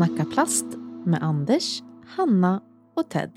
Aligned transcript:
Let's 0.00 0.12
snacka 0.16 0.24
plast 0.34 0.64
med 1.06 1.22
Anders, 1.22 1.82
Hanna 2.06 2.62
och 2.94 3.10
Ted. 3.10 3.30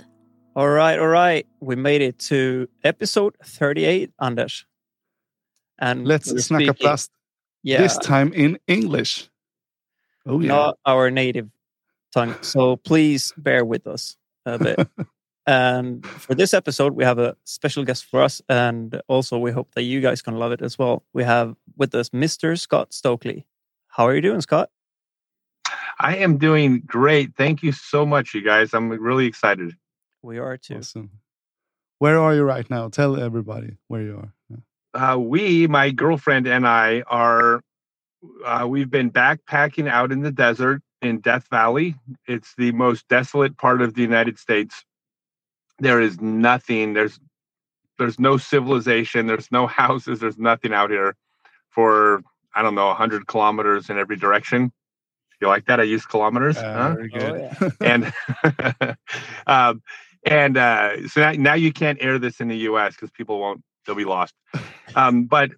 All 0.55 0.69
right, 0.69 0.97
all 0.99 1.07
right. 1.09 1.45
We 1.59 1.75
made 1.75 2.01
it 2.01 2.19
to 2.29 2.67
episode 2.83 3.35
38, 3.43 4.11
Anders. 4.17 4.65
And 5.81 6.07
Let's 6.07 6.31
we're 6.31 6.37
snacka 6.39 6.57
speaking- 6.63 6.73
plast. 6.73 7.11
Yeah, 7.63 7.81
This 7.81 7.97
time 7.97 8.31
in 8.33 8.57
English. 8.67 9.29
Oh 10.25 10.39
yeah. 10.41 10.47
not 10.55 10.77
our 10.85 11.11
native 11.11 11.49
tongue. 12.13 12.35
So 12.41 12.77
please 12.77 13.33
bear 13.37 13.65
with 13.65 13.85
us 13.87 14.15
a 14.45 14.57
bit. 14.57 14.87
and 15.45 16.05
for 16.05 16.33
this 16.35 16.53
episode, 16.53 16.93
we 16.95 17.03
have 17.03 17.19
a 17.19 17.35
special 17.43 17.83
guest 17.83 18.05
for 18.05 18.21
us. 18.23 18.41
And 18.47 19.01
also, 19.09 19.37
we 19.37 19.51
hope 19.51 19.73
that 19.75 19.83
you 19.83 19.99
guys 20.01 20.21
can 20.21 20.35
love 20.39 20.53
it 20.53 20.61
as 20.61 20.77
well. 20.79 21.03
We 21.13 21.23
have 21.25 21.55
with 21.77 21.93
us 21.93 22.09
Mr. 22.11 22.57
Scott 22.57 22.93
Stokely. 22.93 23.45
How 23.87 24.07
are 24.07 24.15
you 24.15 24.21
doing, 24.21 24.39
Scott? 24.41 24.69
I 25.99 26.17
am 26.17 26.37
doing 26.37 26.81
great. 26.85 27.35
Thank 27.35 27.63
you 27.63 27.71
so 27.71 28.05
much, 28.05 28.33
you 28.33 28.41
guys. 28.41 28.73
I'm 28.73 28.89
really 28.89 29.25
excited. 29.25 29.75
We 30.21 30.39
are 30.39 30.57
too. 30.57 30.77
Awesome. 30.77 31.11
Where 31.99 32.19
are 32.19 32.33
you 32.33 32.43
right 32.43 32.69
now? 32.69 32.89
Tell 32.89 33.19
everybody 33.19 33.77
where 33.87 34.01
you 34.01 34.17
are. 34.17 34.33
Uh, 34.93 35.17
we, 35.17 35.67
my 35.67 35.89
girlfriend 35.89 36.47
and 36.47 36.67
I, 36.67 37.01
are 37.07 37.61
uh, 38.45 38.65
we've 38.67 38.89
been 38.89 39.11
backpacking 39.11 39.89
out 39.89 40.11
in 40.11 40.21
the 40.21 40.31
desert 40.31 40.81
in 41.01 41.19
Death 41.19 41.47
Valley. 41.49 41.95
It's 42.27 42.53
the 42.57 42.71
most 42.71 43.07
desolate 43.07 43.57
part 43.57 43.81
of 43.81 43.93
the 43.93 44.01
United 44.01 44.39
States. 44.39 44.83
There 45.79 46.01
is 46.01 46.21
nothing. 46.21 46.93
There's 46.93 47.19
there's 47.99 48.19
no 48.19 48.37
civilization. 48.37 49.27
There's 49.27 49.51
no 49.51 49.67
houses. 49.81 50.19
There's 50.19 50.37
nothing 50.37 50.73
out 50.73 50.89
here 50.89 51.15
for 51.69 52.23
I 52.55 52.61
don't 52.61 52.75
know 52.75 52.87
100 52.87 53.27
kilometers 53.27 53.89
in 53.89 53.97
every 53.97 54.15
direction. 54.15 54.71
You 55.43 55.49
like 55.49 55.65
that? 55.65 55.81
I 55.81 55.83
use 55.83 56.05
kilometers. 56.05 56.55
Uh, 56.55 56.73
huh? 56.73 56.95
Very 56.95 57.11
Oh, 57.15 57.49
good. 57.59 57.73
and 57.81 58.97
um, 59.47 59.83
and 60.25 60.55
uh, 60.57 61.05
so 61.09 61.19
now, 61.19 61.31
now 61.33 61.53
you 61.53 61.73
can't 61.73 61.97
air 61.99 62.17
this 62.17 62.39
in 62.39 62.47
the 62.47 62.55
U.S. 62.59 62.95
because 62.95 63.11
people 63.11 63.41
won't; 63.41 63.61
they'll 63.85 63.95
be 63.95 64.05
lost. 64.05 64.33
Um, 64.95 65.23
but 65.23 65.49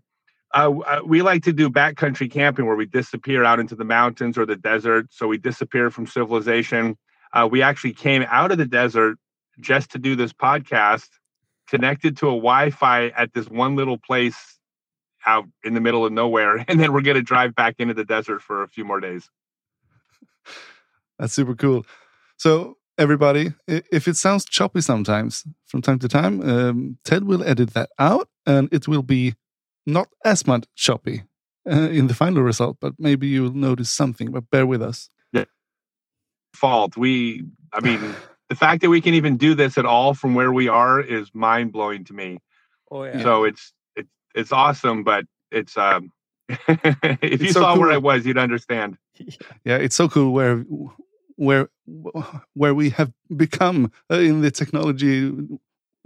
uh, 0.53 0.71
uh, 0.87 1.01
we 1.05 1.21
like 1.21 1.43
to 1.43 1.51
do 1.51 1.69
backcountry 1.69 2.31
camping 2.31 2.65
where 2.65 2.77
we 2.77 2.85
disappear 2.85 3.43
out 3.43 3.59
into 3.59 3.75
the 3.75 3.83
mountains 3.83 4.37
or 4.37 4.45
the 4.45 4.55
desert. 4.55 5.07
So 5.11 5.27
we 5.27 5.37
disappear 5.37 5.91
from 5.91 6.07
civilization. 6.07 6.97
Uh, 7.33 7.45
we 7.51 7.61
actually 7.61 7.91
came 7.91 8.23
out 8.29 8.53
of 8.53 8.57
the 8.57 8.65
desert 8.65 9.17
just 9.59 9.91
to 9.91 9.99
do 9.99 10.15
this 10.15 10.31
podcast, 10.31 11.09
connected 11.67 12.15
to 12.17 12.27
a 12.27 12.31
Wi-Fi 12.31 13.07
at 13.09 13.33
this 13.33 13.49
one 13.49 13.75
little 13.75 13.97
place 13.97 14.57
out 15.25 15.45
in 15.65 15.73
the 15.73 15.81
middle 15.81 16.05
of 16.05 16.13
nowhere, 16.13 16.63
and 16.69 16.79
then 16.79 16.93
we're 16.93 17.01
going 17.01 17.15
to 17.15 17.23
drive 17.23 17.53
back 17.55 17.75
into 17.79 17.93
the 17.93 18.05
desert 18.05 18.41
for 18.41 18.63
a 18.63 18.69
few 18.69 18.85
more 18.85 19.01
days. 19.01 19.29
That's 21.19 21.33
super 21.33 21.55
cool. 21.55 21.85
So, 22.37 22.77
everybody, 22.97 23.53
if 23.67 24.07
it 24.07 24.15
sounds 24.15 24.45
choppy 24.45 24.81
sometimes 24.81 25.43
from 25.65 25.81
time 25.81 25.99
to 25.99 26.07
time, 26.07 26.41
um, 26.41 26.97
Ted 27.03 27.23
will 27.25 27.43
edit 27.43 27.73
that 27.73 27.89
out 27.99 28.29
and 28.45 28.69
it 28.71 28.87
will 28.87 29.03
be 29.03 29.35
not 29.85 30.07
as 30.23 30.47
much 30.47 30.65
choppy 30.75 31.23
uh, 31.69 31.89
in 31.89 32.07
the 32.07 32.13
final 32.13 32.43
result, 32.43 32.77
but 32.79 32.93
maybe 32.97 33.27
you'll 33.27 33.53
notice 33.53 33.89
something. 33.89 34.31
But 34.31 34.49
bear 34.49 34.65
with 34.65 34.81
us. 34.81 35.09
Yeah. 35.31 35.45
fault. 36.53 36.97
We, 36.97 37.45
I 37.73 37.81
mean, 37.81 37.99
the 38.49 38.55
fact 38.55 38.81
that 38.81 38.89
we 38.89 39.01
can 39.01 39.13
even 39.13 39.37
do 39.37 39.55
this 39.55 39.77
at 39.77 39.85
all 39.85 40.13
from 40.13 40.35
where 40.35 40.51
we 40.51 40.67
are 40.67 40.99
is 40.99 41.29
mind 41.33 41.71
blowing 41.71 42.03
to 42.05 42.13
me. 42.13 42.39
Oh, 42.91 43.03
yeah. 43.03 43.21
So 43.21 43.43
it's 43.43 43.73
it's 43.95 44.09
it's 44.35 44.51
awesome, 44.51 45.03
but 45.03 45.25
it's 45.51 45.77
um, 45.77 46.11
if 47.21 47.41
you 47.41 47.51
so 47.51 47.61
saw 47.61 47.77
where. 47.77 47.91
I 47.91 47.97
was, 47.97 48.25
you'd 48.25 48.37
understand. 48.37 48.97
Yeah, 49.63 49.77
it's 49.77 49.95
so 49.95 50.07
cool 50.07 50.33
where 50.33 50.65
where 51.37 51.69
where 52.53 52.73
we 52.73 52.89
have 52.91 53.11
become 53.35 53.91
uh, 54.11 54.15
in 54.19 54.41
the 54.41 54.51
technology 54.51 55.31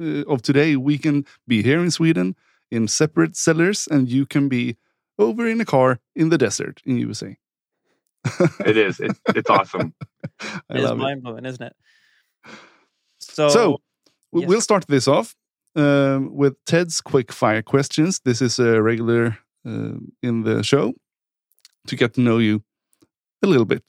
uh, 0.02 0.24
of 0.28 0.42
today. 0.42 0.76
We 0.76 0.98
can 0.98 1.26
be 1.48 1.62
here 1.62 1.80
in 1.80 1.92
Sweden 1.92 2.36
in 2.72 2.88
separate 2.88 3.36
cellars, 3.36 3.88
and 3.88 4.10
you 4.10 4.26
can 4.26 4.48
be 4.50 4.78
over 5.18 5.48
in 5.48 5.60
a 5.60 5.66
car 5.66 6.00
in 6.16 6.30
the 6.30 6.38
desert 6.38 6.82
in 6.86 6.98
USA. 6.98 7.38
It 8.66 8.78
is. 8.78 9.00
It's 9.00 9.20
it's 9.36 9.50
awesome. 9.50 9.94
It 10.70 10.78
is 10.78 10.84
love 10.84 10.98
it. 10.98 11.02
mind 11.02 11.24
blowing, 11.24 11.46
isn't 11.46 11.62
it? 11.62 11.76
So, 13.20 13.50
So, 13.50 13.82
yes. 14.34 14.48
we'll 14.48 14.62
start 14.62 14.86
this 14.88 15.06
off 15.08 15.36
um, 15.76 16.34
with 16.34 16.56
Ted's 16.66 17.02
quick 17.02 17.32
fire 17.34 17.62
questions. 17.62 18.22
This 18.24 18.42
is 18.42 18.58
a 18.60 18.82
regular 18.82 19.38
Uh, 19.66 20.00
in 20.24 20.44
the 20.44 20.64
show 20.64 20.94
to 21.86 21.96
get 21.98 22.14
to 22.14 22.22
know 22.22 22.38
you 22.38 22.64
a 23.44 23.48
little 23.48 23.66
bit. 23.66 23.84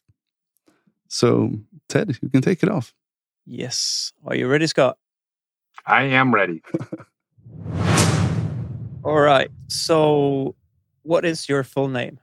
So, 1.07 1.53
Ted, 1.89 2.19
you 2.21 2.29
can 2.29 2.43
take 2.43 2.65
it 2.65 2.69
off. 2.69 2.93
yes. 3.47 4.13
Are 4.27 4.35
you 4.35 4.49
ready, 4.49 4.67
Scott? 4.67 4.99
I 5.87 6.03
am 6.03 6.35
ready. 6.35 6.63
All 9.05 9.21
right. 9.21 9.49
So, 9.69 10.57
what 11.03 11.25
is 11.25 11.49
your 11.49 11.63
full 11.63 11.89
name? 11.89 12.19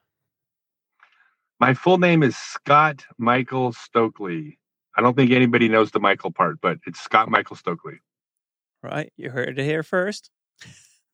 My 1.59 1.74
full 1.74 1.97
name 1.97 2.22
is 2.22 2.35
Scott 2.35 3.06
Michael 3.18 3.72
Stokely. 3.72 4.59
I 4.96 5.02
don't 5.02 5.16
think 5.16 5.31
anybody 5.31 5.69
knows 5.69 5.91
the 5.91 6.00
Michael 6.00 6.31
part, 6.31 6.59
but 6.62 6.79
it's 6.85 7.00
Scott 7.00 7.29
Michael 7.29 7.56
Stokely. 7.56 8.00
Right. 8.84 9.12
You 9.16 9.29
heard 9.29 9.58
it 9.58 9.64
here 9.64 9.84
first. 9.84 10.29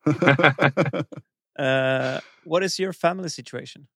Uh, 1.58 2.20
what 2.44 2.64
is 2.64 2.80
your 2.80 2.94
family 2.94 3.30
situation? 3.30 3.88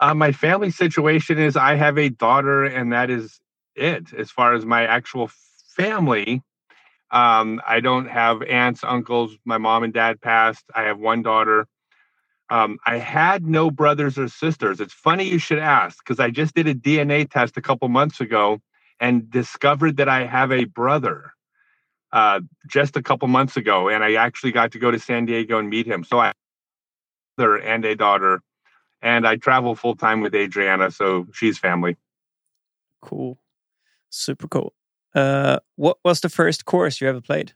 Uh, 0.00 0.14
my 0.14 0.32
family 0.32 0.70
situation 0.70 1.38
is 1.38 1.56
I 1.56 1.74
have 1.74 1.98
a 1.98 2.08
daughter, 2.08 2.64
and 2.64 2.92
that 2.92 3.10
is 3.10 3.38
it. 3.74 4.12
As 4.14 4.30
far 4.30 4.54
as 4.54 4.64
my 4.64 4.86
actual 4.86 5.30
family, 5.76 6.42
um, 7.10 7.60
I 7.66 7.80
don't 7.80 8.06
have 8.06 8.42
aunts, 8.42 8.82
uncles. 8.82 9.36
My 9.44 9.58
mom 9.58 9.82
and 9.84 9.92
dad 9.92 10.20
passed. 10.20 10.64
I 10.74 10.82
have 10.84 10.98
one 10.98 11.22
daughter. 11.22 11.66
Um, 12.48 12.78
I 12.84 12.96
had 12.98 13.46
no 13.46 13.70
brothers 13.70 14.18
or 14.18 14.28
sisters. 14.28 14.80
It's 14.80 14.92
funny 14.92 15.24
you 15.24 15.38
should 15.38 15.60
ask 15.60 15.98
because 16.04 16.18
I 16.18 16.30
just 16.30 16.54
did 16.54 16.66
a 16.66 16.74
DNA 16.74 17.30
test 17.30 17.56
a 17.56 17.62
couple 17.62 17.88
months 17.88 18.20
ago 18.20 18.60
and 18.98 19.30
discovered 19.30 19.98
that 19.98 20.08
I 20.08 20.26
have 20.26 20.50
a 20.50 20.64
brother 20.64 21.32
uh, 22.12 22.40
just 22.66 22.96
a 22.96 23.02
couple 23.02 23.28
months 23.28 23.56
ago, 23.56 23.88
and 23.88 24.02
I 24.02 24.14
actually 24.14 24.52
got 24.52 24.72
to 24.72 24.78
go 24.78 24.90
to 24.90 24.98
San 24.98 25.26
Diego 25.26 25.58
and 25.58 25.70
meet 25.70 25.86
him. 25.86 26.04
So 26.04 26.18
I 26.18 26.32
brother 27.40 27.56
and 27.56 27.84
a 27.84 27.94
daughter 27.96 28.42
and 29.02 29.26
I 29.26 29.36
travel 29.36 29.74
full 29.74 29.96
time 29.96 30.20
with 30.20 30.34
Adriana, 30.34 30.90
so 30.90 31.26
she's 31.32 31.58
family. 31.58 31.96
Cool. 33.00 33.38
Super 34.10 34.46
cool. 34.46 34.74
Uh, 35.14 35.58
what 35.76 35.98
was 36.04 36.20
the 36.20 36.28
first 36.28 36.66
course 36.66 37.00
you 37.00 37.08
ever 37.08 37.20
played? 37.22 37.54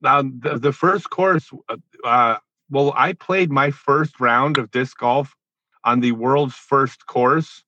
Now, 0.00 0.22
the, 0.22 0.58
the 0.58 0.72
first 0.72 1.10
course, 1.10 1.50
uh, 1.68 1.76
uh, 2.04 2.36
well, 2.70 2.92
I 2.96 3.14
played 3.14 3.50
my 3.50 3.72
first 3.72 4.20
round 4.20 4.58
of 4.58 4.70
disc 4.70 4.96
golf 4.98 5.34
on 5.82 6.00
the 6.00 6.12
world's 6.12 6.54
first 6.54 7.06
course 7.06 7.64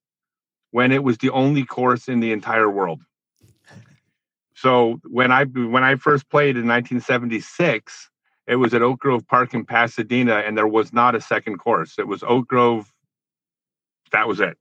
when 0.71 0.93
it 0.93 1.03
was 1.03 1.19
the 1.19 1.31
only 1.31 1.65
course 1.65 2.07
in 2.07 2.21
the 2.21 2.31
entire 2.31 2.71
world. 2.71 3.03
So 4.55 5.01
when 5.09 5.33
I 5.33 5.45
when 5.45 5.83
I 5.83 5.97
first 5.97 6.29
played 6.29 6.57
in 6.57 6.69
1976, 6.69 8.11
it 8.47 8.57
was 8.57 8.75
at 8.75 8.83
Oak 8.83 9.01
Grove 9.01 9.27
Park 9.27 9.55
in 9.55 9.65
Pasadena, 9.65 10.37
and 10.47 10.57
there 10.57 10.67
was 10.67 10.93
not 10.93 11.15
a 11.15 11.21
second 11.21 11.59
course. 11.59 11.99
It 11.99 12.07
was 12.07 12.23
Oak 12.23 12.49
Grove. 12.49 12.93
That 14.13 14.27
was 14.27 14.41
it. 14.41 14.57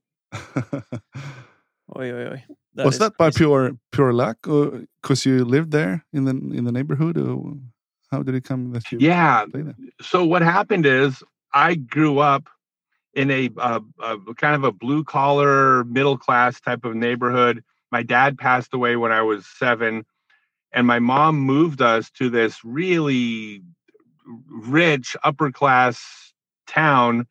Oi, 1.96 2.12
oi, 2.12 2.26
oi. 2.32 2.44
Was 2.76 2.94
is 2.94 2.98
that 3.00 3.16
by 3.18 3.26
crazy. 3.26 3.38
pure 3.38 3.72
pure 3.90 4.12
luck, 4.12 4.46
or 4.46 4.82
because 5.02 5.26
you 5.26 5.44
lived 5.44 5.72
there 5.72 6.04
in 6.12 6.24
the 6.24 6.30
in 6.30 6.64
the 6.64 6.72
neighborhood, 6.72 7.18
or 7.18 7.54
how 8.10 8.22
did 8.22 8.34
it 8.34 8.44
come 8.44 8.72
that 8.72 8.90
you 8.92 8.98
Yeah, 9.00 9.44
there? 9.52 9.74
so 10.00 10.24
what 10.24 10.42
happened 10.42 10.86
is 10.86 11.22
I 11.52 11.74
grew 11.74 12.20
up 12.20 12.48
in 13.14 13.30
a, 13.30 13.50
uh 13.58 13.80
a 14.00 14.34
kind 14.34 14.54
of 14.54 14.62
a 14.62 14.70
blue 14.70 15.02
collar 15.02 15.82
middle 15.84 16.16
class 16.16 16.60
type 16.60 16.84
of 16.84 16.94
neighborhood. 16.94 17.64
My 17.90 18.04
dad 18.04 18.38
passed 18.38 18.72
away 18.72 18.94
when 18.94 19.10
I 19.10 19.22
was 19.22 19.46
seven, 19.46 20.04
and 20.72 20.86
my 20.86 20.98
mom 20.98 21.38
moved 21.40 21.82
us 21.82 22.10
to 22.12 22.30
this 22.30 22.64
really 22.64 23.62
rich 24.48 25.16
upper 25.24 25.50
class 25.50 26.32
town. 26.66 27.26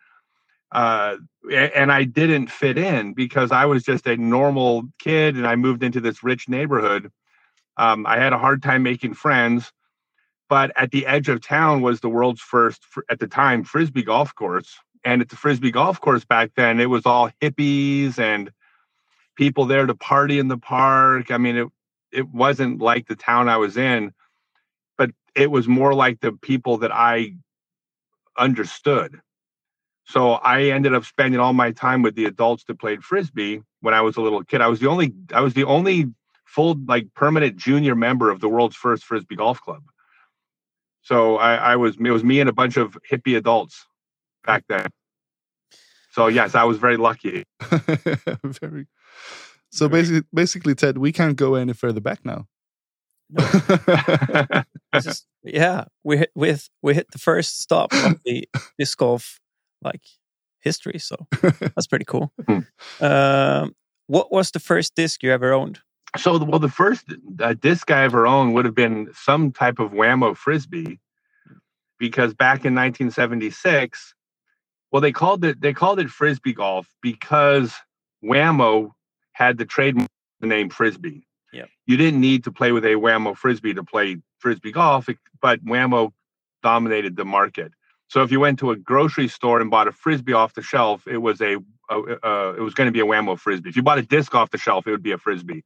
Uh, 0.71 1.15
and 1.51 1.91
I 1.91 2.03
didn't 2.03 2.51
fit 2.51 2.77
in 2.77 3.13
because 3.13 3.51
I 3.51 3.65
was 3.65 3.83
just 3.83 4.05
a 4.05 4.17
normal 4.17 4.83
kid, 4.99 5.35
and 5.35 5.47
I 5.47 5.55
moved 5.55 5.83
into 5.83 5.99
this 5.99 6.23
rich 6.23 6.47
neighborhood. 6.47 7.11
Um, 7.77 8.05
I 8.05 8.17
had 8.17 8.33
a 8.33 8.37
hard 8.37 8.61
time 8.61 8.83
making 8.83 9.15
friends 9.15 9.71
but 10.49 10.71
at 10.75 10.91
the 10.91 11.05
edge 11.05 11.29
of 11.29 11.41
town 11.41 11.81
was 11.81 12.01
the 12.01 12.09
world's 12.09 12.41
first 12.41 12.81
at 13.09 13.19
the 13.19 13.27
time 13.27 13.63
frisbee 13.63 14.03
golf 14.03 14.35
course 14.35 14.75
and 15.05 15.21
at 15.21 15.29
the 15.29 15.35
frisbee 15.35 15.71
golf 15.71 16.01
course 16.01 16.25
back 16.25 16.51
then 16.55 16.79
it 16.79 16.89
was 16.89 17.05
all 17.05 17.29
hippies 17.41 18.19
and 18.19 18.51
people 19.37 19.65
there 19.65 19.85
to 19.85 19.95
party 19.95 20.39
in 20.39 20.49
the 20.49 20.57
park 20.57 21.31
i 21.31 21.37
mean 21.37 21.55
it 21.55 21.67
it 22.11 22.27
wasn't 22.29 22.81
like 22.81 23.07
the 23.07 23.15
town 23.15 23.49
i 23.49 23.57
was 23.57 23.77
in 23.77 24.11
but 24.97 25.11
it 25.35 25.51
was 25.51 25.67
more 25.67 25.93
like 25.93 26.19
the 26.19 26.31
people 26.31 26.77
that 26.79 26.91
i 26.93 27.33
understood 28.37 29.19
So 30.05 30.33
I 30.33 30.63
ended 30.71 30.95
up 30.95 31.05
spending 31.05 31.39
all 31.39 31.53
my 31.53 31.71
time 31.71 32.01
with 32.01 32.15
the 32.15 32.25
adults 32.25 32.63
that 32.65 32.79
played 32.79 33.03
frisbee 33.03 33.61
when 33.81 33.93
I 33.93 34.01
was 34.01 34.17
a 34.17 34.21
little 34.21 34.43
kid. 34.43 34.59
I 34.61 34.67
was 34.67 34.79
the 34.79 34.87
only 34.87 35.13
I 35.33 35.41
was 35.41 35.53
the 35.53 35.65
only 35.65 36.07
full 36.45 36.75
like 36.87 37.13
permanent 37.13 37.57
junior 37.57 37.93
member 37.95 38.31
of 38.31 38.39
the 38.39 38.49
world's 38.49 38.75
first 38.75 39.03
frisbee 39.03 39.35
golf 39.35 39.61
club. 39.61 39.83
So 41.03 41.37
I, 41.37 41.55
I 41.55 41.75
was 41.75 41.95
it 41.97 42.09
was 42.09 42.23
me 42.23 42.39
and 42.39 42.49
a 42.49 42.53
bunch 42.53 42.75
of 42.75 42.97
hippie 43.09 43.37
adults 43.37 43.85
back 44.43 44.63
then. 44.67 44.89
So 46.11 46.25
yes, 46.27 46.55
I 46.55 46.63
was 46.63 46.79
very 46.79 46.97
lucky. 46.97 47.43
very. 48.43 48.87
So 49.71 49.87
basically, 49.87 50.23
basically, 50.33 50.75
Ted, 50.75 50.97
we 50.97 51.11
can't 51.11 51.35
go 51.35 51.55
any 51.55 51.73
further 51.73 52.01
back 52.01 52.25
now. 52.25 52.47
This 54.93 55.05
is- 55.05 55.25
yeah, 55.43 55.85
we 56.03 56.17
hit 56.17 56.31
with 56.35 56.69
we 56.81 56.93
hit 56.93 57.07
the 57.11 57.17
first 57.19 57.61
stop 57.61 57.93
of 57.93 58.19
the 58.25 58.47
disc 58.79 58.97
golf 58.97 59.39
like 59.81 60.01
history. 60.61 60.99
So 60.99 61.15
that's 61.41 61.87
pretty 61.87 62.05
cool. 62.05 62.33
Hmm. 62.47 62.59
Um, 63.03 63.75
what 64.07 64.31
was 64.31 64.51
the 64.51 64.59
first 64.59 64.95
disc 64.95 65.23
you 65.23 65.31
ever 65.31 65.53
owned? 65.53 65.79
So, 66.17 66.43
well, 66.43 66.59
the 66.59 66.69
first 66.69 67.05
uh, 67.39 67.53
disc 67.53 67.91
I 67.91 68.03
ever 68.03 68.25
owned 68.25 68.55
would 68.55 68.65
have 68.65 68.73
been 68.73 69.09
some 69.13 69.51
type 69.51 69.77
of 69.77 69.93
Wham-O 69.93 70.33
frisbee, 70.33 70.99
because 71.99 72.33
back 72.33 72.65
in 72.65 72.73
1976, 72.73 74.15
well, 74.91 75.01
they 75.01 75.11
called 75.11 75.45
it 75.45 75.61
they 75.61 75.71
called 75.71 75.99
it 75.99 76.09
frisbee 76.09 76.53
golf 76.53 76.87
because 77.01 77.73
Wham-O 78.21 78.93
had 79.39 79.57
the 79.57 79.65
trademark 79.65 80.09
the 80.41 80.47
name 80.47 80.69
frisbee. 80.69 81.25
Yep. 81.53 81.69
You 81.87 81.97
didn't 81.97 82.21
need 82.21 82.43
to 82.43 82.51
play 82.51 82.71
with 82.71 82.85
a 82.85 82.95
Wham-O 82.95 83.33
frisbee 83.33 83.73
to 83.73 83.83
play 83.83 84.17
frisbee 84.37 84.71
golf, 84.71 85.07
but 85.41 85.59
Wham-O 85.63 86.13
dominated 86.61 87.15
the 87.15 87.25
market. 87.25 87.71
So 88.09 88.21
if 88.21 88.31
you 88.31 88.39
went 88.39 88.59
to 88.59 88.71
a 88.71 88.75
grocery 88.75 89.27
store 89.27 89.61
and 89.61 89.71
bought 89.71 89.87
a 89.87 89.91
frisbee 89.91 90.33
off 90.33 90.53
the 90.53 90.61
shelf, 90.61 91.07
it 91.07 91.17
was 91.17 91.41
a, 91.41 91.57
a 91.89 91.95
uh, 91.95 92.53
it 92.57 92.61
was 92.61 92.73
going 92.73 92.87
to 92.87 92.91
be 92.91 92.99
a 92.99 93.05
Wham-O 93.05 93.37
frisbee. 93.37 93.69
If 93.69 93.75
you 93.75 93.83
bought 93.83 93.97
a 93.97 94.03
disc 94.03 94.35
off 94.35 94.51
the 94.51 94.57
shelf, 94.57 94.87
it 94.87 94.91
would 94.91 95.03
be 95.03 95.11
a 95.13 95.17
frisbee. 95.17 95.63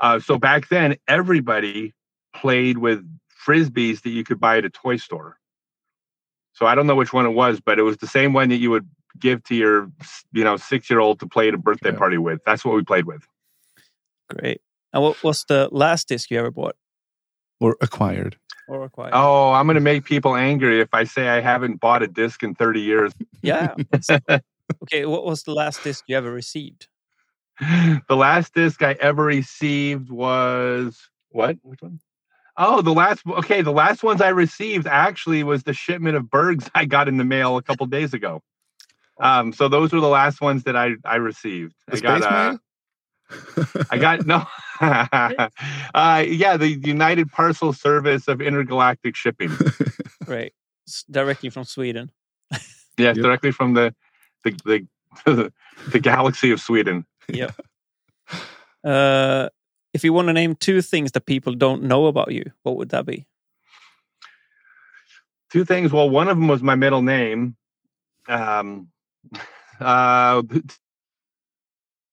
Uh, 0.00 0.20
so 0.20 0.38
back 0.38 0.68
then, 0.68 0.96
everybody 1.08 1.94
played 2.34 2.78
with 2.78 3.04
frisbees 3.46 4.02
that 4.02 4.10
you 4.10 4.24
could 4.24 4.38
buy 4.38 4.58
at 4.58 4.64
a 4.64 4.70
toy 4.70 4.96
store. 4.96 5.36
So 6.52 6.66
I 6.66 6.74
don't 6.74 6.86
know 6.86 6.96
which 6.96 7.12
one 7.12 7.26
it 7.26 7.30
was, 7.30 7.60
but 7.60 7.78
it 7.78 7.82
was 7.82 7.96
the 7.96 8.06
same 8.06 8.32
one 8.32 8.48
that 8.50 8.56
you 8.56 8.70
would 8.70 8.88
give 9.18 9.42
to 9.44 9.54
your, 9.54 9.90
you 10.32 10.44
know, 10.44 10.56
six-year-old 10.56 11.20
to 11.20 11.26
play 11.26 11.48
at 11.48 11.54
a 11.54 11.58
birthday 11.58 11.90
Yeah. 11.92 11.98
party 11.98 12.18
with. 12.18 12.40
That's 12.44 12.64
what 12.64 12.74
we 12.74 12.82
played 12.84 13.04
with. 13.06 13.26
Great. 14.30 14.60
And 14.92 15.02
what 15.02 15.22
was 15.22 15.44
the 15.48 15.68
last 15.72 16.08
disc 16.08 16.30
you 16.30 16.38
ever 16.38 16.50
bought 16.50 16.76
or 17.60 17.76
acquired. 17.80 18.36
or 18.68 18.84
acquired? 18.84 19.12
Oh, 19.14 19.52
I'm 19.52 19.66
going 19.66 19.74
to 19.76 19.80
make 19.80 20.04
people 20.04 20.34
angry 20.36 20.80
if 20.80 20.88
I 20.92 21.04
say 21.04 21.28
I 21.28 21.40
haven't 21.40 21.80
bought 21.80 22.02
a 22.02 22.06
disc 22.08 22.42
in 22.42 22.54
30 22.54 22.80
years. 22.80 23.12
yeah. 23.42 23.74
okay. 24.82 25.06
What 25.06 25.24
was 25.24 25.42
the 25.44 25.52
last 25.52 25.82
disc 25.84 26.04
you 26.06 26.16
ever 26.16 26.30
received? 26.30 26.88
the 27.60 28.16
last 28.16 28.54
disc 28.54 28.82
I 28.82 28.92
ever 29.00 29.24
received 29.24 30.10
was 30.10 31.08
what? 31.30 31.56
Which 31.62 31.82
one? 31.82 31.98
Oh, 32.56 32.82
the 32.82 32.92
last. 32.92 33.22
Okay, 33.26 33.62
the 33.62 33.70
last 33.72 34.02
ones 34.02 34.20
I 34.20 34.28
received 34.30 34.86
actually 34.86 35.42
was 35.44 35.62
the 35.62 35.72
shipment 35.72 36.16
of 36.16 36.30
Bergs 36.30 36.68
I 36.74 36.84
got 36.84 37.08
in 37.08 37.16
the 37.16 37.24
mail 37.24 37.56
a 37.56 37.62
couple 37.62 37.86
days 37.86 38.14
ago. 38.14 38.42
Um, 39.20 39.52
so 39.52 39.68
those 39.68 39.92
were 39.92 40.00
the 40.00 40.08
last 40.08 40.40
ones 40.40 40.64
that 40.64 40.76
I 40.76 40.92
I 41.04 41.16
received. 41.16 41.74
The 41.88 41.96
I 41.96 42.00
got 42.00 42.18
space 42.22 42.30
uh, 42.30 42.50
mail? 42.50 42.58
I 43.90 43.98
got 43.98 44.26
no. 44.26 44.46
uh, 45.94 46.24
yeah, 46.26 46.56
the 46.56 46.68
United 46.68 47.30
Parcel 47.30 47.72
Service 47.72 48.28
of 48.28 48.40
Intergalactic 48.40 49.16
Shipping. 49.16 49.50
Right. 50.26 50.52
S- 50.88 51.04
Directly 51.10 51.50
from 51.50 51.64
Sweden. 51.64 52.10
Yes, 52.98 53.16
Yep. 53.16 53.22
directly 53.22 53.52
from 53.52 53.74
the 53.74 53.94
the 54.44 54.86
the, 55.24 55.52
the 55.92 56.00
galaxy 56.00 56.50
of 56.50 56.60
Sweden. 56.60 57.06
yeah. 57.28 57.50
Uh, 58.84 59.48
if 59.94 60.02
you 60.04 60.12
want 60.12 60.28
to 60.28 60.32
name 60.32 60.54
two 60.54 60.82
things 60.82 61.12
that 61.12 61.24
people 61.26 61.52
don't 61.54 61.82
know 61.84 62.06
about 62.06 62.32
you, 62.32 62.44
what 62.62 62.76
would 62.76 62.88
that 62.90 63.06
be? 63.06 63.26
two 65.50 65.64
things. 65.64 65.92
Well, 65.92 66.10
one 66.10 66.28
of 66.28 66.36
them 66.36 66.46
was 66.48 66.62
my 66.62 66.74
middle 66.74 67.00
name. 67.02 67.56
Um, 68.28 68.88
uh, 69.80 70.42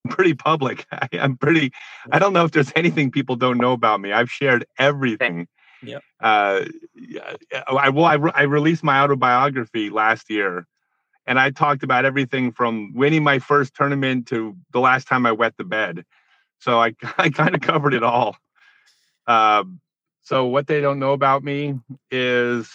pretty 0.10 0.34
public. 0.34 0.86
I, 0.92 1.07
I'm 1.13 1.38
pretty. 1.38 1.72
I 2.12 2.19
don't 2.19 2.34
know 2.34 2.46
if 2.46 2.52
there's 2.52 2.72
anything 2.75 3.12
people 3.12 3.36
don't 3.36 3.57
know 3.57 3.74
about 3.74 4.00
me. 4.00 4.12
I've 4.12 4.31
shared 4.31 4.66
everything. 4.78 5.48
Uh, 6.22 6.66
yeah, 6.96 7.36
I 7.68 7.90
well, 7.90 8.06
I, 8.06 8.16
re- 8.16 8.31
I 8.34 8.44
released 8.44 8.84
my 8.84 9.02
autobiography 9.02 9.90
last 9.90 10.30
year, 10.30 10.66
and 11.25 11.40
I 11.40 11.52
talked 11.52 11.84
about 11.84 12.06
everything 12.06 12.52
from 12.52 12.94
winning 12.94 13.24
my 13.24 13.40
first 13.40 13.75
tournament 13.75 14.28
to 14.28 14.56
the 14.72 14.80
last 14.80 15.07
time 15.07 15.25
I 15.25 15.31
wet 15.31 15.54
the 15.57 15.63
bed. 15.63 16.06
So 16.60 16.80
I 16.80 16.94
I 17.18 17.30
kind 17.30 17.54
of 17.54 17.62
covered 17.62 17.94
it 17.94 18.04
all. 18.04 18.38
Um, 19.28 19.80
so 20.22 20.46
what 20.46 20.68
they 20.68 20.81
don't 20.81 21.00
know 21.00 21.13
about 21.13 21.44
me 21.44 21.80
is 22.10 22.72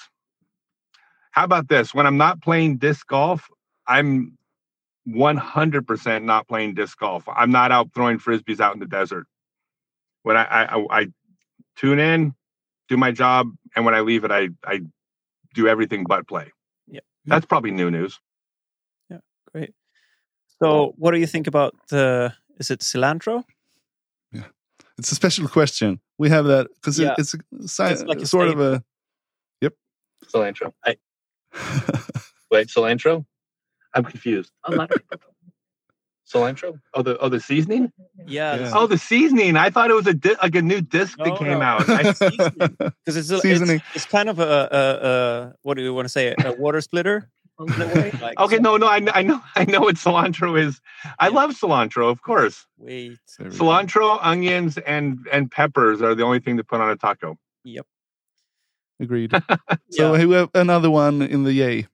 how 1.32 1.44
about 1.44 1.68
this? 1.68 1.94
When 1.94 2.06
I'm 2.06 2.16
not 2.16 2.42
playing 2.42 2.78
disc 2.78 3.06
golf, 3.06 3.48
I'm 3.86 4.36
100% 5.08 6.22
not 6.24 6.46
playing 6.48 6.74
disc 6.74 6.98
golf. 6.98 7.24
I'm 7.28 7.50
not 7.50 7.72
out 7.72 7.90
throwing 7.94 8.18
frisbees 8.18 8.60
out 8.60 8.74
in 8.74 8.80
the 8.80 8.86
desert. 8.86 9.26
When 10.22 10.36
I 10.36 10.44
I, 10.44 10.76
I, 10.76 10.86
I 11.00 11.06
tune 11.76 11.98
in, 11.98 12.34
do 12.88 12.96
my 12.96 13.10
job, 13.10 13.48
and 13.74 13.84
when 13.84 13.94
I 13.94 14.00
leave 14.00 14.24
it, 14.24 14.30
I 14.30 14.50
I 14.64 14.80
do 15.54 15.66
everything 15.66 16.04
but 16.06 16.28
play. 16.28 16.52
Yeah, 16.86 17.00
That's 17.24 17.46
probably 17.46 17.70
new 17.70 17.90
news. 17.90 18.20
Yeah, 19.08 19.18
great. 19.52 19.72
So, 20.62 20.92
what 20.96 21.12
do 21.12 21.18
you 21.18 21.26
think 21.26 21.46
about 21.46 21.74
the? 21.88 22.34
Is 22.58 22.70
it 22.70 22.80
cilantro? 22.80 23.44
Yeah, 24.32 24.44
it's 24.98 25.10
a 25.10 25.14
special 25.14 25.48
question. 25.48 26.00
We 26.18 26.28
have 26.28 26.44
that 26.44 26.68
because 26.74 26.98
Yeah. 26.98 27.14
it's 27.16 27.32
a 27.34 27.38
si- 27.66 27.84
It's 27.84 28.02
like 28.02 28.20
a 28.20 28.26
sort 28.26 28.48
of 28.48 28.60
a. 28.60 28.84
Yep. 29.62 29.72
Cilantro. 30.26 30.72
I, 30.84 30.96
wait, 32.50 32.68
cilantro? 32.68 33.24
I'm 33.94 34.04
confused. 34.04 34.50
A 34.64 34.70
lot 34.72 34.90
of 34.90 34.98
people 34.98 35.18
don't. 35.20 35.30
Cilantro? 36.32 36.78
Oh, 36.94 37.02
the 37.02 37.18
oh 37.18 37.28
the 37.28 37.40
seasoning? 37.40 37.92
Yeah. 38.26 38.54
Yeah. 38.56 38.72
Oh, 38.74 38.86
the 38.86 38.98
seasoning. 38.98 39.56
I 39.56 39.70
thought 39.70 39.90
it 39.90 39.94
was 39.94 40.06
a 40.06 40.14
di- 40.14 40.36
like 40.40 40.54
a 40.54 40.62
new 40.62 40.80
disc 40.80 41.18
No, 41.18 41.24
that 41.24 41.38
came 41.38 41.58
no. 41.58 41.60
out. 41.60 41.80
Because 41.86 42.20
it's, 43.16 43.30
a- 43.30 43.34
it's 43.34 43.42
Seasoning. 43.42 43.82
it's 43.96 44.06
kind 44.06 44.28
of 44.28 44.38
a, 44.38 44.68
a, 44.70 45.06
a 45.06 45.54
what 45.62 45.74
do 45.76 45.82
you 45.82 45.92
want 45.92 46.04
to 46.04 46.08
say? 46.08 46.32
A 46.44 46.52
water 46.52 46.80
splitter. 46.80 47.28
way? 47.58 48.12
Like, 48.22 48.38
okay, 48.38 48.56
so- 48.56 48.62
no, 48.62 48.76
no, 48.76 48.86
I, 48.86 49.00
kn- 49.00 49.10
I 49.12 49.22
know, 49.22 49.42
I 49.56 49.64
know 49.64 49.80
what 49.80 49.96
cilantro 49.96 50.56
is. 50.56 50.80
I 51.18 51.28
love 51.28 51.50
cilantro, 51.50 52.08
of 52.10 52.22
course. 52.22 52.64
Wait. 52.78 53.18
There 53.38 53.48
we 53.50 53.56
go. 53.56 53.64
Cilantro, 53.64 54.18
onions, 54.22 54.78
and 54.78 55.26
and 55.32 55.50
peppers 55.50 56.00
are 56.00 56.14
the 56.14 56.22
only 56.22 56.38
thing 56.38 56.58
to 56.58 56.64
put 56.64 56.80
on 56.80 56.90
a 56.90 56.96
taco. 56.96 57.38
Yep, 57.64 57.86
agreed. 59.00 59.32
So 59.90 60.14
Yeah. 60.14 60.26
we 60.26 60.34
have 60.36 60.50
another 60.54 60.90
one 60.90 61.22
in 61.22 61.42
the 61.42 61.52
yay, 61.52 61.88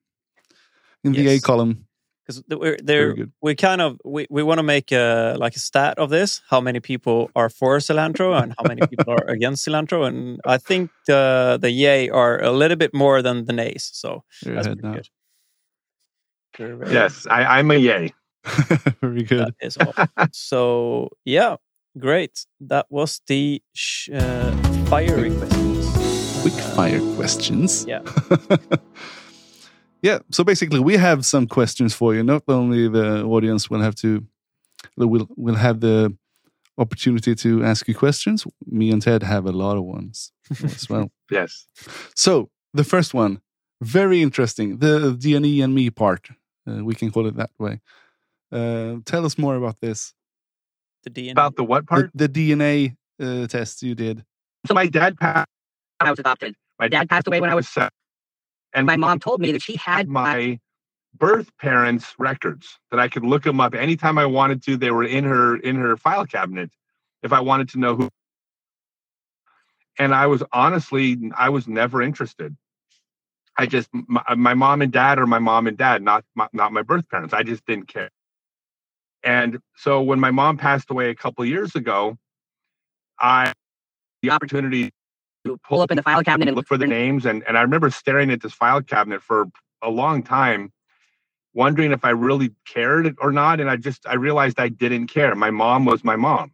in 1.04 1.12
the 1.12 1.22
yay 1.22 1.34
Yes. 1.36 1.40
column. 1.40 1.85
Because 2.26 2.42
we're 2.48 2.76
there 2.82 3.14
we 3.40 3.54
kind 3.54 3.80
of 3.80 3.98
we, 4.04 4.26
we 4.30 4.42
want 4.42 4.58
to 4.58 4.62
make 4.64 4.90
a 4.92 5.36
like 5.38 5.54
a 5.54 5.60
stat 5.60 5.98
of 5.98 6.10
this 6.10 6.42
how 6.50 6.60
many 6.60 6.80
people 6.80 7.30
are 7.36 7.48
for 7.48 7.78
cilantro 7.78 8.34
and 8.42 8.52
how 8.58 8.64
many 8.66 8.84
people 8.86 9.12
are 9.12 9.26
against 9.30 9.64
cilantro 9.66 10.06
and 10.06 10.40
i 10.44 10.58
think 10.58 10.90
the 11.06 11.56
the 11.60 11.70
yay 11.70 12.08
are 12.10 12.42
a 12.42 12.50
little 12.50 12.76
bit 12.76 12.92
more 12.92 13.22
than 13.22 13.44
the 13.44 13.52
nays 13.52 13.88
so 13.92 14.24
You're 14.44 14.54
that's 14.56 14.66
pretty 14.66 14.82
now. 14.82 14.94
good 14.94 15.08
Very, 16.58 16.74
very 16.76 16.92
Yes, 16.92 17.26
I, 17.30 17.58
I'm 17.58 17.70
a 17.70 17.76
yay. 17.76 18.14
Very 19.02 19.22
good. 19.24 19.40
That 19.44 19.54
is 19.60 19.76
awesome. 19.76 20.08
so 20.32 21.10
yeah, 21.24 21.56
great. 21.98 22.46
That 22.72 22.86
was 22.88 23.20
the 23.26 23.60
sh- 23.74 24.08
uh, 24.08 24.52
fiery 24.88 25.30
questions. 25.36 25.84
Quick 26.42 26.54
Uh, 26.56 26.74
fire 26.78 27.00
questions. 27.16 27.84
yeah. 27.86 28.00
yeah. 30.02 30.18
So 30.30 30.44
basically, 30.44 30.80
we 30.80 30.94
have 30.96 31.24
some 31.24 31.46
questions 31.46 31.94
for 31.94 32.14
you. 32.14 32.22
Not 32.22 32.42
only 32.48 32.88
the 32.88 33.24
audience 33.24 33.70
will 33.70 33.80
have 33.80 33.94
to, 33.96 34.24
will 34.96 35.28
will 35.36 35.54
have 35.56 35.80
the 35.80 36.14
opportunity 36.78 37.34
to 37.34 37.64
ask 37.64 37.88
you 37.88 37.94
questions. 37.94 38.46
Me 38.66 38.90
and 38.90 39.00
Ted 39.02 39.22
have 39.22 39.46
a 39.46 39.52
lot 39.52 39.76
of 39.76 39.84
ones 39.84 40.32
as 40.62 40.88
well. 40.88 41.10
Yes. 41.30 41.66
So 42.14 42.50
the 42.72 42.84
first 42.84 43.12
one, 43.12 43.40
very 43.82 44.22
interesting. 44.22 44.78
The 44.78 45.16
DNE 45.18 45.64
and 45.64 45.74
me 45.74 45.90
part. 45.90 46.28
Uh, 46.68 46.84
we 46.84 46.94
can 46.94 47.10
call 47.10 47.26
it 47.26 47.36
that 47.36 47.50
way. 47.58 47.80
Uh, 48.52 48.96
tell 49.04 49.24
us 49.26 49.36
more 49.38 49.56
about 49.56 49.80
this. 49.80 50.14
The 51.02 51.10
DNA. 51.10 51.32
About 51.32 51.56
the 51.56 51.64
what 51.64 51.82
The, 51.82 51.86
part? 51.86 52.10
the 52.14 52.28
DNA 52.28 52.96
uh, 53.20 53.46
test 53.48 53.82
you 53.82 53.94
did. 53.96 54.24
So 54.66 54.74
my 54.74 54.86
dad 54.86 55.18
passed. 55.18 55.48
I 55.98 56.10
was 56.10 56.18
adopted. 56.20 56.54
My 56.78 56.88
Dad 56.88 57.08
passed 57.08 57.26
away 57.26 57.40
when 57.40 57.48
I 57.50 57.54
was, 57.54 57.66
seven, 57.68 57.88
and 58.72 58.86
my 58.86 58.96
mom 58.96 59.18
told 59.18 59.40
me 59.40 59.52
that 59.52 59.62
she 59.62 59.76
had 59.76 60.08
my, 60.08 60.58
birth 61.18 61.50
parents' 61.58 62.14
records 62.18 62.78
that 62.90 63.00
I 63.00 63.08
could 63.08 63.24
look 63.24 63.42
them 63.42 63.60
up 63.60 63.74
anytime 63.74 64.18
I 64.18 64.26
wanted 64.26 64.62
to. 64.64 64.76
They 64.76 64.90
were 64.90 65.04
in 65.04 65.24
her 65.24 65.56
in 65.56 65.76
her 65.76 65.96
file 65.96 66.26
cabinet. 66.26 66.70
If 67.22 67.32
I 67.32 67.40
wanted 67.40 67.68
to 67.70 67.78
know 67.78 67.96
who, 67.96 68.10
and 69.98 70.14
I 70.14 70.26
was 70.26 70.42
honestly, 70.52 71.18
I 71.36 71.48
was 71.48 71.66
never 71.66 72.02
interested. 72.02 72.56
I 73.56 73.66
just 73.66 73.88
my, 73.92 74.22
my 74.36 74.54
mom 74.54 74.82
and 74.82 74.92
dad 74.92 75.18
are 75.18 75.26
my 75.26 75.38
mom 75.38 75.66
and 75.66 75.76
dad, 75.76 76.02
not 76.02 76.24
my, 76.34 76.48
not 76.52 76.72
my 76.72 76.82
birth 76.82 77.08
parents. 77.08 77.32
I 77.32 77.42
just 77.42 77.64
didn't 77.66 77.88
care. 77.88 78.10
And 79.24 79.58
so 79.76 80.02
when 80.02 80.20
my 80.20 80.30
mom 80.30 80.56
passed 80.56 80.90
away 80.90 81.10
a 81.10 81.14
couple 81.14 81.44
years 81.44 81.74
ago, 81.74 82.16
I 83.18 83.52
the 84.22 84.30
opportunity 84.30 84.92
Pull 85.68 85.80
up 85.80 85.90
in 85.90 85.96
the 85.96 86.02
file 86.02 86.22
cabinet 86.22 86.48
and 86.48 86.56
look 86.56 86.66
for 86.66 86.78
the 86.78 86.86
names 86.86 87.26
and 87.26 87.42
and 87.46 87.56
I 87.56 87.62
remember 87.62 87.90
staring 87.90 88.30
at 88.30 88.42
this 88.42 88.52
file 88.52 88.82
cabinet 88.82 89.22
for 89.22 89.46
a 89.82 89.90
long 89.90 90.22
time 90.22 90.72
wondering 91.54 91.90
if 91.92 92.04
I 92.04 92.10
really 92.10 92.50
cared 92.66 93.16
or 93.20 93.32
not 93.32 93.60
and 93.60 93.70
I 93.70 93.76
just 93.76 94.06
I 94.06 94.14
realized 94.14 94.60
I 94.60 94.68
didn't 94.68 95.08
care. 95.08 95.34
My 95.34 95.50
mom 95.50 95.84
was 95.84 96.04
my 96.04 96.16
mom. 96.16 96.52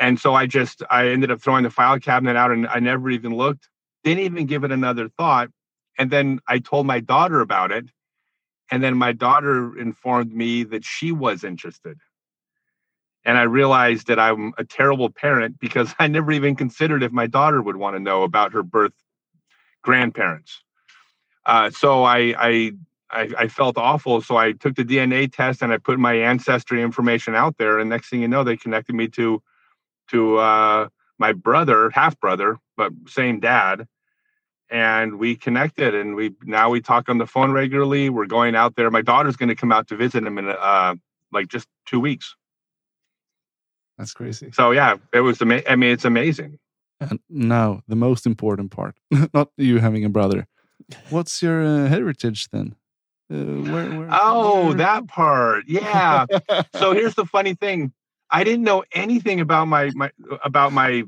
And 0.00 0.18
so 0.18 0.34
I 0.34 0.46
just 0.46 0.82
I 0.90 1.08
ended 1.08 1.30
up 1.30 1.40
throwing 1.40 1.64
the 1.64 1.70
file 1.70 1.98
cabinet 1.98 2.36
out 2.36 2.50
and 2.50 2.66
I 2.68 2.78
never 2.78 3.10
even 3.10 3.34
looked, 3.34 3.68
didn't 4.04 4.24
even 4.24 4.46
give 4.46 4.64
it 4.64 4.72
another 4.72 5.08
thought. 5.08 5.50
And 5.98 6.10
then 6.10 6.40
I 6.46 6.58
told 6.58 6.86
my 6.86 7.00
daughter 7.00 7.40
about 7.40 7.72
it 7.72 7.86
and 8.70 8.82
then 8.82 8.96
my 8.96 9.12
daughter 9.12 9.78
informed 9.78 10.32
me 10.32 10.64
that 10.64 10.84
she 10.84 11.12
was 11.12 11.44
interested. 11.44 11.98
And 13.24 13.36
I 13.36 13.42
realized 13.42 14.06
that 14.06 14.18
I'm 14.18 14.52
a 14.58 14.64
terrible 14.64 15.10
parent 15.10 15.58
because 15.58 15.94
I 15.98 16.06
never 16.06 16.32
even 16.32 16.56
considered 16.56 17.02
if 17.02 17.12
my 17.12 17.26
daughter 17.26 17.60
would 17.60 17.76
want 17.76 17.96
to 17.96 18.00
know 18.00 18.22
about 18.22 18.52
her 18.52 18.62
birth 18.62 18.92
grandparents. 19.82 20.62
Uh, 21.46 21.70
so 21.70 22.04
I, 22.04 22.34
I, 22.38 22.72
I, 23.10 23.30
I 23.38 23.48
felt 23.48 23.78
awful. 23.78 24.20
So 24.20 24.36
I 24.36 24.52
took 24.52 24.76
the 24.76 24.84
DNA 24.84 25.32
test 25.32 25.62
and 25.62 25.72
I 25.72 25.78
put 25.78 25.98
my 25.98 26.14
ancestry 26.14 26.82
information 26.82 27.34
out 27.34 27.56
there. 27.56 27.78
And 27.78 27.88
next 27.88 28.10
thing 28.10 28.20
you 28.20 28.28
know, 28.28 28.44
they 28.44 28.56
connected 28.56 28.94
me 28.94 29.08
to, 29.08 29.42
to 30.10 30.38
uh, 30.38 30.88
my 31.18 31.32
brother, 31.32 31.90
half 31.90 32.18
brother, 32.20 32.58
but 32.76 32.92
same 33.06 33.40
dad. 33.40 33.86
And 34.70 35.18
we 35.18 35.34
connected, 35.34 35.94
and 35.94 36.14
we 36.14 36.34
now 36.42 36.68
we 36.68 36.82
talk 36.82 37.08
on 37.08 37.16
the 37.16 37.26
phone 37.26 37.52
regularly. 37.52 38.10
We're 38.10 38.26
going 38.26 38.54
out 38.54 38.76
there. 38.76 38.90
My 38.90 39.00
daughter's 39.00 39.36
going 39.36 39.48
to 39.48 39.54
come 39.54 39.72
out 39.72 39.88
to 39.88 39.96
visit 39.96 40.22
him 40.22 40.36
in 40.36 40.46
uh, 40.46 40.94
like 41.32 41.48
just 41.48 41.66
two 41.86 42.00
weeks. 42.00 42.36
That's 43.98 44.12
crazy. 44.14 44.50
So 44.52 44.70
yeah, 44.70 44.96
it 45.12 45.20
was 45.20 45.40
amazing. 45.40 45.66
I 45.68 45.76
mean, 45.76 45.90
it's 45.90 46.04
amazing. 46.04 46.58
And 47.00 47.20
now 47.28 47.82
the 47.88 47.96
most 47.96 48.26
important 48.26 48.70
part, 48.70 48.96
not 49.34 49.50
you 49.56 49.78
having 49.78 50.04
a 50.04 50.08
brother. 50.08 50.46
What's 51.10 51.42
your 51.42 51.62
uh, 51.62 51.88
heritage 51.88 52.48
then? 52.50 52.76
Uh, 53.30 53.36
where, 53.70 53.90
where, 53.92 54.08
Oh, 54.10 54.68
where- 54.68 54.74
that 54.76 55.06
part. 55.08 55.64
Yeah. 55.66 56.26
so 56.74 56.92
here's 56.98 57.14
the 57.14 57.26
funny 57.26 57.54
thing. 57.54 57.92
I 58.30 58.44
didn't 58.44 58.64
know 58.64 58.84
anything 58.92 59.40
about 59.40 59.66
my 59.68 59.90
my 59.94 60.10
about 60.44 60.72
my 60.72 61.04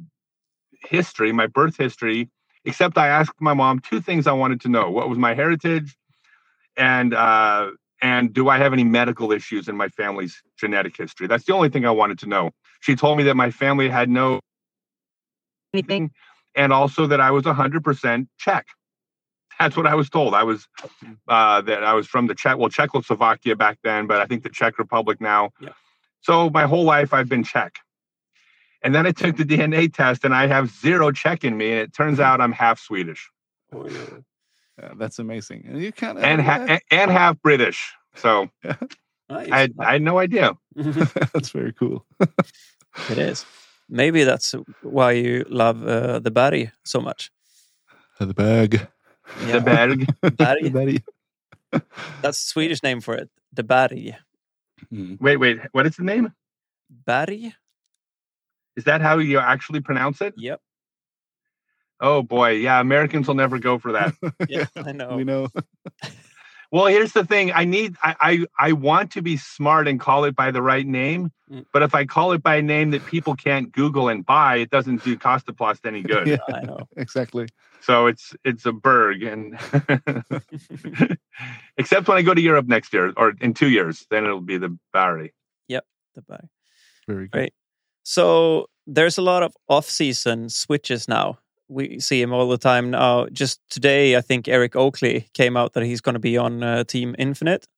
history, 0.89 1.33
my 1.33 1.47
birth 1.47 1.77
history, 1.77 2.29
except 2.65 2.97
I 2.99 3.09
asked 3.09 3.41
my 3.41 3.55
mom 3.55 3.79
two 3.81 4.01
things 4.01 4.27
I 4.27 4.33
wanted 4.33 4.61
to 4.63 4.69
know. 4.69 4.91
What 4.91 5.09
was 5.09 5.19
my 5.19 5.35
heritage? 5.35 5.97
And 6.77 7.15
uh 7.15 7.71
and 8.03 8.33
do 8.33 8.49
I 8.49 8.57
have 8.59 8.73
any 8.73 8.85
medical 8.85 9.33
issues 9.33 9.69
in 9.69 9.77
my 9.77 9.89
family's 9.89 10.43
genetic 10.59 10.97
history? 10.97 11.27
That's 11.27 11.45
the 11.45 11.53
only 11.55 11.69
thing 11.69 11.85
I 11.85 11.91
wanted 11.91 12.19
to 12.21 12.27
know. 12.27 12.51
She 12.81 12.97
told 12.97 13.19
me 13.19 13.25
that 13.25 13.37
my 13.37 13.51
family 13.51 13.89
had 13.89 14.09
no 14.09 14.41
anything. 15.73 16.11
and 16.55 16.73
also 16.73 17.07
that 17.07 17.21
I 17.21 17.31
was 17.31 17.45
100% 17.45 18.27
Czech. 18.39 18.67
That's 19.59 19.77
what 19.77 19.87
I 19.87 19.95
was 19.95 20.09
told. 20.09 20.35
I 20.35 20.43
was 20.43 20.67
uh, 21.29 21.61
that 21.63 21.85
I 21.85 21.93
was 21.93 22.07
from 22.07 22.27
the 22.27 22.35
Czech, 22.35 22.57
well, 22.59 22.71
Czechoslovakia 22.71 23.55
back 23.57 23.79
then, 23.85 24.07
but 24.07 24.21
I 24.21 24.25
think 24.27 24.43
the 24.43 24.49
Czech 24.49 24.79
Republic 24.79 25.21
now. 25.21 25.51
Yeah. 25.61 25.71
So 26.23 26.49
my 26.51 26.65
whole 26.67 26.85
life 26.85 27.13
I've 27.13 27.29
been 27.29 27.45
Czech. 27.45 27.75
And 28.83 28.95
then 28.95 29.07
I 29.07 29.13
took 29.13 29.37
the 29.37 29.45
DNA 29.45 29.93
test 29.93 30.25
and 30.25 30.35
I 30.35 30.47
have 30.47 30.71
zero 30.71 31.13
Czech 31.13 31.45
in 31.45 31.57
me, 31.59 31.73
and 31.73 31.81
it 31.81 31.93
turns 31.93 32.19
out 32.19 32.41
I'm 32.41 32.53
half 32.53 32.81
Swedish 32.81 33.29
Yeah, 33.73 34.95
that's 34.97 35.19
amazing. 35.19 35.67
And 35.69 35.83
you 35.83 35.93
can't 35.93 36.19
and 36.19 36.41
ha- 36.41 36.65
and- 36.67 36.81
and 36.91 37.11
half 37.11 37.41
British. 37.43 37.93
So 38.15 38.49
Nice. 39.31 39.51
I 39.51 39.59
had, 39.61 39.73
I 39.79 39.93
had 39.93 40.03
no 40.03 40.19
idea. 40.19 40.57
that's 40.75 41.51
very 41.51 41.73
cool. 41.73 42.05
it 43.09 43.19
is. 43.19 43.47
Maybe 43.89 44.25
that's 44.25 44.55
why 44.83 45.13
you 45.13 45.45
love 45.49 45.87
uh, 45.87 46.19
the 46.19 46.31
Barry 46.31 46.73
so 46.85 47.01
much. 47.01 47.31
The 48.19 48.35
bag. 48.35 48.89
The 49.39 49.61
Berg. 49.61 49.65
Barry. 49.65 50.07
The 50.23 50.71
Barry. 50.71 51.05
That's 52.23 52.45
the 52.45 52.49
Swedish 52.49 52.83
name 52.83 53.01
for 53.01 53.15
it. 53.15 53.31
The 53.53 53.63
Barry. 53.63 54.17
Mm. 54.93 55.21
Wait, 55.21 55.37
wait. 55.37 55.61
What 55.73 55.87
is 55.87 55.97
the 55.97 56.03
name? 56.03 56.33
Barry? 56.91 57.55
Is 58.77 58.85
that 58.85 59.01
how 59.01 59.19
you 59.19 59.39
actually 59.39 59.81
pronounce 59.81 60.21
it? 60.21 60.35
Yep. 60.37 60.61
Oh 62.01 62.23
boy, 62.23 62.51
yeah. 62.53 62.81
Americans 62.81 63.29
will 63.29 63.35
never 63.35 63.59
go 63.59 63.79
for 63.79 63.93
that. 63.93 64.15
Yeah, 64.49 64.67
I 64.77 64.93
know. 64.93 65.17
We 65.17 65.25
know. 65.25 65.49
Well, 66.73 66.87
here's 66.87 67.13
the 67.13 67.25
thing. 67.25 67.53
I 67.53 67.65
need 67.65 67.97
I, 68.03 68.15
I 68.21 68.69
I 68.69 68.73
want 68.73 69.11
to 69.13 69.23
be 69.23 69.37
smart 69.37 69.89
and 69.89 69.99
call 69.99 70.25
it 70.25 70.37
by 70.37 70.51
the 70.51 70.63
right 70.63 70.87
name. 70.87 71.33
Mm. 71.51 71.67
But 71.73 71.83
if 71.83 71.95
I 71.95 72.05
call 72.05 72.33
it 72.33 72.43
by 72.43 72.57
a 72.57 72.63
name 72.63 72.93
that 72.93 73.05
people 73.07 73.35
can't 73.35 73.73
Google 73.73 74.09
and 74.09 74.25
buy, 74.25 74.57
it 74.57 74.71
doesn't 74.71 75.03
do 75.03 75.17
Kastaplast 75.17 75.85
any 75.85 76.03
good. 76.03 76.29
Yeah, 76.31 76.39
I 76.55 76.63
know. 76.63 76.89
exactly. 76.97 77.49
So 77.81 78.07
it's 78.07 78.37
it's 78.45 78.67
a 78.67 78.73
Berg, 78.73 79.23
and 79.23 79.59
except 81.77 82.07
when 82.07 82.19
I 82.19 82.23
go 82.23 82.35
to 82.35 82.41
Europe 82.41 82.69
next 82.69 82.93
year 82.93 83.13
or 83.17 83.35
in 83.41 83.55
two 83.55 83.71
years, 83.71 84.07
then 84.11 84.25
it'll 84.25 84.41
be 84.41 84.59
the 84.59 84.77
Barry. 84.93 85.35
Yep, 85.69 85.85
the 86.15 86.23
Barry. 86.23 86.49
Very 87.09 87.25
good. 87.25 87.33
Great. 87.33 87.53
So 88.05 88.67
there's 88.87 89.19
a 89.19 89.23
lot 89.23 89.43
of 89.43 89.55
off-season 89.69 90.51
switches 90.51 91.09
now. 91.09 91.39
We 91.71 92.01
see 92.01 92.21
him 92.21 92.33
all 92.33 92.49
the 92.49 92.59
time 92.59 92.91
now. 92.91 93.27
Just 93.27 93.61
today, 93.71 94.17
I 94.17 94.21
think 94.21 94.49
Eric 94.49 94.75
Oakley 94.75 95.29
came 95.35 95.57
out 95.57 95.75
that 95.75 95.85
he's 95.85 96.01
going 96.01 96.15
to 96.15 96.19
be 96.19 96.37
on 96.37 96.63
uh, 96.63 96.85
Team 96.85 97.15
Infinite 97.19 97.69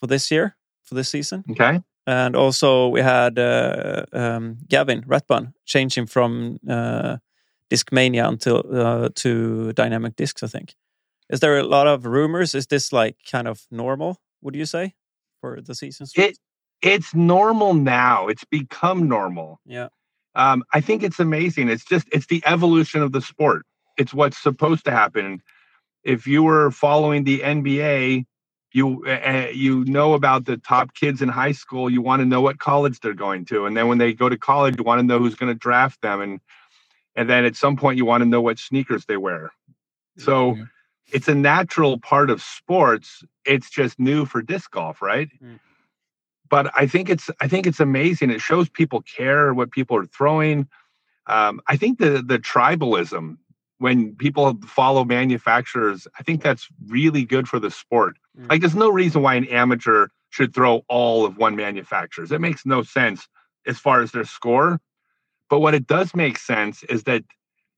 for 0.00 0.06
this 0.06 0.30
year, 0.30 0.56
for 0.84 0.94
this 0.94 1.10
season. 1.10 1.44
Okay. 1.50 1.80
And 2.06 2.34
also 2.34 2.88
we 2.88 3.02
had 3.02 3.38
uh, 3.38 4.06
um, 4.14 4.56
Gavin 4.66 5.04
Rathbun 5.06 5.52
changing 5.66 6.06
from 6.06 6.58
uh, 6.66 7.18
Discmania 7.70 8.26
until 8.26 8.64
uh, 8.72 9.10
to 9.16 9.72
Dynamic 9.74 10.16
Discs. 10.16 10.42
I 10.42 10.46
think. 10.46 10.74
Is 11.28 11.40
there 11.40 11.58
a 11.58 11.62
lot 11.62 11.86
of 11.86 12.06
rumors? 12.06 12.54
Is 12.54 12.66
this 12.66 12.92
like 12.92 13.16
kind 13.30 13.46
of 13.46 13.66
normal? 13.70 14.22
Would 14.40 14.56
you 14.56 14.64
say 14.64 14.94
for 15.42 15.60
the 15.60 15.74
season? 15.74 16.06
It 16.16 16.38
it's 16.80 17.14
normal 17.14 17.74
now. 17.74 18.28
It's 18.28 18.44
become 18.44 19.08
normal. 19.08 19.60
yeah. 19.66 19.88
Um, 20.38 20.62
I 20.72 20.80
think 20.80 21.02
it's 21.02 21.18
amazing. 21.18 21.68
It's 21.68 21.84
just 21.84 22.08
it's 22.12 22.26
the 22.26 22.42
evolution 22.46 23.02
of 23.02 23.12
the 23.12 23.20
sport. 23.20 23.66
It's 23.98 24.14
what's 24.14 24.38
supposed 24.38 24.84
to 24.84 24.92
happen. 24.92 25.42
If 26.04 26.26
you 26.26 26.44
were 26.44 26.70
following 26.70 27.24
the 27.24 27.40
NBA, 27.40 28.24
you 28.72 29.04
uh, 29.04 29.48
you 29.52 29.84
know 29.84 30.14
about 30.14 30.44
the 30.44 30.56
top 30.56 30.94
kids 30.94 31.20
in 31.20 31.28
high 31.28 31.52
school. 31.52 31.90
You 31.90 32.00
want 32.00 32.20
to 32.20 32.26
know 32.26 32.40
what 32.40 32.58
college 32.60 33.00
they're 33.00 33.14
going 33.14 33.46
to, 33.46 33.66
and 33.66 33.76
then 33.76 33.88
when 33.88 33.98
they 33.98 34.12
go 34.12 34.28
to 34.28 34.38
college, 34.38 34.76
you 34.78 34.84
want 34.84 35.00
to 35.00 35.06
know 35.06 35.18
who's 35.18 35.34
going 35.34 35.52
to 35.52 35.58
draft 35.58 36.00
them, 36.02 36.20
and 36.20 36.40
and 37.16 37.28
then 37.28 37.44
at 37.44 37.56
some 37.56 37.76
point 37.76 37.98
you 37.98 38.04
want 38.04 38.22
to 38.22 38.28
know 38.28 38.40
what 38.40 38.60
sneakers 38.60 39.06
they 39.06 39.16
wear. 39.16 39.50
So 40.18 40.54
Yeah. 40.54 40.64
it's 41.08 41.26
a 41.28 41.34
natural 41.34 41.98
part 41.98 42.30
of 42.30 42.40
sports. 42.42 43.24
It's 43.44 43.70
just 43.70 43.98
new 43.98 44.24
for 44.24 44.40
disc 44.40 44.70
golf, 44.70 45.02
right? 45.02 45.28
Mm. 45.42 45.58
But 46.50 46.70
I 46.76 46.86
think 46.86 47.10
it's 47.10 47.30
I 47.40 47.48
think 47.48 47.66
it's 47.66 47.80
amazing. 47.80 48.30
It 48.30 48.40
shows 48.40 48.68
people 48.68 49.02
care 49.02 49.52
what 49.52 49.70
people 49.70 49.96
are 49.96 50.06
throwing. 50.06 50.68
Um, 51.26 51.60
I 51.66 51.76
think 51.76 51.98
the 51.98 52.22
the 52.22 52.38
tribalism 52.38 53.36
when 53.78 54.14
people 54.16 54.58
follow 54.66 55.04
manufacturers, 55.04 56.06
I 56.18 56.22
think 56.22 56.42
that's 56.42 56.68
really 56.88 57.24
good 57.24 57.48
for 57.48 57.58
the 57.60 57.70
sport. 57.70 58.16
Mm. 58.38 58.50
Like, 58.50 58.60
there's 58.60 58.74
no 58.74 58.90
reason 58.90 59.22
why 59.22 59.34
an 59.34 59.46
amateur 59.46 60.08
should 60.30 60.52
throw 60.54 60.84
all 60.88 61.24
of 61.24 61.38
one 61.38 61.56
manufacturer's. 61.56 62.32
It 62.32 62.40
makes 62.40 62.66
no 62.66 62.82
sense 62.82 63.28
as 63.66 63.78
far 63.78 64.02
as 64.02 64.12
their 64.12 64.24
score. 64.24 64.80
But 65.48 65.60
what 65.60 65.74
it 65.74 65.86
does 65.86 66.14
make 66.14 66.38
sense 66.38 66.82
is 66.84 67.04
that 67.04 67.24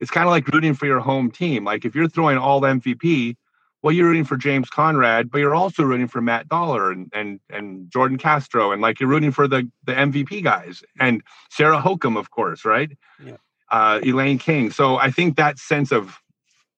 it's 0.01 0.11
kind 0.11 0.27
of 0.27 0.31
like 0.31 0.49
rooting 0.49 0.75
for 0.75 0.87
your 0.87 1.01
home 1.01 1.31
team. 1.31 1.65
Like 1.65 1.85
if 1.85 1.95
you're 1.95 2.09
throwing 2.09 2.39
all 2.39 2.63
MVP, 2.63 3.37
well, 3.83 3.93
you're 3.93 4.07
rooting 4.09 4.25
for 4.25 4.37
James 4.37 4.69
Conrad, 4.69 5.31
but 5.31 5.39
you're 5.39 5.55
also 5.55 5.83
rooting 5.83 6.09
for 6.09 6.21
Matt 6.21 6.49
Dollar 6.49 6.91
and 6.93 7.11
and 7.15 7.41
and 7.51 7.91
Jordan 7.91 8.19
Castro, 8.19 8.73
and 8.73 8.83
like 8.83 9.01
you're 9.01 9.09
rooting 9.09 9.33
for 9.33 9.49
the 9.49 9.69
the 9.85 9.93
MVP 9.95 10.43
guys 10.45 10.83
and 10.99 11.23
Sarah 11.51 11.81
Hokom, 11.81 12.19
of 12.19 12.31
course, 12.31 12.65
right? 12.65 12.91
Yeah. 13.25 13.37
Uh, 13.71 14.01
Elaine 14.05 14.39
King. 14.39 14.71
So 14.71 14.97
I 14.97 15.11
think 15.11 15.37
that 15.37 15.59
sense 15.59 15.93
of 15.93 16.19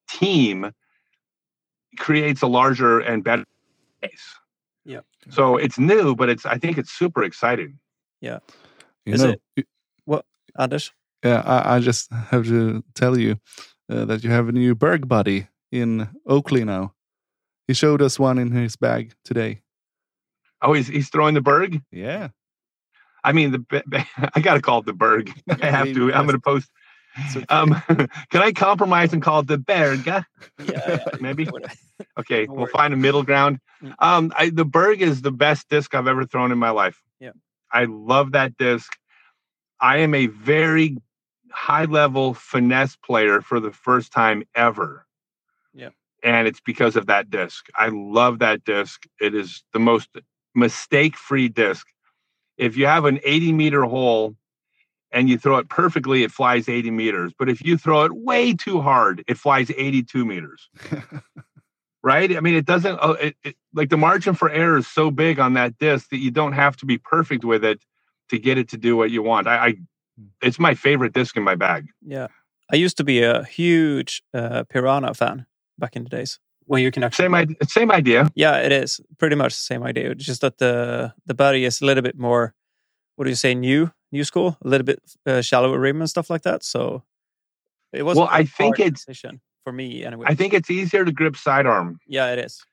team 0.09 0.73
creates 1.99 2.43
a 2.43 2.47
larger 2.47 3.01
and 3.01 3.25
better 3.25 3.45
base. 4.01 4.35
Yeah. 4.85 5.01
So 5.31 5.57
it's 5.57 5.79
new, 5.79 6.15
but 6.15 6.29
it's 6.29 6.45
I 6.45 6.59
think 6.59 6.79
it's 6.79 6.91
super 6.93 7.23
exciting. 7.23 7.79
Yeah. 8.21 8.39
You 9.07 9.15
Is 9.15 9.23
know, 9.23 9.31
it- 9.31 9.43
you- 9.57 9.65
Anders? 10.59 10.93
yeah, 11.25 11.41
I, 11.47 11.77
I 11.77 11.81
just 11.81 12.13
have 12.13 12.45
to 12.45 12.85
tell 12.95 13.19
you 13.19 13.41
uh, 13.89 14.05
that 14.05 14.23
you 14.23 14.29
have 14.29 14.49
a 14.49 14.53
new 14.53 14.75
Berg 14.75 15.09
buddy 15.09 15.47
in 15.73 16.09
Oakley 16.27 16.65
now. 16.65 16.95
He 17.67 17.75
showed 17.75 18.03
us 18.03 18.19
one 18.19 18.39
in 18.39 18.53
his 18.53 18.77
bag 18.77 19.15
today. 19.25 19.63
Oh, 20.61 20.75
he's 20.75 20.87
he's 20.87 21.09
throwing 21.09 21.35
the 21.35 21.41
Berg. 21.41 21.81
Yeah. 21.91 22.29
I 23.25 23.33
mean, 23.33 23.51
the 23.53 24.07
I 24.35 24.41
got 24.41 24.55
to 24.55 24.61
call 24.61 24.81
it 24.81 24.87
the 24.87 24.93
Berg. 24.93 25.33
I 25.49 25.67
have 25.67 25.93
to. 25.93 26.13
I'm 26.13 26.27
going 26.27 26.37
to 26.37 26.41
post. 26.41 26.71
So- 27.33 27.43
Um, 27.49 27.75
can 28.31 28.43
I 28.43 28.53
compromise 28.53 29.13
and 29.13 29.23
call 29.23 29.41
it 29.41 29.47
the 29.47 29.59
Berg? 29.59 30.07
yeah, 30.07 30.23
yeah, 30.65 31.05
Maybe. 31.21 31.49
Okay, 32.19 32.47
we'll 32.47 32.67
find 32.67 32.95
a 32.95 32.97
middle 32.97 33.23
ground. 33.23 33.59
Um, 33.99 34.33
I, 34.37 34.51
the 34.51 34.65
Berg 34.65 35.03
is 35.03 35.23
the 35.23 35.31
best 35.33 35.69
disc 35.69 35.95
I've 35.95 36.07
ever 36.07 36.25
thrown 36.25 36.53
in 36.53 36.59
my 36.59 36.71
life. 36.71 37.01
Yeah. 37.21 37.33
I 37.71 37.85
love 37.85 38.33
that 38.33 38.57
disc. 38.57 38.93
I 39.81 39.99
am 39.99 40.15
a 40.15 40.27
very 40.27 40.97
high 41.51 41.85
level 41.85 42.35
finesse 42.35 42.97
player 42.97 43.41
for 43.43 43.61
the 43.61 43.73
first 43.73 44.13
time 44.13 44.45
ever. 44.55 45.07
And 46.23 46.47
it's 46.47 46.61
because 46.61 46.97
of 46.97 47.07
that 47.07 47.31
disc. 47.31 47.67
I 47.75 47.89
love 47.89 48.39
that 48.39 48.65
disc. 48.65 49.05
It 49.21 49.35
is 49.35 49.65
the 49.73 49.79
most 49.79 50.09
mistake 50.55 51.17
free 51.17 51.49
disc. 51.49 51.87
If 52.57 52.77
you 52.77 52.87
have 52.87 53.05
an 53.05 53.19
80 53.25 53.53
meter 53.53 53.83
hole 53.83 54.37
and 55.11 55.29
you 55.29 55.37
throw 55.37 55.59
it 55.59 55.69
perfectly, 55.69 56.23
it 56.23 56.31
flies 56.31 56.69
80 56.69 56.91
meters. 56.91 57.33
But 57.37 57.49
if 57.49 57.65
you 57.65 57.77
throw 57.77 58.05
it 58.05 58.13
way 58.15 58.55
too 58.55 58.81
hard, 58.81 59.25
it 59.27 59.37
flies 59.37 59.71
82 59.71 60.25
meters 60.25 60.69
right? 62.03 62.37
I 62.37 62.41
mean, 62.41 62.55
it 62.55 62.67
doesn't 62.67 62.99
uh, 63.01 63.17
it, 63.21 63.37
it, 63.45 63.57
like 63.75 63.91
the 63.91 63.97
margin 63.97 64.35
for 64.35 64.51
error 64.51 64.79
is 64.79 64.87
so 64.87 65.11
big 65.11 65.39
on 65.39 65.55
that 65.55 65.79
disc 65.79 66.11
that 66.11 66.19
you 66.19 66.31
don't 66.31 66.53
have 66.53 66.77
to 66.79 66.87
be 66.87 66.99
perfect 66.99 67.45
with 67.45 67.65
it 67.65 67.81
to 68.31 68.39
get 68.39 68.59
it 68.59 68.69
to 68.71 68.77
do 68.77 68.97
what 68.97 69.11
you 69.11 69.23
want. 69.23 69.47
I, 69.47 69.67
I 69.67 69.75
it's 70.43 70.59
my 70.59 70.75
favorite 70.75 71.13
disc 71.13 71.37
in 71.37 71.43
my 71.43 71.55
bag. 71.55 71.87
Yeah, 72.05 72.29
I 72.71 72.77
used 72.77 72.97
to 72.99 73.05
be 73.05 73.23
a 73.23 73.45
huge 73.45 74.23
uh, 74.35 74.65
Piranha 74.65 75.15
fan 75.15 75.47
back 75.79 75.97
in 75.97 76.05
the 76.05 76.11
days 76.11 76.39
when 76.67 76.83
you 76.83 76.91
can 76.91 77.03
actually. 77.03 77.25
Same 77.25 77.35
idea. 77.35 77.57
Same 77.69 77.91
idea. 77.91 78.31
Yeah, 78.35 78.59
it 78.59 78.73
is 78.73 79.01
pretty 79.19 79.37
much 79.37 79.53
the 79.55 79.61
same 79.61 79.83
idea. 79.83 80.11
It's 80.11 80.25
just 80.25 80.41
that 80.43 80.59
the 80.59 81.13
the 81.27 81.35
body 81.35 81.65
is 81.65 81.81
a 81.81 81.87
little 81.87 82.03
bit 82.03 82.19
more. 82.19 82.55
What 83.17 83.25
do 83.25 83.31
you 83.31 83.37
say? 83.37 83.55
New, 83.55 83.91
new 84.11 84.25
school, 84.25 84.57
a 84.65 84.69
little 84.69 84.85
bit 84.85 85.01
uh, 85.27 85.43
shallower 85.43 85.79
rim 85.79 86.01
and 86.01 86.09
stuff 86.09 86.31
like 86.31 86.43
that. 86.43 86.65
So 86.65 87.03
it 87.93 88.03
was. 88.05 88.17
Well, 88.17 88.29
I 88.31 88.45
think 88.45 88.79
it's- 88.81 89.05
for 89.65 89.73
me 89.73 90.05
anyway. 90.05 90.27
I 90.29 90.35
think 90.35 90.55
it's 90.55 90.71
easier 90.71 91.05
to 91.05 91.13
grip 91.13 91.37
sidearm. 91.37 92.01
yeah, 92.09 92.33
it 92.33 92.39
is. 92.39 92.65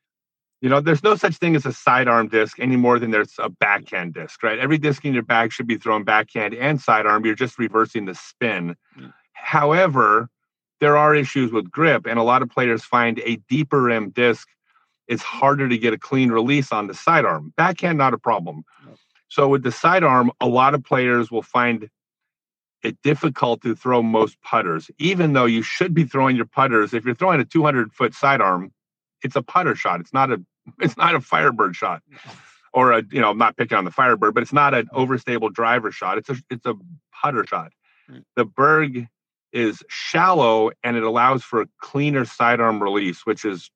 You 0.61 0.67
know, 0.69 0.81
there's 0.81 1.03
no 1.03 1.15
such 1.15 1.35
thing 1.37 1.55
as 1.55 1.65
a 1.65 1.71
sidearm 1.71 2.27
disc 2.27 2.59
any 2.59 2.75
more 2.75 2.99
than 2.99 3.11
there's 3.11 3.33
a 3.39 3.47
backhand 3.47 4.13
disc, 4.15 4.41
right? 4.43 4.59
Every 4.59 4.77
disc 4.77 5.05
in 5.05 5.13
your 5.13 5.23
bag 5.23 5.53
should 5.53 5.67
be 5.67 5.77
thrown 5.77 6.03
backhand 6.03 6.53
and 6.55 6.81
sidearm. 6.81 7.25
You're 7.25 7.35
just 7.35 7.57
reversing 7.59 8.05
the 8.05 8.15
spin. 8.15 8.75
Mm. 8.99 9.13
However, 9.33 10.29
there 10.79 10.97
are 10.97 11.15
issues 11.15 11.51
with 11.51 11.69
grip, 11.71 12.05
and 12.05 12.19
a 12.19 12.23
lot 12.23 12.41
of 12.41 12.49
players 12.49 12.83
find 12.83 13.19
a 13.19 13.37
deeper 13.49 13.83
rim 13.83 14.09
disc 14.09 14.47
It's 15.07 15.23
harder 15.23 15.67
to 15.67 15.77
get 15.77 15.93
a 15.93 15.97
clean 15.97 16.31
release 16.31 16.71
on 16.71 16.87
the 16.87 16.93
sidearm. 16.93 17.53
Backhand, 17.57 17.97
not 17.97 18.13
a 18.13 18.17
problem. 18.17 18.63
So 19.27 19.47
with 19.47 19.63
the 19.63 19.71
sidearm, 19.71 20.31
a 20.41 20.47
lot 20.47 20.73
of 20.73 20.83
players 20.83 21.31
will 21.31 21.43
find 21.43 21.89
it 22.83 22.97
difficult 23.03 23.61
to 23.61 23.75
throw 23.75 24.01
most 24.01 24.41
putters, 24.41 24.89
even 24.99 25.33
though 25.33 25.45
you 25.45 25.61
should 25.61 25.93
be 25.93 26.05
throwing 26.05 26.35
your 26.35 26.45
putters. 26.45 26.93
If 26.93 27.05
you're 27.05 27.15
throwing 27.15 27.39
a 27.41 27.45
200 27.45 27.93
foot 27.93 28.13
sidearm, 28.13 28.71
it's 29.23 29.35
a 29.35 29.41
putter 29.41 29.75
shot. 29.75 29.99
It's 29.99 30.13
not 30.13 30.31
a 30.31 30.41
it's 30.79 30.97
not 30.97 31.15
a 31.15 31.21
firebird 31.21 31.75
shot 31.75 32.01
or 32.73 32.91
a 32.93 33.03
you 33.11 33.21
know 33.21 33.29
I'm 33.31 33.37
not 33.37 33.57
picking 33.57 33.77
on 33.77 33.85
the 33.85 33.91
firebird, 33.91 34.33
but 34.33 34.43
it's 34.43 34.53
not 34.53 34.73
an 34.73 34.87
overstable 34.93 35.51
driver 35.51 35.91
shot. 35.91 36.17
It's 36.17 36.29
a 36.29 36.35
it's 36.49 36.65
a 36.65 36.75
putter 37.21 37.45
shot. 37.45 37.71
The 38.35 38.45
Berg 38.45 39.07
is 39.51 39.83
shallow 39.89 40.71
and 40.83 40.95
it 40.97 41.03
allows 41.03 41.43
for 41.43 41.61
a 41.61 41.67
cleaner 41.81 42.25
sidearm 42.25 42.81
release, 42.81 43.25
which 43.25 43.45
is 43.45 43.69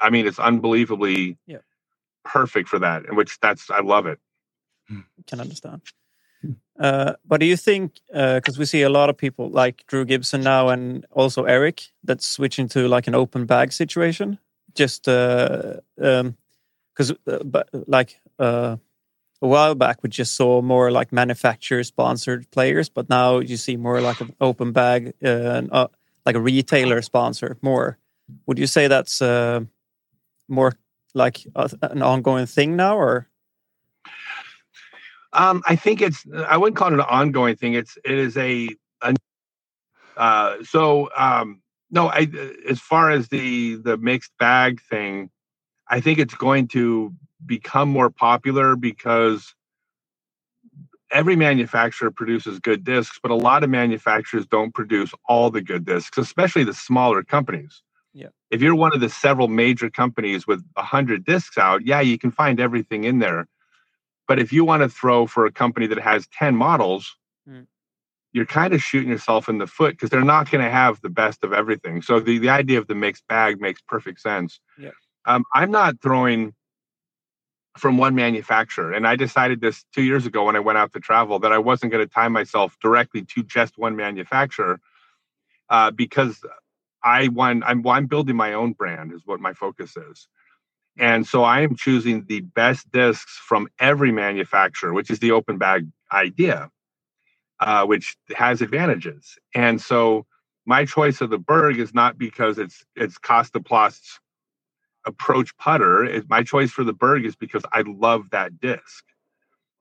I 0.00 0.10
mean 0.10 0.26
it's 0.26 0.38
unbelievably 0.38 1.36
Yeah. 1.46 1.58
perfect 2.24 2.68
for 2.68 2.78
that. 2.78 3.06
And 3.06 3.16
which 3.16 3.38
that's 3.40 3.70
I 3.70 3.80
love 3.80 4.06
it. 4.06 4.18
can 5.26 5.40
understand. 5.40 5.82
Hmm. 6.42 6.52
Uh, 6.80 7.12
but 7.26 7.40
do 7.40 7.46
you 7.46 7.56
think, 7.56 7.94
because 8.12 8.56
we 8.58 8.64
see 8.64 8.82
a 8.82 8.88
lot 8.88 9.10
of 9.10 9.16
people 9.16 9.50
like 9.50 9.84
Drew 9.88 10.04
Gibson 10.04 10.42
now 10.42 10.68
and 10.68 11.04
also 11.10 11.44
Eric, 11.44 11.82
that's 12.04 12.26
switching 12.26 12.68
to 12.68 12.86
like 12.88 13.08
an 13.08 13.14
open 13.14 13.46
bag 13.46 13.72
situation, 13.72 14.38
just 14.74 15.04
because, 15.04 15.80
um, 16.00 16.36
'cause, 16.94 17.10
uh, 17.26 17.42
but 17.44 17.68
like 17.88 18.20
uh, 18.38 18.76
a 19.40 19.46
while 19.48 19.74
back 19.74 20.02
we 20.02 20.08
just 20.08 20.34
saw 20.34 20.60
more 20.62 20.90
like 20.90 21.12
manufacturer 21.12 21.84
sponsored 21.84 22.50
players, 22.50 22.88
but 22.88 23.08
now 23.08 23.38
you 23.38 23.56
see 23.56 23.76
more 23.76 24.00
like 24.00 24.20
an 24.20 24.34
open 24.40 24.72
bag, 24.72 25.14
uh, 25.24 25.28
and, 25.28 25.72
uh, 25.72 25.88
like 26.26 26.36
a 26.36 26.40
retailer 26.40 27.02
sponsor 27.02 27.56
more. 27.62 27.98
Would 28.46 28.58
you 28.58 28.66
say 28.66 28.88
that's 28.88 29.22
uh, 29.22 29.60
more 30.48 30.74
like 31.14 31.46
a, 31.54 31.70
an 31.82 32.02
ongoing 32.02 32.46
thing 32.46 32.76
now, 32.76 32.98
or 32.98 33.28
Um, 35.32 35.62
I 35.66 35.76
think 35.76 36.00
it's 36.00 36.26
I 36.48 36.56
wouldn't 36.56 36.76
call 36.76 36.88
it 36.88 36.94
an 36.94 37.00
ongoing 37.00 37.56
thing. 37.56 37.74
It's 37.74 37.98
it 38.04 38.18
is 38.18 38.36
a, 38.36 38.68
a 39.02 39.14
uh, 40.16 40.56
so 40.64 41.10
um, 41.16 41.60
no. 41.90 42.08
I 42.08 42.28
as 42.68 42.80
far 42.80 43.10
as 43.10 43.28
the 43.28 43.76
the 43.76 43.96
mixed 43.98 44.32
bag 44.38 44.80
thing, 44.80 45.30
I 45.86 46.00
think 46.00 46.18
it's 46.18 46.34
going 46.34 46.68
to 46.68 47.14
become 47.44 47.88
more 47.88 48.10
popular 48.10 48.76
because 48.76 49.54
every 51.10 51.36
manufacturer 51.36 52.10
produces 52.10 52.58
good 52.58 52.84
discs, 52.84 53.18
but 53.22 53.30
a 53.30 53.34
lot 53.34 53.64
of 53.64 53.70
manufacturers 53.70 54.46
don't 54.46 54.74
produce 54.74 55.12
all 55.28 55.50
the 55.50 55.62
good 55.62 55.84
discs, 55.84 56.18
especially 56.18 56.64
the 56.64 56.74
smaller 56.74 57.22
companies. 57.22 57.82
Yeah. 58.12 58.28
If 58.50 58.62
you're 58.62 58.74
one 58.74 58.94
of 58.94 59.00
the 59.00 59.08
several 59.08 59.48
major 59.48 59.90
companies 59.90 60.46
with 60.46 60.62
a 60.76 60.82
hundred 60.82 61.24
discs 61.24 61.56
out, 61.58 61.86
yeah, 61.86 62.00
you 62.00 62.18
can 62.18 62.30
find 62.30 62.60
everything 62.60 63.04
in 63.04 63.18
there. 63.20 63.46
But 64.26 64.38
if 64.38 64.52
you 64.52 64.64
want 64.64 64.82
to 64.82 64.88
throw 64.88 65.26
for 65.26 65.46
a 65.46 65.52
company 65.52 65.86
that 65.86 65.98
has 65.98 66.26
10 66.28 66.56
models, 66.56 67.16
Mm. 67.48 67.66
you're 68.32 68.44
kind 68.44 68.74
of 68.74 68.82
shooting 68.82 69.08
yourself 69.08 69.48
in 69.48 69.56
the 69.56 69.66
foot 69.66 69.92
because 69.92 70.10
they're 70.10 70.22
not 70.22 70.50
going 70.50 70.62
to 70.62 70.70
have 70.70 71.00
the 71.00 71.08
best 71.08 71.42
of 71.44 71.54
everything. 71.54 72.02
So 72.02 72.20
the, 72.20 72.38
the 72.38 72.50
idea 72.50 72.78
of 72.78 72.86
the 72.86 72.94
mixed 72.94 73.26
bag 73.26 73.58
makes 73.58 73.80
perfect 73.80 74.20
sense. 74.20 74.60
Yeah. 74.78 74.90
Um, 75.24 75.44
I'm 75.54 75.70
not 75.70 76.02
throwing 76.02 76.54
from 77.78 77.98
one 77.98 78.14
manufacturer. 78.14 78.92
And 78.92 79.06
I 79.06 79.16
decided 79.16 79.60
this 79.60 79.84
two 79.94 80.02
years 80.02 80.26
ago 80.26 80.44
when 80.44 80.56
I 80.56 80.60
went 80.60 80.78
out 80.78 80.92
to 80.92 81.00
travel 81.00 81.38
that 81.40 81.52
I 81.52 81.58
wasn't 81.58 81.92
going 81.92 82.06
to 82.06 82.12
tie 82.12 82.28
myself 82.28 82.76
directly 82.82 83.24
to 83.34 83.42
just 83.42 83.78
one 83.78 83.96
manufacturer 83.96 84.80
uh, 85.70 85.90
because 85.90 86.40
I 87.02 87.28
want, 87.28 87.64
I'm, 87.66 87.86
I'm 87.86 88.06
building 88.06 88.36
my 88.36 88.54
own 88.54 88.72
brand, 88.72 89.12
is 89.12 89.22
what 89.24 89.40
my 89.40 89.52
focus 89.52 89.96
is. 89.96 90.28
And 90.98 91.26
so 91.26 91.44
I 91.44 91.60
am 91.60 91.76
choosing 91.76 92.24
the 92.26 92.40
best 92.40 92.90
discs 92.90 93.38
from 93.38 93.68
every 93.78 94.10
manufacturer, 94.10 94.92
which 94.92 95.10
is 95.10 95.20
the 95.20 95.30
open 95.30 95.56
bag 95.56 95.86
idea, 96.12 96.70
uh, 97.60 97.86
which 97.86 98.16
has 98.34 98.62
advantages. 98.62 99.38
And 99.54 99.80
so 99.80 100.26
my 100.66 100.84
choice 100.84 101.20
of 101.20 101.30
the 101.30 101.38
Berg 101.38 101.78
is 101.78 101.94
not 101.94 102.18
because 102.18 102.58
it's 102.58 102.84
it's 102.96 103.16
Kastaplast's 103.18 104.18
approach 105.08 105.56
putter. 105.56 106.04
It, 106.04 106.28
my 106.28 106.42
choice 106.42 106.70
for 106.70 106.84
the 106.84 106.92
Berg 106.92 107.24
is 107.24 107.34
because 107.34 107.64
I 107.72 107.82
love 107.86 108.30
that 108.30 108.60
disc. 108.60 109.04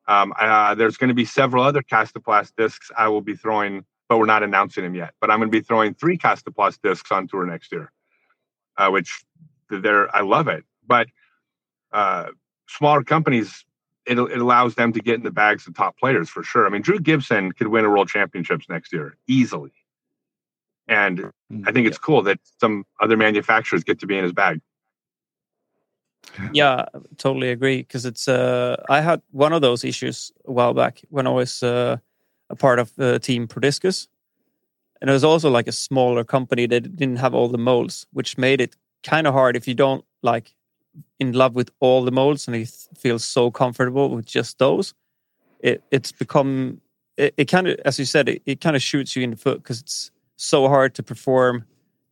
Um, 0.08 0.34
uh, 0.40 0.74
there's 0.74 0.98
going 0.98 1.10
to 1.10 1.14
be 1.14 1.26
several 1.26 1.64
other 1.64 1.82
Kastaplast 1.82 2.54
discs 2.58 2.90
I 2.98 3.10
will 3.10 3.22
be 3.22 3.36
throwing, 3.36 3.86
but 4.08 4.18
we're 4.18 4.26
not 4.26 4.42
announcing 4.42 4.84
them 4.84 4.96
yet. 4.96 5.14
But 5.20 5.30
I'm 5.30 5.40
going 5.40 5.52
to 5.52 5.58
be 5.58 5.62
throwing 5.62 5.94
three 5.94 6.18
Kastaplast 6.18 6.80
discs 6.82 7.12
on 7.12 7.28
tour 7.28 7.46
next 7.46 7.72
year, 7.72 7.92
uh, 8.78 8.90
which 8.90 9.24
they're 9.70 10.14
I 10.16 10.22
love 10.22 10.48
it. 10.48 10.64
But 10.86 11.08
uh, 11.92 12.28
smaller 12.70 13.04
companies, 13.04 13.66
it, 14.06 14.18
it 14.18 14.40
allows 14.40 14.76
them 14.76 14.94
to 14.94 15.02
get 15.02 15.16
in 15.16 15.24
the 15.24 15.32
bags 15.32 15.68
of 15.68 15.76
top 15.76 15.98
players 15.98 16.30
for 16.30 16.42
sure. 16.42 16.66
I 16.66 16.70
mean, 16.70 16.82
Drew 16.82 17.00
Gibson 17.00 17.52
could 17.52 17.68
win 17.68 17.84
a 17.84 17.90
World 17.90 18.08
Championships 18.08 18.68
next 18.70 18.94
year 18.94 19.18
easily, 19.28 19.74
and 20.88 21.32
I 21.66 21.74
think 21.74 21.86
it's 21.86 21.98
cool 21.98 22.22
that 22.24 22.40
some 22.62 22.86
other 23.02 23.18
manufacturers 23.18 23.84
get 23.84 24.00
to 24.00 24.08
be 24.08 24.18
in 24.18 24.24
his 24.24 24.32
bag. 24.32 24.62
Yeah 26.54 26.86
totally 27.18 27.50
agree 27.50 27.78
because 27.78 28.06
it's 28.06 28.28
uh 28.28 28.76
i 28.90 29.02
had 29.02 29.22
one 29.32 29.54
of 29.54 29.62
those 29.62 29.84
issues 29.84 30.32
a 30.46 30.52
while 30.52 30.74
back 30.74 31.02
when 31.10 31.26
i 31.28 31.30
was 31.30 31.64
uh, 31.64 31.98
a 32.50 32.56
part 32.56 32.80
of 32.80 32.92
uh, 33.00 33.20
team 33.20 33.48
prodiscus. 33.48 34.08
And 35.00 35.10
it 35.10 35.14
was 35.14 35.24
also 35.24 35.50
like 35.50 35.68
a 35.68 35.72
smaller 35.72 36.24
company. 36.24 36.66
That 36.66 36.96
didn't 36.96 37.18
have 37.18 37.34
all 37.34 37.48
the 37.48 37.58
molds 37.58 38.08
which 38.14 38.38
made 38.38 38.62
it 38.62 38.76
kind 39.04 39.28
of 39.28 39.34
hard 39.34 39.56
if 39.56 39.68
you 39.68 39.74
don't 39.74 40.04
like 40.24 40.56
in 41.20 41.34
love 41.34 41.54
with 41.54 41.70
all 41.80 42.04
the 42.04 42.12
molds 42.12 42.48
and 42.48 42.58
you 42.58 42.66
feel 42.66 43.20
so 43.20 43.52
comfortable 43.52 44.10
with 44.10 44.26
just 44.26 44.58
those 44.58 44.96
it 45.60 45.84
it's 45.92 46.12
become 46.12 46.82
it, 47.16 47.32
it 47.38 47.46
kind 47.46 47.68
of 47.68 47.80
as 47.86 48.00
you 48.00 48.06
said 48.06 48.28
it, 48.28 48.42
it 48.48 48.60
kind 48.60 48.76
of 48.76 48.82
shoots 48.82 49.16
you 49.16 49.22
in 49.22 49.30
the 49.30 49.36
foot 49.36 49.62
because 49.62 49.80
it's 49.80 50.10
so 50.36 50.68
hard 50.68 50.96
to 50.96 51.04
perform 51.04 51.64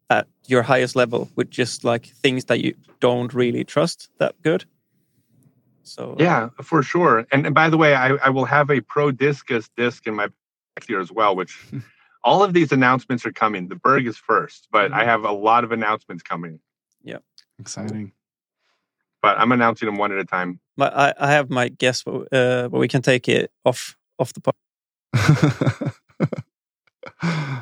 at 0.09 0.27
your 0.47 0.63
highest 0.63 0.95
level 0.95 1.29
with 1.35 1.49
just 1.49 1.83
like 1.83 2.05
things 2.07 2.45
that 2.45 2.61
you 2.61 2.75
don't 2.99 3.33
really 3.33 3.63
trust 3.63 4.09
that 4.19 4.39
good. 4.41 4.65
So 5.83 6.15
Yeah, 6.19 6.49
for 6.61 6.83
sure. 6.83 7.25
And, 7.31 7.45
and 7.45 7.55
by 7.55 7.69
the 7.69 7.77
way, 7.77 7.95
I, 7.95 8.09
I 8.15 8.29
will 8.29 8.45
have 8.45 8.69
a 8.69 8.81
Pro 8.81 9.11
Discus 9.11 9.69
disc 9.77 10.07
in 10.07 10.15
my 10.15 10.27
back 10.27 10.87
here 10.87 10.99
as 10.99 11.11
well, 11.11 11.35
which 11.35 11.57
all 12.23 12.43
of 12.43 12.53
these 12.53 12.71
announcements 12.71 13.25
are 13.25 13.31
coming. 13.31 13.67
The 13.67 13.75
Berg 13.75 14.07
is 14.07 14.17
first, 14.17 14.67
but 14.71 14.91
I 14.91 15.05
have 15.05 15.23
a 15.23 15.31
lot 15.31 15.63
of 15.63 15.71
announcements 15.71 16.23
coming. 16.23 16.59
Yeah. 17.03 17.19
Exciting. 17.59 18.11
But 19.21 19.39
I'm 19.39 19.51
announcing 19.51 19.85
them 19.87 19.97
one 19.97 20.11
at 20.11 20.19
a 20.19 20.25
time. 20.25 20.59
my, 20.75 20.87
I, 20.87 21.13
I 21.19 21.31
have 21.31 21.49
my 21.49 21.69
guess, 21.69 22.03
but, 22.03 22.33
uh, 22.33 22.69
but 22.69 22.79
we 22.79 22.87
can 22.87 23.01
take 23.01 23.27
it 23.29 23.51
off 23.63 23.97
off 24.19 24.33
the 24.33 24.41
pod. 24.41 24.53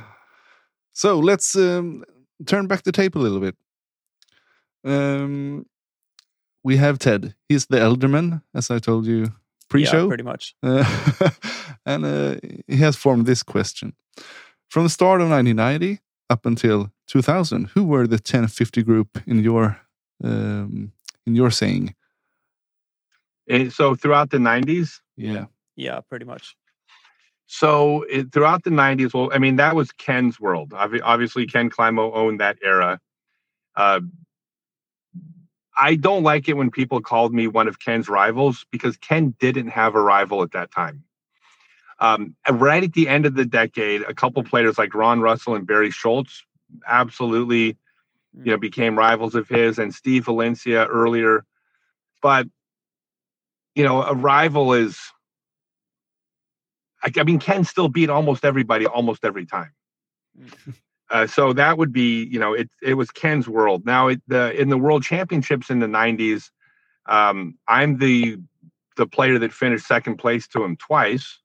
so 0.93 1.19
let's 1.19 1.55
um, 1.55 2.03
turn 2.45 2.67
back 2.67 2.83
the 2.83 2.91
tape 2.91 3.15
a 3.15 3.19
little 3.19 3.39
bit. 3.39 3.55
Um, 4.85 5.65
we 6.63 6.77
have 6.77 6.99
Ted. 6.99 7.35
He's 7.49 7.65
the 7.67 7.77
elderman, 7.77 8.41
as 8.53 8.71
I 8.71 8.79
told 8.79 9.05
you 9.05 9.33
pre-show. 9.69 10.03
Yeah, 10.03 10.07
pretty 10.07 10.23
much. 10.23 10.55
Uh, 10.63 11.29
and 11.85 12.05
uh, 12.05 12.35
he 12.67 12.77
has 12.77 12.95
formed 12.95 13.25
this 13.25 13.43
question. 13.43 13.93
From 14.69 14.83
the 14.83 14.89
start 14.89 15.21
of 15.21 15.29
1990 15.29 16.01
up 16.29 16.45
until 16.45 16.91
2000, 17.07 17.69
who 17.73 17.83
were 17.83 18.07
the 18.07 18.15
1050 18.15 18.83
group 18.83 19.21
in 19.27 19.39
your 19.39 19.79
um, 20.23 20.91
in 21.25 21.35
your 21.35 21.51
saying? 21.51 21.95
And 23.47 23.73
so 23.73 23.95
throughout 23.95 24.29
the 24.29 24.37
90s, 24.37 25.01
Yeah. 25.17 25.45
Yeah, 25.75 25.99
pretty 26.01 26.25
much. 26.25 26.55
So 27.55 28.01
it, 28.09 28.31
throughout 28.31 28.63
the 28.63 28.71
90s, 28.71 29.13
well, 29.13 29.29
I 29.31 29.37
mean, 29.37 29.57
that 29.57 29.75
was 29.75 29.91
Ken's 29.91 30.39
world. 30.39 30.73
Obviously, 30.73 31.45
Ken 31.45 31.69
Climo 31.69 32.11
owned 32.11 32.39
that 32.39 32.57
era. 32.63 32.99
Uh, 33.75 33.99
I 35.77 35.93
don't 35.93 36.23
like 36.23 36.49
it 36.49 36.57
when 36.57 36.71
people 36.71 36.99
called 36.99 37.31
me 37.31 37.45
one 37.45 37.67
of 37.67 37.77
Ken's 37.79 38.09
rivals 38.09 38.65
because 38.71 38.97
Ken 38.97 39.35
didn't 39.39 39.67
have 39.67 39.93
a 39.93 40.01
rival 40.01 40.41
at 40.41 40.53
that 40.53 40.71
time. 40.71 41.03
Um, 41.99 42.35
right 42.49 42.83
at 42.83 42.93
the 42.93 43.07
end 43.07 43.27
of 43.27 43.35
the 43.35 43.45
decade, 43.45 44.01
a 44.01 44.15
couple 44.15 44.43
players 44.43 44.79
like 44.79 44.95
Ron 44.95 45.21
Russell 45.21 45.53
and 45.53 45.67
Barry 45.67 45.91
Schultz 45.91 46.43
absolutely, 46.87 47.77
you 48.33 48.51
know, 48.51 48.57
became 48.57 48.97
rivals 48.97 49.35
of 49.35 49.47
his, 49.47 49.77
and 49.77 49.93
Steve 49.93 50.25
Valencia 50.25 50.87
earlier. 50.87 51.45
But 52.19 52.47
you 53.75 53.83
know, 53.83 54.01
a 54.01 54.15
rival 54.15 54.73
is 54.73 54.97
I, 57.03 57.11
I 57.17 57.23
mean, 57.23 57.39
Ken 57.39 57.63
still 57.63 57.89
beat 57.89 58.09
almost 58.09 58.45
everybody 58.45 58.85
almost 58.85 59.25
every 59.25 59.45
time. 59.45 59.71
Uh, 61.11 61.27
so 61.27 61.53
that 61.53 61.77
would 61.77 61.93
be, 61.93 62.23
you 62.23 62.39
know, 62.39 62.53
it 62.53 62.69
it 62.81 62.95
was 62.95 63.11
Ken's 63.11 63.47
world. 63.47 63.85
Now, 63.85 64.07
it, 64.07 64.21
the 64.27 64.59
in 64.59 64.69
the 64.69 64.79
World 64.79 65.03
Championships 65.03 65.69
in 65.69 65.77
the 65.77 65.85
'90s, 65.85 66.49
um, 67.05 67.55
I'm 67.67 67.99
the 67.99 68.37
the 68.97 69.05
player 69.05 69.37
that 69.37 69.53
finished 69.53 69.85
second 69.85 70.17
place 70.17 70.47
to 70.47 70.63
him 70.63 70.75
twice. 70.75 71.39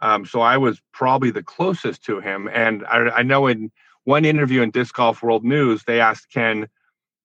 Um, 0.00 0.24
so 0.24 0.40
I 0.40 0.56
was 0.56 0.80
probably 0.92 1.30
the 1.30 1.42
closest 1.42 2.04
to 2.04 2.20
him. 2.20 2.48
And 2.52 2.86
I, 2.86 3.10
I 3.10 3.22
know 3.22 3.46
in 3.46 3.70
one 4.04 4.24
interview 4.24 4.62
in 4.62 4.70
Disc 4.70 4.94
Golf 4.94 5.22
World 5.22 5.44
News, 5.44 5.84
they 5.84 6.00
asked 6.00 6.32
Ken. 6.32 6.68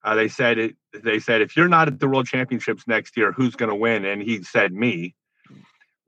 Uh, 0.04 0.16
they 0.16 0.28
said 0.28 0.58
it, 0.58 0.76
they 0.94 1.20
said 1.20 1.42
if 1.42 1.56
you're 1.56 1.68
not 1.68 1.88
at 1.88 2.00
the 2.00 2.08
World 2.08 2.28
Championships 2.28 2.84
next 2.88 3.16
year, 3.16 3.32
who's 3.32 3.56
going 3.56 3.70
to 3.70 3.76
win? 3.76 4.06
And 4.06 4.22
he 4.22 4.44
said 4.44 4.74
me 4.74 5.16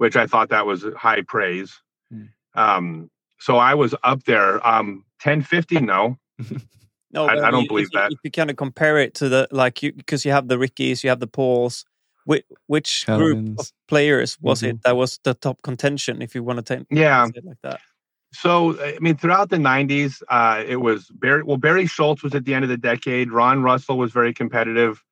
which 0.01 0.15
I 0.15 0.25
thought 0.25 0.49
that 0.49 0.65
was 0.65 0.83
high 0.97 1.21
praise. 1.21 1.79
Mm. 2.11 2.29
Um, 2.55 3.11
so 3.39 3.57
I 3.57 3.75
was 3.75 3.93
up 4.03 4.23
there. 4.23 4.65
Um, 4.67 5.05
1050, 5.23 5.81
no. 5.81 6.17
No, 7.13 7.25
I- 7.27 7.33
I 7.47 7.51
don't 7.51 7.59
mean, 7.63 7.67
believe 7.67 7.87
if 7.87 7.91
that. 7.91 8.11
If 8.13 8.19
you 8.23 8.31
kind 8.31 8.49
of 8.49 8.55
compare 8.55 8.97
it 8.97 9.13
to 9.15 9.27
the 9.27 9.45
like 9.51 9.83
you 9.83 9.91
because 9.91 10.23
you 10.23 10.31
have 10.31 10.47
the 10.47 10.57
Rickies, 10.57 11.03
you 11.03 11.09
have 11.09 11.19
the 11.19 11.27
Pauls. 11.27 11.83
Which, 12.23 12.45
which 12.67 13.05
group 13.05 13.59
of 13.59 13.69
players 13.89 14.37
was 14.39 14.61
Mhm. 14.61 14.69
it 14.69 14.83
that 14.83 14.95
was 14.95 15.19
the 15.25 15.33
top 15.33 15.61
contention? 15.61 16.21
If 16.21 16.33
you 16.35 16.41
want 16.41 16.65
to 16.65 16.77
take 16.77 16.87
Yeah. 16.89 17.27
it 17.35 17.43
like 17.43 17.57
that. 17.63 17.81
So 18.31 18.79
I 18.81 18.97
mean, 19.01 19.17
throughout 19.17 19.49
the 19.49 19.57
90s, 19.57 20.23
uh, 20.29 20.63
it 20.65 20.77
was 20.77 21.09
Barry. 21.09 21.43
Well, 21.43 21.57
Barry 21.57 21.85
Schultz 21.85 22.23
was 22.23 22.33
at 22.33 22.45
the 22.45 22.53
end 22.53 22.63
of 22.63 22.69
the 22.69 22.77
decade. 22.77 23.29
Ron 23.29 23.61
Russell 23.61 23.97
was 23.97 24.13
very 24.13 24.33
competitive. 24.33 25.03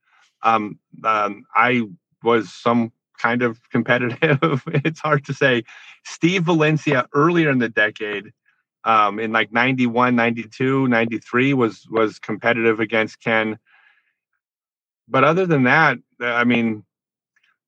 Um, 0.42 0.80
um, 1.04 1.44
I 1.54 1.84
was 2.24 2.50
some 2.50 2.94
kind 3.20 3.42
of 3.42 3.60
competitive. 3.70 4.64
it's 4.68 5.00
hard 5.00 5.26
to 5.26 5.34
say. 5.34 5.64
Steve 6.04 6.44
Valencia 6.44 7.08
earlier 7.14 7.52
in 7.52 7.60
the 7.60 7.70
decade, 7.70 8.32
um, 8.84 9.20
in 9.20 9.32
like 9.32 9.52
91, 9.52 10.16
92, 10.16 10.88
93 10.88 11.54
was 11.54 11.88
was 11.90 12.18
competitive 12.20 12.80
against 12.80 13.22
Ken. 13.22 13.60
But 15.08 15.24
other 15.24 15.46
than 15.46 15.64
that, 15.64 15.98
I 16.20 16.44
mean, 16.44 16.84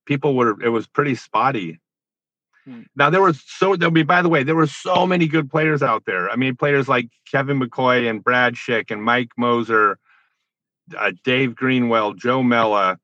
people 0.06 0.36
were 0.36 0.62
it 0.62 0.70
was 0.70 0.88
pretty 0.88 1.16
spotty. 1.16 1.80
Hmm. 2.66 2.82
Now 2.96 3.10
there 3.10 3.22
was 3.22 3.42
so 3.46 3.76
there'll 3.76 3.92
be 3.92 4.04
by 4.04 4.22
the 4.22 4.30
way, 4.30 4.44
there 4.44 4.56
were 4.56 4.68
so 4.68 5.06
many 5.06 5.28
good 5.28 5.50
players 5.50 5.84
out 5.84 6.06
there. 6.06 6.30
I 6.30 6.36
mean, 6.36 6.56
players 6.56 6.88
like 6.88 7.10
Kevin 7.30 7.60
McCoy 7.60 8.10
and 8.10 8.24
Brad 8.24 8.56
Schick 8.56 8.92
and 8.92 9.04
Mike 9.04 9.32
Moser, 9.38 9.98
uh, 10.98 11.12
Dave 11.24 11.56
Greenwell, 11.56 12.14
Joe 12.14 12.44
Mella, 12.44 12.92
uh, 12.92 12.96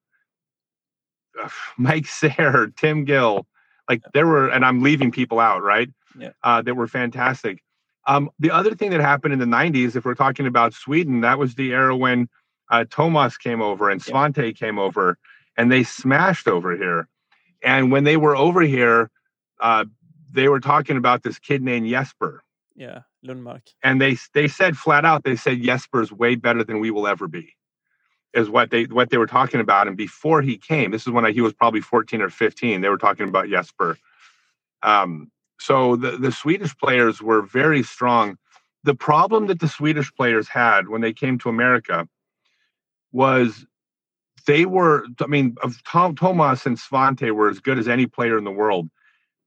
Mike 1.77 2.07
Sayre, 2.07 2.67
Tim 2.75 3.05
Gill. 3.05 3.45
Like 3.89 4.01
there 4.13 4.27
were, 4.27 4.49
and 4.49 4.65
I'm 4.65 4.81
leaving 4.83 5.11
people 5.11 5.39
out, 5.39 5.63
right? 5.63 5.89
Yeah. 6.19 6.31
Uh, 6.43 6.61
that 6.61 6.75
were 6.75 6.87
fantastic. 6.87 7.63
Um, 8.05 8.29
the 8.39 8.51
other 8.51 8.73
thing 8.75 8.91
that 8.91 9.01
happened 9.01 9.33
in 9.33 9.39
the 9.39 9.45
90s, 9.45 9.95
if 9.95 10.05
we're 10.05 10.15
talking 10.15 10.47
about 10.47 10.73
Sweden, 10.73 11.21
that 11.21 11.37
was 11.39 11.55
the 11.55 11.71
era 11.73 11.95
when 11.95 12.27
uh, 12.71 12.85
Tomas 12.89 13.37
came 13.37 13.61
over 13.61 13.89
and 13.89 14.05
Yeah. 14.05 14.13
Svante 14.13 14.55
came 14.55 14.79
over, 14.79 15.17
and 15.57 15.71
they 15.71 15.83
smashed 15.83 16.47
over 16.47 16.75
here. 16.75 17.07
And 17.63 17.91
when 17.91 18.03
they 18.03 18.17
were 18.17 18.35
over 18.35 18.61
here, 18.61 19.09
uh, 19.59 19.85
they 20.31 20.47
were 20.49 20.59
talking 20.59 20.97
about 20.97 21.23
this 21.23 21.39
kid 21.39 21.61
named 21.61 21.89
Jesper, 21.89 22.43
Yeah, 22.75 23.01
Lundmark. 23.25 23.63
and 23.83 23.99
they 24.01 24.17
they 24.33 24.47
said 24.47 24.77
flat 24.77 25.03
out, 25.05 25.23
they 25.23 25.35
said 25.35 25.61
Jesper's 25.63 26.11
way 26.11 26.35
better 26.35 26.63
than 26.63 26.79
we 26.79 26.91
will 26.91 27.07
ever 27.07 27.27
be, 27.27 27.55
is 28.33 28.49
what 28.49 28.69
they 28.69 28.85
what 28.85 29.09
they 29.09 29.17
were 29.17 29.27
talking 29.27 29.59
about. 29.59 29.87
And 29.87 29.97
before 29.97 30.41
he 30.41 30.57
came, 30.57 30.91
this 30.91 31.07
is 31.07 31.09
when 31.09 31.25
I, 31.25 31.31
he 31.31 31.41
was 31.41 31.53
probably 31.53 31.81
14 31.81 32.21
or 32.21 32.29
15. 32.29 32.81
They 32.81 32.89
were 32.89 32.97
talking 32.97 33.27
about 33.27 33.49
Jesper. 33.49 33.97
Um, 34.83 35.31
so 35.59 35.95
the 35.95 36.11
the 36.11 36.31
Swedish 36.31 36.77
players 36.77 37.21
were 37.21 37.41
very 37.41 37.83
strong. 37.83 38.37
The 38.83 38.95
problem 38.95 39.47
that 39.47 39.59
the 39.59 39.67
Swedish 39.67 40.13
players 40.15 40.47
had 40.47 40.87
when 40.87 41.01
they 41.01 41.13
came 41.13 41.37
to 41.39 41.49
America 41.49 42.07
was 43.11 43.65
they 44.45 44.65
were, 44.65 45.05
I 45.19 45.27
mean, 45.27 45.57
Tom 45.85 46.15
Tomas 46.15 46.65
and 46.65 46.77
Svante 46.77 47.31
were 47.31 47.49
as 47.49 47.59
good 47.59 47.77
as 47.77 47.87
any 47.87 48.05
player 48.05 48.37
in 48.37 48.45
the 48.45 48.51
world, 48.51 48.89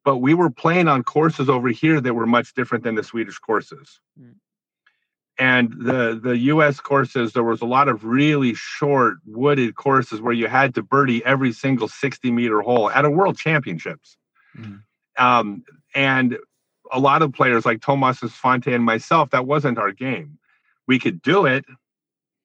but 0.05 0.19
we 0.19 0.35
were 0.35 0.51
playing 0.51 0.89
on 0.89 1.03
courses 1.03 1.49
over 1.49 1.69
here 1.69 2.01
that 2.01 2.15
were 2.15 2.27
much 2.27 2.55
different 2.55 2.85
than 2.85 2.97
the 2.97 3.03
Swedish 3.03 3.39
courses. 3.39 4.01
Mm. 4.21 4.35
And 5.41 5.73
the 5.73 6.21
the 6.23 6.37
U.S. 6.37 6.81
courses, 6.81 7.33
there 7.33 7.43
was 7.43 7.63
a 7.63 7.67
lot 7.67 7.89
of 7.89 8.05
really 8.05 8.53
short 8.53 9.17
wooded 9.25 9.75
courses 9.75 10.21
where 10.21 10.35
you 10.35 10.49
had 10.49 10.75
to 10.75 10.83
birdie 10.83 11.25
every 11.25 11.53
single 11.53 11.89
sixty 11.89 12.31
meter 12.31 12.61
hole 12.61 12.91
at 12.91 13.07
a 13.07 13.11
World 13.11 13.39
Championships. 13.39 14.19
Mm. 14.55 14.83
Um, 15.17 15.65
and 15.95 16.37
a 16.93 17.01
lot 17.01 17.23
of 17.23 17.33
players 17.33 17.65
like 17.65 17.81
Tomas 17.81 18.21
Svante 18.21 18.75
and 18.75 18.85
myself, 18.85 19.31
that 19.31 19.47
wasn't 19.47 19.79
our 19.79 19.93
game. 19.93 20.39
We 20.87 20.99
could 20.99 21.23
do 21.23 21.47
it, 21.47 21.65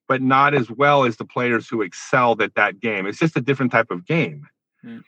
but 0.07 0.21
not 0.21 0.53
as 0.53 0.71
well 0.71 1.03
as 1.03 1.17
the 1.17 1.25
players 1.25 1.67
who 1.67 1.81
excelled 1.81 2.41
at 2.41 2.55
that 2.55 2.79
game. 2.79 3.07
It's 3.07 3.19
just 3.19 3.35
a 3.35 3.41
different 3.41 3.73
type 3.73 3.91
of 3.91 4.05
game. 4.05 4.47
Mm. 4.85 5.03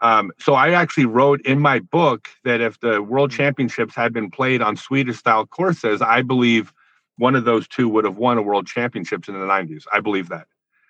Um, 0.00 0.32
so 0.38 0.54
I 0.54 0.70
actually 0.70 1.06
wrote 1.06 1.40
in 1.42 1.58
my 1.60 1.80
book 1.80 2.28
that 2.44 2.62
if 2.62 2.80
the 2.80 3.02
World 3.02 3.30
Mm. 3.30 3.36
Championships 3.36 3.94
had 3.94 4.14
been 4.14 4.30
played 4.30 4.62
on 4.62 4.76
Swedish 4.76 5.18
style 5.18 5.44
courses, 5.46 6.00
I 6.00 6.22
believe 6.22 6.72
one 7.18 7.34
of 7.34 7.44
those 7.44 7.66
two 7.68 7.88
would 7.88 8.04
have 8.04 8.16
won 8.16 8.38
a 8.38 8.42
World 8.42 8.66
Championships 8.66 9.28
in 9.28 9.34
the 9.34 9.46
90s. 9.46 9.84
I 9.92 10.00
believe 10.00 10.28
that. 10.28 10.46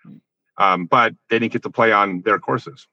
Mm. 0.07 0.21
Um, 0.59 0.87
but 0.87 1.15
they 1.29 1.39
didn't 1.39 1.53
get 1.53 1.63
to 1.63 1.71
play 1.71 1.93
on 1.93 2.23
their 2.23 2.39
courses. 2.39 2.87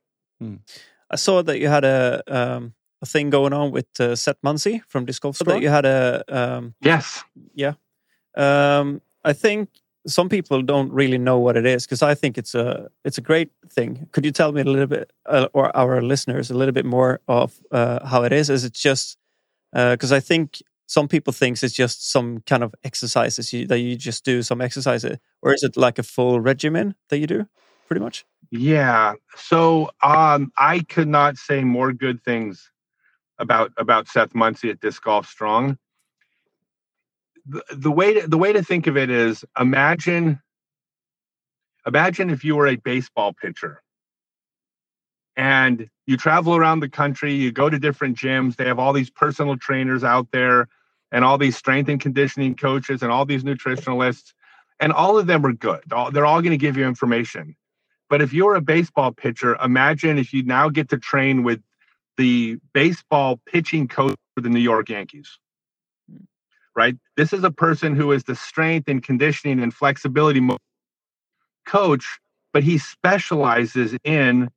I 1.10 1.16
saw 1.16 1.42
that 1.44 1.60
you 1.60 1.70
had 1.70 1.86
a 1.86 2.22
um, 2.28 2.74
a 3.02 3.06
thing 3.06 3.30
going 3.30 3.54
on 3.54 3.72
with 3.72 3.88
uh, 4.00 4.16
Seth 4.16 4.38
Munsey 4.44 4.82
from 4.88 5.06
Disc 5.06 5.22
Golf 5.22 5.36
Strong. 5.36 5.62
You 5.62 5.70
had 5.70 5.86
a 5.86 6.24
um, 6.28 6.74
Yes. 6.82 7.24
um, 8.36 9.02
I 9.24 9.34
think 9.34 9.70
some 10.06 10.28
people 10.28 10.62
don't 10.62 10.92
really 10.92 11.18
know 11.18 11.40
what 11.40 11.56
it 11.56 11.66
is 11.66 11.86
because 11.86 12.02
I 12.02 12.16
think 12.16 12.38
it's 12.38 12.56
a 12.56 12.90
it's 13.06 13.18
a 13.18 13.22
great 13.22 13.52
thing. 13.70 14.08
Could 14.12 14.26
you 14.26 14.32
tell 14.32 14.52
me 14.52 14.62
a 14.62 14.66
little 14.66 14.88
bit, 14.88 15.12
uh, 15.26 15.48
or 15.54 15.76
our 15.76 16.02
listeners, 16.02 16.52
a 16.52 16.56
little 16.56 16.74
bit 16.74 16.86
more 16.86 17.22
of 17.28 17.60
uh, 17.72 18.06
how 18.06 18.24
it 18.24 18.34
is? 18.34 18.50
Is 18.50 18.66
it 18.66 18.74
just 18.74 19.18
because 19.72 20.12
I 20.12 20.20
think 20.20 20.62
some 20.86 21.08
people 21.08 21.34
thinks 21.34 21.64
it's 21.64 21.74
just 21.74 22.12
some 22.12 22.40
kind 22.42 22.64
of 22.64 22.74
exercises 22.84 23.54
you, 23.54 23.66
that 23.68 23.80
you 23.80 23.96
just 23.96 24.26
do 24.26 24.42
some 24.42 24.62
exercises, 24.62 25.18
or 25.42 25.54
is 25.54 25.64
it 25.64 25.78
like 25.78 26.00
a 26.00 26.04
full 26.04 26.40
regimen 26.40 26.96
that 27.10 27.18
you 27.18 27.28
do, 27.28 27.48
pretty 27.88 28.02
much? 28.02 28.26
Yeah. 28.52 29.14
So 29.36 29.90
um, 30.02 30.52
I 30.58 30.80
could 30.82 31.08
not 31.08 31.38
say 31.38 31.64
more 31.64 31.94
good 31.94 32.24
things 32.24 32.72
about 33.40 33.72
about 33.78 34.08
Seth 34.08 34.36
Munsey 34.36 34.70
at 34.70 34.80
Disc 34.80 35.04
Golf 35.04 35.28
Strong. 35.28 35.78
The, 37.46 37.64
the 37.72 37.92
way 37.92 38.14
to, 38.14 38.28
the 38.28 38.38
way 38.38 38.54
to 38.54 38.64
think 38.64 38.88
of 38.88 38.96
it 38.96 39.10
is 39.10 39.44
imagine 39.60 40.40
imagine 41.86 42.30
if 42.30 42.44
you 42.44 42.56
were 42.56 42.68
a 42.68 42.76
baseball 42.78 43.34
pitcher 43.34 43.82
and 45.36 45.90
you 46.06 46.18
travel 46.18 46.56
around 46.56 46.80
the 46.80 46.90
country, 46.90 47.34
you 47.34 47.52
go 47.52 47.70
to 47.70 47.80
different 47.80 48.18
gyms, 48.18 48.56
they 48.56 48.66
have 48.66 48.80
all 48.80 48.94
these 48.94 49.10
personal 49.10 49.58
trainers 49.58 50.04
out 50.04 50.28
there 50.32 50.68
and 51.12 51.24
all 51.24 51.38
these 51.38 51.58
strength 51.58 51.90
and 51.90 52.00
conditioning 52.00 52.56
coaches 52.56 53.02
and 53.02 53.12
all 53.12 53.26
these 53.26 53.44
nutritionalists 53.44 54.34
and 54.80 54.92
all 54.92 55.18
of 55.18 55.28
them 55.28 55.46
are 55.46 55.54
good. 55.54 55.82
They're 56.12 56.26
all 56.26 56.42
going 56.42 56.52
to 56.52 56.58
give 56.58 56.78
you 56.78 56.86
information. 56.86 57.56
But 58.10 58.22
if 58.22 58.34
you're 58.34 58.56
a 58.56 58.62
baseball 58.62 59.12
pitcher, 59.12 59.56
imagine 59.56 60.18
if 60.18 60.34
you 60.34 60.44
now 60.44 60.70
get 60.70 60.90
to 60.90 60.98
train 60.98 61.44
with 61.44 61.62
the 62.18 62.58
baseball 62.74 63.40
pitching 63.46 63.88
coach 63.88 64.18
for 64.36 64.42
the 64.42 64.50
New 64.50 64.60
York 64.60 64.90
Yankees. 64.90 65.40
Hmm. 66.12 66.24
right? 66.76 66.96
This 67.16 67.34
is 67.34 67.44
a 67.44 67.52
person 67.52 67.96
who 67.96 68.12
is 68.12 68.24
the 68.26 68.36
strength 68.36 68.88
and 68.88 69.02
conditioning 69.02 69.62
and 69.62 69.74
flexibility 69.74 70.42
coach, 71.66 72.20
but 72.52 72.64
he 72.64 72.78
specializes 72.78 73.96
in 74.04 74.50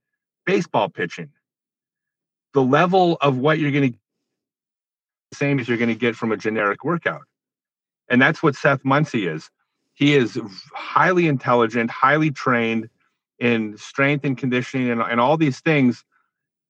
baseball 0.47 0.89
pitching. 0.89 1.31
The 2.55 2.63
level 2.63 3.19
of 3.21 3.37
what 3.37 3.59
you're 3.59 3.73
going 3.73 3.93
to 3.93 3.99
same 5.35 5.59
as 5.59 5.69
you're 5.69 5.77
going 5.77 5.89
to 5.89 5.95
get 5.95 6.17
from 6.17 6.33
a 6.33 6.37
generic 6.37 6.85
workout. 6.85 7.23
And 8.09 8.23
that's 8.23 8.43
what 8.43 8.55
Seth 8.55 8.85
Munsey 8.85 9.27
is. 9.27 9.51
He 9.95 10.15
is 10.15 10.41
highly 10.73 11.27
intelligent, 11.27 11.91
highly 11.91 12.31
trained 12.31 12.89
in 13.39 13.77
strength 13.77 14.25
and 14.25 14.39
conditioning 14.39 14.91
and, 14.91 15.03
and 15.03 15.21
all 15.21 15.37
these 15.37 15.61
things, 15.61 16.05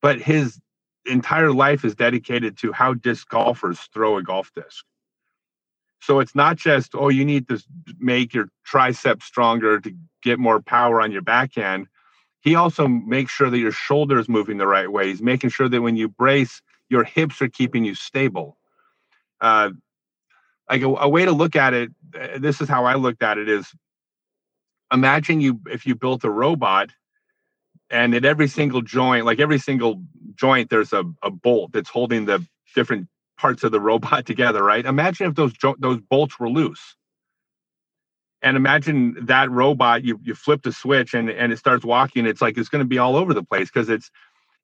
but 0.01 0.19
his 0.19 0.59
entire 1.05 1.51
life 1.51 1.85
is 1.85 1.95
dedicated 1.95 2.57
to 2.57 2.71
how 2.71 2.93
disc 2.93 3.29
golfers 3.29 3.79
throw 3.93 4.17
a 4.17 4.23
golf 4.23 4.51
disc. 4.55 4.83
So 6.01 6.19
it's 6.19 6.35
not 6.35 6.57
just, 6.57 6.95
oh, 6.95 7.09
you 7.09 7.25
need 7.25 7.47
to 7.49 7.61
make 7.99 8.33
your 8.33 8.49
triceps 8.63 9.25
stronger 9.25 9.79
to 9.79 9.93
get 10.21 10.39
more 10.39 10.61
power 10.61 11.01
on 11.01 11.11
your 11.11 11.21
backhand. 11.21 11.87
He 12.41 12.55
also 12.55 12.87
makes 12.87 13.31
sure 13.31 13.49
that 13.49 13.57
your 13.57 13.71
shoulder 13.71 14.19
is 14.19 14.29
moving 14.29 14.57
the 14.57 14.67
right 14.67 14.91
way. 14.91 15.07
He's 15.07 15.21
making 15.21 15.49
sure 15.49 15.67
that 15.67 15.81
when 15.81 15.95
you 15.95 16.07
brace, 16.07 16.61
your 16.89 17.03
hips 17.03 17.41
are 17.41 17.49
keeping 17.49 17.83
you 17.83 17.95
stable. 17.95 18.57
Uh, 19.41 19.71
like 20.69 20.81
a, 20.81 20.87
a 20.87 21.09
way 21.09 21.25
to 21.25 21.31
look 21.31 21.55
at 21.55 21.73
it, 21.73 21.91
uh, 22.19 22.39
this 22.39 22.61
is 22.61 22.69
how 22.69 22.85
I 22.85 22.95
looked 22.95 23.23
at 23.23 23.37
it 23.37 23.49
is 23.49 23.73
imagine 24.91 25.41
you 25.41 25.59
if 25.67 25.85
you 25.85 25.95
built 25.95 26.23
a 26.23 26.29
robot 26.29 26.91
and 27.89 28.13
at 28.15 28.25
every 28.25 28.47
single 28.47 28.81
joint, 28.81 29.25
like 29.25 29.39
every 29.39 29.59
single 29.59 30.03
joint, 30.35 30.69
there's 30.69 30.93
a, 30.93 31.03
a 31.23 31.31
bolt 31.31 31.71
that's 31.71 31.89
holding 31.89 32.25
the 32.25 32.45
different 32.75 33.07
parts 33.37 33.63
of 33.63 33.71
the 33.71 33.79
robot 33.89 34.25
together, 34.25 34.63
right? 34.63 34.85
Imagine 34.85 35.27
if 35.27 35.35
those 35.35 35.53
jo- 35.53 35.75
those 35.79 35.99
bolts 36.09 36.39
were 36.39 36.49
loose. 36.49 36.95
And 38.47 38.57
imagine 38.57 39.17
that 39.25 39.51
robot, 39.51 40.05
you 40.05 40.19
you 40.23 40.35
flip 40.35 40.63
the 40.63 40.71
switch 40.71 41.13
and 41.13 41.29
and 41.29 41.51
it 41.51 41.59
starts 41.59 41.85
walking. 41.85 42.25
It's 42.25 42.41
like 42.41 42.57
it's 42.57 42.69
going 42.69 42.83
to 42.83 42.87
be 42.87 42.97
all 42.99 43.17
over 43.17 43.33
the 43.33 43.43
place 43.43 43.69
because 43.69 43.89
it's 43.89 44.09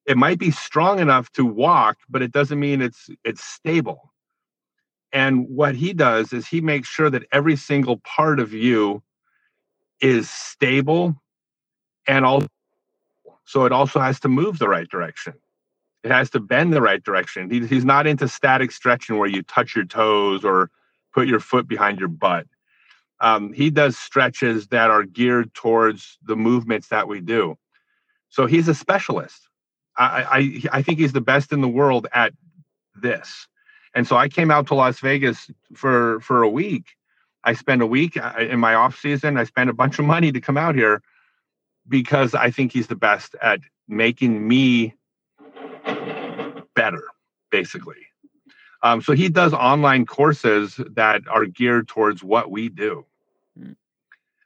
it 0.06 0.18
might 0.18 0.40
be 0.40 0.52
strong 0.52 1.00
enough 1.00 1.32
to 1.34 1.46
walk, 1.46 1.98
but 2.10 2.22
it 2.22 2.32
doesn't 2.32 2.60
mean 2.60 2.82
it's 2.82 3.10
it's 3.26 3.44
stable. 3.44 4.14
And 5.12 5.48
what 5.50 5.76
he 5.76 5.94
does 5.94 6.34
is 6.34 6.48
he 6.48 6.62
makes 6.62 6.88
sure 6.90 7.10
that 7.10 7.24
every 7.32 7.58
single 7.58 7.98
part 8.00 8.40
of 8.40 8.54
you 8.54 9.04
is 10.02 10.30
stable 10.30 11.16
and 12.08 12.26
all 12.26 12.44
so 13.46 13.66
it 13.66 13.72
also 13.72 14.00
has 14.00 14.20
to 14.22 14.30
move 14.30 14.60
the 14.60 14.70
right 14.70 14.90
direction 14.90 15.34
it 16.04 16.12
has 16.12 16.30
to 16.32 16.40
bend 16.40 16.74
the 16.74 16.82
right 16.82 17.04
direction 17.04 17.50
he, 17.50 17.66
he's 17.68 17.86
not 17.86 18.08
into 18.08 18.28
static 18.28 18.72
stretching 18.72 19.18
where 19.18 19.30
you 19.30 19.44
touch 19.44 19.76
your 19.76 19.86
toes 19.86 20.46
or 20.46 20.70
put 21.14 21.28
your 21.28 21.40
foot 21.40 21.68
behind 21.68 22.00
your 22.00 22.10
butt 22.10 22.48
um, 23.24 23.54
he 23.54 23.70
does 23.70 23.98
stretches 23.98 24.68
that 24.68 24.92
are 24.92 25.04
geared 25.04 25.54
towards 25.54 26.20
the 26.24 26.36
movements 26.36 26.90
that 26.90 27.08
we 27.08 27.20
do 27.22 27.58
so 28.30 28.46
he's 28.46 28.68
a 28.68 28.76
specialist 28.76 29.48
I, 29.98 30.62
I, 30.72 30.80
I 30.80 30.82
think 30.82 31.00
he's 31.00 31.14
the 31.14 31.22
best 31.22 31.52
in 31.52 31.62
the 31.62 31.68
world 31.68 32.08
at 32.14 32.34
this 33.02 33.48
and 33.96 34.08
so 34.08 34.16
i 34.16 34.28
came 34.30 34.52
out 34.52 34.68
to 34.68 34.76
las 34.76 35.00
vegas 35.00 35.50
for 35.74 36.20
for 36.20 36.44
a 36.44 36.50
week 36.50 36.96
I 37.44 37.54
spend 37.54 37.82
a 37.82 37.86
week 37.86 38.18
in 38.40 38.60
my 38.60 38.74
off 38.74 38.98
season. 38.98 39.38
I 39.38 39.44
spend 39.44 39.70
a 39.70 39.74
bunch 39.74 40.00
of 40.00 40.06
money 40.06 40.32
to 40.32 40.40
come 40.40 40.58
out 40.58 40.76
here 40.76 41.02
because 41.88 42.34
I 42.34 42.52
think 42.52 42.72
he's 42.72 42.88
the 42.88 42.96
best 42.96 43.36
at 43.42 43.60
making 43.88 44.48
me 44.48 44.94
better, 46.74 47.04
basically. 47.52 48.08
Um, 48.82 49.02
so 49.02 49.14
he 49.14 49.30
does 49.30 49.54
online 49.54 50.06
courses 50.06 50.80
that 50.92 51.28
are 51.28 51.46
geared 51.46 51.88
towards 51.88 52.24
what 52.24 52.52
we 52.52 52.70
do. 52.70 53.06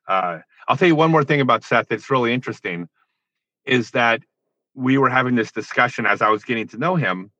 Uh, 0.08 0.39
I'll 0.67 0.78
tell 0.78 0.88
you 0.88 0.96
one 0.96 1.12
more 1.12 1.24
thing 1.24 1.41
about 1.41 1.63
Seth 1.63 1.89
that's 1.89 2.10
really 2.10 2.34
interesting 2.34 2.88
is 3.65 3.91
that 3.91 4.22
we 4.74 4.98
were 4.98 5.10
having 5.10 5.36
this 5.36 5.52
discussion 5.52 6.06
as 6.06 6.22
I 6.22 6.30
was 6.30 6.43
getting 6.43 6.67
to 6.70 6.78
know 6.78 6.96
him 6.96 7.32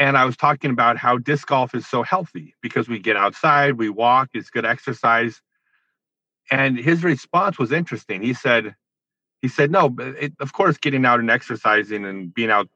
and 0.00 0.16
I 0.16 0.24
was 0.24 0.36
talking 0.36 0.70
about 0.70 0.96
how 0.96 1.18
disc 1.18 1.46
golf 1.46 1.74
is 1.74 1.86
so 1.86 2.02
healthy 2.02 2.54
because 2.62 2.88
we 2.88 2.98
get 2.98 3.16
outside, 3.16 3.74
we 3.74 3.90
walk, 3.90 4.30
it's 4.32 4.48
good 4.48 4.64
exercise. 4.64 5.42
And 6.50 6.78
his 6.78 7.04
response 7.04 7.58
was 7.58 7.70
interesting. 7.70 8.22
He 8.22 8.32
said, 8.32 8.74
he 9.42 9.48
said, 9.48 9.70
no, 9.70 9.94
it, 9.98 10.32
of 10.40 10.54
course, 10.54 10.78
getting 10.78 11.04
out 11.04 11.20
and 11.20 11.30
exercising 11.30 12.06
and 12.06 12.32
being 12.32 12.50
out, 12.50 12.68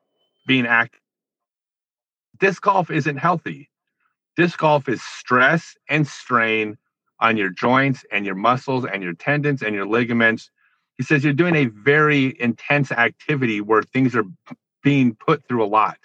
being 0.46 0.66
active. 0.66 1.00
Disc 2.38 2.60
golf 2.62 2.90
isn't 2.90 3.16
healthy. 3.16 3.70
Disc 4.36 4.58
golf 4.58 4.86
is 4.86 5.02
stress 5.02 5.76
and 5.88 6.06
strain 6.06 6.76
on 7.24 7.36
your 7.36 7.50
joints 7.50 8.04
and 8.12 8.26
your 8.26 8.34
muscles 8.34 8.84
and 8.84 9.02
your 9.02 9.14
tendons 9.14 9.62
and 9.62 9.74
your 9.74 9.86
ligaments. 9.86 10.50
He 10.96 11.04
says 11.04 11.24
you're 11.24 11.32
doing 11.32 11.56
a 11.56 11.66
very 11.66 12.36
intense 12.40 12.92
activity 12.92 13.60
where 13.60 13.82
things 13.82 14.14
are 14.14 14.26
being 14.82 15.16
put 15.16 15.48
through 15.48 15.64
a 15.64 15.66
lot 15.80 15.98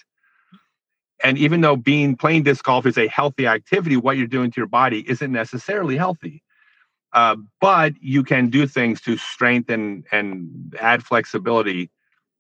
and 1.24 1.38
even 1.38 1.62
though 1.62 1.76
being 1.76 2.16
playing 2.16 2.44
disc 2.44 2.64
golf 2.64 2.86
is 2.86 2.98
a 2.98 3.08
healthy 3.08 3.48
activity, 3.48 3.98
what 3.98 4.18
you're 4.18 4.28
doing 4.28 4.52
to 4.52 4.58
your 4.62 4.68
body 4.68 5.08
isn't 5.10 5.32
necessarily 5.32 5.98
healthy. 5.98 6.44
Uh, 7.12 7.36
but 7.60 7.94
you 8.02 8.24
can 8.24 8.50
do 8.50 8.68
things 8.68 9.02
to 9.02 9.18
strengthen 9.18 10.04
and 10.12 10.76
add 10.80 11.04
flexibility. 11.04 11.90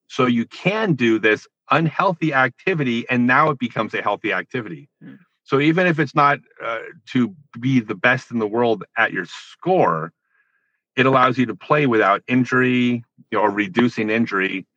So 0.07 0.27
you 0.27 0.45
can 0.45 0.93
do 0.93 1.19
this 1.19 1.47
unhealthy 1.71 2.33
activity, 2.33 3.07
and 3.09 3.27
now 3.27 3.49
it 3.49 3.59
becomes 3.59 3.93
a 3.93 4.01
healthy 4.01 4.33
activity. 4.33 4.89
Mm. 5.03 5.19
So 5.49 5.59
even 5.59 5.87
if 5.87 5.97
it's 5.97 6.13
not 6.13 6.37
uh, 6.63 6.77
to 7.07 7.35
be 7.59 7.79
the 7.79 7.95
best 7.95 8.29
in 8.29 8.37
the 8.37 8.45
world 8.45 8.83
at 8.95 9.11
your 9.11 9.25
score, 9.25 10.13
it 10.95 11.07
allows 11.07 11.39
you 11.39 11.47
to 11.47 11.55
play 11.55 11.87
without 11.87 12.21
injury 12.27 13.03
you 13.31 13.37
know, 13.37 13.41
or 13.41 13.49
reducing 13.49 14.11
injury 14.11 14.67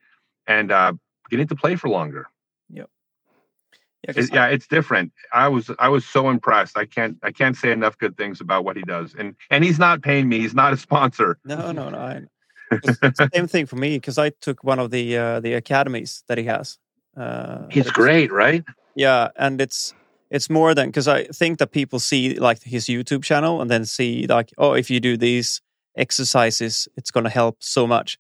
and 0.47 0.73
uh, 0.73 0.95
getting 1.29 1.47
to 1.49 1.55
play 1.55 1.77
for 1.77 1.91
longer. 1.91 2.27
Yeah, 2.71 4.15
it, 4.17 4.33
yeah, 4.33 4.47
it's 4.47 4.67
different. 4.67 5.13
I 5.31 5.49
was 5.49 5.71
I 5.79 5.91
was 5.91 6.07
so 6.07 6.31
impressed. 6.31 6.79
I 6.79 6.87
can't 6.87 7.19
I 7.23 7.33
can't 7.33 7.55
say 7.55 7.71
enough 7.71 7.99
good 7.99 8.17
things 8.17 8.41
about 8.41 8.65
what 8.65 8.79
he 8.79 8.83
does. 8.83 9.15
And 9.15 9.37
and 9.51 9.63
he's 9.63 9.79
not 9.79 10.01
paying 10.01 10.27
me. 10.27 10.41
He's 10.41 10.55
not 10.55 10.73
a 10.73 10.79
sponsor. 10.79 11.39
No, 11.45 11.71
no, 11.71 11.91
no. 11.91 11.99
I, 11.99 12.23
it's, 12.73 12.99
it's 13.03 13.19
the 13.19 13.31
same 13.35 13.47
thing 13.47 13.67
for 13.67 13.77
me 13.77 13.99
because 13.99 14.17
I 14.17 14.31
took 14.31 14.65
one 14.65 14.79
of 14.79 14.91
the 14.91 15.19
uh, 15.19 15.41
the 15.41 15.53
academies 15.53 16.25
that 16.29 16.39
he 16.39 16.45
has. 16.45 16.79
Uh, 17.15 17.67
he's 17.71 17.91
great, 17.91 18.33
right? 18.33 18.65
Yeah, 18.97 19.29
and 19.37 19.61
it's 19.61 19.93
it's 20.33 20.49
more 20.49 20.75
than 20.75 20.89
because 20.89 21.07
I 21.07 21.25
think 21.25 21.59
that 21.59 21.73
people 21.73 22.01
see 22.01 22.39
like 22.39 22.63
his 22.63 22.87
YouTube 22.87 23.23
channel 23.23 23.61
and 23.61 23.71
then 23.71 23.85
see 23.85 24.27
like 24.27 24.51
oh 24.57 24.73
if 24.73 24.91
you 24.91 24.99
do 24.99 25.17
these 25.17 25.61
exercises 25.97 26.89
it's 26.97 27.11
going 27.11 27.25
to 27.25 27.31
help 27.31 27.63
so 27.63 27.87
much. 27.87 28.19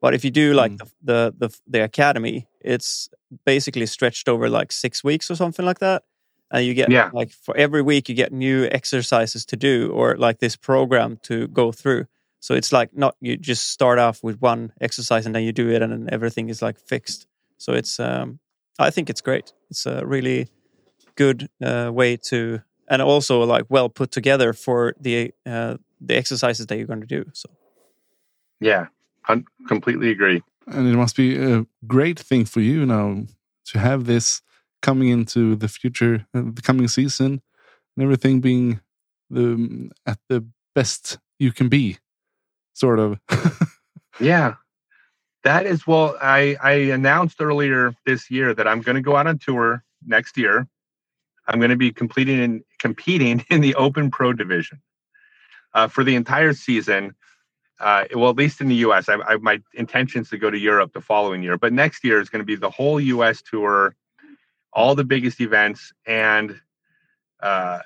But 0.00 0.12
if 0.14 0.24
you 0.24 0.32
do 0.32 0.52
like 0.52 0.72
mm. 0.72 0.78
the, 0.78 0.86
the, 1.02 1.34
the 1.38 1.60
the 1.68 1.84
academy, 1.84 2.48
it's 2.60 3.08
basically 3.46 3.86
stretched 3.86 4.28
over 4.28 4.50
like 4.50 4.72
six 4.72 5.04
weeks 5.04 5.30
or 5.30 5.36
something 5.36 5.64
like 5.64 5.78
that, 5.78 6.02
and 6.50 6.66
you 6.66 6.74
get 6.74 6.90
yeah. 6.90 7.10
like 7.12 7.30
for 7.30 7.56
every 7.56 7.82
week 7.82 8.08
you 8.08 8.16
get 8.16 8.32
new 8.32 8.68
exercises 8.72 9.46
to 9.46 9.56
do 9.56 9.92
or 9.92 10.16
like 10.16 10.40
this 10.40 10.56
program 10.56 11.18
to 11.22 11.46
go 11.48 11.70
through. 11.70 12.06
So 12.40 12.54
it's 12.54 12.72
like 12.72 12.90
not 12.92 13.14
you 13.20 13.36
just 13.36 13.70
start 13.70 14.00
off 14.00 14.24
with 14.24 14.42
one 14.42 14.72
exercise 14.80 15.26
and 15.26 15.34
then 15.34 15.44
you 15.44 15.52
do 15.52 15.70
it 15.70 15.80
and 15.80 15.92
then 15.92 16.08
everything 16.10 16.48
is 16.48 16.60
like 16.60 16.76
fixed. 16.76 17.28
So 17.58 17.72
it's 17.72 18.00
um 18.00 18.40
I 18.80 18.90
think 18.90 19.08
it's 19.08 19.20
great. 19.20 19.52
It's 19.70 19.86
a 19.86 20.04
really 20.04 20.48
good 21.16 21.48
uh, 21.64 21.90
way 21.92 22.16
to 22.16 22.62
and 22.88 23.00
also 23.02 23.42
like 23.44 23.64
well 23.68 23.88
put 23.88 24.10
together 24.10 24.52
for 24.52 24.94
the 25.00 25.32
uh, 25.46 25.76
the 26.00 26.16
exercises 26.16 26.66
that 26.66 26.76
you're 26.76 26.86
going 26.86 27.00
to 27.00 27.06
do. 27.06 27.24
So 27.32 27.48
yeah, 28.60 28.86
I 29.26 29.42
completely 29.66 30.10
agree. 30.10 30.42
And 30.66 30.88
it 30.88 30.96
must 30.96 31.16
be 31.16 31.36
a 31.36 31.66
great 31.86 32.18
thing 32.18 32.44
for 32.44 32.60
you 32.60 32.86
now 32.86 33.24
to 33.66 33.78
have 33.78 34.04
this 34.04 34.42
coming 34.80 35.08
into 35.08 35.56
the 35.56 35.68
future, 35.68 36.26
uh, 36.34 36.42
the 36.52 36.62
coming 36.62 36.88
season, 36.88 37.40
and 37.96 38.04
everything 38.04 38.40
being 38.40 38.80
the 39.30 39.90
at 40.06 40.18
the 40.28 40.44
best 40.74 41.18
you 41.38 41.52
can 41.52 41.68
be, 41.68 41.98
sort 42.74 42.98
of. 42.98 43.18
yeah, 44.20 44.54
that 45.44 45.66
is 45.66 45.86
well. 45.86 46.16
I 46.20 46.56
I 46.62 46.72
announced 46.92 47.40
earlier 47.40 47.94
this 48.06 48.30
year 48.30 48.54
that 48.54 48.68
I'm 48.68 48.82
going 48.82 48.96
to 48.96 49.02
go 49.02 49.16
out 49.16 49.26
on 49.26 49.38
tour 49.38 49.82
next 50.06 50.36
year. 50.36 50.68
I'm 51.48 51.58
going 51.58 51.70
to 51.70 51.76
be 51.76 51.92
completing 51.92 52.40
and 52.40 52.62
competing 52.78 53.44
in 53.50 53.60
the 53.60 53.74
Open 53.74 54.10
Pro 54.10 54.32
division 54.32 54.80
uh, 55.74 55.88
for 55.88 56.04
the 56.04 56.14
entire 56.14 56.52
season 56.52 57.14
uh, 57.82 58.04
well, 58.14 58.30
at 58.30 58.36
least 58.36 58.60
in 58.60 58.68
the 58.68 58.76
U.S. 58.76 59.08
I, 59.08 59.14
I, 59.14 59.36
my 59.38 59.60
intentions 59.74 60.30
to 60.30 60.38
go 60.38 60.50
to 60.50 60.58
Europe 60.58 60.92
the 60.92 61.00
following 61.00 61.42
year, 61.42 61.58
but 61.58 61.72
next 61.72 62.04
year 62.04 62.20
is 62.20 62.28
going 62.28 62.40
to 62.40 62.46
be 62.46 62.54
the 62.54 62.70
whole 62.70 63.00
U.S. 63.00 63.42
tour, 63.42 63.96
all 64.72 64.94
the 64.94 65.04
biggest 65.04 65.40
events, 65.40 65.92
and 66.06 66.60
uh, 67.40 67.80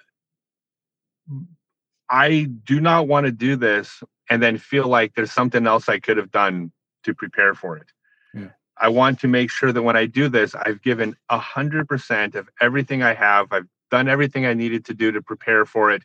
I 2.11 2.49
do 2.65 2.79
not 2.79 3.09
want 3.09 3.25
to 3.25 3.33
do 3.33 3.57
this 3.57 4.03
and 4.29 4.43
then 4.43 4.59
feel 4.59 4.87
like 4.87 5.15
there's 5.15 5.33
something 5.33 5.67
else 5.67 5.89
I 5.89 5.99
could 5.99 6.19
have 6.19 6.31
done 6.31 6.73
to 7.05 7.15
prepare 7.15 7.55
for 7.55 7.79
it. 7.79 7.87
I 8.79 8.89
want 8.89 9.21
to 9.21 9.29
make 9.29 9.51
sure 9.51 9.73
that 9.73 9.83
when 9.83 9.97
I 9.97 10.07
do 10.07 10.29
this, 10.29 10.55
I've 10.55 10.83
given 10.83 11.17
a 11.29 11.39
hundred 11.39 11.89
percent 11.89 12.35
of 12.35 12.49
everything 12.61 13.03
I 13.03 13.15
have. 13.15 13.53
I've 13.53 13.67
done 13.91 14.09
everything 14.09 14.47
I 14.47 14.55
needed 14.55 14.85
to 14.87 14.95
do 14.95 15.13
to 15.13 15.23
prepare 15.23 15.65
for 15.65 15.91
it. 15.91 16.03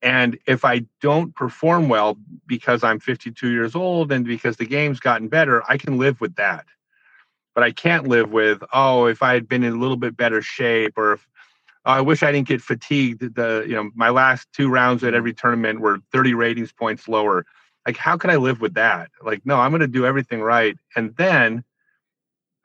And 0.00 0.38
if 0.46 0.64
I 0.64 0.84
don't 1.00 1.34
perform 1.34 1.88
well 1.88 2.16
because 2.46 2.82
I'm 2.82 2.98
52 2.98 3.50
years 3.50 3.76
old 3.76 4.10
and 4.10 4.24
because 4.24 4.56
the 4.56 4.66
game's 4.66 4.98
gotten 4.98 5.28
better, 5.28 5.62
I 5.68 5.76
can 5.76 5.96
live 5.98 6.20
with 6.20 6.34
that. 6.36 6.66
But 7.54 7.62
I 7.62 7.70
can't 7.70 8.08
live 8.08 8.32
with, 8.32 8.62
oh, 8.72 9.06
if 9.06 9.22
I 9.22 9.34
had 9.34 9.48
been 9.48 9.62
in 9.62 9.74
a 9.74 9.78
little 9.78 9.96
bit 9.96 10.16
better 10.16 10.42
shape 10.42 10.94
or 10.96 11.12
if 11.12 11.28
oh, 11.84 11.92
I 11.92 12.00
wish 12.00 12.22
I 12.22 12.32
didn't 12.32 12.48
get 12.48 12.62
fatigued. 12.62 13.34
The 13.34 13.64
you 13.66 13.74
know, 13.74 13.90
my 13.94 14.10
last 14.10 14.48
two 14.52 14.68
rounds 14.68 15.04
at 15.04 15.14
every 15.14 15.34
tournament 15.34 15.80
were 15.80 15.98
30 16.12 16.34
ratings 16.34 16.72
points 16.72 17.06
lower. 17.06 17.44
Like, 17.86 17.96
how 17.96 18.16
can 18.16 18.30
I 18.30 18.36
live 18.36 18.60
with 18.60 18.74
that? 18.74 19.10
Like, 19.22 19.44
no, 19.44 19.60
I'm 19.60 19.70
gonna 19.70 19.86
do 19.86 20.06
everything 20.06 20.40
right. 20.40 20.76
And 20.96 21.14
then 21.16 21.64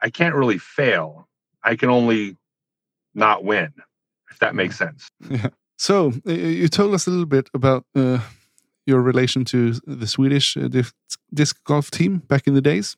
I 0.02 0.10
can't 0.10 0.36
really 0.36 0.58
fail. 0.58 1.28
I 1.64 1.76
can 1.76 1.90
only 1.90 2.38
not 3.14 3.44
win, 3.44 3.74
if 4.32 4.40
that 4.40 4.56
makes 4.56 4.78
sense. 4.78 5.10
Yeah. 5.30 5.50
So 5.78 6.14
you 6.26 6.68
told 6.70 6.94
us 6.94 7.08
a 7.08 7.12
little 7.12 7.26
bit 7.26 7.50
about 7.54 7.86
uh, 7.96 8.20
your 8.86 9.02
relation 9.02 9.46
to 9.46 9.74
the 9.86 10.08
Swedish 10.08 10.58
uh, 10.58 10.68
disc, 10.68 10.96
disc 11.34 11.64
golf 11.66 11.92
team 11.92 12.18
back 12.18 12.48
in 12.48 12.54
the 12.56 12.62
days. 12.62 12.98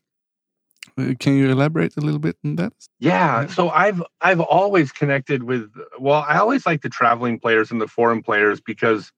Uh, 0.97 1.13
can 1.19 1.35
you 1.35 1.49
elaborate 1.49 1.97
a 1.97 2.01
little 2.01 2.19
bit 2.19 2.37
on 2.45 2.55
that? 2.55 2.73
Yeah, 2.99 3.47
so 3.47 3.69
I've 3.69 4.01
I've 4.21 4.39
always 4.39 4.91
connected 4.91 5.43
with 5.43 5.71
well, 5.99 6.25
I 6.27 6.37
always 6.37 6.65
like 6.65 6.81
the 6.81 6.89
traveling 6.89 7.39
players 7.39 7.69
and 7.71 7.81
the 7.81 7.87
foreign 7.87 8.23
players 8.23 8.61
because 8.61 9.11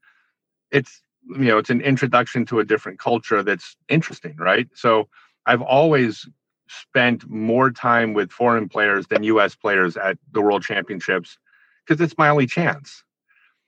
it's 0.72 1.02
you 1.30 1.46
know, 1.46 1.58
it's 1.58 1.70
an 1.70 1.82
introduction 1.82 2.46
to 2.48 2.60
a 2.60 2.66
different 2.66 3.00
culture 3.00 3.44
that's 3.44 3.76
interesting, 3.90 4.36
right? 4.38 4.68
So 4.74 5.08
I've 5.46 5.62
always 5.62 6.28
spent 6.72 7.30
more 7.30 7.72
time 7.72 8.14
with 8.14 8.32
foreign 8.32 8.70
players 8.70 9.08
than 9.08 9.24
US 9.24 9.56
players 9.56 9.98
at 9.98 10.18
the 10.32 10.42
World 10.42 10.64
Championships 10.64 11.38
because 11.86 12.02
it's 12.02 12.18
my 12.18 12.30
only 12.30 12.48
chance. 12.48 13.04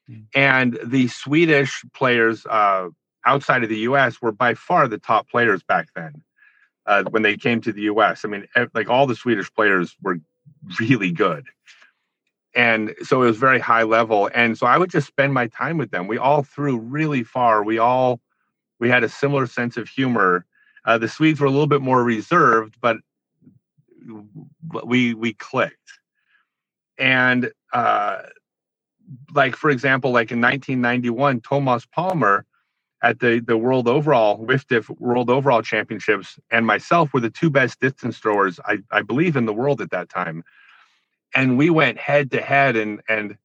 Mm. 0.09 0.25
And 0.35 0.79
the 0.83 1.07
Swedish 1.07 1.83
players 1.93 2.45
uh, 2.45 2.89
outside 3.25 3.63
of 3.63 3.69
the 3.69 3.79
US 3.79 4.21
were 4.21 4.31
by 4.31 4.53
far 4.53 4.87
the 4.87 4.97
top 4.97 5.29
players 5.29 5.63
back 5.63 5.89
then 5.95 6.21
uh, 6.85 7.03
when 7.09 7.23
they 7.23 7.37
came 7.37 7.61
to 7.61 7.71
the 7.71 7.83
US. 7.83 8.25
I 8.25 8.27
mean, 8.27 8.47
like 8.73 8.89
all 8.89 9.07
the 9.07 9.15
Swedish 9.15 9.53
players 9.53 9.95
were 10.01 10.19
really 10.79 11.11
good. 11.11 11.45
And 12.55 12.93
so 13.01 13.23
it 13.23 13.25
was 13.25 13.37
very 13.37 13.59
high 13.59 13.83
level. 13.83 14.29
And 14.33 14.57
so 14.57 14.67
I 14.67 14.77
would 14.77 14.91
just 14.91 15.07
spend 15.07 15.33
my 15.33 15.47
time 15.47 15.77
with 15.77 15.91
them. 15.91 16.07
We 16.07 16.19
all 16.19 16.43
threw 16.43 16.77
really 16.77 17.23
far. 17.23 17.63
We 17.63 17.79
all, 17.79 18.19
we 18.79 18.89
had 18.89 19.03
a 19.03 19.09
similar 19.09 19.47
sense 19.47 19.75
of 19.75 19.89
humor. 19.89 20.45
Uh, 20.85 20.97
the 20.97 21.07
Swedes 21.09 21.39
were 21.39 21.47
a 21.47 21.51
little 21.51 21.67
bit 21.67 21.81
more 21.81 22.03
reserved, 22.03 22.77
but 22.81 22.97
we 24.85 25.13
we 25.15 25.33
clicked. 25.33 25.77
And 26.99 27.51
uh, 27.73 28.23
like 29.35 29.55
for 29.55 29.71
example, 29.71 30.11
like 30.11 30.31
in 30.31 30.41
1991, 30.41 31.41
Tomas 31.41 31.85
Palmer 31.87 32.45
at 33.03 33.19
the 33.21 33.41
the 33.45 33.57
World 33.57 33.89
Overall 33.89 34.45
WFDF 34.45 34.89
World 34.99 35.31
Overall 35.31 35.63
Championships 35.63 36.39
and 36.51 36.67
myself 36.67 37.13
were 37.13 37.21
the 37.21 37.31
two 37.31 37.51
best 37.51 37.81
distance 37.81 38.19
throwers 38.19 38.59
I, 38.65 38.79
I 38.91 39.03
believe 39.03 39.37
in 39.37 39.47
the 39.47 39.53
world 39.53 39.81
at 39.81 39.91
that 39.91 40.09
time. 40.09 40.43
And 41.35 41.57
we 41.57 41.69
went 41.71 41.99
head 41.99 42.31
to 42.33 42.41
head 42.41 42.77
and 42.77 43.01
and 43.09 43.37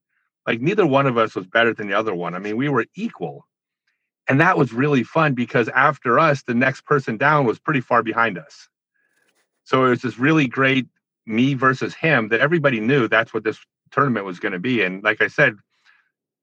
like 0.46 0.62
neither 0.62 0.86
one 0.86 1.06
of 1.08 1.18
us 1.18 1.36
was 1.36 1.48
better 1.48 1.74
than 1.74 1.88
the 1.88 1.98
other 1.98 2.14
one. 2.14 2.36
I 2.36 2.40
mean, 2.40 2.58
we 2.58 2.70
were 2.70 2.86
equal. 2.96 3.47
And 4.28 4.40
that 4.40 4.58
was 4.58 4.72
really 4.72 5.02
fun 5.02 5.34
because 5.34 5.68
after 5.70 6.18
us, 6.18 6.42
the 6.42 6.54
next 6.54 6.84
person 6.84 7.16
down 7.16 7.46
was 7.46 7.58
pretty 7.58 7.80
far 7.80 8.02
behind 8.02 8.38
us. 8.38 8.68
So 9.64 9.86
it 9.86 9.90
was 9.90 10.02
this 10.02 10.18
really 10.18 10.46
great 10.46 10.86
me 11.26 11.54
versus 11.54 11.94
him 11.94 12.28
that 12.28 12.40
everybody 12.40 12.80
knew 12.80 13.08
that's 13.08 13.32
what 13.32 13.44
this 13.44 13.58
tournament 13.90 14.26
was 14.26 14.38
going 14.38 14.52
to 14.52 14.58
be. 14.58 14.82
And 14.82 15.02
like 15.02 15.22
I 15.22 15.28
said, 15.28 15.56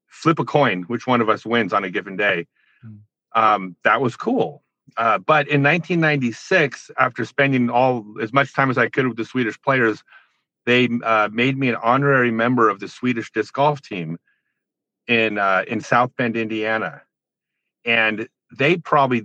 flip 0.08 0.38
a 0.38 0.44
coin, 0.44 0.82
which 0.84 1.06
one 1.06 1.20
of 1.20 1.28
us 1.28 1.44
wins 1.44 1.72
on 1.72 1.84
a 1.84 1.90
given 1.90 2.16
day. 2.16 2.46
Mm. 2.84 2.98
Um, 3.34 3.76
that 3.84 4.00
was 4.00 4.16
cool. 4.16 4.62
Uh, 4.96 5.18
but 5.18 5.48
in 5.48 5.62
1996, 5.62 6.90
after 6.98 7.24
spending 7.24 7.68
all 7.68 8.04
as 8.22 8.32
much 8.32 8.54
time 8.54 8.70
as 8.70 8.78
I 8.78 8.88
could 8.88 9.06
with 9.06 9.16
the 9.16 9.24
Swedish 9.24 9.60
players, 9.60 10.02
they 10.64 10.88
uh, 11.04 11.28
made 11.32 11.58
me 11.58 11.68
an 11.68 11.76
honorary 11.82 12.30
member 12.30 12.68
of 12.68 12.80
the 12.80 12.88
Swedish 12.88 13.30
disc 13.32 13.52
golf 13.52 13.82
team 13.82 14.18
in 15.06 15.38
uh, 15.38 15.64
in 15.68 15.80
South 15.80 16.10
Bend, 16.16 16.36
Indiana, 16.36 17.02
and 17.86 18.28
they 18.56 18.76
probably 18.76 19.24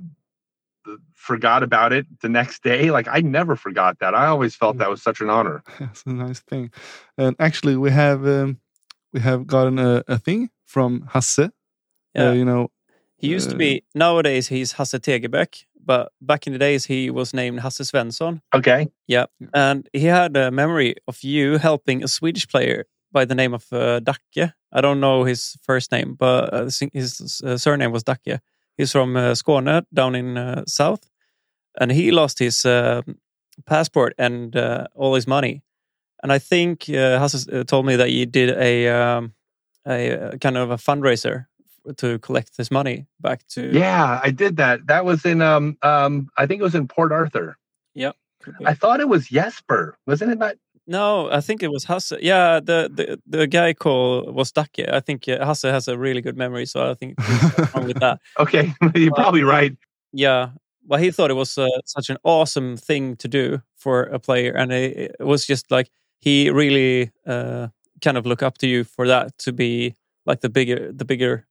forgot 1.14 1.64
about 1.64 1.94
it 1.94 2.06
the 2.22 2.30
next 2.30 2.64
day. 2.64 2.92
Like 2.92 3.08
I 3.08 3.22
never 3.22 3.56
forgot 3.56 4.00
that. 4.00 4.16
I 4.16 4.28
always 4.28 4.56
felt 4.56 4.78
that 4.78 4.90
was 4.90 5.02
such 5.02 5.22
an 5.22 5.30
honor. 5.30 5.64
That's 5.80 6.04
a 6.06 6.10
nice 6.10 6.40
thing. 6.40 6.72
And 7.18 7.36
actually, 7.40 7.76
we 7.78 7.92
have 7.92 8.26
um, 8.28 8.60
we 9.14 9.20
have 9.20 9.48
gotten 9.48 9.80
a, 9.80 10.04
a 10.08 10.18
thing 10.18 10.50
from 10.66 11.08
Hasse. 11.12 11.40
Uh, 11.40 11.50
yeah, 12.16 12.30
uh, 12.30 12.32
you 12.34 12.46
know, 12.46 12.72
he 13.18 13.28
used 13.28 13.50
uh, 13.50 13.52
to 13.52 13.58
be. 13.58 13.84
Nowadays, 13.94 14.48
he's 14.48 14.74
Hasse 14.74 15.00
Tegebäck, 15.00 15.66
but 15.84 16.12
back 16.22 16.48
in 16.48 16.54
the 16.54 16.60
days, 16.60 16.86
he 16.86 17.10
was 17.10 17.34
named 17.34 17.60
Hasse 17.60 17.82
Svensson. 17.82 18.42
Okay. 18.54 18.88
Yeah, 19.08 19.26
and 19.54 19.88
he 19.94 20.06
had 20.06 20.36
a 20.36 20.52
memory 20.52 20.96
of 21.08 21.22
you 21.24 21.58
helping 21.58 22.04
a 22.04 22.08
Swedish 22.08 22.48
player 22.48 22.86
by 23.12 23.26
the 23.26 23.36
name 23.36 23.54
of 23.54 23.66
uh, 23.72 24.00
Dacke. 24.00 24.54
I 24.74 24.82
don't 24.82 25.00
know 25.00 25.26
his 25.26 25.58
first 25.62 25.92
name, 25.92 26.16
but 26.18 26.54
uh, 26.54 26.70
his 26.94 27.42
uh, 27.46 27.58
surname 27.58 27.92
was 27.92 28.04
Dacke. 28.04 28.40
He's 28.78 28.92
from 28.92 29.16
uh, 29.16 29.32
Skåne, 29.32 29.84
down 29.94 30.16
in 30.16 30.38
uh, 30.38 30.64
south, 30.66 31.10
and 31.80 31.92
he 31.92 32.12
lost 32.12 32.40
his 32.40 32.66
uh, 32.66 33.02
passport 33.66 34.14
and 34.18 34.56
uh, 34.56 34.88
all 34.96 35.16
his 35.16 35.28
money. 35.28 35.62
And 36.24 36.32
I 36.32 36.40
think 36.40 36.90
uh, 36.90 37.20
Hasse 37.20 37.48
uh, 37.48 37.64
told 37.64 37.86
me 37.86 37.96
that 37.96 38.10
he 38.10 38.26
did 38.26 38.50
a 38.58 38.88
um, 38.90 39.34
a 39.88 40.12
uh, 40.12 40.38
kind 40.38 40.58
of 40.58 40.72
a 40.72 40.78
fundraiser 40.78 41.46
to 41.98 42.20
collect 42.20 42.58
his 42.58 42.70
money 42.70 43.08
back 43.20 43.46
to. 43.50 43.72
Yeah, 43.74 44.20
I 44.24 44.32
did 44.32 44.58
that. 44.58 44.88
That 44.88 45.06
was 45.06 45.26
in 45.26 45.42
um 45.42 45.78
um 45.82 46.30
I 46.38 46.46
think 46.46 46.62
it 46.62 46.64
was 46.64 46.76
in 46.76 46.88
Port 46.88 47.12
Arthur. 47.12 47.58
Yep. 47.96 48.16
I 48.66 48.74
thought 48.74 49.00
it 49.00 49.10
was 49.10 49.28
Jesper. 49.28 49.98
Wasn't 50.08 50.32
it 50.32 50.40
that? 50.40 50.58
No, 50.92 51.32
I 51.32 51.40
think 51.40 51.64
it 51.64 51.72
was 51.72 51.86
Hasse. 51.86 52.18
Yeah, 52.22 52.60
the 52.60 52.92
the, 52.94 53.22
the 53.26 53.48
guy 53.48 53.74
called 53.74 54.36
was 54.36 54.52
Dacke. 54.52 54.92
I 54.92 55.00
think 55.00 55.26
uh, 55.30 55.46
Hasse 55.46 55.64
has 55.64 55.88
a 55.88 55.98
really 55.98 56.20
good 56.20 56.36
memory, 56.36 56.66
so 56.66 56.92
I 56.92 56.96
think 56.96 57.16
wrong 57.74 57.88
with 57.88 58.00
that. 58.02 58.20
Okay, 58.40 58.74
you're 58.96 59.16
probably 59.16 59.44
right. 59.44 59.74
Yeah, 60.12 60.50
well, 60.86 61.00
he 61.00 61.10
thought 61.10 61.32
it 61.32 61.36
was 61.36 61.58
uh, 61.58 61.70
such 61.86 62.10
an 62.10 62.18
awesome 62.24 62.76
thing 62.76 63.16
to 63.18 63.30
do 63.30 63.62
for 63.78 64.04
a 64.04 64.20
player, 64.20 64.52
and 64.52 64.74
it, 64.74 65.16
it 65.18 65.24
was 65.24 65.46
just 65.46 65.72
like 65.72 65.90
he 66.20 66.50
really 66.50 67.12
uh, 67.26 67.70
kind 68.02 68.18
of 68.18 68.26
look 68.26 68.44
up 68.44 68.58
to 68.58 68.68
you 68.68 68.84
for 68.84 69.08
that 69.08 69.38
to 69.38 69.54
be 69.54 69.96
like 70.26 70.42
the 70.42 70.50
bigger 70.50 70.92
the 70.92 71.06
bigger 71.06 71.48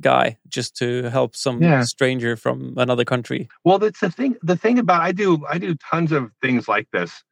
guy 0.00 0.36
just 0.48 0.74
to 0.78 1.04
help 1.10 1.36
some 1.36 1.62
yeah. 1.62 1.84
stranger 1.84 2.36
from 2.36 2.74
another 2.76 3.04
country. 3.04 3.48
Well, 3.64 3.78
that's 3.78 4.00
the 4.00 4.10
thing. 4.10 4.34
The 4.42 4.56
thing 4.56 4.80
about 4.80 5.02
I 5.02 5.12
do 5.12 5.46
I 5.48 5.58
do 5.58 5.76
tons 5.76 6.10
of 6.10 6.32
things 6.42 6.66
like 6.66 6.88
this 6.92 7.22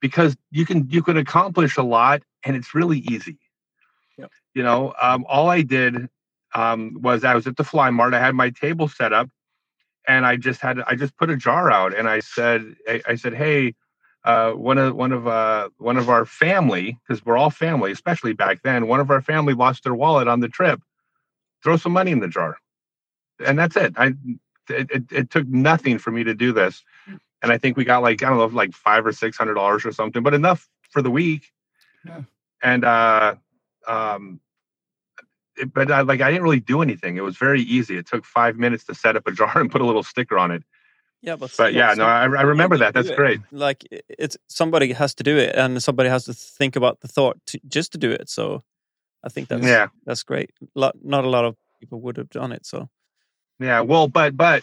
because 0.00 0.36
you 0.50 0.66
can 0.66 0.88
you 0.90 1.02
can 1.02 1.16
accomplish 1.16 1.76
a 1.76 1.82
lot 1.82 2.22
and 2.44 2.56
it's 2.56 2.74
really 2.74 2.98
easy. 2.98 3.38
Yep. 4.18 4.30
You 4.54 4.62
know, 4.62 4.94
um, 5.00 5.24
all 5.28 5.48
I 5.48 5.62
did 5.62 6.08
um, 6.54 6.98
was 7.00 7.24
I 7.24 7.34
was 7.34 7.46
at 7.46 7.56
the 7.56 7.64
Fly 7.64 7.90
Mart. 7.90 8.14
I 8.14 8.20
had 8.20 8.34
my 8.34 8.50
table 8.50 8.88
set 8.88 9.12
up, 9.12 9.28
and 10.06 10.24
I 10.24 10.36
just 10.36 10.60
had 10.60 10.80
I 10.86 10.94
just 10.94 11.16
put 11.16 11.30
a 11.30 11.36
jar 11.36 11.70
out, 11.70 11.94
and 11.94 12.08
I 12.08 12.20
said 12.20 12.76
I, 12.88 13.02
I 13.08 13.14
said, 13.16 13.34
hey. 13.34 13.74
Uh, 14.24 14.50
one 14.50 14.76
of 14.76 14.96
one 14.96 15.12
of 15.12 15.28
uh, 15.28 15.68
one 15.78 15.96
of 15.96 16.08
our 16.10 16.24
family, 16.24 16.98
because 17.06 17.24
we're 17.24 17.36
all 17.36 17.48
family, 17.48 17.92
especially 17.92 18.32
back 18.32 18.60
then. 18.64 18.88
One 18.88 18.98
of 18.98 19.08
our 19.08 19.22
family 19.22 19.54
lost 19.54 19.84
their 19.84 19.94
wallet 19.94 20.26
on 20.26 20.40
the 20.40 20.48
trip. 20.48 20.82
Throw 21.62 21.76
some 21.76 21.92
money 21.92 22.10
in 22.10 22.18
the 22.18 22.26
jar, 22.26 22.58
and 23.38 23.56
that's 23.56 23.76
it. 23.76 23.94
I 23.96 24.14
it, 24.68 24.90
it, 24.90 25.04
it 25.12 25.30
took 25.30 25.46
nothing 25.46 25.98
for 25.98 26.10
me 26.10 26.24
to 26.24 26.34
do 26.34 26.52
this 26.52 26.82
and 27.42 27.52
I 27.52 27.58
think 27.58 27.76
we 27.76 27.84
got 27.84 28.02
like 28.02 28.22
I 28.22 28.28
don't 28.28 28.38
know, 28.38 28.46
like 28.46 28.72
five 28.72 29.06
or 29.06 29.12
six 29.12 29.36
hundred 29.36 29.54
dollars 29.54 29.84
or 29.84 29.92
something, 29.92 30.22
but 30.22 30.34
enough 30.34 30.68
for 30.90 31.02
the 31.02 31.10
week. 31.10 31.52
Yeah. 32.04 32.22
And 32.62 32.84
uh, 32.84 33.34
um, 33.86 34.40
it, 35.56 35.72
but 35.72 35.90
I, 35.90 36.02
like 36.02 36.20
I 36.20 36.30
didn't 36.30 36.42
really 36.42 36.60
do 36.60 36.82
anything. 36.82 37.16
It 37.16 37.22
was 37.22 37.36
very 37.36 37.62
easy. 37.62 37.96
It 37.96 38.06
took 38.06 38.24
five 38.24 38.56
minutes 38.56 38.84
to 38.84 38.94
set 38.94 39.16
up 39.16 39.26
a 39.26 39.32
jar 39.32 39.58
and 39.58 39.70
put 39.70 39.80
a 39.80 39.86
little 39.86 40.02
sticker 40.02 40.38
on 40.38 40.50
it. 40.50 40.62
Yeah, 41.22 41.36
but, 41.36 41.52
but 41.56 41.72
yeah, 41.72 41.94
no, 41.94 42.04
I, 42.04 42.22
I 42.22 42.42
remember 42.42 42.76
that. 42.78 42.94
That's 42.94 43.10
great. 43.10 43.40
Like 43.50 43.86
it's 43.90 44.36
somebody 44.46 44.92
has 44.92 45.14
to 45.16 45.24
do 45.24 45.36
it, 45.36 45.56
and 45.56 45.82
somebody 45.82 46.08
has 46.08 46.24
to 46.26 46.34
think 46.34 46.76
about 46.76 47.00
the 47.00 47.08
thought 47.08 47.38
to, 47.46 47.60
just 47.66 47.92
to 47.92 47.98
do 47.98 48.10
it. 48.10 48.28
So 48.28 48.62
I 49.24 49.28
think 49.28 49.48
that's 49.48 49.64
yeah, 49.64 49.88
that's 50.04 50.22
great. 50.22 50.50
Not 50.74 50.94
a 51.02 51.28
lot 51.28 51.44
of 51.44 51.56
people 51.80 52.00
would 52.02 52.16
have 52.16 52.30
done 52.30 52.52
it. 52.52 52.64
So 52.64 52.88
yeah, 53.58 53.80
well, 53.80 54.08
but 54.08 54.36
but 54.36 54.62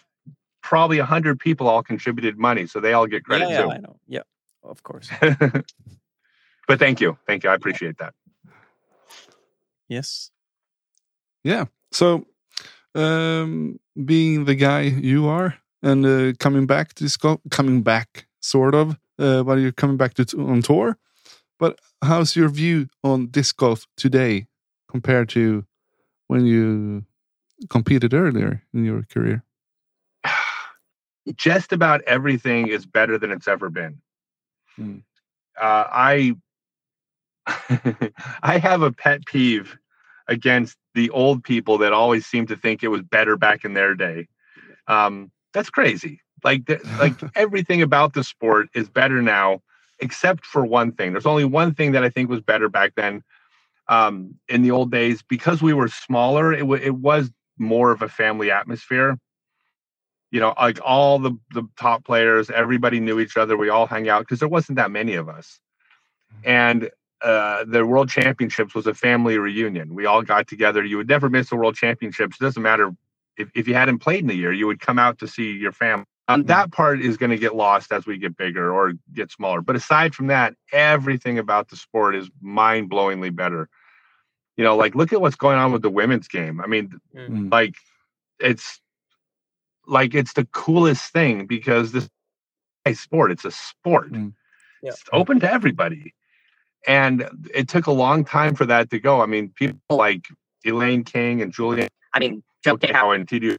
probably 0.64 0.98
a 0.98 1.06
hundred 1.06 1.40
people 1.40 1.68
all 1.68 1.84
contributed 1.84 2.38
money, 2.40 2.66
so 2.66 2.80
they 2.80 2.94
all 2.94 3.06
get 3.06 3.24
credit 3.24 3.50
yeah, 3.50 3.62
too. 3.62 3.70
I 3.70 3.78
know. 3.78 3.98
Yeah, 4.08 4.24
of 4.64 4.82
course. 4.82 5.10
but 6.68 6.80
thank 6.80 7.00
you, 7.00 7.18
thank 7.28 7.44
you. 7.44 7.52
I 7.52 7.54
appreciate 7.54 7.98
that. 8.00 8.14
Yes. 9.88 10.32
Yeah. 11.44 11.66
So, 11.92 12.26
um, 12.96 13.80
being 14.06 14.46
the 14.46 14.56
guy 14.56 14.82
you 14.82 15.28
are, 15.28 15.56
and 15.84 16.06
uh, 16.06 16.34
coming 16.40 16.66
back 16.66 16.94
to 16.94 17.04
this 17.04 17.18
golf 17.18 17.42
coming 17.52 17.84
back 17.84 18.26
sort 18.40 18.74
of, 18.74 18.98
uh, 19.20 19.44
while 19.44 19.60
you're 19.60 19.72
coming 19.72 19.98
back 19.98 20.14
to 20.16 20.26
on 20.40 20.62
tour. 20.62 20.98
But 21.60 21.80
how's 22.02 22.36
your 22.36 22.50
view 22.50 22.88
on 23.04 23.28
disc 23.28 23.58
golf 23.58 23.86
today 23.96 24.48
compared 24.90 25.30
to 25.30 25.66
when 26.28 26.46
you 26.46 27.06
competed 27.70 28.14
earlier 28.14 28.64
in 28.74 28.86
your 28.86 29.04
career? 29.04 29.44
Just 31.36 31.72
about 31.72 32.02
everything 32.04 32.68
is 32.68 32.86
better 32.86 33.18
than 33.18 33.32
it's 33.32 33.48
ever 33.48 33.70
been. 33.70 34.02
Hmm. 34.76 34.98
Uh, 35.60 35.86
I 35.90 36.36
I 38.44 38.58
have 38.58 38.82
a 38.82 38.92
pet 38.92 39.26
peeve 39.26 39.78
against 40.28 40.78
the 40.96 41.10
old 41.10 41.44
people 41.44 41.78
that 41.80 41.94
always 41.94 42.26
seem 42.26 42.48
to 42.48 42.56
think 42.56 42.84
it 42.84 42.88
was 42.88 43.02
better 43.02 43.36
back 43.36 43.66
in 43.66 43.74
their 43.74 43.94
day. 43.94 44.28
Um, 44.88 45.32
that's 45.54 45.70
crazy. 45.70 46.22
Like 46.44 46.66
th- 46.66 46.82
like 47.00 47.16
everything 47.36 47.82
about 47.82 48.14
the 48.14 48.24
sport 48.24 48.70
is 48.74 48.90
better 48.90 49.22
now, 49.22 49.62
except 50.00 50.46
for 50.46 50.66
one 50.66 50.92
thing. 50.94 51.12
There's 51.12 51.26
only 51.26 51.46
one 51.46 51.74
thing 51.74 51.92
that 51.94 52.04
I 52.04 52.10
think 52.10 52.30
was 52.30 52.42
better 52.42 52.70
back 52.70 52.94
then. 52.96 53.24
Um, 53.90 54.36
in 54.48 54.62
the 54.62 54.72
old 54.72 54.92
days, 54.92 55.22
because 55.22 55.62
we 55.62 55.74
were 55.74 55.90
smaller, 55.90 56.54
it, 56.54 56.60
w- 56.60 56.82
it 56.82 56.96
was 56.96 57.30
more 57.58 57.92
of 57.92 58.02
a 58.02 58.08
family 58.08 58.50
atmosphere 58.50 59.20
you 60.34 60.40
know, 60.40 60.56
like 60.60 60.80
all 60.84 61.20
the 61.20 61.38
the 61.52 61.62
top 61.78 62.04
players, 62.04 62.50
everybody 62.50 63.00
knew 63.00 63.20
each 63.20 63.38
other. 63.38 63.56
We 63.56 63.70
all 63.70 63.86
hung 63.86 64.10
out 64.10 64.22
because 64.22 64.40
there 64.40 64.50
wasn't 64.50 64.78
that 64.78 64.90
many 64.90 65.14
of 65.14 65.30
us. 65.30 65.60
And 66.44 66.90
uh, 67.22 67.66
the 67.68 67.86
World 67.86 68.10
Championships 68.10 68.74
was 68.74 68.88
a 68.88 68.96
family 68.96 69.38
reunion. 69.38 69.94
We 69.94 70.08
all 70.08 70.24
got 70.24 70.48
together. 70.48 70.84
You 70.84 70.98
would 70.98 71.08
never 71.08 71.30
miss 71.30 71.52
the 71.52 71.56
World 71.56 71.76
Championships. 71.76 72.38
It 72.42 72.44
doesn't 72.44 72.64
matter 72.64 72.96
if, 73.38 73.52
if 73.54 73.68
you 73.68 73.76
hadn't 73.76 74.00
played 74.00 74.22
in 74.22 74.28
the 74.28 74.36
year, 74.36 74.52
you 74.52 74.66
would 74.66 74.80
come 74.80 74.98
out 74.98 75.20
to 75.20 75.28
see 75.28 75.52
your 75.52 75.72
family. 75.72 76.06
Um, 76.28 76.46
that 76.46 76.72
part 76.72 77.00
is 77.00 77.16
going 77.16 77.30
to 77.30 77.38
get 77.38 77.56
lost 77.56 77.92
as 77.92 78.08
we 78.08 78.18
get 78.18 78.36
bigger 78.36 78.74
or 78.74 78.94
get 79.14 79.32
smaller. 79.32 79.62
But 79.62 79.76
aside 79.76 80.16
from 80.16 80.28
that, 80.28 80.56
everything 80.72 81.38
about 81.38 81.70
the 81.70 81.76
sport 81.76 82.16
is 82.16 82.28
mind 82.42 82.90
blowingly 82.90 83.34
better. 83.36 83.70
You 84.58 84.64
know, 84.64 84.76
like 84.78 84.96
look 84.96 85.14
at 85.14 85.22
what's 85.22 85.36
going 85.36 85.60
on 85.60 85.72
with 85.72 85.84
the 85.84 85.92
women's 85.92 86.28
game. 86.28 86.60
I 86.60 86.66
mean, 86.66 87.00
Mm. 87.16 87.52
like 87.52 87.76
it's 88.40 88.80
like 89.88 90.14
it's 90.16 90.34
the 90.34 90.46
coolest 90.52 91.12
thing 91.12 91.46
because 91.46 91.92
this 91.92 92.10
a 92.86 92.94
sport 92.94 93.32
it's 93.32 93.46
a 93.46 93.52
sport 93.52 94.12
Mm. 94.12 94.34
Yeah. 94.82 94.92
it's 94.92 95.04
open 95.14 95.40
to 95.40 95.52
everybody 95.52 96.14
and 96.88 97.30
it 97.54 97.70
took 97.70 97.88
a 97.88 97.92
long 97.92 98.26
time 98.26 98.56
for 98.56 98.66
that 98.66 98.90
to 98.90 99.00
go 99.00 99.22
i 99.22 99.26
mean 99.26 99.50
people 99.50 99.80
like 99.90 100.26
elaine 100.66 101.04
king 101.04 101.42
and 101.42 101.54
julian 101.54 101.88
I 102.14 102.20
mean, 102.20 102.44
Joe 102.64 102.78
K. 102.78 102.88
Cow 102.90 103.12
and 103.12 103.28
TD. 103.28 103.58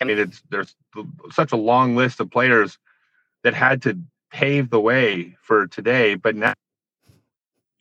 I 0.00 0.04
mean, 0.04 0.18
it's 0.18 0.42
there's 0.50 0.74
such 1.30 1.52
a 1.52 1.56
long 1.56 1.96
list 1.96 2.20
of 2.20 2.30
players 2.30 2.78
that 3.42 3.54
had 3.54 3.82
to 3.82 3.98
pave 4.30 4.70
the 4.70 4.80
way 4.80 5.36
for 5.42 5.66
today, 5.66 6.14
but 6.14 6.36
now 6.36 6.52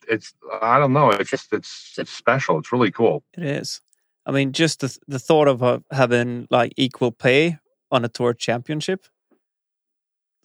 it's 0.08 0.34
I 0.62 0.80
don't 0.80 0.94
know. 0.94 1.12
It's 1.12 1.30
just 1.30 1.52
it's 1.54 1.96
it's 1.98 2.12
special. 2.12 2.58
It's 2.60 2.72
really 2.72 2.92
cool. 2.92 3.24
It 3.38 3.44
is. 3.44 3.82
I 4.30 4.32
mean, 4.32 4.52
just 4.52 4.82
the 4.82 4.96
the 5.08 5.18
thought 5.18 5.48
of 5.48 5.64
uh, 5.64 5.80
having 5.92 6.48
like 6.52 6.74
equal 6.78 7.12
pay 7.12 7.58
on 7.92 8.06
a 8.06 8.08
tour 8.08 8.36
championship. 8.36 9.08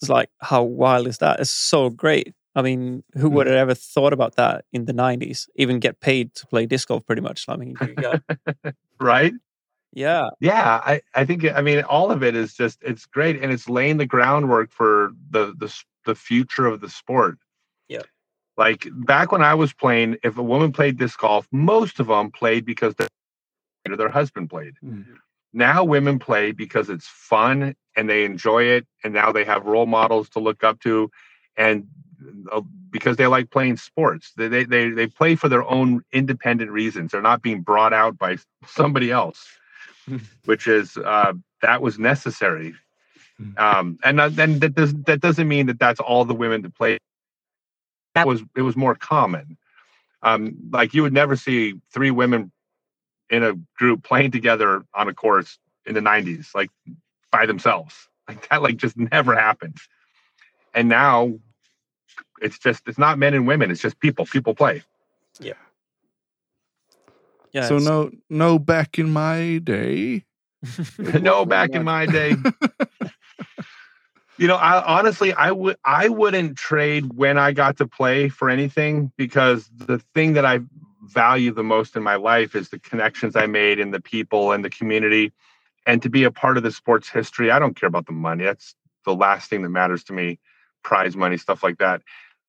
It's 0.01 0.09
like 0.09 0.30
how 0.41 0.62
wild 0.62 1.07
is 1.07 1.18
that? 1.18 1.39
It's 1.39 1.51
so 1.51 1.91
great. 1.91 2.32
I 2.55 2.62
mean, 2.62 3.05
who 3.14 3.28
would 3.28 3.47
have 3.47 3.57
ever 3.57 3.74
thought 3.74 4.14
about 4.14 4.37
that 4.37 4.64
in 4.72 4.87
the 4.87 4.95
'90s? 4.95 5.49
Even 5.57 5.80
get 5.80 6.01
paid 6.01 6.35
to 6.37 6.47
play 6.47 6.64
disc 6.64 6.89
golf, 6.89 7.05
pretty 7.05 7.20
much. 7.20 7.45
I 7.47 7.57
mean, 7.57 7.76
Right? 8.99 9.35
yeah, 9.93 10.30
Yeah, 10.41 10.80
I, 10.82 11.03
I 11.14 11.26
think 11.26 11.45
I 11.45 11.61
mean 11.61 11.82
all 11.82 12.11
of 12.11 12.22
it 12.22 12.35
is 12.35 12.55
just 12.55 12.78
it's 12.82 13.05
great 13.05 13.43
and 13.43 13.53
it's 13.53 13.68
laying 13.68 13.99
the 13.99 14.07
groundwork 14.07 14.72
for 14.72 15.12
the 15.28 15.55
the 15.59 15.70
the 16.07 16.14
future 16.14 16.66
of 16.66 16.80
the 16.80 16.89
sport. 16.89 17.37
Yeah. 17.89 18.03
Like 18.57 18.89
back 18.93 19.30
when 19.30 19.43
I 19.43 19.53
was 19.53 19.74
playing, 19.74 20.16
if 20.24 20.39
a 20.39 20.43
woman 20.43 20.72
played 20.72 20.97
disc 20.97 21.18
golf, 21.18 21.47
most 21.53 22.01
of 22.01 22.07
them 22.07 22.30
played 22.30 22.64
because 22.64 22.95
their, 22.95 23.09
or 23.89 23.97
their 23.97 24.09
husband 24.09 24.51
played. 24.51 24.74
Mm. 24.85 25.05
Now 25.53 25.85
women 25.85 26.18
play 26.18 26.53
because 26.53 26.91
it's 26.91 27.07
fun 27.07 27.74
and 27.97 28.11
they 28.11 28.24
enjoy 28.24 28.64
it, 28.64 28.87
and 29.05 29.14
now 29.14 29.32
they 29.32 29.45
have 29.45 29.64
role 29.64 29.87
models 29.87 30.28
to 30.30 30.41
look 30.41 30.64
up 30.64 30.80
to, 30.80 31.11
and 31.57 31.87
uh, 32.51 32.62
because 32.91 33.16
they 33.16 33.26
like 33.26 33.51
playing 33.51 33.76
sports, 33.76 34.32
they 34.37 34.49
they 34.49 34.64
they, 34.64 34.91
they 34.91 35.07
play 35.07 35.37
for 35.37 35.49
their 35.49 35.68
own 35.70 36.03
independent 36.12 36.70
reasons. 36.70 37.12
They're 37.12 37.22
not 37.22 37.43
being 37.43 37.62
brought 37.62 37.93
out 37.93 38.18
by 38.18 38.39
somebody 38.66 39.11
else 39.11 39.47
which 40.45 40.66
is 40.66 40.97
uh, 40.97 41.32
that 41.62 41.82
was 41.82 41.99
necessary. 41.99 42.74
Mm. 43.41 43.59
Um, 43.59 43.99
and 44.05 44.18
then 44.37 44.61
that 44.61 44.74
does 44.74 44.95
that 45.07 45.20
doesn't 45.20 45.49
mean 45.49 45.66
that 45.66 45.78
that's 45.78 46.01
all 46.01 46.24
the 46.24 46.35
women 46.35 46.62
that 46.62 46.74
play. 46.74 46.99
That 48.14 48.26
was 48.26 48.43
it 48.57 48.62
was 48.62 48.76
more 48.76 48.95
common. 48.95 49.57
Um, 50.22 50.57
like 50.70 50.95
you 50.95 51.03
would 51.03 51.12
never 51.12 51.37
see 51.37 51.74
three 51.93 52.11
women 52.11 52.53
in 53.30 53.42
a 53.42 53.54
group 53.76 54.02
playing 54.02 54.30
together 54.30 54.84
on 54.94 55.08
a 55.08 55.14
course 55.14 55.58
in 55.86 55.94
the 55.94 56.00
'90s, 56.00 56.54
like 56.54 56.70
by 57.30 57.46
themselves. 57.46 58.08
Like 58.26 58.48
that, 58.48 58.62
like 58.62 58.78
just 58.78 58.96
never 58.96 59.34
happened. 59.34 59.76
And 60.72 60.88
now 60.88 61.34
it's 62.40 62.58
just 62.58 62.82
it's 62.86 62.96
not 62.96 63.18
men 63.18 63.34
and 63.34 63.46
women. 63.46 63.70
It's 63.70 63.82
just 63.82 64.00
people. 64.00 64.24
People 64.24 64.54
play. 64.54 64.82
yeah. 65.38 65.52
Yeah, 67.52 67.68
so 67.68 67.78
no, 67.78 68.10
no. 68.28 68.58
Back 68.58 68.98
in 68.98 69.10
my 69.10 69.60
day, 69.62 70.24
no, 70.98 71.44
back 71.44 71.70
in 71.70 71.84
my 71.84 72.06
day. 72.06 72.34
you 74.38 74.48
know, 74.48 74.56
I 74.56 74.98
honestly, 74.98 75.32
I 75.32 75.52
would, 75.52 75.76
I 75.84 76.08
wouldn't 76.08 76.58
trade 76.58 77.14
when 77.14 77.38
I 77.38 77.52
got 77.52 77.76
to 77.76 77.86
play 77.86 78.28
for 78.28 78.50
anything 78.50 79.12
because 79.16 79.70
the 79.72 80.00
thing 80.14 80.32
that 80.32 80.44
I 80.44 80.60
value 81.05 81.52
the 81.52 81.62
most 81.62 81.96
in 81.96 82.02
my 82.02 82.16
life 82.16 82.55
is 82.55 82.68
the 82.68 82.78
connections 82.78 83.36
I 83.36 83.46
made 83.46 83.78
and 83.78 83.92
the 83.92 84.00
people 84.00 84.52
and 84.52 84.64
the 84.64 84.70
community, 84.70 85.32
and 85.86 86.02
to 86.02 86.09
be 86.09 86.24
a 86.24 86.30
part 86.30 86.57
of 86.57 86.62
the 86.62 86.70
sports 86.70 87.09
history. 87.09 87.50
I 87.50 87.59
don't 87.59 87.78
care 87.78 87.88
about 87.88 88.07
the 88.07 88.12
money; 88.12 88.44
that's 88.44 88.74
the 89.05 89.14
last 89.14 89.50
thing 89.50 89.62
that 89.62 89.70
matters 89.70 90.05
to 90.05 90.12
me. 90.12 90.38
Prize 90.82 91.16
money, 91.16 91.36
stuff 91.36 91.62
like 91.62 91.78
that. 91.78 92.02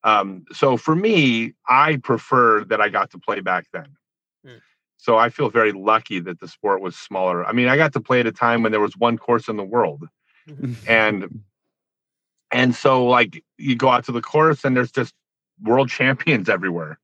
Um, 0.03 0.45
so 0.51 0.78
for 0.78 0.95
me, 0.95 1.53
I 1.68 1.97
prefer 1.97 2.64
that 2.66 2.82
I 2.82 2.89
got 2.89 3.12
to 3.12 3.20
play 3.20 3.39
back 3.39 3.66
then. 3.74 3.97
Hmm. 4.45 4.58
So 4.97 5.18
I 5.18 5.30
feel 5.30 5.49
very 5.49 5.72
lucky 5.72 6.20
that 6.20 6.39
the 6.39 6.47
sport 6.47 6.82
was 6.82 6.95
smaller. 6.95 7.45
I 7.45 7.53
mean, 7.53 7.68
I 7.68 7.78
got 7.78 7.93
to 7.93 8.01
play 8.01 8.20
at 8.20 8.28
a 8.28 8.32
time 8.32 8.64
when 8.64 8.72
there 8.72 8.82
was 8.82 8.97
one 8.97 9.18
course 9.18 9.47
in 9.47 9.58
the 9.58 9.64
world 9.64 10.08
and 10.88 11.43
and 12.51 12.76
so 12.76 13.06
like 13.06 13.43
you 13.58 13.76
go 13.76 13.89
out 13.89 14.06
to 14.06 14.12
the 14.12 14.22
course 14.22 14.64
and 14.64 14.76
there's 14.76 14.91
just 14.91 15.14
world 15.62 15.89
champions 15.99 16.49
everywhere 16.49 16.99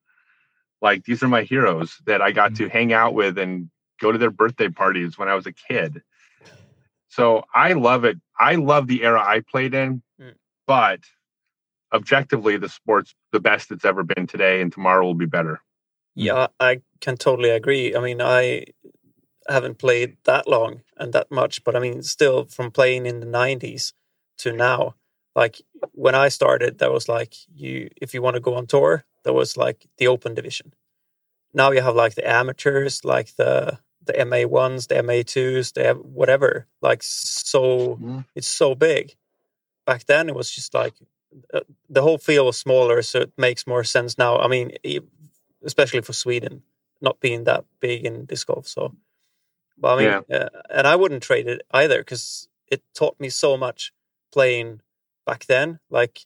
like 0.81 1.03
these 1.05 1.21
are 1.23 1.27
my 1.27 1.43
heroes 1.43 1.97
that 2.05 2.21
i 2.21 2.31
got 2.31 2.55
to 2.55 2.69
hang 2.69 2.91
out 2.93 3.13
with 3.13 3.37
and 3.37 3.69
go 3.99 4.11
to 4.11 4.17
their 4.17 4.31
birthday 4.31 4.69
parties 4.69 5.17
when 5.17 5.27
i 5.29 5.35
was 5.35 5.45
a 5.45 5.51
kid 5.53 6.01
so 7.09 7.43
i 7.53 7.73
love 7.73 8.03
it 8.03 8.17
i 8.39 8.55
love 8.55 8.87
the 8.87 9.03
era 9.03 9.21
i 9.21 9.39
played 9.41 9.73
in 9.73 10.01
Mm. 10.19 10.35
but 10.67 10.99
objectively 11.93 12.57
the 12.57 12.69
sport's 12.69 13.13
the 13.31 13.39
best 13.39 13.71
it's 13.71 13.85
ever 13.85 14.03
been 14.03 14.27
today 14.27 14.61
and 14.61 14.71
tomorrow 14.71 15.05
will 15.05 15.13
be 15.15 15.25
better 15.25 15.61
Yeah, 16.13 16.47
I 16.59 16.81
can 16.99 17.15
totally 17.17 17.49
agree. 17.51 17.95
I 17.95 17.99
mean, 18.01 18.21
I 18.21 18.65
haven't 19.47 19.77
played 19.79 20.17
that 20.25 20.45
long 20.45 20.81
and 20.97 21.13
that 21.13 21.31
much, 21.31 21.63
but 21.63 21.73
I 21.75 21.79
mean, 21.79 22.03
still 22.03 22.45
from 22.45 22.69
playing 22.69 23.05
in 23.05 23.21
the 23.21 23.25
90s 23.25 23.93
to 24.39 24.51
now, 24.51 24.95
like 25.35 25.61
when 25.93 26.13
I 26.13 26.27
started, 26.29 26.77
there 26.77 26.91
was 26.91 27.07
like 27.07 27.33
you, 27.55 27.89
if 28.01 28.13
you 28.13 28.21
want 28.21 28.35
to 28.35 28.41
go 28.41 28.55
on 28.55 28.67
tour, 28.67 29.05
there 29.23 29.33
was 29.33 29.57
like 29.57 29.87
the 29.97 30.07
open 30.07 30.33
division. 30.33 30.73
Now 31.53 31.71
you 31.71 31.81
have 31.81 31.95
like 31.95 32.15
the 32.15 32.27
amateurs, 32.29 33.03
like 33.03 33.35
the 33.35 33.79
the 34.03 34.25
MA 34.25 34.47
ones, 34.47 34.87
the 34.87 35.01
MA 35.03 35.21
twos, 35.25 35.73
they 35.73 35.83
have 35.83 35.97
whatever. 35.99 36.67
Like 36.81 37.03
so, 37.03 37.99
it's 38.35 38.47
so 38.47 38.73
big. 38.73 39.15
Back 39.85 40.05
then, 40.05 40.27
it 40.27 40.35
was 40.35 40.49
just 40.49 40.73
like 40.73 40.93
uh, 41.53 41.61
the 41.89 42.01
whole 42.01 42.17
field 42.17 42.47
was 42.47 42.57
smaller, 42.57 43.01
so 43.01 43.19
it 43.21 43.33
makes 43.37 43.67
more 43.67 43.83
sense 43.83 44.17
now. 44.17 44.37
I 44.39 44.47
mean, 44.47 44.71
especially 45.63 46.01
for 46.01 46.13
Sweden, 46.13 46.63
not 47.01 47.19
being 47.19 47.43
that 47.45 47.65
big 47.79 48.05
in 48.05 48.25
disc 48.25 48.47
golf. 48.47 48.67
So, 48.67 48.95
but 49.77 49.95
I 49.95 49.97
mean, 49.97 50.07
uh, 50.31 50.49
and 50.69 50.87
I 50.87 50.95
wouldn't 50.95 51.23
trade 51.23 51.47
it 51.47 51.61
either 51.71 51.99
because 51.99 52.47
it 52.67 52.81
taught 52.95 53.19
me 53.19 53.29
so 53.29 53.57
much 53.57 53.91
playing 54.31 54.81
back 55.25 55.45
then. 55.45 55.79
Like 55.89 56.21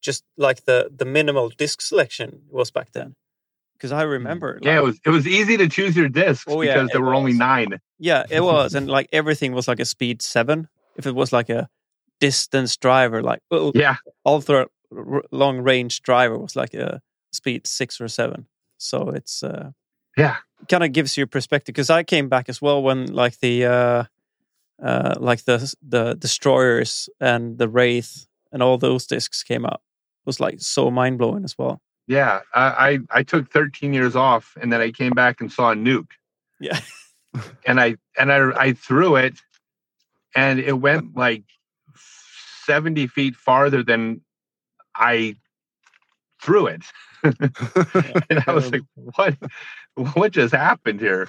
just 0.00 0.24
like 0.36 0.64
the 0.64 0.90
the 0.94 1.04
minimal 1.04 1.48
disc 1.48 1.80
selection 1.80 2.42
was 2.50 2.70
back 2.70 2.92
then. 2.92 3.14
Because 3.74 3.92
I 3.92 4.02
remember, 4.02 4.58
yeah 4.62 4.78
it 4.78 4.82
was 4.82 5.00
it 5.04 5.10
was 5.10 5.26
easy 5.26 5.56
to 5.56 5.68
choose 5.68 5.96
your 5.96 6.08
discs 6.08 6.44
Oh, 6.52 6.62
yeah, 6.62 6.74
because 6.74 6.90
there 6.90 7.00
it 7.00 7.04
were 7.04 7.14
only 7.14 7.32
nine 7.32 7.80
Yeah, 7.98 8.24
it 8.30 8.40
was, 8.52 8.74
and 8.74 8.88
like 8.88 9.08
everything 9.12 9.52
was 9.52 9.68
like 9.68 9.80
a 9.80 9.84
speed 9.84 10.22
seven. 10.22 10.68
If 10.96 11.06
it 11.06 11.14
was 11.14 11.32
like 11.32 11.48
a 11.48 11.68
distance 12.20 12.76
driver, 12.76 13.22
like 13.22 13.40
oh, 13.50 13.72
yeah 13.74 13.96
ultra 14.26 14.66
r- 14.96 15.22
long 15.30 15.60
range 15.60 16.02
driver 16.02 16.36
was 16.36 16.56
like 16.56 16.74
a 16.74 17.00
speed 17.32 17.66
six 17.66 18.00
or 18.00 18.08
seven. 18.08 18.46
So 18.78 19.10
it's 19.10 19.42
uh, 19.42 19.70
yeah 20.16 20.36
kind 20.68 20.84
of 20.84 20.92
gives 20.92 21.16
you 21.16 21.26
perspective. 21.26 21.74
Because 21.74 21.90
I 21.90 22.02
came 22.02 22.28
back 22.28 22.48
as 22.48 22.60
well 22.60 22.82
when 22.82 23.12
like 23.12 23.38
the 23.40 23.64
uh, 23.64 24.04
uh, 24.82 25.14
like 25.18 25.44
the 25.44 25.74
the 25.82 26.14
destroyers 26.14 27.08
and 27.20 27.58
the 27.58 27.68
wraith 27.68 28.26
and 28.52 28.62
all 28.62 28.78
those 28.78 29.06
discs 29.06 29.42
came 29.42 29.64
out. 29.64 29.82
Was 30.28 30.40
like 30.40 30.60
so 30.60 30.90
mind 30.90 31.16
blowing 31.16 31.42
as 31.42 31.56
well. 31.56 31.80
Yeah, 32.06 32.40
I, 32.54 32.98
I 33.12 33.18
I 33.20 33.22
took 33.22 33.50
13 33.50 33.94
years 33.94 34.14
off, 34.14 34.54
and 34.60 34.70
then 34.70 34.82
I 34.82 34.90
came 34.90 35.12
back 35.12 35.40
and 35.40 35.50
saw 35.50 35.72
a 35.72 35.74
nuke, 35.74 36.10
Yeah. 36.60 36.78
and 37.66 37.80
I 37.80 37.96
and 38.18 38.30
I 38.30 38.50
I 38.54 38.72
threw 38.74 39.16
it, 39.16 39.40
and 40.36 40.60
it 40.60 40.74
went 40.74 41.16
like 41.24 41.44
70 42.66 43.06
feet 43.06 43.36
farther 43.36 43.82
than 43.82 44.20
I 44.94 45.36
threw 46.42 46.66
it, 46.66 46.82
and 47.22 48.44
I 48.46 48.52
was 48.52 48.70
like, 48.70 48.82
what 48.94 49.34
what 49.94 50.32
just 50.32 50.52
happened 50.54 51.00
here? 51.00 51.26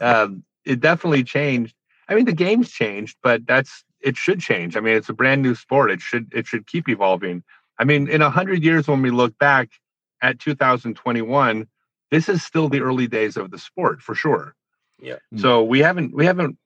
Um, 0.00 0.44
it 0.64 0.78
definitely 0.78 1.24
changed. 1.24 1.74
I 2.08 2.14
mean, 2.14 2.24
the 2.24 2.32
game's 2.32 2.70
changed, 2.70 3.16
but 3.20 3.46
that's 3.48 3.82
it 4.00 4.16
should 4.16 4.38
change. 4.40 4.76
I 4.76 4.80
mean, 4.80 4.94
it's 4.96 5.08
a 5.08 5.12
brand 5.12 5.42
new 5.42 5.56
sport. 5.56 5.90
It 5.90 6.00
should 6.00 6.32
it 6.32 6.46
should 6.46 6.68
keep 6.68 6.88
evolving. 6.88 7.42
I 7.78 7.84
mean, 7.84 8.08
in 8.08 8.22
a 8.22 8.30
hundred 8.30 8.62
years, 8.64 8.88
when 8.88 9.02
we 9.02 9.10
look 9.10 9.38
back 9.38 9.70
at 10.20 10.38
2021, 10.40 11.68
this 12.10 12.28
is 12.28 12.42
still 12.42 12.68
the 12.68 12.80
early 12.80 13.06
days 13.06 13.36
of 13.36 13.50
the 13.50 13.58
sport 13.58 14.02
for 14.02 14.14
sure. 14.14 14.54
Yeah. 15.00 15.16
Mm. 15.32 15.40
So 15.40 15.62
we 15.62 15.80
haven't 15.80 16.14
we 16.14 16.26
haven't 16.26 16.58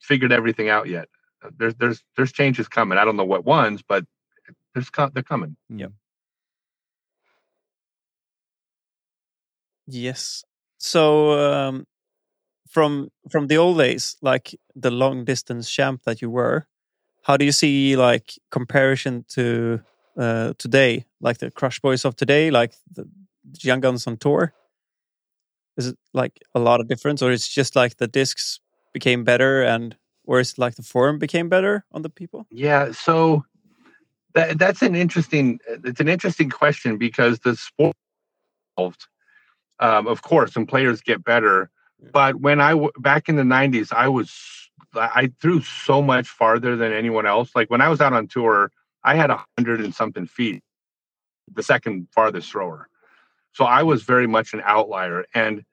figured 0.00 0.32
everything 0.32 0.68
out 0.68 0.88
yet. 0.88 1.08
Uh, 1.44 1.50
There's 1.56 1.74
there's 1.76 2.02
there's 2.16 2.32
changes 2.32 2.68
coming. 2.68 2.98
I 2.98 3.04
don't 3.04 3.16
know 3.16 3.24
what 3.24 3.44
ones, 3.44 3.82
but 3.86 4.04
there's 4.74 4.90
they're 5.12 5.22
coming. 5.22 5.56
Yeah. 5.68 5.88
Yes. 9.86 10.44
So 10.78 11.32
um, 11.52 11.86
from 12.68 13.08
from 13.30 13.48
the 13.48 13.56
old 13.56 13.78
days, 13.78 14.16
like 14.22 14.54
the 14.74 14.90
long 14.90 15.24
distance 15.24 15.70
champ 15.70 16.02
that 16.04 16.22
you 16.22 16.30
were, 16.30 16.66
how 17.22 17.36
do 17.36 17.44
you 17.44 17.52
see 17.52 17.96
like 17.96 18.32
comparison 18.50 19.24
to 19.30 19.80
uh, 20.16 20.54
today, 20.58 21.06
like 21.20 21.38
the 21.38 21.50
Crush 21.50 21.80
Boys 21.80 22.04
of 22.04 22.16
today, 22.16 22.50
like 22.50 22.74
the 22.90 23.08
Young 23.60 23.80
Guns 23.80 24.06
on 24.06 24.16
tour? 24.16 24.52
Is 25.76 25.88
it 25.88 25.98
like 26.12 26.42
a 26.54 26.60
lot 26.60 26.80
of 26.80 26.88
difference, 26.88 27.22
or 27.22 27.32
it's 27.32 27.48
just 27.48 27.76
like 27.76 27.96
the 27.96 28.06
discs 28.06 28.60
became 28.92 29.24
better, 29.24 29.62
and 29.62 29.96
or 30.24 30.40
is 30.40 30.52
it 30.52 30.58
like 30.58 30.74
the 30.74 30.82
form 30.82 31.18
became 31.18 31.48
better 31.48 31.84
on 31.92 32.02
the 32.02 32.10
people? 32.10 32.46
Yeah, 32.50 32.92
so 32.92 33.44
that 34.34 34.58
that's 34.58 34.82
an 34.82 34.94
interesting 34.94 35.58
it's 35.66 36.00
an 36.00 36.08
interesting 36.08 36.50
question 36.50 36.98
because 36.98 37.38
the 37.40 37.56
sport 37.56 37.96
evolved. 38.76 39.06
Um, 39.80 40.06
of 40.06 40.22
course, 40.22 40.54
and 40.54 40.68
players 40.68 41.00
get 41.00 41.24
better. 41.24 41.70
But 42.12 42.36
when 42.36 42.60
I 42.60 42.70
w- 42.70 42.92
back 42.98 43.28
in 43.28 43.36
the 43.36 43.42
'90s, 43.42 43.92
I 43.92 44.08
was 44.08 44.32
I 44.94 45.32
threw 45.40 45.62
so 45.62 46.02
much 46.02 46.28
farther 46.28 46.76
than 46.76 46.92
anyone 46.92 47.26
else. 47.26 47.50
Like 47.54 47.70
when 47.70 47.80
I 47.80 47.88
was 47.88 48.00
out 48.00 48.12
on 48.12 48.28
tour, 48.28 48.70
I 49.04 49.14
had 49.14 49.30
a 49.30 49.44
hundred 49.58 49.80
and 49.80 49.94
something 49.94 50.26
feet, 50.26 50.62
the 51.52 51.62
second 51.62 52.08
farthest 52.12 52.50
thrower. 52.50 52.88
So 53.52 53.64
I 53.64 53.82
was 53.82 54.02
very 54.02 54.26
much 54.26 54.54
an 54.54 54.62
outlier, 54.64 55.24
and 55.34 55.64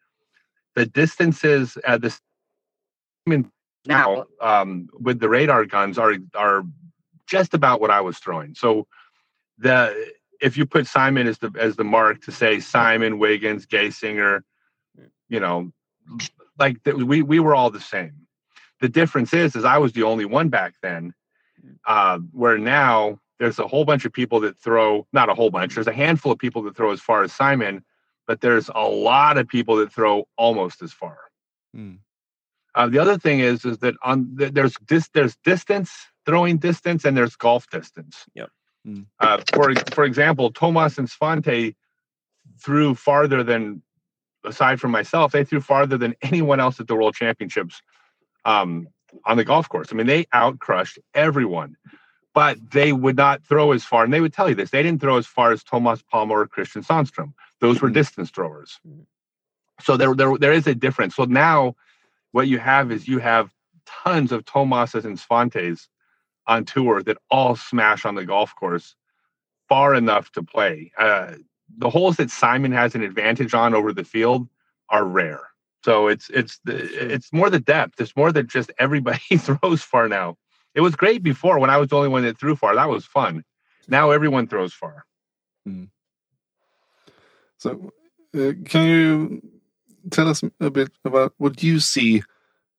the 0.76 0.86
distances 0.86 1.78
at 1.86 2.02
the 2.02 2.18
now 3.86 4.26
um, 4.42 4.90
with 5.00 5.20
the 5.20 5.30
radar 5.30 5.66
guns 5.66 5.98
are 5.98 6.16
are 6.36 6.64
just 7.28 7.54
about 7.54 7.80
what 7.80 7.92
I 7.92 8.02
was 8.02 8.18
throwing. 8.18 8.56
So 8.56 8.88
the 9.58 10.14
if 10.42 10.58
you 10.58 10.66
put 10.66 10.88
Simon 10.88 11.28
as 11.28 11.38
the 11.38 11.52
as 11.60 11.76
the 11.76 11.84
mark 11.84 12.22
to 12.24 12.32
say 12.32 12.60
Simon 12.60 13.20
Wiggins, 13.20 13.66
Gaysinger, 13.66 14.42
you 15.28 15.40
know, 15.40 15.72
like 16.58 16.84
that 16.84 16.98
we 16.98 17.22
we 17.22 17.40
were 17.40 17.56
all 17.56 17.70
the 17.70 17.82
same. 17.82 18.14
The 18.82 18.90
difference 18.90 19.34
is 19.34 19.56
is 19.56 19.66
I 19.66 19.78
was 19.78 19.94
the 19.94 20.04
only 20.04 20.26
one 20.26 20.50
back 20.50 20.76
then, 20.82 21.14
uh, 21.86 22.20
where 22.32 22.58
now 22.58 23.20
there's 23.40 23.60
a 23.60 23.68
whole 23.68 23.86
bunch 23.86 24.06
of 24.06 24.14
people 24.14 24.40
that 24.42 24.58
throw 24.58 25.08
not 25.14 25.30
a 25.30 25.34
whole 25.34 25.50
bunch. 25.50 25.76
There's 25.76 25.88
a 25.88 25.94
handful 25.94 26.32
of 26.32 26.38
people 26.38 26.62
that 26.64 26.76
throw 26.76 26.92
as 26.92 27.00
far 27.00 27.24
as 27.24 27.32
Simon, 27.32 27.84
but 28.28 28.42
there's 28.42 28.70
a 28.74 28.88
lot 28.88 29.38
of 29.38 29.48
people 29.48 29.78
that 29.78 29.92
throw 29.92 30.28
almost 30.38 30.82
as 30.82 30.92
far. 30.92 31.18
Mm. 31.76 32.00
Uh, 32.76 32.88
the 32.88 33.00
other 33.00 33.18
thing 33.18 33.40
is 33.40 33.66
is 33.66 33.80
that 33.80 33.96
on 34.04 34.36
th- 34.38 34.54
there's 34.54 34.76
dis- 34.86 35.10
there's 35.14 35.36
distance 35.44 35.92
throwing 36.26 36.58
distance 36.58 37.06
and 37.06 37.18
there's 37.18 37.36
golf 37.36 37.70
distance. 37.70 38.26
Yep. 38.36 38.50
Mm. 38.88 39.06
Uh, 39.20 39.42
for 39.54 39.74
for 39.92 40.04
example, 40.04 40.52
Tomas 40.52 40.98
and 40.98 41.10
Svante 41.10 41.76
threw 42.62 42.94
farther 42.94 43.44
than 43.44 43.82
aside 44.46 44.80
from 44.80 44.92
myself, 44.92 45.32
they 45.32 45.44
threw 45.44 45.62
farther 45.62 45.98
than 45.98 46.16
anyone 46.22 46.60
else 46.60 46.80
at 46.80 46.88
the 46.88 46.96
World 46.96 47.16
Championships 47.16 47.82
um, 48.46 48.88
on 49.26 49.38
the 49.38 49.44
golf 49.44 49.70
course. 49.70 49.90
I 49.92 49.96
mean, 49.96 50.08
they 50.08 50.26
outcrushed 50.34 51.00
everyone, 51.14 51.76
but 52.34 52.58
they 52.72 52.94
would 52.94 53.18
not 53.18 53.44
throw 53.44 53.72
as 53.72 53.84
far. 53.84 54.04
And 54.04 54.14
they 54.14 54.22
would 54.22 54.34
tell 54.34 54.50
you 54.50 54.56
this: 54.56 54.72
they 54.72 54.84
didn't 54.84 55.02
throw 55.02 55.18
as 55.18 55.28
far 55.28 55.52
as 55.52 55.64
Tomas 55.64 56.02
Palmer 56.02 56.40
or 56.40 56.48
Christian 56.48 56.84
Sandstrom. 56.84 57.34
Those 57.60 57.82
were 57.82 57.90
Mhm. 57.90 57.94
distance 57.94 58.30
throwers. 58.30 58.80
Mhm. 58.88 59.06
So 59.82 59.98
there, 59.98 60.14
there, 60.14 60.38
there 60.38 60.54
is 60.54 60.68
a 60.68 60.76
difference. 60.76 61.16
So 61.16 61.26
now, 61.26 61.76
what 62.32 62.48
you 62.48 62.60
have 62.60 62.92
is 62.92 63.08
you 63.08 63.20
have 63.20 63.54
tons 63.86 64.32
of 64.32 64.46
Tomases 64.46 65.06
and 65.06 65.20
Svantes 65.20 65.88
on 66.48 66.66
tour 66.66 67.02
that 67.04 67.18
all 67.30 67.56
smash 67.56 68.06
on 68.06 68.16
the 68.16 68.26
golf 68.26 68.56
course 68.56 68.96
far 69.68 69.94
enough 69.94 70.32
to 70.34 70.44
play. 70.44 70.92
Uh, 70.98 71.36
the 71.78 71.90
holes 71.90 72.18
that 72.18 72.32
Simon 72.32 72.72
has 72.72 72.96
an 72.96 73.04
advantage 73.04 73.54
on 73.54 73.74
over 73.74 73.94
the 73.94 74.04
field 74.04 74.48
are 74.90 75.06
rare. 75.06 75.49
So 75.84 76.08
it's 76.08 76.30
it's 76.30 76.60
the, 76.66 76.76
it's 77.14 77.32
more 77.32 77.50
the 77.50 77.60
depth. 77.60 78.02
It's 78.02 78.16
more 78.16 78.32
that 78.32 78.48
just 78.48 78.72
everybody 78.80 79.20
throws 79.38 79.82
far 79.82 80.08
now. 80.08 80.38
It 80.76 80.82
was 80.82 80.96
great 80.96 81.24
before 81.24 81.60
when 81.60 81.70
I 81.70 81.78
was 81.78 81.90
the 81.90 81.98
only 81.98 82.10
one 82.10 82.24
that 82.24 82.38
threw 82.38 82.56
far. 82.56 82.76
That 82.76 82.90
was 82.90 83.06
fun. 83.06 83.44
Now 83.88 84.12
everyone 84.12 84.48
throws 84.48 84.74
far. 84.74 85.06
So, 87.58 87.92
uh, 88.36 88.54
can 88.66 88.88
you 88.88 89.42
tell 90.12 90.28
us 90.28 90.44
a 90.60 90.70
bit 90.70 90.92
about 91.04 91.34
what 91.38 91.62
you 91.64 91.80
see 91.80 92.24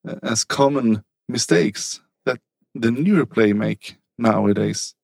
uh, 0.07 0.15
as 0.23 0.43
common 0.43 1.03
mistakes 1.27 2.01
that 2.25 2.39
the 2.73 2.91
newer 2.91 3.25
play 3.25 3.53
make 3.53 3.97
nowadays? 4.17 4.95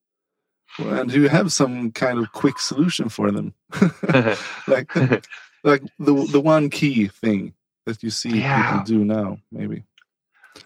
And 0.80 1.10
do 1.10 1.22
you 1.22 1.30
have 1.30 1.52
some 1.52 1.92
kind 1.92 2.20
of 2.20 2.32
quick 2.32 2.60
solution 2.60 3.10
for 3.10 3.32
them? 3.32 3.54
like, 4.68 4.96
like 5.64 5.84
the 6.00 6.28
the 6.32 6.42
one 6.42 6.70
key 6.70 7.08
thing 7.08 7.54
that 7.88 8.04
you 8.04 8.10
see 8.10 8.40
Yeah. 8.40 8.64
people 8.64 8.84
do 8.84 9.06
now, 9.06 9.40
maybe. 9.52 9.84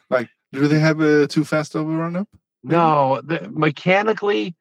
Like, 0.09 0.29
do 0.51 0.67
they 0.67 0.79
have 0.79 0.99
a 0.99 1.27
too 1.27 1.45
fast 1.45 1.75
overrun 1.75 2.15
up? 2.15 2.27
No, 2.63 3.21
the, 3.23 3.47
mechanically, 3.49 4.55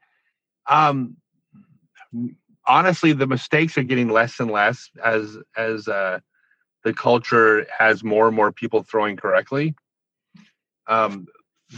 um, 0.66 1.16
honestly, 2.66 3.12
the 3.12 3.26
mistakes 3.26 3.76
are 3.76 3.82
getting 3.82 4.08
less 4.08 4.38
and 4.40 4.50
less 4.50 4.90
as 5.02 5.38
as 5.56 5.88
uh, 5.88 6.20
the 6.84 6.92
culture 6.92 7.66
has 7.76 8.04
more 8.04 8.28
and 8.28 8.36
more 8.36 8.52
people 8.52 8.82
throwing 8.82 9.16
correctly. 9.16 9.74
Um, 10.86 11.26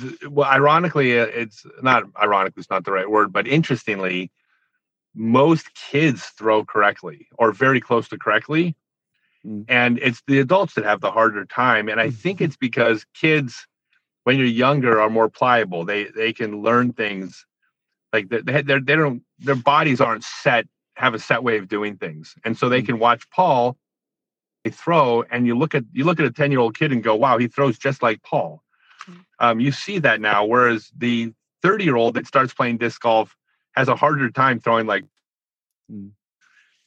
th- 0.01 0.29
well, 0.29 0.49
ironically, 0.49 1.19
uh, 1.19 1.27
it's 1.27 1.65
not 1.83 2.05
ironically, 2.21 2.61
it's 2.61 2.71
not 2.71 2.85
the 2.85 2.93
right 2.93 3.11
word, 3.11 3.33
but 3.33 3.47
interestingly, 3.47 4.31
most 5.15 5.75
kids 5.75 6.25
throw 6.39 6.65
correctly 6.65 7.29
or 7.39 7.53
very 7.53 7.81
close 7.81 8.09
to 8.09 8.19
correctly. 8.19 8.77
Mm. 9.47 9.65
And 9.69 9.99
it's 10.01 10.23
the 10.27 10.41
adults 10.41 10.75
that 10.75 10.85
have 10.85 11.01
the 11.01 11.11
harder 11.13 11.45
time. 11.47 11.89
And 11.89 12.01
I 12.01 12.11
think 12.11 12.41
it's 12.41 12.57
because 12.57 13.07
kids, 13.15 13.67
when 14.25 14.39
you're 14.39 14.47
younger, 14.47 15.01
are 15.01 15.11
more 15.11 15.31
pliable. 15.31 15.85
They 15.85 16.05
they 16.07 16.33
can 16.33 16.63
learn 16.63 16.93
things 16.93 17.47
like 18.13 18.29
they 18.31 18.41
they 18.43 18.63
they 18.63 18.97
don't 18.97 19.23
their 19.41 19.57
bodies 19.57 20.01
aren't 20.01 20.25
set 20.25 20.67
have 20.97 21.15
a 21.15 21.19
set 21.21 21.43
way 21.45 21.59
of 21.59 21.69
doing 21.69 21.97
things, 21.97 22.35
and 22.45 22.57
so 22.59 22.69
they 22.69 22.83
Mm. 22.83 22.87
can 22.87 22.99
watch 23.01 23.29
Paul 23.31 23.77
they 24.65 24.71
throw, 24.71 25.25
and 25.31 25.47
you 25.47 25.59
look 25.59 25.75
at 25.75 25.85
you 25.93 26.05
look 26.05 26.21
at 26.21 26.27
a 26.27 26.31
ten 26.33 26.51
year 26.51 26.61
old 26.61 26.79
kid 26.79 26.93
and 26.93 27.03
go, 27.03 27.17
wow, 27.17 27.39
he 27.39 27.49
throws 27.49 27.79
just 27.79 28.03
like 28.03 28.23
Paul. 28.23 28.63
Mm. 29.09 29.25
Um, 29.41 29.61
you 29.61 29.73
see 29.73 29.99
that 30.01 30.21
now, 30.21 30.45
whereas 30.47 30.91
the 30.97 31.33
thirty 31.63 31.85
year 31.85 31.97
old 31.97 32.15
that 32.15 32.27
starts 32.27 32.55
playing 32.55 32.79
disc 32.79 33.01
golf 33.03 33.37
has 33.75 33.89
a 33.89 33.97
harder 33.97 34.31
time 34.31 34.61
throwing 34.61 34.87
like. 34.87 35.05
Mm. 35.93 36.11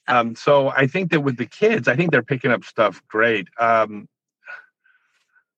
Um, 0.07 0.35
so 0.35 0.69
I 0.69 0.87
think 0.87 1.11
that 1.11 1.21
with 1.21 1.37
the 1.37 1.45
kids, 1.45 1.87
I 1.87 1.95
think 1.95 2.11
they're 2.11 2.23
picking 2.23 2.51
up 2.51 2.63
stuff 2.63 3.01
great. 3.07 3.47
Um, 3.59 4.07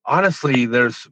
honestly, 0.06 0.66
there's 0.66 1.08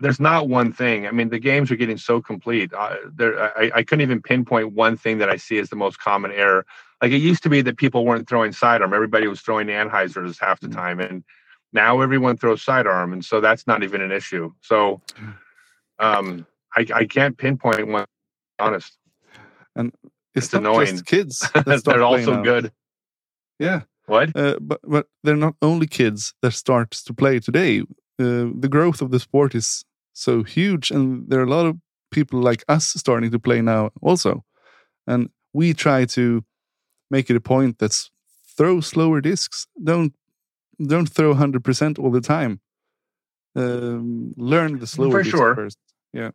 there's 0.00 0.20
not 0.20 0.48
one 0.48 0.72
thing. 0.72 1.06
I 1.06 1.12
mean, 1.12 1.28
the 1.28 1.38
games 1.38 1.70
are 1.70 1.76
getting 1.76 1.98
so 1.98 2.20
complete. 2.20 2.72
Uh, 2.74 2.96
there, 3.14 3.56
I, 3.56 3.70
I 3.76 3.82
couldn't 3.84 4.02
even 4.02 4.22
pinpoint 4.22 4.74
one 4.74 4.96
thing 4.96 5.18
that 5.18 5.28
I 5.28 5.36
see 5.36 5.58
as 5.58 5.70
the 5.70 5.76
most 5.76 6.00
common 6.00 6.32
error. 6.32 6.66
Like 7.02 7.12
it 7.12 7.18
used 7.18 7.42
to 7.44 7.50
be 7.50 7.62
that 7.62 7.76
people 7.76 8.04
weren't 8.04 8.28
throwing 8.28 8.52
sidearm; 8.52 8.94
everybody 8.94 9.28
was 9.28 9.40
throwing 9.40 9.68
anhyzers 9.68 10.40
half 10.40 10.60
the 10.60 10.68
Mm. 10.68 10.74
time, 10.74 11.00
and 11.00 11.24
now 11.72 12.00
everyone 12.00 12.36
throws 12.36 12.62
sidearm, 12.62 13.12
and 13.12 13.24
so 13.24 13.40
that's 13.40 13.66
not 13.66 13.82
even 13.82 14.00
an 14.00 14.12
issue. 14.12 14.52
So, 14.60 15.02
um, 15.98 16.46
I, 16.76 16.86
I 16.94 17.04
can't 17.06 17.36
pinpoint 17.36 17.88
one. 17.88 18.06
Honest, 18.58 18.96
It's, 20.34 20.46
It's 20.46 20.54
annoying. 20.54 20.86
just 20.86 21.06
kids. 21.06 21.38
that 21.54 21.82
they're 21.84 22.02
also 22.02 22.34
now. 22.36 22.42
good. 22.42 22.72
Yeah. 23.58 23.82
What? 24.06 24.34
Uh, 24.36 24.56
but 24.60 24.80
but 24.82 25.06
they're 25.22 25.36
not 25.36 25.54
only 25.62 25.86
kids 25.86 26.34
that 26.42 26.52
start 26.52 26.90
to 26.90 27.14
play 27.14 27.38
today. 27.40 27.80
Uh, 28.18 28.50
the 28.60 28.68
growth 28.68 29.00
of 29.02 29.10
the 29.10 29.18
sport 29.20 29.54
is 29.54 29.84
so 30.12 30.42
huge, 30.42 30.90
and 30.90 31.28
there 31.28 31.40
are 31.40 31.44
a 31.46 31.50
lot 31.56 31.66
of 31.66 31.76
people 32.10 32.40
like 32.40 32.64
us 32.68 32.86
starting 32.96 33.30
to 33.30 33.38
play 33.38 33.62
now 33.62 33.90
also. 34.02 34.44
And 35.06 35.30
we 35.52 35.72
try 35.74 36.04
to 36.06 36.44
make 37.10 37.30
it 37.30 37.36
a 37.36 37.40
point 37.40 37.78
that's 37.78 38.10
throw 38.56 38.80
slower 38.80 39.20
discs. 39.20 39.66
Don't 39.84 40.12
don't 40.86 41.08
throw 41.08 41.34
hundred 41.34 41.62
percent 41.64 41.98
all 41.98 42.10
the 42.10 42.20
time. 42.20 42.60
Um, 43.54 44.34
learn 44.36 44.78
the 44.78 44.86
slower 44.86 45.10
For 45.10 45.22
disc 45.22 45.36
sure. 45.36 45.54
first. 45.54 45.78
Yeah. 46.12 46.30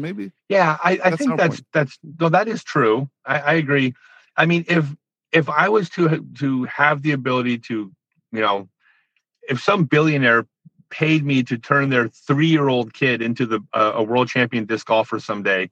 Maybe 0.00 0.32
Yeah, 0.48 0.78
I, 0.82 0.92
I 0.92 1.10
That's 1.10 1.16
think 1.16 1.36
that's 1.36 1.56
point. 1.56 1.66
that's 1.72 1.98
no, 2.20 2.28
that 2.28 2.48
is 2.48 2.62
true. 2.62 3.10
I, 3.24 3.38
I 3.40 3.52
agree. 3.54 3.94
I 4.36 4.46
mean, 4.46 4.64
if 4.68 4.86
if 5.32 5.48
I 5.48 5.68
was 5.68 5.90
to 5.90 6.24
to 6.38 6.64
have 6.64 7.02
the 7.02 7.12
ability 7.12 7.58
to, 7.58 7.92
you 8.32 8.40
know, 8.40 8.68
if 9.48 9.60
some 9.62 9.84
billionaire 9.84 10.46
paid 10.90 11.24
me 11.24 11.42
to 11.42 11.58
turn 11.58 11.90
their 11.90 12.08
three 12.08 12.46
year 12.46 12.68
old 12.68 12.94
kid 12.94 13.20
into 13.20 13.46
the 13.46 13.60
uh, 13.72 13.92
a 13.96 14.02
world 14.02 14.28
champion 14.28 14.64
disc 14.64 14.86
golfer 14.86 15.18
someday, 15.20 15.70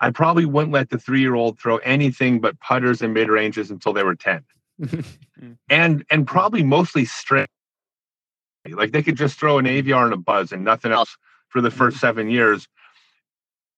I 0.00 0.10
probably 0.10 0.44
wouldn't 0.44 0.72
let 0.72 0.90
the 0.90 0.98
three 0.98 1.20
year 1.20 1.34
old 1.34 1.58
throw 1.58 1.78
anything 1.78 2.40
but 2.40 2.58
putters 2.60 3.02
and 3.02 3.14
mid 3.14 3.28
ranges 3.28 3.70
until 3.70 3.92
they 3.92 4.02
were 4.02 4.16
ten, 4.16 4.44
and 5.70 6.04
and 6.10 6.26
probably 6.26 6.62
mostly 6.62 7.04
straight. 7.04 7.48
Like 8.68 8.92
they 8.92 9.02
could 9.02 9.16
just 9.16 9.38
throw 9.38 9.58
an 9.58 9.64
Aviar 9.64 10.04
and 10.04 10.12
a 10.12 10.18
buzz 10.18 10.52
and 10.52 10.64
nothing 10.64 10.92
else 10.92 11.16
for 11.48 11.62
the 11.62 11.70
first 11.70 11.98
seven 11.98 12.28
years 12.28 12.68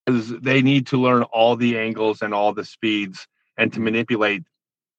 they 0.06 0.62
need 0.62 0.86
to 0.88 0.96
learn 0.96 1.22
all 1.24 1.56
the 1.56 1.78
angles 1.78 2.22
and 2.22 2.34
all 2.34 2.52
the 2.52 2.64
speeds 2.64 3.26
and 3.56 3.72
to 3.72 3.80
manipulate 3.80 4.42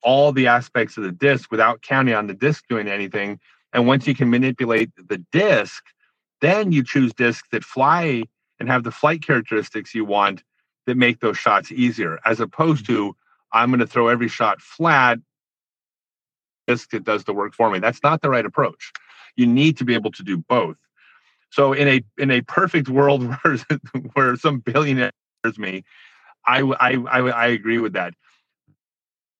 all 0.03 0.31
the 0.31 0.47
aspects 0.47 0.97
of 0.97 1.03
the 1.03 1.11
disc 1.11 1.51
without 1.51 1.81
counting 1.81 2.13
on 2.13 2.27
the 2.27 2.33
disc 2.33 2.63
doing 2.69 2.87
anything. 2.87 3.39
And 3.73 3.87
once 3.87 4.07
you 4.07 4.15
can 4.15 4.29
manipulate 4.29 4.91
the 4.95 5.23
disc, 5.31 5.83
then 6.41 6.71
you 6.71 6.83
choose 6.83 7.13
discs 7.13 7.47
that 7.51 7.63
fly 7.63 8.23
and 8.59 8.69
have 8.69 8.83
the 8.83 8.91
flight 8.91 9.25
characteristics 9.25 9.93
you 9.93 10.05
want 10.05 10.43
that 10.85 10.97
make 10.97 11.19
those 11.19 11.37
shots 11.37 11.71
easier, 11.71 12.19
as 12.25 12.39
opposed 12.39 12.85
to 12.87 13.15
I'm 13.51 13.69
going 13.69 13.79
to 13.79 13.87
throw 13.87 14.07
every 14.07 14.27
shot 14.27 14.61
flat. 14.61 15.19
Disc 16.67 16.89
that 16.91 17.03
does 17.03 17.23
the 17.23 17.33
work 17.33 17.53
for 17.53 17.69
me. 17.69 17.79
That's 17.79 18.03
not 18.03 18.21
the 18.21 18.29
right 18.29 18.45
approach. 18.45 18.91
You 19.35 19.45
need 19.45 19.77
to 19.77 19.85
be 19.85 19.93
able 19.93 20.11
to 20.11 20.23
do 20.23 20.37
both. 20.37 20.77
So 21.51 21.73
in 21.73 21.87
a 21.87 22.01
in 22.17 22.31
a 22.31 22.41
perfect 22.41 22.89
world 22.89 23.23
where 23.43 23.57
where 24.13 24.35
some 24.37 24.59
billionaire 24.59 25.11
hears 25.43 25.59
me, 25.59 25.83
I 26.45 26.59
w- 26.59 26.77
I 26.79 26.89
I, 26.91 27.17
w- 27.17 27.33
I 27.33 27.47
agree 27.47 27.77
with 27.77 27.93
that. 27.93 28.13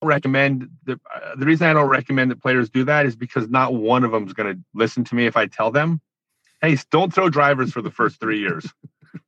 Recommend 0.04 0.70
the 0.86 1.00
uh, 1.14 1.36
the 1.36 1.46
reason 1.46 1.68
I 1.68 1.74
don't 1.74 1.90
recommend 1.90 2.32
that 2.32 2.42
players 2.42 2.70
do 2.70 2.84
that 2.86 3.06
is 3.06 3.16
because 3.16 3.50
not 3.50 3.74
one 3.74 4.04
of 4.04 4.12
them 4.12 4.28
is 4.28 4.34
going 4.34 4.54
to 4.56 4.62
listen 4.74 5.04
to 5.06 5.16
me 5.16 5.26
if 5.26 5.38
I 5.38 5.48
tell 5.48 5.72
them, 5.72 6.02
"Hey, 6.62 6.78
don't 6.92 7.14
throw 7.14 7.30
drivers 7.30 7.72
for 7.72 7.82
the 7.82 7.92
first 7.92 8.20
three 8.20 8.40
years." 8.40 8.68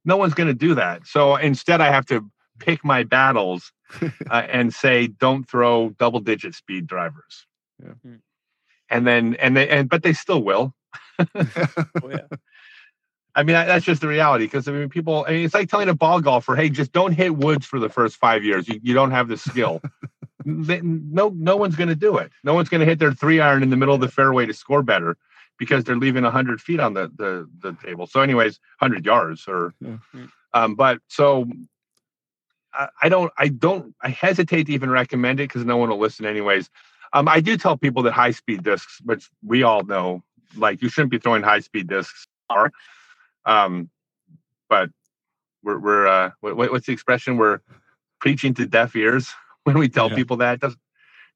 no 0.05 0.17
one's 0.17 0.33
going 0.33 0.47
to 0.47 0.53
do 0.53 0.75
that. 0.75 1.05
So 1.05 1.35
instead, 1.35 1.81
I 1.81 1.91
have 1.91 2.05
to 2.07 2.29
pick 2.59 2.83
my 2.83 3.03
battles 3.03 3.71
uh, 4.01 4.43
and 4.49 4.73
say, 4.73 5.07
"Don't 5.07 5.47
throw 5.47 5.89
double 5.91 6.19
digit 6.19 6.55
speed 6.55 6.87
drivers." 6.87 7.45
Yeah. 7.81 7.93
Hmm. 8.03 8.15
And 8.89 9.07
then 9.07 9.35
and 9.35 9.55
they 9.55 9.69
and 9.69 9.89
but 9.89 10.03
they 10.03 10.13
still 10.13 10.43
will. 10.43 10.73
Oh, 12.03 12.09
yeah. 12.09 12.27
I 13.35 13.43
mean, 13.43 13.55
that's 13.55 13.85
just 13.85 14.01
the 14.01 14.07
reality. 14.07 14.45
Because 14.45 14.67
I 14.67 14.71
mean, 14.71 14.89
people. 14.89 15.25
I 15.27 15.31
mean, 15.31 15.45
it's 15.45 15.53
like 15.53 15.69
telling 15.69 15.89
a 15.89 15.95
ball 15.95 16.21
golfer, 16.21 16.55
"Hey, 16.55 16.69
just 16.69 16.91
don't 16.91 17.13
hit 17.13 17.35
woods 17.35 17.65
for 17.65 17.79
the 17.79 17.89
first 17.89 18.17
five 18.17 18.43
years. 18.43 18.67
You, 18.67 18.79
you 18.83 18.93
don't 18.93 19.11
have 19.11 19.27
the 19.27 19.37
skill." 19.37 19.81
No, 20.45 21.29
no 21.29 21.55
one's 21.55 21.77
going 21.77 21.87
to 21.87 21.95
do 21.95 22.17
it. 22.17 22.29
No 22.43 22.53
one's 22.53 22.67
going 22.67 22.79
to 22.79 22.85
hit 22.85 22.99
their 22.99 23.13
three 23.13 23.39
iron 23.39 23.63
in 23.63 23.69
the 23.69 23.77
middle 23.77 23.95
of 23.95 24.01
the 24.01 24.09
fairway 24.09 24.45
to 24.45 24.53
score 24.53 24.83
better 24.83 25.15
because 25.57 25.85
they're 25.85 25.95
leaving 25.95 26.25
hundred 26.25 26.59
feet 26.59 26.81
on 26.81 26.95
the 26.95 27.09
the 27.15 27.49
the 27.59 27.77
table. 27.81 28.07
So, 28.07 28.19
anyways, 28.19 28.59
hundred 28.77 29.05
yards 29.05 29.45
or. 29.47 29.73
Yeah. 29.79 29.97
Um, 30.53 30.75
but 30.75 30.99
so. 31.07 31.45
I 32.73 32.89
I 33.03 33.07
don't. 33.07 33.31
I 33.37 33.47
don't. 33.47 33.95
I 34.01 34.09
hesitate 34.09 34.65
to 34.65 34.73
even 34.73 34.89
recommend 34.89 35.39
it 35.39 35.47
because 35.47 35.63
no 35.63 35.77
one 35.77 35.89
will 35.89 35.97
listen 35.97 36.25
anyways. 36.25 36.69
Um, 37.13 37.29
I 37.29 37.39
do 37.39 37.55
tell 37.55 37.77
people 37.77 38.03
that 38.03 38.11
high 38.11 38.31
speed 38.31 38.63
discs, 38.63 38.99
which 39.05 39.29
we 39.45 39.63
all 39.63 39.83
know, 39.83 40.23
like 40.57 40.81
you 40.81 40.89
shouldn't 40.89 41.11
be 41.11 41.19
throwing 41.19 41.43
high 41.43 41.61
speed 41.61 41.87
discs. 41.87 42.27
Are, 42.49 42.71
um, 43.45 43.89
but 44.69 44.89
we're 45.63 45.79
we're 45.79 46.07
uh, 46.07 46.31
what, 46.41 46.55
what- 46.57 46.71
what's 46.71 46.87
the 46.87 46.93
expression? 46.93 47.37
We're 47.37 47.59
preaching 48.19 48.53
to 48.55 48.65
deaf 48.65 48.95
ears 48.95 49.31
when 49.63 49.77
we 49.77 49.89
tell 49.89 50.09
Yeah. 50.09 50.15
people 50.15 50.37
that. 50.37 50.59
Does, 50.59 50.75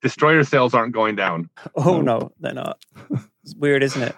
destroyer 0.02 0.44
sales 0.44 0.74
aren't 0.74 0.94
going 0.94 1.16
down. 1.16 1.50
Oh 1.76 2.02
No. 2.02 2.20
no, 2.20 2.32
they're 2.40 2.54
not. 2.54 2.80
It's 3.44 3.56
weird, 3.56 3.82
isn't 3.84 4.02
it? 4.04 4.16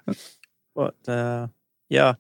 But 0.76 0.96
uh, 1.08 1.48
yeah, 1.90 2.14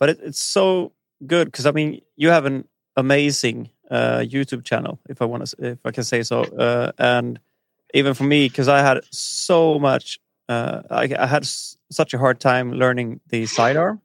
but 0.00 0.08
it, 0.10 0.18
it's 0.22 0.42
so 0.42 0.92
good 1.26 1.46
because 1.46 1.64
I 1.66 1.70
mean, 1.70 2.00
you 2.16 2.30
have 2.30 2.44
an 2.44 2.66
amazing 2.96 3.70
uh, 3.90 4.18
YouTube 4.18 4.64
channel, 4.64 4.98
if 5.08 5.22
I 5.22 5.26
want 5.26 5.46
to, 5.46 5.56
if 5.72 5.78
I 5.84 5.92
can 5.92 6.02
say 6.02 6.22
so, 6.24 6.42
uh, 6.42 6.90
and 6.98 7.38
even 7.94 8.14
for 8.14 8.24
me, 8.24 8.48
because 8.48 8.66
I 8.68 8.80
had 8.80 9.04
so 9.12 9.78
much, 9.78 10.18
uh, 10.48 10.82
I, 10.90 11.08
I 11.16 11.26
had 11.26 11.44
s- 11.44 11.76
such 11.90 12.12
a 12.14 12.18
hard 12.18 12.40
time 12.40 12.72
learning 12.72 13.20
the 13.28 13.46
sidearm 13.46 14.00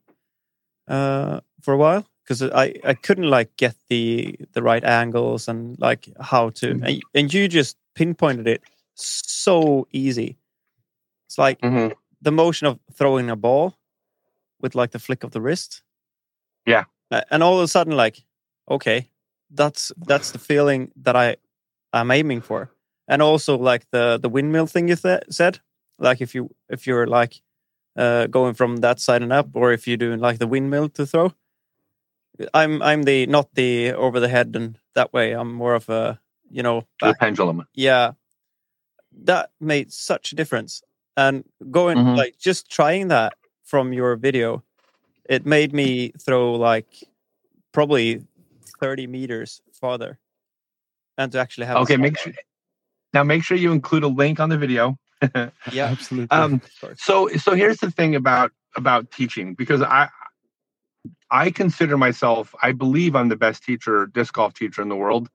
uh, 0.88 1.40
for 1.60 1.74
a 1.74 1.76
while 1.76 2.04
because 2.24 2.42
I, 2.42 2.74
I 2.84 2.94
couldn't 2.94 3.28
like 3.30 3.56
get 3.56 3.74
the 3.88 4.36
the 4.52 4.62
right 4.62 4.84
angles 4.84 5.48
and 5.48 5.78
like 5.78 6.08
how 6.20 6.50
to 6.50 6.74
Mhm. 6.74 6.86
and, 6.88 7.02
and 7.14 7.34
you 7.34 7.48
just 7.48 7.76
pinpointed 7.94 8.46
it 8.46 8.62
so 8.94 9.86
easy. 9.92 10.38
It's 11.28 11.38
like 11.38 11.58
the 12.20 12.30
motion 12.32 12.66
of 12.66 12.78
throwing 12.92 13.30
a 13.30 13.36
ball 13.36 13.74
with 14.60 14.74
like 14.74 14.90
the 14.92 14.98
flick 14.98 15.24
of 15.24 15.30
the 15.30 15.40
wrist. 15.40 15.82
Yeah. 16.66 16.84
And 17.30 17.42
all 17.42 17.58
of 17.58 17.64
a 17.64 17.68
sudden, 17.68 17.96
like, 17.96 18.24
okay, 18.70 19.10
that's 19.50 19.92
that's 20.06 20.30
the 20.32 20.38
feeling 20.38 20.92
that 20.96 21.16
I 21.16 21.36
I'm 21.92 22.10
aiming 22.10 22.40
for. 22.42 22.70
And 23.08 23.20
also 23.22 23.58
like 23.58 23.86
the 23.90 24.18
the 24.22 24.28
windmill 24.28 24.66
thing 24.66 24.88
you 24.88 24.96
th- 24.96 25.24
said, 25.30 25.58
like 25.98 26.20
if 26.22 26.34
you 26.34 26.50
if 26.70 26.86
you're 26.86 27.06
like 27.06 27.42
uh, 27.96 28.26
going 28.26 28.54
from 28.54 28.78
that 28.78 29.00
side 29.00 29.22
and 29.22 29.32
up, 29.32 29.48
or 29.54 29.72
if 29.72 29.86
you're 29.86 29.96
doing 29.96 30.20
like 30.20 30.38
the 30.38 30.46
windmill 30.46 30.88
to 30.90 31.06
throw. 31.06 31.32
I'm 32.54 32.82
I'm 32.82 33.02
the 33.04 33.26
not 33.26 33.54
the 33.54 33.92
over 33.92 34.18
the 34.20 34.28
head 34.28 34.56
and 34.56 34.78
that 34.94 35.12
way. 35.12 35.32
I'm 35.32 35.52
more 35.52 35.74
of 35.74 35.88
a 35.88 36.18
you 36.50 36.62
know 36.62 36.80
To 37.00 37.06
the 37.08 37.14
pendulum. 37.14 37.66
yeah 37.74 38.12
that 39.24 39.50
made 39.60 39.92
such 39.92 40.32
a 40.32 40.34
difference 40.36 40.82
and 41.16 41.44
going 41.70 41.98
Mhm. 41.98 42.16
like 42.16 42.38
just 42.38 42.70
trying 42.70 43.08
that 43.08 43.34
from 43.62 43.92
your 43.92 44.16
video 44.16 44.62
it 45.28 45.44
made 45.46 45.72
me 45.72 46.12
throw 46.18 46.54
like 46.54 46.88
probably 47.72 48.24
30 48.80 49.06
meters 49.06 49.60
farther 49.72 50.18
and 51.18 51.30
to 51.32 51.38
actually 51.38 51.66
have 51.66 51.76
Okay, 51.78 51.96
make 51.98 52.18
sure 52.18 52.32
now 53.12 53.22
make 53.22 53.44
sure 53.44 53.56
you 53.56 53.70
include 53.72 54.02
a 54.04 54.08
link 54.08 54.40
on 54.40 54.48
the 54.48 54.56
video. 54.58 54.98
yeah. 55.72 55.86
Absolutely. 55.86 56.28
Um, 56.36 56.60
so 56.96 57.28
so 57.28 57.54
here's 57.54 57.78
the 57.78 57.90
thing 57.90 58.14
about 58.14 58.52
about 58.76 59.10
teaching 59.10 59.54
because 59.54 59.82
i 59.82 60.08
i 61.30 61.50
consider 61.50 61.98
myself 61.98 62.54
i 62.62 62.72
believe 62.72 63.14
i'm 63.14 63.28
the 63.28 63.36
best 63.36 63.62
teacher 63.62 64.06
disc 64.06 64.34
golf 64.34 64.54
teacher 64.54 64.82
in 64.82 64.88
the 64.88 64.96
world. 64.96 65.28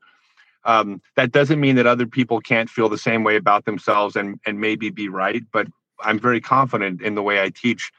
Um, 0.66 1.02
that 1.16 1.32
doesn't 1.32 1.62
mean 1.62 1.78
that 1.78 1.88
other 1.88 2.08
people 2.08 2.42
can't 2.42 2.70
feel 2.70 2.90
the 2.90 2.98
same 2.98 3.24
way 3.24 3.38
about 3.38 3.66
themselves 3.66 4.16
and 4.16 4.40
and 4.46 4.60
maybe 4.60 4.90
be 4.90 5.08
right 5.08 5.44
but 5.52 5.68
i'm 6.02 6.20
very 6.20 6.42
confident 6.42 7.02
in 7.02 7.16
the 7.16 7.24
way 7.24 7.42
i 7.42 7.50
teach. 7.50 7.92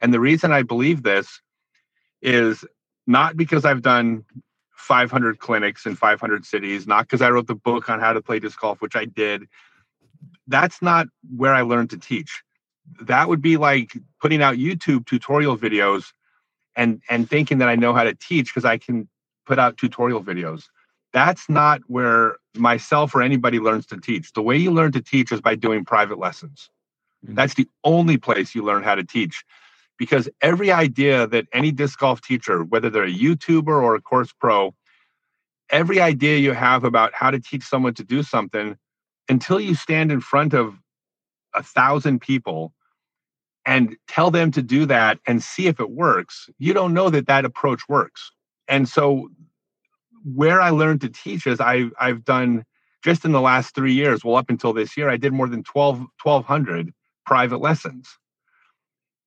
And 0.00 0.12
the 0.12 0.20
reason 0.20 0.52
i 0.52 0.62
believe 0.62 1.02
this 1.02 1.40
is 2.22 2.64
not 3.06 3.36
because 3.36 3.64
i've 3.64 3.82
done 3.82 4.24
500 4.72 5.38
clinics 5.38 5.86
in 5.86 5.94
500 5.94 6.44
cities 6.44 6.86
not 6.86 7.06
because 7.06 7.22
i 7.22 7.30
wrote 7.30 7.46
the 7.46 7.54
book 7.54 7.88
on 7.88 8.00
how 8.00 8.12
to 8.12 8.22
play 8.22 8.38
disc 8.38 8.58
golf 8.60 8.80
which 8.80 8.96
i 8.96 9.04
did 9.04 9.46
that's 10.48 10.82
not 10.82 11.06
where 11.36 11.54
i 11.54 11.62
learned 11.62 11.90
to 11.90 11.98
teach 11.98 12.42
that 13.02 13.28
would 13.28 13.42
be 13.42 13.56
like 13.56 13.92
putting 14.20 14.42
out 14.42 14.56
YouTube 14.56 15.06
tutorial 15.06 15.56
videos 15.56 16.12
and 16.76 17.02
and 17.08 17.28
thinking 17.28 17.58
that 17.58 17.68
I 17.68 17.76
know 17.76 17.92
how 17.94 18.04
to 18.04 18.14
teach 18.14 18.46
because 18.54 18.64
I 18.64 18.78
can 18.78 19.08
put 19.46 19.58
out 19.58 19.76
tutorial 19.76 20.22
videos. 20.22 20.64
That's 21.12 21.48
not 21.48 21.80
where 21.86 22.36
myself 22.56 23.14
or 23.14 23.22
anybody 23.22 23.58
learns 23.58 23.86
to 23.86 23.98
teach. 23.98 24.32
The 24.32 24.42
way 24.42 24.56
you 24.56 24.70
learn 24.70 24.92
to 24.92 25.02
teach 25.02 25.32
is 25.32 25.40
by 25.40 25.54
doing 25.54 25.84
private 25.84 26.18
lessons. 26.18 26.70
Mhm. 27.26 27.36
That's 27.36 27.54
the 27.54 27.68
only 27.84 28.18
place 28.18 28.54
you 28.54 28.62
learn 28.62 28.82
how 28.82 28.94
to 28.94 29.04
teach. 29.04 29.44
Because 29.98 30.28
every 30.42 30.70
idea 30.72 31.26
that 31.28 31.46
any 31.52 31.72
disc 31.72 31.98
golf 31.98 32.20
teacher, 32.20 32.64
whether 32.64 32.90
they're 32.90 33.04
a 33.04 33.12
YouTuber 33.12 33.68
or 33.68 33.94
a 33.94 34.00
course 34.02 34.32
pro, 34.32 34.74
every 35.70 36.00
idea 36.00 36.38
you 36.38 36.52
have 36.52 36.84
about 36.84 37.14
how 37.14 37.30
to 37.30 37.40
teach 37.40 37.64
someone 37.64 37.94
to 37.94 38.04
do 38.04 38.22
something, 38.22 38.76
until 39.28 39.60
you 39.60 39.74
stand 39.74 40.12
in 40.12 40.20
front 40.20 40.54
of 40.54 40.74
a 41.54 41.62
thousand 41.62 42.20
people 42.20 42.72
and 43.64 43.96
tell 44.06 44.30
them 44.30 44.50
to 44.52 44.62
do 44.62 44.86
that 44.86 45.18
and 45.26 45.42
see 45.42 45.66
if 45.66 45.80
it 45.80 45.90
works, 45.90 46.48
you 46.58 46.72
don't 46.72 46.94
know 46.94 47.10
that 47.10 47.26
that 47.26 47.44
approach 47.44 47.88
works. 47.88 48.30
And 48.68 48.88
so, 48.88 49.28
where 50.34 50.60
I 50.60 50.70
learned 50.70 51.00
to 51.02 51.08
teach 51.08 51.46
is 51.46 51.60
I, 51.60 51.84
I've 52.00 52.24
done 52.24 52.64
just 53.02 53.24
in 53.24 53.30
the 53.32 53.40
last 53.40 53.74
three 53.74 53.92
years, 53.92 54.24
well, 54.24 54.36
up 54.36 54.50
until 54.50 54.72
this 54.72 54.96
year, 54.96 55.08
I 55.08 55.16
did 55.16 55.32
more 55.32 55.48
than 55.48 55.62
12, 55.62 55.98
1,200 56.22 56.92
private 57.24 57.60
lessons. 57.60 58.18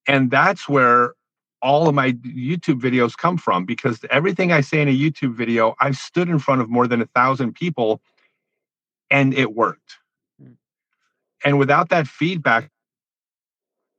And 0.07 0.29
that's 0.29 0.67
where 0.67 1.13
all 1.61 1.87
of 1.87 1.95
my 1.95 2.11
YouTube 2.11 2.81
videos 2.81 3.15
come 3.15 3.37
from 3.37 3.65
because 3.65 3.99
everything 4.09 4.51
I 4.51 4.61
say 4.61 4.81
in 4.81 4.87
a 4.87 4.97
YouTube 4.97 5.33
video, 5.35 5.75
I've 5.79 5.97
stood 5.97 6.29
in 6.29 6.39
front 6.39 6.61
of 6.61 6.69
more 6.69 6.87
than 6.87 7.01
a 7.01 7.05
thousand 7.05 7.53
people 7.53 8.01
and 9.09 9.33
it 9.33 9.53
worked. 9.55 9.97
Mm. 10.41 10.55
and 11.43 11.57
without 11.59 11.89
that 11.89 12.07
feedback, 12.07 12.69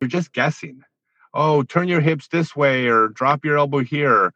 you're 0.00 0.08
just 0.08 0.32
guessing. 0.32 0.82
Oh, 1.32 1.62
turn 1.62 1.88
your 1.88 2.00
hips 2.00 2.28
this 2.28 2.56
way 2.56 2.86
or 2.88 3.08
drop 3.08 3.44
your 3.44 3.56
elbow 3.58 3.78
here. 3.80 4.32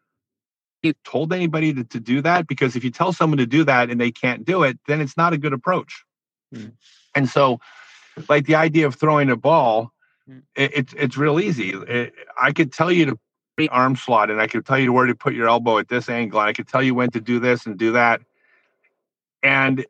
You 0.83 0.93
told 1.05 1.33
anybody 1.33 1.73
to, 1.73 1.83
to 1.85 1.99
do 1.99 2.21
that? 2.23 2.47
Because 2.47 2.77
if 2.77 2.85
you 2.85 2.91
tell 2.91 3.13
someone 3.13 3.39
to 3.39 3.47
do 3.47 3.65
that 3.65 3.91
and 3.91 4.01
they 4.01 4.11
can't 4.13 4.45
do 4.45 4.63
it, 4.63 4.79
then 4.87 5.01
it's 5.01 5.17
not 5.17 5.33
a 5.33 5.39
good 5.39 5.53
approach. 5.55 6.05
Hmm. 6.55 6.67
And 7.15 7.29
so, 7.29 7.59
like 8.29 8.47
the 8.47 8.55
idea 8.55 8.87
of 8.87 8.95
throwing 8.95 9.31
a 9.31 9.37
ball, 9.37 9.91
Hmm. 10.27 10.39
it, 10.55 10.71
it's 10.75 10.95
it's 10.95 11.17
real 11.19 11.39
easy. 11.41 11.71
It- 11.71 12.15
I 12.41 12.53
could 12.53 12.73
tell 12.73 12.91
you 12.93 13.07
to 13.07 13.19
the 13.57 13.69
arm 13.69 13.95
slot 13.97 14.31
and 14.31 14.41
I 14.41 14.47
could 14.47 14.65
tell 14.67 14.79
you 14.79 14.93
where 14.93 15.07
to 15.07 15.15
put 15.15 15.35
your 15.35 15.49
elbow 15.49 15.79
at 15.79 15.89
this 15.89 16.09
angle 16.09 16.41
and 16.41 16.49
I 16.49 16.53
could 16.53 16.67
tell 16.67 16.83
you 16.83 16.95
when 16.95 17.11
to 17.11 17.21
do 17.21 17.39
this 17.41 17.67
and 17.67 17.79
do 17.79 17.93
that. 17.93 18.21
And 19.43 19.85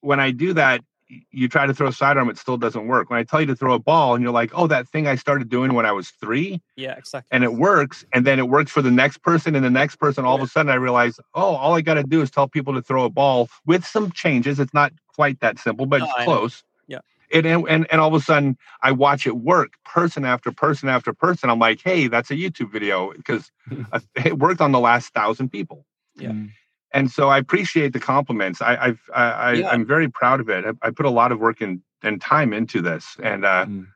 when 0.00 0.20
I 0.20 0.30
do 0.30 0.52
that, 0.54 0.82
you 1.30 1.48
try 1.48 1.64
to 1.64 1.72
throw 1.72 1.86
a 1.88 1.92
sidearm, 1.92 2.28
it 2.28 2.36
still 2.36 2.58
doesn't 2.58 2.86
work. 2.86 3.08
When 3.08 3.18
I 3.18 3.22
tell 3.22 3.40
you 3.40 3.46
to 3.46 3.56
throw 3.56 3.72
a 3.72 3.78
ball 3.78 4.14
and 4.14 4.22
you're 4.22 4.32
like, 4.32 4.50
oh, 4.54 4.66
that 4.66 4.86
thing 4.88 5.06
I 5.06 5.14
started 5.14 5.48
doing 5.48 5.72
when 5.72 5.86
I 5.86 5.92
was 5.92 6.10
three 6.10 6.60
Yeah, 6.76 6.96
exactly. 6.98 7.28
and 7.34 7.42
it 7.44 7.54
works, 7.54 8.04
and 8.12 8.26
then 8.26 8.38
it 8.38 8.48
works 8.50 8.70
for 8.70 8.82
the 8.82 8.90
next 8.90 9.22
person 9.22 9.54
and 9.54 9.64
the 9.64 9.70
next 9.70 9.96
person, 9.96 10.26
all 10.26 10.36
of 10.36 10.42
a 10.42 10.46
sudden 10.46 10.70
I 10.70 10.74
realize, 10.74 11.18
oh, 11.34 11.56
all 11.56 11.74
I 11.74 11.80
got 11.80 11.94
to 11.94 12.02
do 12.02 12.20
is 12.20 12.30
tell 12.30 12.46
people 12.46 12.74
to 12.74 12.82
throw 12.82 13.04
a 13.04 13.10
ball 13.10 13.48
with 13.64 13.86
some 13.86 14.12
changes. 14.12 14.60
It's 14.60 14.74
not 14.74 14.92
quite 15.14 15.40
that 15.40 15.58
simple, 15.58 15.86
but 15.86 16.00
No, 16.00 16.04
it's 16.04 16.14
I 16.14 16.18
know. 16.20 16.24
close. 16.26 16.62
Yeah. 16.88 16.98
And, 17.32 17.46
and 17.46 17.68
and 17.68 17.86
and 17.90 18.00
all 18.02 18.08
of 18.08 18.14
a 18.14 18.24
sudden 18.24 18.58
I 18.82 18.92
watch 18.92 19.26
it 19.26 19.36
work 19.38 19.74
person 19.86 20.26
after 20.26 20.52
person 20.52 20.90
after 20.90 21.14
person. 21.14 21.48
I'm 21.48 21.58
like, 21.58 21.80
hey, 21.82 22.08
that's 22.08 22.30
a 22.30 22.34
YouTube 22.34 22.70
video 22.70 23.14
because 23.14 23.50
it 24.14 24.38
worked 24.38 24.60
on 24.60 24.72
the 24.72 24.80
last 24.80 25.14
thousand 25.14 25.48
people. 25.50 25.86
Yeah. 26.16 26.30
Mm. 26.32 26.50
And 26.92 27.10
so 27.10 27.28
I 27.28 27.38
appreciate 27.38 27.92
the 27.92 28.00
compliments. 28.00 28.62
I 28.62 28.76
I've, 28.76 29.00
I, 29.14 29.24
I 29.24 29.52
Yeah. 29.54 29.68
I'm 29.70 29.86
very 29.86 30.08
proud 30.08 30.40
of 30.40 30.48
it. 30.48 30.64
I, 30.64 30.88
I 30.88 30.90
put 30.90 31.06
a 31.06 31.10
lot 31.10 31.32
of 31.32 31.40
work 31.40 31.60
and 31.60 31.82
and 32.02 32.20
time 32.20 32.52
into 32.52 32.80
this, 32.82 33.16
and 33.22 33.44
uh, 33.44 33.66
Mm. 33.66 33.86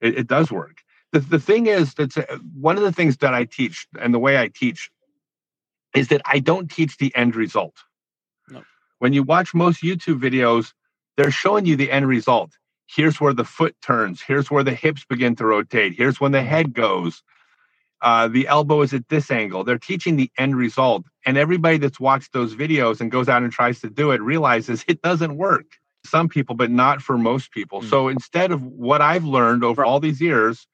it, 0.00 0.18
it 0.20 0.26
does 0.28 0.50
work. 0.52 0.82
The 1.12 1.20
the 1.20 1.40
thing 1.40 1.66
is 1.66 1.94
that's 1.94 2.16
uh, 2.16 2.38
one 2.54 2.76
of 2.76 2.82
the 2.84 2.92
things 2.92 3.18
that 3.18 3.34
I 3.34 3.44
teach, 3.44 3.86
and 4.00 4.14
the 4.14 4.18
way 4.20 4.38
I 4.38 4.48
teach, 4.48 4.90
is 5.94 6.08
that 6.08 6.22
I 6.26 6.40
don't 6.40 6.70
teach 6.70 6.98
the 6.98 7.14
end 7.16 7.36
result. 7.36 7.76
No. 8.48 8.64
When 9.00 9.12
you 9.12 9.22
watch 9.22 9.54
most 9.54 9.82
YouTube 9.82 10.20
videos, 10.20 10.72
they're 11.16 11.30
showing 11.32 11.66
you 11.66 11.76
the 11.76 11.90
end 11.90 12.08
result. 12.08 12.52
Here's 12.86 13.20
where 13.20 13.34
the 13.34 13.44
foot 13.44 13.76
turns. 13.82 14.22
Here's 14.22 14.50
where 14.50 14.64
the 14.64 14.74
hips 14.74 15.04
begin 15.04 15.36
to 15.36 15.46
rotate. 15.46 15.94
Here's 15.94 16.20
when 16.20 16.32
the 16.32 16.42
head 16.42 16.74
goes. 16.74 17.22
Uh, 18.04 18.28
the 18.28 18.46
elbow 18.46 18.82
is 18.82 18.92
at 18.92 19.08
this 19.08 19.30
angle. 19.30 19.64
They're 19.64 19.78
teaching 19.78 20.16
the 20.16 20.30
end 20.36 20.56
result. 20.56 21.06
And 21.24 21.38
everybody 21.38 21.78
that's 21.78 21.98
watched 21.98 22.34
those 22.34 22.54
videos 22.54 23.00
and 23.00 23.10
goes 23.10 23.30
out 23.30 23.42
and 23.42 23.50
tries 23.50 23.80
to 23.80 23.88
do 23.88 24.10
it 24.10 24.20
realizes 24.20 24.84
it 24.88 25.00
doesn't 25.00 25.36
work. 25.38 25.64
Some 26.04 26.28
people, 26.28 26.54
but 26.54 26.70
not 26.70 27.00
for 27.00 27.16
most 27.16 27.50
people. 27.50 27.80
Mm. 27.80 27.88
So 27.88 28.08
instead 28.08 28.52
of 28.52 28.62
what 28.62 29.00
I've 29.00 29.24
learned 29.24 29.64
over 29.64 29.82
all 29.86 30.00
these 30.00 30.20
years, 30.20 30.66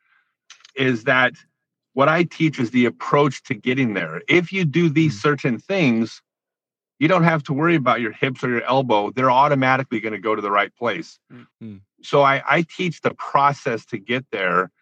is 0.74 1.04
that 1.04 1.34
what 1.92 2.08
I 2.08 2.24
teach 2.24 2.58
is 2.58 2.72
the 2.72 2.86
approach 2.86 3.44
to 3.44 3.54
getting 3.54 3.94
there. 3.94 4.22
If 4.28 4.52
you 4.52 4.64
do 4.64 4.88
these 4.88 5.16
Mm. 5.16 5.22
certain 5.22 5.58
things, 5.58 6.20
you 6.98 7.06
don't 7.06 7.24
have 7.24 7.44
to 7.44 7.52
worry 7.52 7.76
about 7.76 8.00
your 8.00 8.12
hips 8.12 8.42
or 8.42 8.48
your 8.48 8.64
elbow. 8.64 9.12
They're 9.12 9.30
automatically 9.30 10.00
going 10.00 10.14
to 10.14 10.18
go 10.18 10.34
to 10.34 10.42
the 10.42 10.50
right 10.50 10.74
place. 10.74 11.20
Mm. 11.62 11.80
So 12.02 12.22
I, 12.22 12.42
I 12.44 12.62
teach 12.62 13.02
the 13.02 13.14
process 13.14 13.86
to 13.86 13.98
get 13.98 14.26
there 14.32 14.72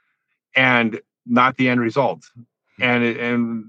and 0.55 1.01
not 1.29 1.57
the 1.57 1.69
end 1.69 1.81
result. 1.81 2.25
And 2.81 3.05
it, 3.05 3.17
and 3.19 3.65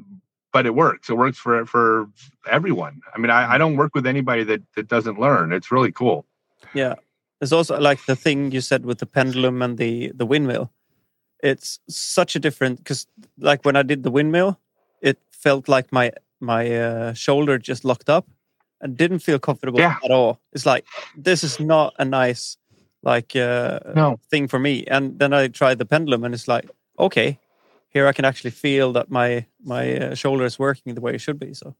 but 0.54 0.66
it 0.66 0.74
works. 0.76 1.10
It 1.10 1.16
works 1.18 1.38
for 1.38 1.66
for 1.66 2.10
everyone. 2.50 3.02
I 3.14 3.20
mean, 3.20 3.30
I, 3.32 3.54
I 3.56 3.58
don't 3.58 3.76
work 3.78 3.94
with 3.96 4.06
anybody 4.08 4.44
that 4.46 4.62
that 4.76 4.88
doesn't 4.88 5.20
learn. 5.20 5.52
It's 5.54 5.72
really 5.72 5.92
cool. 5.92 6.26
Yeah. 6.74 6.96
it's 7.42 7.52
also 7.54 7.80
like 7.80 8.06
the 8.06 8.16
thing 8.16 8.52
you 8.52 8.62
said 8.62 8.86
with 8.86 8.98
the 9.00 9.06
pendulum 9.06 9.62
and 9.62 9.78
the 9.78 10.12
the 10.16 10.26
windmill. 10.26 10.70
It's 11.42 11.80
such 11.90 12.36
a 12.36 12.40
different 12.40 12.78
because 12.80 13.08
like 13.40 13.64
when 13.66 13.76
I 13.76 13.84
did 13.84 14.04
the 14.04 14.12
windmill, 14.12 14.60
it 15.02 15.18
felt 15.32 15.68
like 15.70 15.92
my 15.92 16.12
my 16.42 16.64
uh, 16.76 17.14
shoulder 17.14 17.58
just 17.58 17.84
locked 17.86 18.10
up 18.10 18.26
and 18.82 18.98
didn't 18.98 19.20
feel 19.20 19.40
comfortable 19.40 19.80
Yeah. 19.80 19.96
at 20.04 20.12
all. 20.12 20.40
It's 20.54 20.66
like 20.66 20.86
this 21.26 21.44
is 21.44 21.60
not 21.60 21.94
a 22.00 22.06
nice 22.06 22.58
like 23.04 23.36
uh, 23.36 23.80
No. 23.96 24.20
thing 24.30 24.48
for 24.50 24.60
me. 24.60 24.84
And 24.88 25.20
then 25.20 25.34
I 25.34 25.48
tried 25.50 25.78
the 25.80 25.86
pendulum 25.86 26.24
and 26.26 26.34
it's 26.34 26.48
like 26.48 26.66
okay, 26.98 27.40
here 27.90 28.08
I 28.08 28.14
can 28.14 28.26
actually 28.26 28.52
feel 28.52 28.94
that 28.94 29.12
my 29.12 29.46
my 29.64 29.98
uh, 29.98 30.16
shoulder 30.16 30.46
is 30.46 30.58
working 30.58 30.96
the 30.96 31.02
way 31.02 31.16
it 31.16 31.22
should 31.22 31.40
be. 31.40 31.54
So 31.54 31.76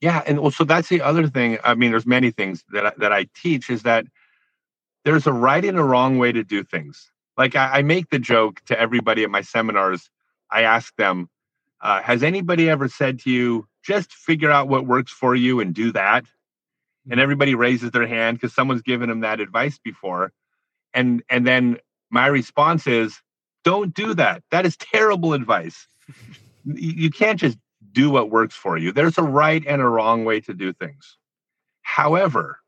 Yeah, 0.00 0.22
and 0.26 0.38
also 0.38 0.64
that's 0.64 0.88
the 0.88 1.02
other 1.02 1.28
thing. 1.28 1.58
I 1.64 1.74
mean, 1.74 1.90
there's 1.90 2.06
many 2.06 2.30
things 2.30 2.64
that 2.72 2.86
I, 2.86 2.92
that 2.98 3.12
I 3.12 3.26
teach 3.34 3.70
is 3.70 3.82
that 3.82 4.06
there's 5.04 5.26
a 5.26 5.32
right 5.32 5.64
and 5.64 5.78
a 5.78 5.84
wrong 5.84 6.18
way 6.18 6.32
to 6.32 6.42
do 6.42 6.64
things. 6.64 7.10
Like 7.36 7.54
I, 7.54 7.78
I 7.78 7.82
make 7.82 8.10
the 8.10 8.18
joke 8.18 8.60
to 8.66 8.78
everybody 8.78 9.22
at 9.22 9.30
my 9.30 9.42
seminars. 9.42 10.10
I 10.50 10.62
ask 10.62 10.94
them, 10.96 11.28
uh, 11.80 12.02
"Has 12.02 12.22
anybody 12.22 12.68
ever 12.68 12.88
said 12.88 13.20
to 13.20 13.30
you, 13.30 13.68
just 13.84 14.12
figure 14.12 14.50
out 14.50 14.68
what 14.68 14.86
works 14.86 15.12
for 15.12 15.34
you 15.34 15.60
and 15.60 15.74
do 15.74 15.92
that?" 15.92 16.24
And 17.10 17.20
everybody 17.20 17.54
raises 17.54 17.90
their 17.90 18.06
hand 18.06 18.38
because 18.38 18.54
someone's 18.54 18.82
given 18.82 19.08
them 19.08 19.20
that 19.20 19.40
advice 19.40 19.78
before. 19.78 20.32
And 20.94 21.22
and 21.28 21.46
then 21.46 21.78
my 22.10 22.26
response 22.26 22.86
is, 22.86 23.20
"Don't 23.68 23.92
do 23.92 24.14
that. 24.14 24.42
That 24.50 24.64
is 24.64 24.78
terrible 24.78 25.34
advice. 25.34 25.86
you 26.64 27.10
can't 27.10 27.38
just 27.38 27.58
do 27.92 28.08
what 28.08 28.30
works 28.30 28.54
for 28.54 28.78
you. 28.78 28.92
There's 28.92 29.18
a 29.18 29.22
right 29.22 29.62
and 29.66 29.82
a 29.82 29.86
wrong 29.86 30.24
way 30.24 30.40
to 30.40 30.54
do 30.54 30.72
things. 30.72 31.18
However, 31.82 32.60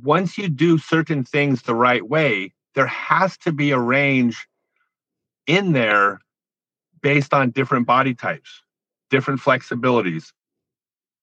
once 0.00 0.38
you 0.38 0.48
do 0.48 0.78
certain 0.78 1.24
things 1.24 1.62
the 1.62 1.74
right 1.74 2.08
way, 2.08 2.52
there 2.76 2.86
has 2.86 3.36
to 3.38 3.50
be 3.50 3.72
a 3.72 3.80
range 3.80 4.46
in 5.48 5.72
there 5.72 6.20
based 7.02 7.34
on 7.34 7.50
different 7.50 7.88
body 7.88 8.14
types, 8.14 8.62
different 9.10 9.40
flexibilities, 9.40 10.32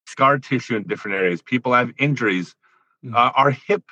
scar 0.07 0.39
tissue 0.39 0.75
in 0.75 0.83
different 0.83 1.15
areas. 1.15 1.41
People 1.41 1.71
have 1.71 1.91
injuries. 1.97 2.53
Mm. 3.01 3.15
Uh, 3.15 3.31
our 3.33 3.51
hip 3.51 3.83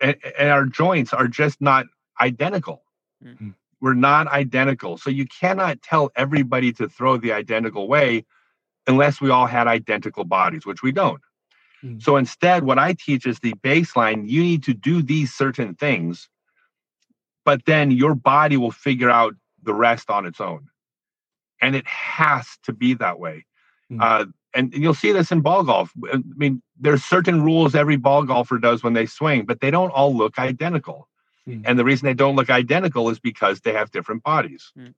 and, 0.00 0.14
and 0.38 0.50
our 0.50 0.66
joints 0.66 1.12
are 1.12 1.26
just 1.26 1.60
not 1.60 1.86
identical. 2.20 2.84
Mm. 3.24 3.54
We're 3.80 3.94
not 3.94 4.26
identical. 4.28 4.98
So 4.98 5.10
you 5.10 5.26
cannot 5.26 5.82
tell 5.82 6.10
everybody 6.16 6.72
to 6.74 6.88
throw 6.88 7.16
the 7.16 7.32
identical 7.32 7.88
way 7.88 8.24
unless 8.86 9.20
we 9.20 9.30
all 9.30 9.46
had 9.46 9.66
identical 9.66 10.24
bodies, 10.24 10.66
which 10.66 10.82
we 10.82 10.92
don't. 10.92 11.20
Mm. 11.84 12.02
So 12.02 12.16
instead, 12.16 12.64
what 12.64 12.78
I 12.78 12.94
teach 12.94 13.26
is 13.26 13.38
the 13.38 13.54
baseline. 13.62 14.28
You 14.28 14.42
need 14.42 14.62
to 14.64 14.74
do 14.74 15.02
these 15.02 15.32
certain 15.32 15.74
things, 15.74 16.28
but 17.44 17.64
then 17.66 17.90
your 17.90 18.14
body 18.14 18.56
will 18.56 18.72
figure 18.72 19.10
out 19.10 19.34
the 19.62 19.74
rest 19.74 20.10
on 20.10 20.26
its 20.26 20.40
own. 20.40 20.68
And 21.60 21.76
it 21.76 21.86
has 21.86 22.46
to 22.64 22.72
be 22.72 22.94
that 22.94 23.18
way. 23.18 23.44
Mm. 23.92 23.98
Uh, 24.00 24.26
and 24.54 24.72
you'll 24.72 24.94
see 24.94 25.12
this 25.12 25.30
in 25.30 25.40
ball 25.40 25.62
golf. 25.62 25.92
I 26.12 26.22
mean, 26.36 26.62
there's 26.80 27.04
certain 27.04 27.42
rules 27.42 27.74
every 27.74 27.96
ball 27.96 28.24
golfer 28.24 28.58
does 28.58 28.82
when 28.82 28.94
they 28.94 29.06
swing, 29.06 29.44
but 29.44 29.60
they 29.60 29.70
don't 29.70 29.90
all 29.90 30.16
look 30.16 30.38
identical. 30.38 31.08
Mm. 31.48 31.62
And 31.64 31.78
the 31.78 31.84
reason 31.84 32.06
they 32.06 32.14
don't 32.14 32.36
look 32.36 32.50
identical 32.50 33.08
is 33.10 33.18
because 33.18 33.60
they 33.60 33.72
have 33.72 33.90
different 33.90 34.22
bodies. 34.22 34.72
Mm. 34.78 34.94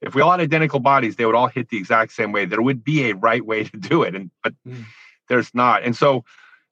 If 0.00 0.14
we 0.14 0.22
all 0.22 0.32
had 0.32 0.40
identical 0.40 0.80
bodies, 0.80 1.16
they 1.16 1.24
would 1.24 1.34
all 1.34 1.46
hit 1.46 1.68
the 1.68 1.76
exact 1.76 2.12
same 2.12 2.32
way. 2.32 2.44
There 2.44 2.60
would 2.60 2.82
be 2.82 3.10
a 3.10 3.14
right 3.14 3.44
way 3.44 3.64
to 3.70 3.76
do 3.76 4.02
it, 4.02 4.14
and 4.14 4.30
but 4.42 4.54
Mm. 4.66 4.84
there's 5.28 5.54
not. 5.54 5.82
And 5.82 5.96
so, 5.96 6.24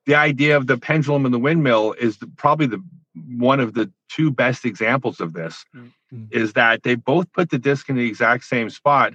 the 0.06 0.14
idea 0.16 0.56
of 0.56 0.66
the 0.66 0.76
pendulum 0.78 1.24
and 1.24 1.32
the 1.34 1.38
windmill 1.38 1.92
is 1.92 2.18
the, 2.18 2.26
probably 2.26 2.66
the 2.66 2.82
one 3.28 3.60
of 3.60 3.74
the 3.74 3.90
two 4.08 4.30
best 4.30 4.64
examples 4.64 5.20
of 5.20 5.32
this. 5.32 5.64
Mm. 5.74 5.92
Mm. 6.12 6.32
Is 6.32 6.54
that 6.54 6.82
they 6.82 6.96
both 6.96 7.32
put 7.32 7.50
the 7.50 7.58
disc 7.58 7.88
in 7.88 7.96
the 7.96 8.08
exact 8.08 8.44
same 8.44 8.68
spot, 8.68 9.14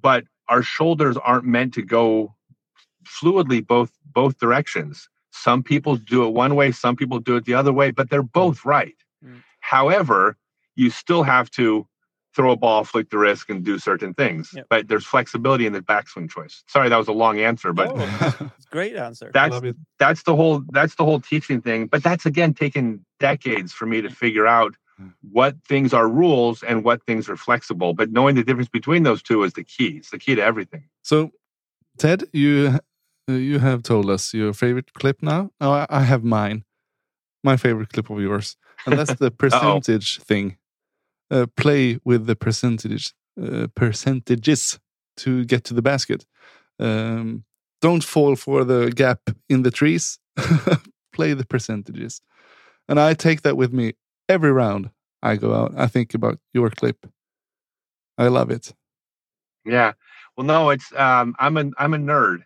but 0.00 0.24
our 0.48 0.62
shoulders 0.62 1.16
aren't 1.16 1.44
meant 1.44 1.74
to 1.74 1.82
go 1.82 2.34
fluidly 3.04 3.64
both 3.64 3.92
both 4.12 4.38
directions. 4.38 5.08
Some 5.30 5.62
people 5.62 5.96
do 5.96 6.26
it 6.26 6.30
one 6.30 6.54
way, 6.56 6.72
some 6.72 6.96
people 6.96 7.20
do 7.20 7.36
it 7.36 7.44
the 7.44 7.54
other 7.54 7.72
way, 7.72 7.90
but 7.90 8.10
they're 8.10 8.22
both 8.22 8.64
right. 8.64 8.96
However, 9.66 10.36
you 10.76 10.90
still 10.90 11.24
have 11.24 11.50
to 11.52 11.86
throw 12.36 12.52
a 12.52 12.56
ball, 12.56 12.84
flick 12.84 13.08
the 13.10 13.18
wrist, 13.18 13.46
and 13.48 13.64
do 13.64 13.78
certain 13.78 14.12
things. 14.14 14.50
Yep. 14.54 14.66
But 14.70 14.88
there's 14.88 15.04
flexibility 15.06 15.66
in 15.66 15.72
the 15.72 15.80
backswing 15.80 16.30
choice. 16.30 16.62
Sorry, 16.68 16.88
that 16.88 16.96
was 16.96 17.08
a 17.08 17.12
long 17.12 17.40
answer, 17.40 17.72
but 17.72 17.96
No. 17.96 18.04
it's 18.56 18.66
a 18.66 18.70
great 18.70 18.94
answer. 18.94 19.30
that's 19.34 19.58
that's 19.98 20.22
the 20.22 20.36
whole 20.36 20.62
that's 20.70 20.94
the 20.94 21.04
whole 21.04 21.20
teaching 21.20 21.60
thing. 21.62 21.86
But 21.86 22.02
that's 22.04 22.26
again 22.26 22.54
taken 22.54 23.04
decades 23.18 23.72
for 23.72 23.86
me 23.86 24.00
to 24.02 24.10
figure 24.10 24.46
out 24.46 24.74
Mm. 24.98 25.12
what 25.30 25.54
things 25.68 25.92
are 25.92 26.08
rules 26.08 26.62
and 26.62 26.82
what 26.82 27.04
things 27.04 27.28
are 27.28 27.36
flexible. 27.36 27.92
But 27.92 28.12
knowing 28.12 28.34
the 28.34 28.42
difference 28.42 28.70
between 28.70 29.02
those 29.02 29.22
two 29.22 29.42
is 29.42 29.52
the 29.52 29.62
key. 29.62 29.90
It's 29.98 30.08
the 30.10 30.18
key 30.18 30.34
to 30.36 30.42
everything. 30.42 30.84
So, 31.02 31.32
Ted, 31.98 32.24
you 32.32 32.78
uh, 33.28 33.32
you 33.34 33.58
have 33.58 33.82
told 33.82 34.08
us 34.08 34.32
your 34.32 34.54
favorite 34.54 34.90
clip 34.94 35.18
now. 35.22 35.50
Oh, 35.60 35.70
I, 35.80 35.86
I 35.90 36.02
have 36.12 36.24
mine. 36.24 36.64
My 37.44 37.56
favorite 37.58 37.90
clip 37.92 38.08
of 38.08 38.20
yours, 38.20 38.56
and 38.84 38.98
that's 38.98 39.14
the 39.14 39.30
percentage 39.38 40.18
thing. 40.20 40.56
Uh, 41.30 41.46
play 41.56 41.98
with 42.04 42.26
the 42.26 42.36
percentage 42.36 43.12
uh, 43.42 43.66
percentages 43.74 44.78
to 45.16 45.44
get 45.44 45.64
to 45.64 45.74
the 45.74 45.82
basket. 45.82 46.24
Um, 46.78 47.44
don't 47.82 48.04
fall 48.04 48.36
for 48.36 48.64
the 48.64 48.92
gap 48.94 49.20
in 49.48 49.62
the 49.62 49.70
trees. 49.70 50.18
play 51.12 51.32
the 51.32 51.46
percentages, 51.46 52.20
and 52.88 53.00
I 53.00 53.14
take 53.14 53.42
that 53.42 53.56
with 53.56 53.72
me 53.72 53.94
every 54.28 54.52
round. 54.52 54.90
I 55.22 55.36
go 55.36 55.54
out. 55.54 55.72
I 55.76 55.86
think 55.86 56.14
about 56.14 56.38
your 56.52 56.70
clip. 56.70 57.06
I 58.18 58.28
love 58.28 58.50
it. 58.50 58.72
Yeah. 59.64 59.92
Well, 60.36 60.46
no, 60.46 60.70
it's 60.70 60.92
um, 60.94 61.34
I'm 61.38 61.56
a 61.56 61.70
I'm 61.78 61.94
a 61.94 61.98
nerd, 61.98 62.44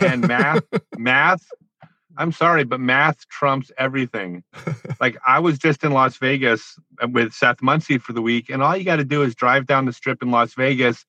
and 0.00 0.26
math 0.26 0.62
math. 0.96 1.44
I'm 2.18 2.32
sorry, 2.32 2.64
but 2.64 2.80
math 2.80 3.28
trumps 3.28 3.70
everything. 3.78 4.42
like 5.00 5.16
I 5.26 5.38
was 5.38 5.58
just 5.58 5.84
in 5.84 5.92
Las 5.92 6.16
Vegas 6.16 6.78
uh, 7.02 7.08
with 7.08 7.32
Seth 7.32 7.62
Munsey 7.62 7.98
for 7.98 8.12
the 8.12 8.22
week, 8.22 8.48
and 8.50 8.62
all 8.62 8.76
you 8.76 8.84
got 8.84 8.96
to 8.96 9.04
do 9.04 9.22
is 9.22 9.34
drive 9.34 9.66
down 9.66 9.84
the 9.84 9.92
strip 9.92 10.22
in 10.22 10.30
Las 10.30 10.54
Vegas, 10.54 11.04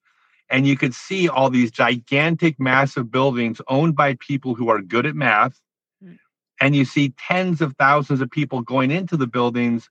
and 0.50 0.66
you 0.66 0.76
could 0.76 0.94
see 0.94 1.28
all 1.28 1.50
these 1.50 1.70
gigantic, 1.70 2.58
massive 2.60 3.10
buildings 3.10 3.60
owned 3.68 3.96
by 3.96 4.14
people 4.20 4.54
who 4.54 4.68
are 4.68 4.80
good 4.80 5.06
at 5.06 5.14
math, 5.14 5.60
Mm. 6.04 6.16
and 6.60 6.76
you 6.76 6.84
see 6.84 7.12
tens 7.18 7.60
of 7.60 7.74
thousands 7.76 8.20
of 8.20 8.30
people 8.30 8.60
going 8.62 8.90
into 8.90 9.16
the 9.16 9.26
buildings 9.26 9.90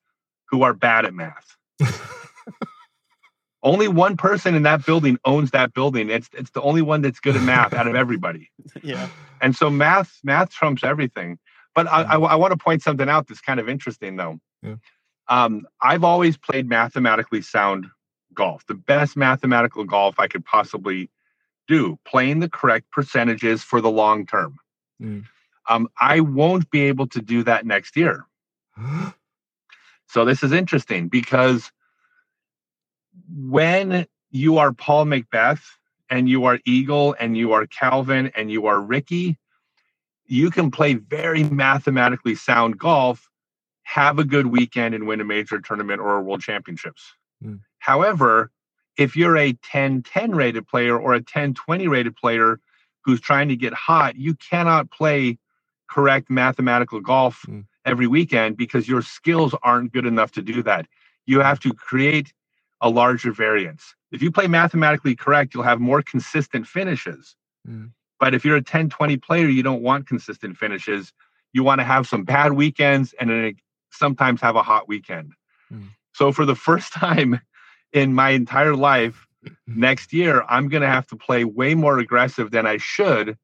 who 0.50 0.64
are 0.64 0.74
bad 0.74 1.04
at 1.06 1.14
math. 1.14 1.58
Only 3.68 3.90
one 3.90 4.16
person 4.16 4.56
in 4.56 4.64
that 4.64 4.86
building 4.86 5.18
owns 5.26 5.52
that 5.52 5.74
building. 5.74 6.10
It's 6.10 6.30
it's 6.32 6.52
the 6.52 6.62
only 6.62 6.82
one 6.82 7.02
that's 7.02 7.20
good 7.20 7.36
at 7.36 7.42
math 7.42 7.74
out 7.74 7.86
of 7.86 7.96
everybody. 8.04 8.50
yeah. 8.82 9.10
And 9.42 9.54
so 9.54 9.70
math 9.70 10.20
math 10.24 10.52
trumps 10.52 10.86
everything. 10.86 11.38
But 11.76 11.88
I, 11.88 12.04
I, 12.04 12.18
I 12.18 12.36
want 12.36 12.54
to 12.54 12.58
point 12.58 12.82
something 12.82 13.10
out 13.10 13.28
that's 13.28 13.42
kind 13.42 13.60
of 13.60 13.68
interesting 13.68 14.16
though. 14.16 14.40
Yeah. 14.64 14.76
Um, 15.28 15.68
I've 15.82 16.06
always 16.06 16.38
played 16.38 16.70
mathematically 16.70 17.42
sound 17.42 17.88
golf, 18.34 18.66
the 18.68 18.74
best 18.74 19.18
mathematical 19.18 19.84
golf 19.84 20.18
I 20.18 20.28
could 20.28 20.46
possibly 20.46 21.10
do, 21.68 22.00
playing 22.06 22.40
the 22.40 22.50
correct 22.50 22.90
percentages 22.92 23.64
for 23.64 23.82
the 23.82 23.92
long 23.92 24.26
term. 24.26 24.56
Mm. 25.02 25.26
Um, 25.68 25.90
I 26.00 26.22
won't 26.22 26.72
be 26.72 26.84
able 26.84 27.08
to 27.08 27.22
do 27.22 27.44
that 27.44 27.66
next 27.66 27.98
year. 27.98 28.26
So 30.10 30.24
this 30.24 30.42
is 30.42 30.54
interesting 30.54 31.10
because 31.10 31.70
when 33.30 34.06
you 34.32 34.58
are 34.58 34.72
Paul 34.74 35.06
McBeth 35.06 35.62
and 36.10 36.30
you 36.30 36.46
are 36.46 36.60
Eagle 36.66 37.16
and 37.20 37.38
you 37.38 37.54
are 37.54 37.68
Calvin 37.68 38.32
and 38.36 38.52
you 38.52 38.68
are 38.68 38.80
Ricky, 38.82 39.38
you 40.26 40.50
can 40.52 40.72
play 40.72 40.96
very 40.96 41.44
mathematically 41.44 42.36
sound 42.36 42.78
golf, 42.78 43.30
have 43.84 44.20
a 44.20 44.24
good 44.24 44.48
weekend, 44.48 44.94
and 44.94 45.08
win 45.08 45.22
a 45.22 45.26
major 45.26 45.60
tournament 45.60 46.02
or 46.02 46.18
a 46.18 46.22
world 46.22 46.42
championships. 46.42 47.14
Mm. 47.44 47.62
However, 47.80 48.52
if 48.98 49.16
you're 49.16 49.38
a 49.38 49.54
10 49.54 50.04
10 50.04 50.32
rated 50.36 50.68
player 50.68 51.00
or 51.00 51.14
a 51.14 51.22
10 51.22 51.54
20 51.54 51.88
rated 51.88 52.16
player 52.16 52.60
who's 53.04 53.22
trying 53.22 53.48
to 53.48 53.56
get 53.56 53.74
hot, 53.74 54.16
you 54.16 54.36
cannot 54.36 54.92
play 54.92 55.38
correct 55.90 56.30
mathematical 56.30 57.00
golf 57.00 57.46
Mm. 57.48 57.66
every 57.86 58.08
weekend 58.08 58.58
because 58.58 58.88
your 58.88 59.02
skills 59.02 59.56
aren't 59.64 59.94
good 59.94 60.06
enough 60.06 60.32
to 60.32 60.42
do 60.42 60.62
that. 60.64 60.88
You 61.26 61.40
have 61.40 61.60
to 61.62 61.74
create 61.74 62.34
a 62.82 62.90
larger 62.90 63.32
variance. 63.32 63.96
If 64.12 64.22
you 64.22 64.32
play 64.32 64.48
mathematically 64.48 65.16
correct, 65.16 65.54
you'll 65.54 65.64
have 65.64 65.80
more 65.80 66.02
consistent 66.02 66.68
finishes. 66.68 67.36
Mm. 67.68 67.92
But 68.20 68.34
if 68.34 68.46
you're 68.46 68.58
a 68.58 68.64
10 68.64 68.90
20 68.90 69.18
player, 69.18 69.48
you 69.48 69.64
don't 69.64 69.82
want 69.82 70.08
consistent 70.08 70.58
finishes. 70.58 71.14
You 71.54 71.64
want 71.64 71.80
to 71.80 71.86
have 71.86 72.08
some 72.08 72.24
bad 72.24 72.54
weekends 72.54 73.14
and 73.20 73.30
then 73.30 73.56
sometimes 73.92 74.42
have 74.42 74.56
a 74.56 74.64
hot 74.64 74.88
weekend. 74.88 75.34
Mm. 75.72 75.90
So, 76.14 76.32
for 76.32 76.46
the 76.46 76.56
first 76.68 76.94
time 76.94 77.42
in 77.94 78.14
my 78.14 78.32
entire 78.32 78.76
life, 78.76 79.28
next 79.68 80.14
year, 80.14 80.44
I'm 80.50 80.70
going 80.70 80.82
to 80.82 80.90
have 80.90 81.08
to 81.08 81.16
play 81.16 81.44
way 81.44 81.76
more 81.76 82.00
aggressive 82.00 82.52
than 82.52 82.66
I 82.66 82.78
should 82.78 83.38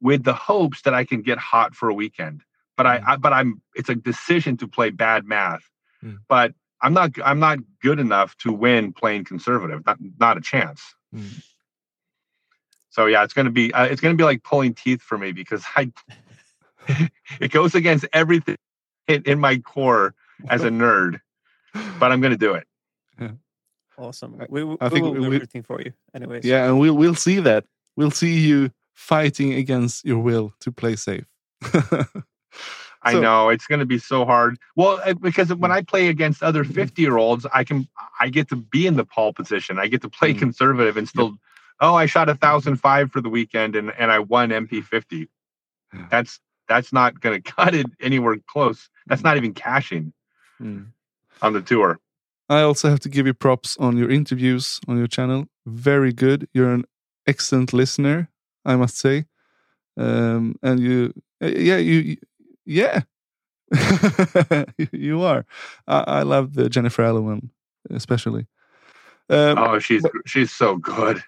with 0.00 0.24
the 0.24 0.34
hopes 0.34 0.82
that 0.82 0.94
I 0.94 1.04
can 1.04 1.22
get 1.22 1.38
hot 1.38 1.74
for 1.74 1.88
a 1.88 1.94
weekend. 1.94 2.42
But 2.76 2.86
I, 2.86 2.98
Mm. 2.98 3.04
I 3.08 3.16
but 3.16 3.32
I'm 3.32 3.62
it's 3.74 3.88
a 3.88 3.94
decision 3.94 4.56
to 4.58 4.68
play 4.68 4.90
bad 4.90 5.26
math. 5.26 5.68
Mm. 6.04 6.18
But 6.28 6.54
I'm 6.80 6.92
not 6.94 7.12
I'm 7.24 7.40
not 7.40 7.58
good 7.82 7.98
enough 7.98 8.36
to 8.38 8.52
win 8.52 8.92
playing 8.92 9.24
conservative. 9.24 9.84
Not 9.86 9.98
not 10.18 10.36
a 10.36 10.40
chance. 10.40 10.82
Mm. 11.14 11.42
So 12.90 13.06
yeah, 13.06 13.24
it's 13.24 13.34
gonna 13.34 13.50
be 13.50 13.72
uh, 13.72 13.84
it's 13.84 14.00
gonna 14.00 14.14
be 14.14 14.24
like 14.24 14.42
pulling 14.42 14.74
teeth 14.74 15.02
for 15.02 15.18
me 15.18 15.32
because 15.32 15.64
I 15.76 15.92
it 17.40 17.50
goes 17.50 17.74
against 17.74 18.06
everything 18.12 18.56
in, 19.06 19.22
in 19.24 19.38
my 19.40 19.58
core 19.58 20.14
as 20.48 20.64
a 20.64 20.70
nerd, 20.70 21.20
but 21.98 22.12
I'm 22.12 22.20
gonna 22.20 22.36
do 22.36 22.54
it. 22.54 22.66
Awesome. 23.98 24.40
We, 24.48 24.62
we, 24.62 24.76
I 24.80 24.86
we 24.88 25.02
will 25.02 25.12
do 25.14 25.20
we- 25.22 25.36
everything 25.36 25.64
for 25.64 25.82
you. 25.82 25.92
Anyways. 26.14 26.44
Yeah, 26.44 26.66
and 26.66 26.78
we'll 26.78 26.94
we'll 26.94 27.16
see 27.16 27.40
that. 27.40 27.64
We'll 27.96 28.12
see 28.12 28.38
you 28.38 28.70
fighting 28.94 29.54
against 29.54 30.04
your 30.04 30.20
will 30.20 30.52
to 30.60 30.70
play 30.70 30.94
safe. 30.94 31.24
I 33.02 33.12
So- 33.12 33.20
know 33.20 33.48
it's 33.48 33.66
going 33.66 33.78
to 33.80 33.86
be 33.86 33.98
so 33.98 34.24
hard. 34.24 34.58
Well, 34.76 35.00
uh, 35.04 35.14
because 35.14 35.54
when 35.54 35.70
Mm. 35.70 35.74
I 35.74 35.82
play 35.82 36.08
against 36.08 36.42
other 36.42 36.64
50 36.64 37.00
year 37.02 37.16
olds, 37.16 37.46
I 37.52 37.64
can 37.64 37.88
I 38.20 38.28
get 38.28 38.48
to 38.48 38.56
be 38.56 38.86
in 38.86 38.96
the 38.96 39.04
pole 39.04 39.32
position. 39.32 39.78
I 39.78 39.86
get 39.86 40.02
to 40.02 40.08
play 40.08 40.34
Mm. 40.34 40.38
conservative 40.40 40.96
and 40.96 41.08
still. 41.08 41.38
Oh, 41.80 41.94
I 41.94 42.06
shot 42.06 42.28
a 42.28 42.34
thousand 42.34 42.76
five 42.76 43.12
for 43.12 43.20
the 43.20 43.28
weekend 43.28 43.76
and 43.76 43.92
and 43.98 44.10
I 44.10 44.18
won 44.18 44.50
MP50. 44.50 45.28
Yeah. 45.94 46.06
That's 46.10 46.40
that's 46.68 46.92
not 46.92 47.20
going 47.20 47.40
to 47.42 47.52
cut 47.52 47.74
it 47.74 47.86
anywhere 48.00 48.36
close. 48.46 48.90
That's 49.06 49.22
not 49.22 49.36
even 49.36 49.54
cashing 49.54 50.12
Mm. 50.60 50.86
on 51.40 51.52
the 51.52 51.60
tour. 51.62 51.98
I 52.50 52.62
also 52.62 52.88
have 52.88 53.00
to 53.00 53.08
give 53.08 53.26
you 53.26 53.34
props 53.34 53.76
on 53.78 53.96
your 53.96 54.10
interviews 54.10 54.80
on 54.88 54.96
your 54.98 55.06
channel. 55.06 55.46
Very 55.66 56.12
good. 56.12 56.48
You're 56.52 56.72
an 56.72 56.84
excellent 57.26 57.72
listener, 57.72 58.28
I 58.64 58.74
must 58.74 58.98
say. 58.98 59.26
Um, 59.96 60.56
and 60.62 60.80
you, 60.80 61.12
uh, 61.42 61.46
yeah, 61.48 61.76
you- 61.76 62.16
yeah, 62.68 63.00
You- 64.92 65.22
are. 65.22 65.44
I, 65.86 66.04
I 66.20 66.22
love 66.22 66.54
the 66.54 66.68
Jennifer 66.68 67.02
Allen 67.02 67.24
one, 67.24 67.50
especially. 67.90 68.46
Um, 69.30 69.58
Oh, 69.58 69.78
she's 69.78 70.04
she's 70.26 70.52
so 70.52 70.76
good. 70.76 71.22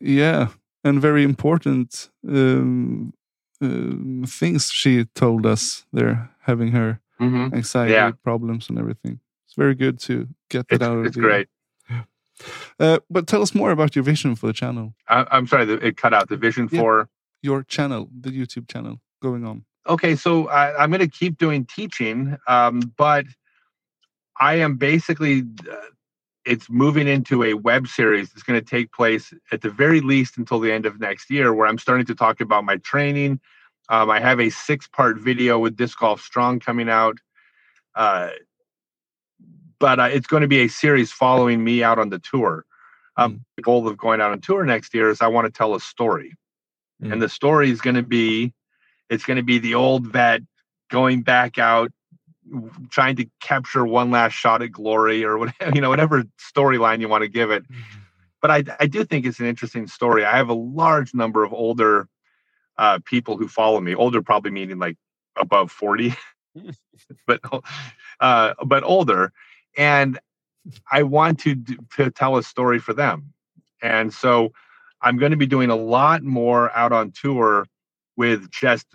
yeah, 0.00 0.48
and 0.84 1.00
very 1.00 1.22
important 1.24 2.10
um, 2.28 3.12
um, 3.62 4.24
things 4.26 4.70
she 4.70 5.04
told 5.14 5.46
us 5.46 5.84
there, 5.92 6.30
having 6.40 6.72
her 6.72 7.00
Mhm. 7.20 7.52
anxiety 7.52 7.92
Yeah. 7.92 8.12
problems 8.24 8.68
and 8.70 8.78
everything. 8.78 9.20
It's 9.46 9.54
very 9.56 9.74
good 9.74 9.98
to 10.00 10.28
get 10.48 10.68
that 10.68 10.76
It's, 10.76 10.84
out 10.84 10.98
of 10.98 11.06
it's 11.06 11.16
the 11.16 11.22
great. 11.22 11.48
Uh, 12.78 12.98
but 13.10 13.26
tell 13.26 13.42
us 13.42 13.54
more 13.54 13.70
about 13.72 13.94
your 13.94 14.04
vision 14.04 14.34
for 14.36 14.46
the 14.46 14.52
channel, 14.54 14.94
I, 15.08 15.26
I'm 15.30 15.46
sorry, 15.46 15.70
it 15.70 15.96
cut 15.98 16.14
out 16.14 16.28
the 16.28 16.36
vision 16.38 16.68
Yeah. 16.70 16.80
for. 16.80 17.08
your 17.42 17.62
channel, 17.64 18.08
the 18.20 18.30
YouTube 18.30 18.66
channel 18.68 19.00
going 19.22 19.44
on. 19.46 19.64
Okay 19.88 20.14
so 20.16 20.48
I, 20.48 20.82
i'm 20.82 20.90
going 20.90 21.00
to 21.00 21.08
keep 21.08 21.38
doing 21.38 21.64
teaching 21.64 22.36
um, 22.46 22.80
but 22.96 23.26
i 24.38 24.54
am 24.54 24.76
basically 24.76 25.42
uh, 25.70 25.76
it's 26.44 26.70
moving 26.70 27.06
into 27.06 27.44
a 27.44 27.54
web 27.54 27.86
series 27.86 28.30
that's 28.30 28.42
going 28.42 28.58
to 28.58 28.64
take 28.64 28.92
place 28.92 29.32
at 29.52 29.60
the 29.60 29.70
very 29.70 30.00
least 30.00 30.38
until 30.38 30.58
the 30.58 30.72
end 30.72 30.86
of 30.86 31.00
next 31.00 31.30
year 31.30 31.52
where 31.52 31.66
i'm 31.66 31.78
starting 31.78 32.06
to 32.06 32.14
talk 32.14 32.40
about 32.40 32.64
my 32.64 32.76
training. 32.78 33.40
Um, 33.88 34.10
i 34.10 34.20
have 34.20 34.40
a 34.40 34.50
six 34.50 34.86
part 34.88 35.18
video 35.18 35.58
with 35.58 35.76
disc 35.76 35.98
golf 35.98 36.20
strong 36.20 36.60
coming 36.60 36.88
out 36.88 37.18
uh, 37.94 38.30
but 39.78 39.98
uh, 39.98 40.04
it's 40.04 40.26
going 40.26 40.42
to 40.42 40.48
be 40.48 40.60
a 40.60 40.68
series 40.68 41.10
following 41.10 41.64
me 41.64 41.82
out 41.82 41.98
on 41.98 42.10
the 42.10 42.18
tour. 42.18 42.64
Um, 43.16 43.44
the 43.56 43.62
goal 43.62 43.88
of 43.88 43.96
going 43.96 44.20
out 44.20 44.30
on 44.30 44.40
tour 44.40 44.64
next 44.64 44.94
year 44.94 45.10
is 45.10 45.20
i 45.20 45.26
want 45.26 45.46
to 45.46 45.50
tell 45.50 45.74
a 45.74 45.80
story 45.80 46.34
Mm. 47.02 47.12
and 47.12 47.22
the 47.22 47.28
story 47.28 47.70
is 47.70 47.80
going 47.80 47.96
to 47.96 48.02
be 48.02 48.52
it's 49.10 49.24
going 49.24 49.36
to 49.36 49.42
be 49.42 49.58
the 49.58 49.74
old 49.74 50.06
vet 50.06 50.40
going 50.90 51.22
back 51.22 51.58
out 51.58 51.90
trying 52.90 53.16
to 53.16 53.26
capture 53.40 53.84
one 53.84 54.10
last 54.10 54.32
shot 54.32 54.62
at 54.62 54.72
glory 54.72 55.24
or 55.24 55.38
whatever 55.38 55.70
you 55.74 55.80
know 55.80 55.90
whatever 55.90 56.24
storyline 56.38 57.00
you 57.00 57.08
want 57.08 57.22
to 57.22 57.28
give 57.28 57.50
it. 57.50 57.64
But 58.40 58.50
I, 58.50 58.64
I 58.80 58.86
do 58.86 59.04
think 59.04 59.26
it's 59.26 59.40
an 59.40 59.46
interesting 59.46 59.86
story. 59.86 60.24
I 60.24 60.36
have 60.36 60.48
a 60.48 60.54
large 60.54 61.12
number 61.12 61.44
of 61.44 61.52
older 61.52 62.08
uh, 62.78 63.00
people 63.04 63.36
who 63.36 63.48
follow 63.48 63.80
me. 63.80 63.94
Older 63.94 64.22
probably 64.22 64.50
meaning 64.50 64.78
like 64.78 64.96
above 65.36 65.70
40 65.70 66.14
but 67.26 67.40
uh, 68.20 68.54
but 68.64 68.82
older. 68.84 69.32
And 69.76 70.18
i 70.92 71.02
want 71.02 71.40
to 71.40 71.56
to 71.96 72.10
tell 72.10 72.36
a 72.36 72.42
story 72.42 72.78
for 72.78 72.92
them. 72.92 73.32
And 73.82 74.12
so 74.12 74.52
i'm 75.02 75.16
going 75.16 75.30
to 75.30 75.36
be 75.36 75.46
doing 75.46 75.70
a 75.70 75.76
lot 75.76 76.22
more 76.22 76.70
out 76.76 76.92
on 76.92 77.12
tour 77.12 77.66
with 78.20 78.50
just 78.50 78.86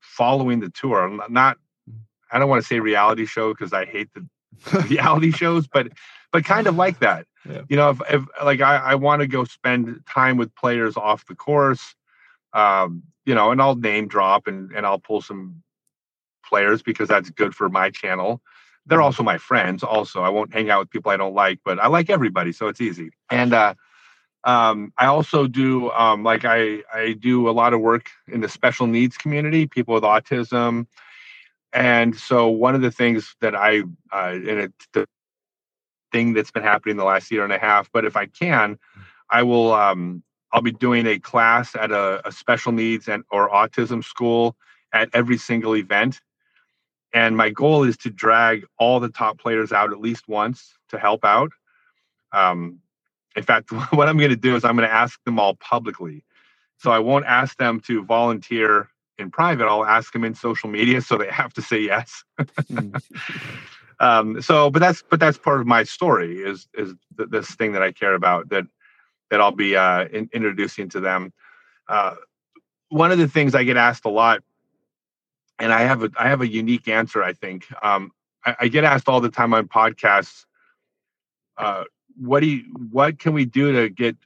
following 0.00 0.60
the 0.60 0.70
tour. 0.70 1.20
Not 1.28 1.58
i 2.32 2.38
don't 2.38 2.48
want 2.48 2.62
to 2.62 2.66
say 2.66 2.80
reality 2.80 3.26
show 3.26 3.52
because 3.52 3.72
i 3.72 3.84
hate 3.84 4.08
the 4.14 4.26
reality 4.88 5.30
shows 5.30 5.66
but 5.66 5.88
but 6.32 6.44
kind 6.44 6.66
of 6.66 6.76
like 6.76 6.98
that. 6.98 7.26
Yeah. 7.48 7.62
you 7.68 7.76
know 7.76 7.90
if, 7.90 8.00
if 8.10 8.22
like 8.42 8.60
i, 8.60 8.76
I 8.76 8.94
want 8.94 9.20
to 9.20 9.28
go 9.28 9.44
spend 9.44 10.00
time 10.08 10.36
with 10.38 10.54
players 10.54 10.96
off 10.96 11.26
the 11.26 11.34
course 11.34 11.94
um 12.54 13.02
you 13.26 13.34
know 13.34 13.50
and 13.50 13.60
i'll 13.60 13.76
name 13.76 14.08
drop 14.08 14.46
and 14.46 14.72
and 14.72 14.86
i'll 14.86 14.98
pull 14.98 15.20
some 15.20 15.62
players 16.48 16.82
because 16.82 17.08
that's 17.08 17.30
good 17.30 17.54
for 17.54 17.68
my 17.70 17.88
channel. 17.90 18.42
They're 18.86 19.00
also 19.00 19.22
my 19.22 19.38
friends 19.38 19.82
also. 19.82 20.20
I 20.22 20.28
won't 20.28 20.52
hang 20.52 20.70
out 20.70 20.80
with 20.80 20.90
people 20.90 21.10
i 21.10 21.16
don't 21.16 21.34
like 21.34 21.58
but 21.64 21.78
i 21.78 21.86
like 21.88 22.08
everybody 22.10 22.52
so 22.52 22.68
it's 22.68 22.80
easy. 22.80 23.10
And 23.30 23.52
uh 23.52 23.74
um, 24.44 24.92
I 24.98 25.06
also 25.06 25.46
do 25.46 25.90
um, 25.92 26.22
like 26.22 26.44
I 26.44 26.82
I 26.92 27.12
do 27.14 27.48
a 27.48 27.52
lot 27.52 27.72
of 27.72 27.80
work 27.80 28.10
in 28.28 28.40
the 28.40 28.48
special 28.48 28.86
needs 28.86 29.16
community, 29.16 29.66
people 29.66 29.94
with 29.94 30.04
autism, 30.04 30.86
and 31.72 32.14
so 32.16 32.48
one 32.48 32.74
of 32.74 32.82
the 32.82 32.90
things 32.90 33.34
that 33.40 33.54
I 33.54 33.80
uh, 34.12 34.32
and 34.32 34.48
it 34.48 34.72
the 34.92 35.06
thing 36.12 36.34
that's 36.34 36.50
been 36.50 36.62
happening 36.62 36.96
the 36.96 37.04
last 37.04 37.30
year 37.30 37.42
and 37.42 37.52
a 37.52 37.58
half. 37.58 37.90
But 37.92 38.04
if 38.04 38.16
I 38.16 38.26
can, 38.26 38.78
I 39.30 39.42
will. 39.42 39.72
Um, 39.72 40.22
I'll 40.52 40.62
be 40.62 40.70
doing 40.70 41.04
a 41.08 41.18
class 41.18 41.74
at 41.74 41.90
a, 41.90 42.22
a 42.24 42.30
special 42.30 42.70
needs 42.70 43.08
and 43.08 43.24
or 43.32 43.50
autism 43.50 44.04
school 44.04 44.54
at 44.92 45.08
every 45.12 45.36
single 45.36 45.74
event. 45.74 46.20
And 47.12 47.36
my 47.36 47.50
goal 47.50 47.82
is 47.82 47.96
to 47.98 48.10
drag 48.10 48.64
all 48.78 49.00
the 49.00 49.08
top 49.08 49.38
players 49.38 49.72
out 49.72 49.92
at 49.92 50.00
least 50.00 50.28
once 50.28 50.74
to 50.90 50.98
help 50.98 51.24
out. 51.24 51.50
Um, 52.32 52.78
in 53.36 53.42
fact, 53.42 53.72
what 53.92 54.08
I'm 54.08 54.18
going 54.18 54.30
to 54.30 54.36
do 54.36 54.56
is 54.56 54.64
I'm 54.64 54.76
going 54.76 54.88
to 54.88 54.94
ask 54.94 55.22
them 55.24 55.38
all 55.38 55.54
publicly. 55.56 56.24
So 56.78 56.90
I 56.90 56.98
won't 56.98 57.24
ask 57.24 57.56
them 57.56 57.80
to 57.86 58.04
volunteer 58.04 58.88
in 59.18 59.30
private. 59.30 59.66
I'll 59.66 59.84
ask 59.84 60.12
them 60.12 60.24
in 60.24 60.34
social 60.34 60.68
media, 60.68 61.00
so 61.00 61.16
they 61.16 61.30
have 61.30 61.54
to 61.54 61.62
say 61.62 61.80
yes. 61.80 62.24
Um, 64.00 64.42
so, 64.42 64.70
but 64.70 64.80
that's 64.80 65.02
but 65.08 65.20
that's 65.20 65.38
part 65.38 65.60
of 65.60 65.66
my 65.66 65.84
story 65.84 66.38
is 66.38 66.66
is 66.74 66.94
th- 67.16 67.30
this 67.30 67.54
thing 67.54 67.72
that 67.72 67.82
I 67.82 67.92
care 67.92 68.14
about 68.14 68.48
that 68.50 68.64
that 69.30 69.40
I'll 69.40 69.52
be 69.52 69.76
uh, 69.76 70.06
in, 70.06 70.28
introducing 70.32 70.88
to 70.90 71.00
them. 71.00 71.32
Uh, 71.88 72.16
one 72.88 73.12
of 73.12 73.18
the 73.18 73.28
things 73.28 73.54
I 73.54 73.64
get 73.64 73.76
asked 73.76 74.04
a 74.04 74.10
lot, 74.10 74.42
and 75.58 75.72
I 75.72 75.82
have 75.82 76.02
a 76.02 76.10
I 76.18 76.28
have 76.28 76.40
a 76.40 76.48
unique 76.48 76.88
answer. 76.88 77.22
I 77.22 77.32
think 77.32 77.66
um, 77.82 78.10
I, 78.44 78.56
I, 78.60 78.68
get 78.68 78.84
asked 78.84 79.08
all 79.08 79.20
the 79.20 79.30
time 79.30 79.54
on 79.54 79.68
podcasts. 79.68 80.44
Uh, 81.56 81.84
what 82.16 82.40
do 82.40 82.46
you, 82.46 82.64
what 82.90 83.18
can 83.18 83.32
we 83.34 83.44
do 83.44 83.72
to 83.72 83.88
get 83.88 84.16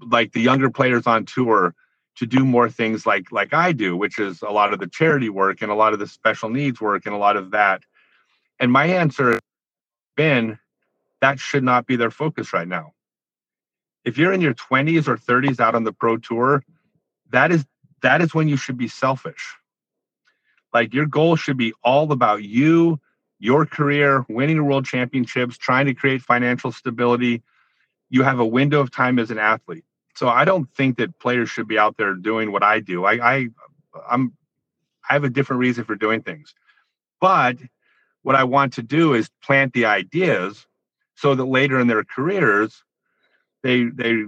like 0.00 0.32
the 0.32 0.40
younger 0.40 0.70
players 0.70 1.06
on 1.06 1.24
tour 1.24 1.74
to 2.16 2.26
do 2.26 2.44
more 2.44 2.70
things 2.70 3.06
like 3.06 3.32
like 3.32 3.54
I 3.54 3.72
do, 3.72 3.96
which 3.96 4.18
is 4.18 4.42
a 4.42 4.50
lot 4.50 4.72
of 4.72 4.80
the 4.80 4.86
charity 4.88 5.28
work 5.28 5.62
and 5.62 5.70
a 5.70 5.74
lot 5.74 5.92
of 5.92 5.98
the 5.98 6.06
special 6.06 6.48
needs 6.50 6.80
work 6.80 7.06
and 7.06 7.14
a 7.14 7.18
lot 7.18 7.36
of 7.36 7.52
that. 7.52 7.82
And 8.60 8.72
my 8.72 8.86
answer 8.86 9.32
has 9.32 9.40
been 10.16 10.58
that 11.20 11.38
should 11.40 11.64
not 11.64 11.86
be 11.86 11.96
their 11.96 12.10
focus 12.10 12.52
right 12.52 12.68
now 12.68 12.92
if 14.04 14.16
you're 14.16 14.32
in 14.32 14.40
your 14.40 14.54
20s 14.54 15.06
or 15.06 15.16
30s 15.16 15.60
out 15.60 15.74
on 15.74 15.84
the 15.84 15.92
pro 15.92 16.16
tour, 16.16 16.64
that 17.30 17.52
is 17.52 17.66
that 18.02 18.22
is 18.22 18.34
when 18.34 18.48
you 18.48 18.56
should 18.56 18.78
be 18.78 18.88
selfish. 18.88 19.54
Like 20.72 20.94
your 20.94 21.06
goal 21.06 21.36
should 21.36 21.58
be 21.58 21.74
all 21.84 22.10
about 22.12 22.42
you, 22.42 23.00
your 23.38 23.66
career, 23.66 24.24
winning 24.28 24.64
world 24.64 24.84
championships, 24.84 25.56
trying 25.56 25.86
to 25.86 25.94
create 25.94 26.22
financial 26.22 26.72
stability. 26.72 27.42
You 28.10 28.22
have 28.22 28.40
a 28.40 28.46
window 28.46 28.80
of 28.80 28.90
time 28.90 29.18
as 29.18 29.30
an 29.30 29.38
athlete. 29.38 29.84
So 30.16 30.28
I 30.28 30.44
don't 30.44 30.68
think 30.74 30.96
that 30.98 31.18
players 31.20 31.48
should 31.48 31.68
be 31.68 31.78
out 31.78 31.96
there 31.96 32.14
doing 32.14 32.50
what 32.50 32.62
I 32.62 32.80
do. 32.80 33.04
I, 33.04 33.34
I 33.36 33.48
I'm 34.10 34.34
I 35.08 35.12
have 35.12 35.24
a 35.24 35.30
different 35.30 35.60
reason 35.60 35.84
for 35.84 35.94
doing 35.94 36.22
things. 36.22 36.54
But 37.20 37.56
what 38.22 38.34
I 38.34 38.44
want 38.44 38.72
to 38.74 38.82
do 38.82 39.14
is 39.14 39.30
plant 39.42 39.72
the 39.72 39.86
ideas 39.86 40.66
so 41.14 41.34
that 41.34 41.44
later 41.44 41.78
in 41.78 41.86
their 41.86 42.04
careers 42.04 42.82
they 43.62 43.84
they 43.84 44.24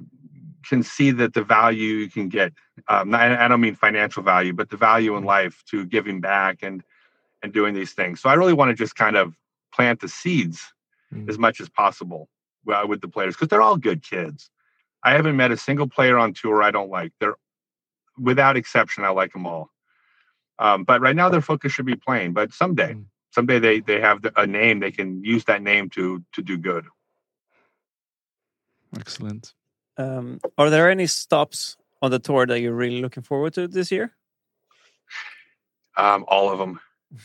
can 0.69 0.83
see 0.83 1.11
that 1.11 1.35
the 1.35 1.43
value 1.43 1.95
you 1.95 2.11
can 2.11 2.29
get. 2.29 2.53
Um, 2.87 3.15
I 3.15 3.49
don't 3.49 3.61
mean 3.61 3.75
financial 3.75 4.23
value, 4.23 4.53
but 4.53 4.71
the 4.71 4.77
value 4.77 5.17
in 5.17 5.25
life 5.25 5.63
to 5.71 5.85
giving 5.87 6.21
back 6.21 6.63
and 6.63 6.85
and 7.43 7.53
doing 7.53 7.75
these 7.75 7.93
things. 7.93 8.21
So 8.21 8.29
I 8.29 8.35
really 8.35 8.53
want 8.53 8.71
to 8.71 8.75
just 8.75 8.97
kind 8.97 9.17
of 9.17 9.35
plant 9.73 10.01
the 10.01 10.09
seeds 10.09 10.73
mm. 11.13 11.29
as 11.29 11.39
much 11.39 11.61
as 11.61 11.69
possible 11.69 12.29
uh, 12.71 12.85
with 12.89 13.01
the 13.01 13.09
players 13.09 13.35
because 13.35 13.49
they're 13.49 13.63
all 13.63 13.77
good 13.77 14.03
kids. 14.03 14.51
I 15.03 15.13
haven't 15.13 15.37
met 15.37 15.51
a 15.51 15.57
single 15.57 15.89
player 15.89 16.19
on 16.19 16.35
tour 16.35 16.63
I 16.63 16.71
don't 16.71 16.91
like. 16.91 17.13
They're 17.21 17.37
without 18.19 18.57
exception, 18.57 19.05
I 19.05 19.09
like 19.09 19.33
them 19.33 19.47
all. 19.47 19.71
Um, 20.59 20.85
but 20.85 21.01
right 21.01 21.17
now 21.17 21.31
their 21.31 21.41
focus 21.41 21.73
should 21.73 21.87
be 21.87 21.97
playing. 21.97 22.35
But 22.35 22.53
someday, 22.53 22.95
mm. 22.95 23.05
someday 23.31 23.59
they 23.59 23.81
they 23.81 24.01
have 24.01 24.25
a 24.37 24.47
name 24.47 24.81
they 24.81 24.91
can 24.91 25.25
use 25.25 25.45
that 25.45 25.63
name 25.63 25.89
to 25.91 26.23
to 26.35 26.43
do 26.43 26.59
good. 26.59 26.87
Excellent. 28.99 29.55
Um, 29.97 30.41
are 30.59 30.71
there 30.71 30.91
any 30.91 31.07
stops 31.07 31.77
on 32.03 32.11
the 32.11 32.19
tour 32.19 32.47
that 32.47 32.61
you're 32.61 32.75
really 32.75 33.01
looking 33.01 33.23
forward 33.23 33.55
to 33.55 33.69
this 33.69 33.91
year? 33.91 34.15
Um, 35.97 36.25
all 36.29 36.51
of 36.51 36.59
them. 36.59 36.81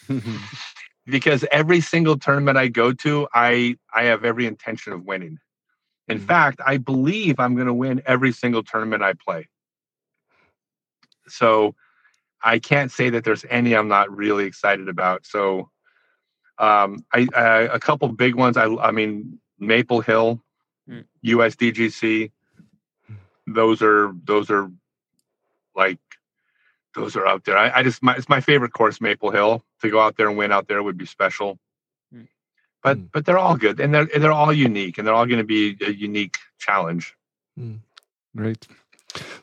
because 1.06 1.46
every 1.52 1.82
single 1.82 2.18
tournament 2.18 2.58
I 2.58 2.68
go 2.68 2.94
to, 2.94 3.28
I 3.34 3.78
I 3.94 4.04
have 4.06 4.26
every 4.26 4.46
intention 4.46 4.94
of 4.94 5.06
winning. 5.06 5.40
In 6.08 6.18
mm-hmm. 6.18 6.28
fact, 6.28 6.62
I 6.66 6.78
believe 6.78 7.40
I'm 7.40 7.56
going 7.56 7.68
to 7.68 7.74
win 7.74 8.02
every 8.06 8.32
single 8.32 8.64
tournament 8.64 9.04
I 9.04 9.14
play. 9.14 9.48
So 11.28 11.76
I 12.44 12.60
can't 12.60 12.92
say 12.92 13.10
that 13.10 13.24
there's 13.24 13.46
any 13.50 13.76
I'm 13.76 13.88
not 13.88 14.16
really 14.16 14.46
excited 14.46 14.88
about. 14.88 15.26
So 15.26 15.70
um, 16.58 17.04
I, 17.14 17.28
I 17.36 17.48
a 17.62 17.80
couple 17.80 18.08
big 18.10 18.36
ones. 18.36 18.58
I 18.58 18.66
I 18.66 18.92
mean 18.92 19.40
Maple 19.60 20.02
Hill 20.02 20.42
mm. 20.90 21.04
USDGC. 21.26 22.32
Those 23.48 23.82
are 23.82 24.14
those 24.24 24.50
are 24.50 24.72
like 25.76 26.00
those 26.96 27.16
are 27.16 27.28
out 27.28 27.44
there. 27.46 27.58
I, 27.58 27.80
I 27.80 27.84
just 27.84 28.02
my 28.02 28.16
it's 28.16 28.30
my 28.30 28.42
favorite 28.42 28.74
course, 28.74 29.00
Maple 29.02 29.32
Hill. 29.32 29.64
To 29.82 29.90
go 29.90 30.00
out 30.00 30.18
there 30.18 30.28
and 30.28 30.38
win 30.38 30.52
out 30.52 30.68
there 30.68 30.82
would 30.82 30.98
be 30.98 31.06
special. 31.06 31.60
Mm. 32.14 32.28
But 32.82 32.98
mm. 32.98 33.10
but 33.12 33.26
they're 33.26 33.38
all 33.38 33.58
good 33.58 33.80
and 33.80 33.94
they're 33.94 34.06
they're 34.06 34.32
all 34.32 34.54
unique 34.54 34.98
and 34.98 35.06
they're 35.06 35.14
all 35.14 35.26
going 35.26 35.40
to 35.40 35.44
be 35.44 35.78
a 35.86 35.92
unique 35.92 36.38
challenge. 36.58 37.14
Hmm. 37.58 37.76
Great. 38.36 38.68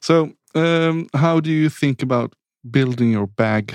So 0.01 0.33
um, 0.55 1.09
how 1.15 1.41
do 1.41 1.51
you 1.51 1.69
think 1.69 2.03
about 2.03 2.35
building 2.71 3.13
your 3.13 3.27
bag 3.27 3.75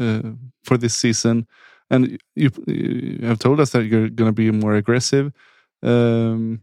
uh, 0.00 0.22
for 0.64 0.78
this 0.78 0.94
season? 0.94 1.46
And 1.90 2.18
you, 2.34 2.50
you 2.66 3.26
have 3.26 3.38
told 3.38 3.60
us 3.60 3.70
that 3.70 3.84
you're 3.84 4.10
going 4.10 4.28
to 4.28 4.32
be 4.32 4.50
more 4.50 4.74
aggressive. 4.74 5.32
Um, 5.82 6.62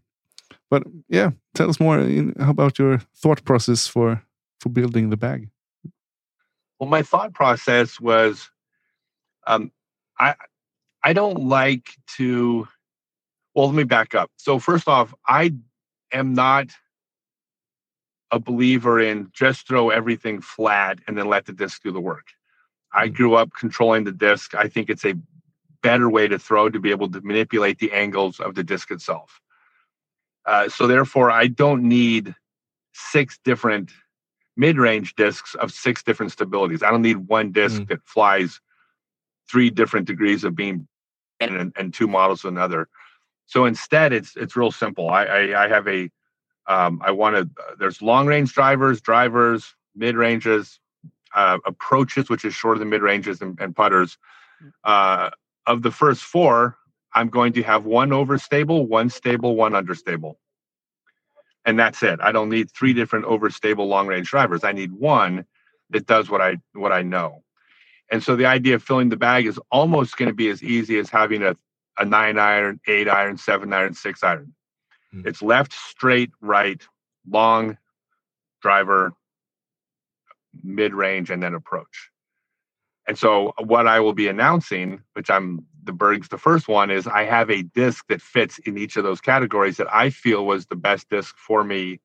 but 0.70 0.84
yeah, 1.10 1.32
tell 1.54 1.70
us 1.70 1.80
more 1.80 2.00
How 2.40 2.52
about 2.52 2.80
your 2.80 3.00
thought 3.16 3.44
process 3.44 3.88
for 3.88 4.22
for 4.60 4.70
building 4.70 5.10
the 5.10 5.18
bag. 5.18 5.50
Well, 6.86 6.92
my 6.92 7.02
thought 7.02 7.34
process 7.34 8.00
was, 8.00 8.52
um, 9.48 9.72
I 10.20 10.36
I 11.02 11.14
don't 11.14 11.48
like 11.48 11.90
to. 12.18 12.68
Well, 13.56 13.66
let 13.66 13.76
me 13.76 13.86
back 13.86 14.14
up. 14.14 14.30
So 14.38 14.60
first 14.60 14.88
off, 14.88 15.12
I 15.28 15.56
am 16.12 16.36
not 16.36 16.68
a 18.30 18.38
believer 18.38 19.00
in 19.00 19.32
just 19.34 19.68
throw 19.68 19.90
everything 19.90 20.42
flat 20.42 21.00
and 21.08 21.18
then 21.18 21.28
let 21.28 21.48
the 21.48 21.54
disc 21.54 21.82
do 21.82 21.92
the 21.92 22.00
work. 22.00 22.28
I 22.94 23.08
mm. 23.08 23.16
grew 23.16 23.34
up 23.34 23.50
controlling 23.58 24.04
the 24.04 24.12
disc. 24.12 24.54
I 24.54 24.68
think 24.68 24.88
it's 24.92 25.06
a 25.06 25.16
better 25.82 26.08
way 26.08 26.28
to 26.28 26.38
throw 26.38 26.70
to 26.70 26.80
be 26.80 26.92
able 26.92 27.10
to 27.10 27.22
manipulate 27.22 27.80
the 27.80 27.94
angles 27.94 28.40
of 28.40 28.54
the 28.54 28.64
disc 28.64 28.92
itself. 28.92 29.42
Uh, 30.46 30.70
so 30.70 30.86
therefore, 30.86 31.32
I 31.32 31.48
don't 31.48 31.82
need 31.82 32.36
six 32.94 33.40
different 33.44 33.90
mid-range 34.58 35.16
discs 35.16 35.56
of 35.56 35.72
six 35.72 36.04
different 36.04 36.32
stabilities. 36.32 36.84
I 36.84 36.92
don't 36.92 37.02
need 37.02 37.28
one 37.28 37.52
disc 37.52 37.82
mm. 37.82 37.88
that 37.90 38.06
flies 38.06 38.60
three 39.50 39.70
different 39.70 40.08
degrees 40.08 40.44
of 40.44 40.56
beam 40.56 40.88
and, 41.40 41.74
and 41.78 41.94
two 41.94 42.08
models 42.08 42.46
of 42.46 42.54
another. 42.54 42.88
So 43.46 43.66
instead, 43.66 44.12
it's 44.14 44.36
it's 44.36 44.56
real 44.56 44.72
simple. 44.72 45.10
I 45.10 45.26
I, 45.26 45.66
I 45.66 45.68
have 45.68 45.88
a 45.88 46.10
um, 46.68 47.02
I 47.04 47.12
want 47.12 47.36
to. 47.36 47.42
Uh, 47.42 47.76
there's 47.78 48.02
long 48.02 48.26
range 48.28 48.54
drivers, 48.54 49.02
drivers, 49.02 49.76
mid 49.96 50.16
ranges, 50.16 50.80
uh, 51.36 51.60
approaches, 51.66 52.30
which 52.30 52.46
is 52.46 52.54
shorter 52.54 52.80
than 52.80 52.90
mid 52.90 53.02
ranges 53.02 53.42
and, 53.42 53.60
and 53.60 53.76
putters. 53.76 54.18
Uh, 54.84 55.30
of 55.68 55.82
the 55.84 55.92
first 55.92 56.24
four, 56.24 56.78
I'm 57.14 57.30
going 57.30 57.54
to 57.54 57.64
have 57.64 57.86
one 57.86 58.10
overstable, 58.10 58.88
one 58.88 59.10
stable, 59.10 59.56
one 59.56 59.76
understable. 59.76 60.40
And 61.66 61.80
that's 61.80 62.04
it. 62.04 62.20
I 62.22 62.32
don't 62.32 62.50
need 62.50 62.72
three 62.72 62.94
different 62.94 63.26
overstable 63.26 63.88
long 63.88 64.08
range 64.08 64.30
drivers. 64.30 64.64
I 64.64 64.72
need 64.72 64.92
one 64.92 65.46
that 65.90 66.06
does 66.06 66.30
what 66.30 66.42
I 66.42 66.58
what 66.74 66.92
I 66.92 67.02
know. 67.02 67.44
And 68.12 68.24
so 68.24 68.36
the 68.36 68.46
idea 68.46 68.76
of 68.76 68.84
filling 68.84 69.10
the 69.10 69.18
bag 69.18 69.48
is 69.48 69.60
almost 69.72 70.18
going 70.18 70.30
to 70.30 70.36
be 70.36 70.50
as 70.50 70.62
easy 70.62 71.00
as 71.00 71.10
having 71.10 71.42
a, 71.42 71.56
a 71.98 72.06
nine 72.06 72.38
iron, 72.38 72.80
eight 72.88 73.10
iron, 73.10 73.38
seven 73.38 73.74
iron, 73.74 73.96
six 73.96 74.24
iron. 74.24 74.54
Mm-hmm. 75.14 75.28
It's 75.28 75.42
left, 75.42 75.74
straight, 75.74 76.30
right, 76.40 76.82
long 77.28 77.78
driver, 78.62 79.14
mid 80.64 80.94
range, 80.94 81.32
and 81.32 81.42
then 81.42 81.56
approach. 81.56 82.10
And 83.08 83.18
so 83.18 83.54
what 83.58 83.88
I 83.88 84.00
will 84.00 84.14
be 84.14 84.28
announcing, 84.28 85.02
which 85.14 85.30
I'm 85.30 85.66
the 85.86 85.94
Bergs, 85.94 86.30
the 86.30 86.38
first 86.38 86.68
one 86.68 86.90
is 86.92 87.08
I 87.08 87.24
have 87.24 87.50
a 87.50 87.64
disc 87.64 88.06
that 88.10 88.22
fits 88.22 88.60
in 88.60 88.78
each 88.78 88.98
of 88.98 89.04
those 89.04 89.22
categories 89.22 89.78
that 89.78 89.94
I 89.94 90.10
feel 90.10 90.46
was 90.46 90.66
the 90.66 90.76
best 90.76 91.10
disc 91.10 91.36
for 91.38 91.64
me 91.64 92.00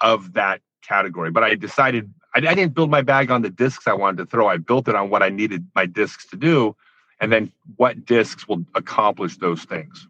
of 0.00 0.34
that 0.34 0.60
category. 0.82 1.30
But 1.30 1.44
I 1.44 1.54
decided 1.54 2.12
I, 2.34 2.38
I 2.38 2.54
didn't 2.54 2.74
build 2.74 2.90
my 2.90 3.02
bag 3.02 3.30
on 3.30 3.42
the 3.42 3.50
discs 3.50 3.86
I 3.86 3.94
wanted 3.94 4.18
to 4.18 4.26
throw. 4.26 4.48
I 4.48 4.56
built 4.56 4.88
it 4.88 4.94
on 4.94 5.10
what 5.10 5.22
I 5.22 5.28
needed 5.28 5.66
my 5.74 5.86
discs 5.86 6.26
to 6.28 6.36
do, 6.36 6.76
and 7.20 7.32
then 7.32 7.52
what 7.76 8.04
discs 8.04 8.46
will 8.48 8.64
accomplish 8.74 9.38
those 9.38 9.64
things. 9.64 10.06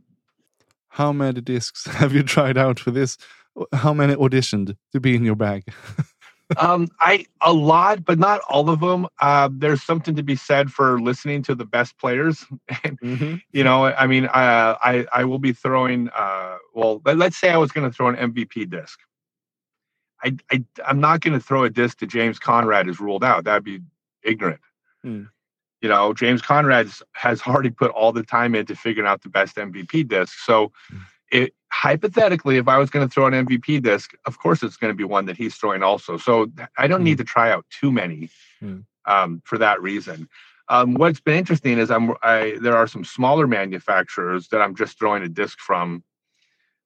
How 0.88 1.12
many 1.12 1.40
discs 1.40 1.86
have 2.00 2.14
you 2.14 2.22
tried 2.22 2.58
out 2.58 2.78
for 2.78 2.90
this? 2.90 3.16
How 3.72 3.92
many 3.92 4.14
auditioned 4.14 4.76
to 4.92 5.00
be 5.00 5.14
in 5.14 5.24
your 5.24 5.36
bag? 5.36 5.64
um, 6.58 6.88
I 7.00 7.26
a 7.40 7.52
lot, 7.52 8.04
but 8.04 8.18
not 8.18 8.40
all 8.48 8.68
of 8.70 8.80
them. 8.80 9.06
Uh, 9.20 9.48
there's 9.52 9.82
something 9.82 10.14
to 10.16 10.22
be 10.22 10.36
said 10.36 10.70
for 10.72 11.00
listening 11.00 11.42
to 11.44 11.54
the 11.54 11.64
best 11.64 11.98
players. 11.98 12.44
Mhm. 13.02 13.42
you 13.52 13.64
know, 13.64 13.86
I 13.86 14.06
mean, 14.06 14.26
uh, 14.26 14.76
I 14.82 15.06
I 15.12 15.24
will 15.24 15.38
be 15.38 15.52
throwing. 15.52 16.08
Uh, 16.10 16.56
well, 16.74 17.00
let- 17.04 17.16
let's 17.18 17.36
say 17.36 17.50
I 17.50 17.56
was 17.56 17.72
going 17.72 17.88
to 17.90 17.94
throw 17.94 18.08
an 18.08 18.16
MVP 18.16 18.68
disc. 18.70 18.98
I, 20.24 20.36
I 20.50 20.64
I'm 20.86 21.00
not 21.00 21.20
going 21.20 21.34
to 21.34 21.44
throw 21.44 21.64
a 21.64 21.70
disc 21.70 21.98
to 21.98 22.06
James 22.06 22.38
Conrad 22.38 22.88
is 22.88 23.00
ruled 23.00 23.24
out. 23.24 23.44
That'd 23.44 23.64
be 23.64 23.80
ignorant. 24.22 24.60
Hmm. 25.02 25.24
You 25.80 25.88
know, 25.88 26.12
James 26.14 26.40
Conrad 26.42 26.88
has 27.14 27.42
already 27.42 27.70
put 27.70 27.90
all 27.90 28.12
the 28.12 28.22
time 28.22 28.54
into 28.54 28.76
figuring 28.76 29.08
out 29.08 29.22
the 29.22 29.28
best 29.28 29.56
MVP 29.56 30.06
disc. 30.06 30.38
So, 30.38 30.70
it 31.32 31.54
hypothetically, 31.72 32.58
if 32.58 32.68
I 32.68 32.78
was 32.78 32.90
going 32.90 33.08
to 33.08 33.12
throw 33.12 33.26
an 33.26 33.32
MVP 33.46 33.82
disc, 33.82 34.12
of 34.26 34.38
course 34.38 34.62
it's 34.62 34.76
going 34.76 34.92
to 34.92 34.96
be 34.96 35.02
one 35.04 35.24
that 35.26 35.36
he's 35.36 35.56
throwing 35.56 35.82
also. 35.82 36.18
So 36.18 36.52
I 36.78 36.86
don't 36.86 37.02
need 37.02 37.18
to 37.18 37.24
try 37.24 37.50
out 37.50 37.64
too 37.80 37.90
many 37.90 38.28
Hmm. 38.60 38.80
um, 39.06 39.42
for 39.44 39.58
that 39.58 39.82
reason. 39.82 40.28
Um, 40.68 40.94
what's 40.94 41.20
been 41.20 41.36
interesting 41.36 41.78
is 41.78 41.90
I'm 41.90 42.14
I 42.22 42.56
there 42.60 42.76
are 42.76 42.86
some 42.86 43.04
smaller 43.04 43.46
manufacturers 43.48 44.48
that 44.48 44.60
I'm 44.60 44.76
just 44.76 44.98
throwing 44.98 45.22
a 45.24 45.28
disc 45.28 45.58
from. 45.58 46.04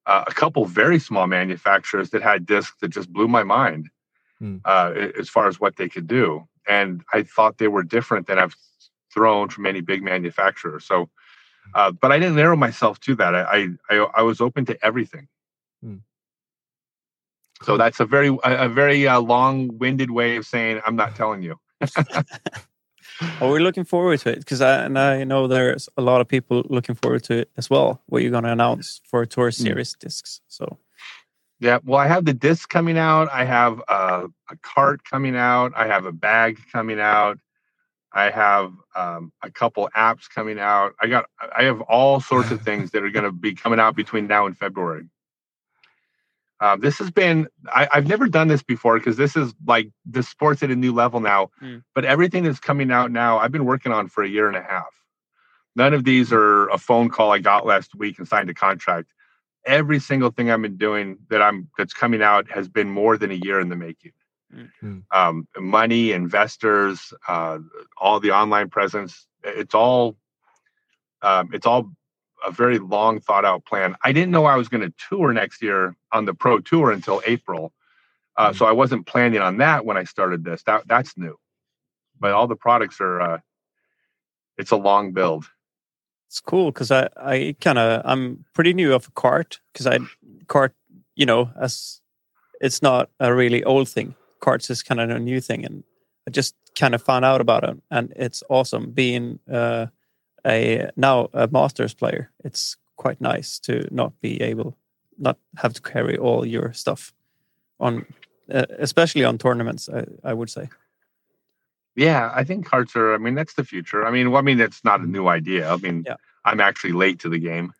Uh, 0.05 0.23
a 0.25 0.33
couple 0.33 0.63
very 0.63 0.99
small 0.99 1.27
manufacturers 1.27 2.11
that 2.11 2.21
had 2.21 2.45
discs 2.45 2.77
that 2.79 2.87
just 2.87 3.11
blew 3.11 3.27
my 3.27 3.43
mind 3.43 3.89
Hmm. 4.39 4.57
uh, 4.63 4.93
as 5.19 5.27
far 5.27 5.49
as 5.49 5.59
what 5.59 5.75
they 5.75 5.89
could 5.89 6.07
do, 6.07 6.47
and 6.65 7.03
I 7.11 7.23
thought 7.23 7.57
they 7.57 7.67
were 7.67 7.83
different 7.83 8.27
than 8.27 8.39
I've 8.39 8.55
thrown 9.13 9.49
from 9.49 9.65
any 9.65 9.81
big 9.81 10.01
manufacturer. 10.03 10.79
So, 10.79 11.09
uh, 11.73 11.91
but 11.91 12.11
I 12.11 12.19
didn't 12.19 12.35
narrow 12.35 12.55
myself 12.55 12.99
to 13.01 13.15
that. 13.15 13.35
I 13.35 13.41
I, 13.41 13.67
I, 13.89 13.95
I 14.17 14.21
was 14.21 14.41
open 14.41 14.65
to 14.65 14.85
everything. 14.85 15.27
Hmm. 15.83 15.97
So 17.63 17.77
that's 17.77 17.99
a 17.99 18.05
very 18.05 18.29
a, 18.29 18.65
a 18.65 18.69
very 18.69 19.07
uh, 19.07 19.19
long-winded 19.19 20.11
way 20.11 20.37
of 20.37 20.45
saying 20.45 20.81
I'm 20.85 20.95
not 20.95 21.15
telling 21.15 21.41
you. 21.41 21.59
Oh, 23.41 23.49
we're 23.49 23.61
looking 23.61 23.83
forward 23.83 24.19
to 24.21 24.29
it 24.29 24.39
because 24.39 24.61
I 24.61 24.83
and 24.83 24.97
I 24.97 25.23
know 25.23 25.47
there's 25.47 25.89
a 25.97 26.01
lot 26.01 26.21
of 26.21 26.27
people 26.27 26.63
looking 26.69 26.95
forward 26.95 27.23
to 27.25 27.39
it 27.39 27.49
as 27.57 27.69
well. 27.69 28.01
What 28.05 28.21
you're 28.21 28.31
going 28.31 28.43
to 28.43 28.51
announce 28.51 29.01
for 29.05 29.25
Tour 29.25 29.49
Series 29.51 29.95
discs. 29.99 30.41
So 30.47 30.77
Yeah, 31.59 31.79
well, 31.83 31.99
I 31.99 32.07
have 32.07 32.25
the 32.25 32.33
disc 32.33 32.69
coming 32.69 32.97
out. 32.97 33.29
I 33.31 33.43
have 33.45 33.81
uh, 33.87 34.27
a 34.51 34.55
cart 34.57 35.03
coming 35.03 35.35
out. 35.35 35.73
I 35.75 35.87
have 35.87 36.05
a 36.05 36.11
bag 36.11 36.59
coming 36.71 36.99
out. 36.99 37.39
I 38.17 38.29
have 38.31 38.73
um, 38.95 39.31
a 39.43 39.51
couple 39.51 39.89
apps 39.95 40.29
coming 40.29 40.59
out. 40.59 40.93
I 41.01 41.07
got, 41.07 41.25
I 41.55 41.63
have 41.63 41.81
all 41.81 42.19
sorts 42.19 42.51
of 42.51 42.61
things 42.65 42.91
that 42.91 43.03
are 43.03 43.09
going 43.09 43.25
to 43.25 43.31
be 43.31 43.53
coming 43.53 43.79
out 43.79 43.95
between 43.95 44.27
now 44.27 44.45
and 44.45 44.57
February. 44.57 45.07
Um, 46.59 46.79
this 46.79 46.97
has 46.97 47.11
been, 47.11 47.47
I, 47.67 47.87
I've 47.93 48.07
never 48.07 48.27
done 48.27 48.47
this 48.47 48.63
before 48.63 48.97
because 48.97 49.17
this 49.17 49.35
is 49.35 49.53
like 49.65 49.91
the 50.05 50.23
sport's 50.23 50.63
at 50.63 50.71
a 50.71 50.75
new 50.75 50.91
level 50.91 51.19
now. 51.19 51.51
Mm. 51.61 51.83
But 51.93 52.05
everything 52.05 52.43
that's 52.43 52.59
coming 52.59 52.91
out 52.91 53.11
now, 53.11 53.37
I've 53.37 53.51
been 53.51 53.65
working 53.65 53.91
on 53.91 54.07
for 54.07 54.23
a 54.23 54.27
year 54.27 54.47
and 54.47 54.57
a 54.57 54.63
half. 54.63 54.87
None 55.75 55.93
of 55.93 56.03
these 56.03 56.33
are 56.33 56.67
a 56.69 56.79
phone 56.79 57.09
call 57.09 57.31
I 57.31 57.37
got 57.37 57.67
last 57.67 57.93
week 57.93 58.17
and 58.17 58.27
signed 58.27 58.49
a 58.49 58.55
contract 58.55 59.13
every 59.67 59.99
single 59.99 60.31
thing 60.31 60.49
I've 60.49 60.61
been 60.61 60.77
doing 60.77 61.17
that 61.29 61.41
I'm 61.41 61.69
that's 61.77 61.93
coming 61.93 62.23
out 62.23 62.49
has 62.49 62.67
been 62.67 62.89
more 62.89 63.17
than 63.17 63.29
a 63.29 63.35
year 63.35 63.59
in 63.59 63.69
the 63.69 63.75
making. 63.75 64.13
Mm. 64.53 65.03
Um, 65.11 65.47
money, 65.57 66.11
investors, 66.11 67.13
uh, 67.27 67.59
all 67.97 68.19
the 68.19 68.31
online 68.31 68.69
presence. 68.69 69.27
It's 69.43 69.75
all 69.75 70.17
um, 71.21 71.49
it's 71.53 71.65
all 71.65 71.91
a 72.45 72.51
very 72.51 72.79
long 72.79 73.19
thought 73.19 73.45
out 73.45 73.65
plan. 73.65 73.95
I 74.03 74.11
didn't 74.11 74.31
know 74.31 74.45
I 74.45 74.55
was 74.55 74.69
going 74.69 74.81
to 74.81 74.93
tour 75.09 75.33
next 75.33 75.61
year 75.61 75.95
on 76.11 76.25
the 76.25 76.33
pro 76.33 76.59
tour 76.59 76.91
until 76.91 77.21
April, 77.25 77.73
uh, 78.37 78.53
so 78.53 78.65
I 78.65 78.71
wasn't 78.71 79.05
planning 79.05 79.41
on 79.41 79.57
that 79.57 79.85
when 79.85 79.97
I 79.97 80.03
started 80.05 80.43
this. 80.43 80.63
That 80.63 80.87
that's 80.87 81.17
new, 81.17 81.37
but 82.19 82.31
all 82.31 82.47
the 82.47 82.55
products 82.55 83.01
are. 83.01 83.21
Uh, 83.21 83.39
it's 84.57 84.71
a 84.71 84.75
long 84.75 85.11
build. 85.13 85.45
it's 86.27 86.39
cool 86.39 86.71
because 86.71 86.91
I, 86.91 87.09
I 87.15 87.55
kind 87.61 87.77
of 87.77 88.01
I'm 88.03 88.45
pretty 88.53 88.73
new 88.73 88.93
of 88.93 89.07
a 89.07 89.11
cart 89.11 89.59
because 89.71 89.87
I 89.87 89.99
cart 90.47 90.73
you 91.15 91.25
know 91.25 91.51
as 91.59 92.01
it's 92.59 92.81
not 92.81 93.09
a 93.19 93.33
really 93.33 93.63
old 93.63 93.87
thing. 93.87 94.15
Carts 94.39 94.69
is 94.69 94.83
kind 94.83 94.99
of 95.01 95.09
a 95.09 95.19
new 95.19 95.41
thing, 95.41 95.65
and 95.65 95.83
I 96.27 96.31
just 96.31 96.55
kind 96.77 96.93
of 96.95 97.01
found 97.01 97.25
out 97.25 97.41
about 97.41 97.63
it, 97.63 97.77
and 97.89 98.13
it's 98.15 98.43
awesome 98.49 98.91
being 98.91 99.39
uh, 99.51 99.87
a 100.45 100.89
now 100.95 101.29
a 101.33 101.47
masters 101.47 101.93
player. 101.93 102.31
It's 102.43 102.77
quite 102.95 103.21
nice 103.21 103.59
to 103.59 103.87
not 103.91 104.19
be 104.21 104.41
able 104.41 104.77
not 105.17 105.37
have 105.57 105.73
to 105.73 105.81
carry 105.81 106.17
all 106.17 106.45
your 106.45 106.73
stuff 106.73 107.13
on, 107.79 108.05
uh, 108.51 108.65
especially 108.79 109.23
on 109.23 109.37
tournaments. 109.37 109.89
I, 109.89 110.05
I 110.23 110.33
would 110.33 110.49
say. 110.49 110.69
Yeah, 111.95 112.31
I 112.35 112.43
think 112.43 112.65
cards 112.67 112.95
are. 112.95 113.15
I 113.15 113.17
mean, 113.17 113.33
that's 113.33 113.55
the 113.55 113.63
future. 113.63 114.05
I 114.05 114.11
mean, 114.11 114.29
well, 114.29 114.39
I 114.39 114.43
mean, 114.43 114.59
it's 114.59 114.83
not 114.83 115.01
a 115.01 115.07
new 115.07 115.27
idea. 115.27 115.71
I 115.71 115.77
mean, 115.77 116.03
Yeah. 116.05 116.17
I'm 116.45 116.61
actually 116.61 116.93
late 116.93 117.19
to 117.21 117.29
the 117.29 117.39
game, 117.39 117.73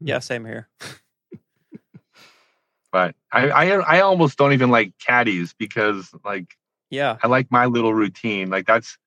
Yeah, 0.00 0.18
same 0.18 0.44
here. 0.44 0.68
but 2.92 3.14
I, 3.32 3.50
I, 3.50 3.64
I 3.66 4.00
almost 4.00 4.38
don't 4.38 4.52
even 4.52 4.70
like 4.70 4.92
caddies 4.98 5.54
because, 5.56 6.10
like, 6.24 6.56
Yeah, 6.90 7.18
I 7.22 7.28
like 7.28 7.50
my 7.50 7.66
little 7.66 7.94
routine. 7.94 8.50
Like, 8.50 8.66
that's 8.66 8.98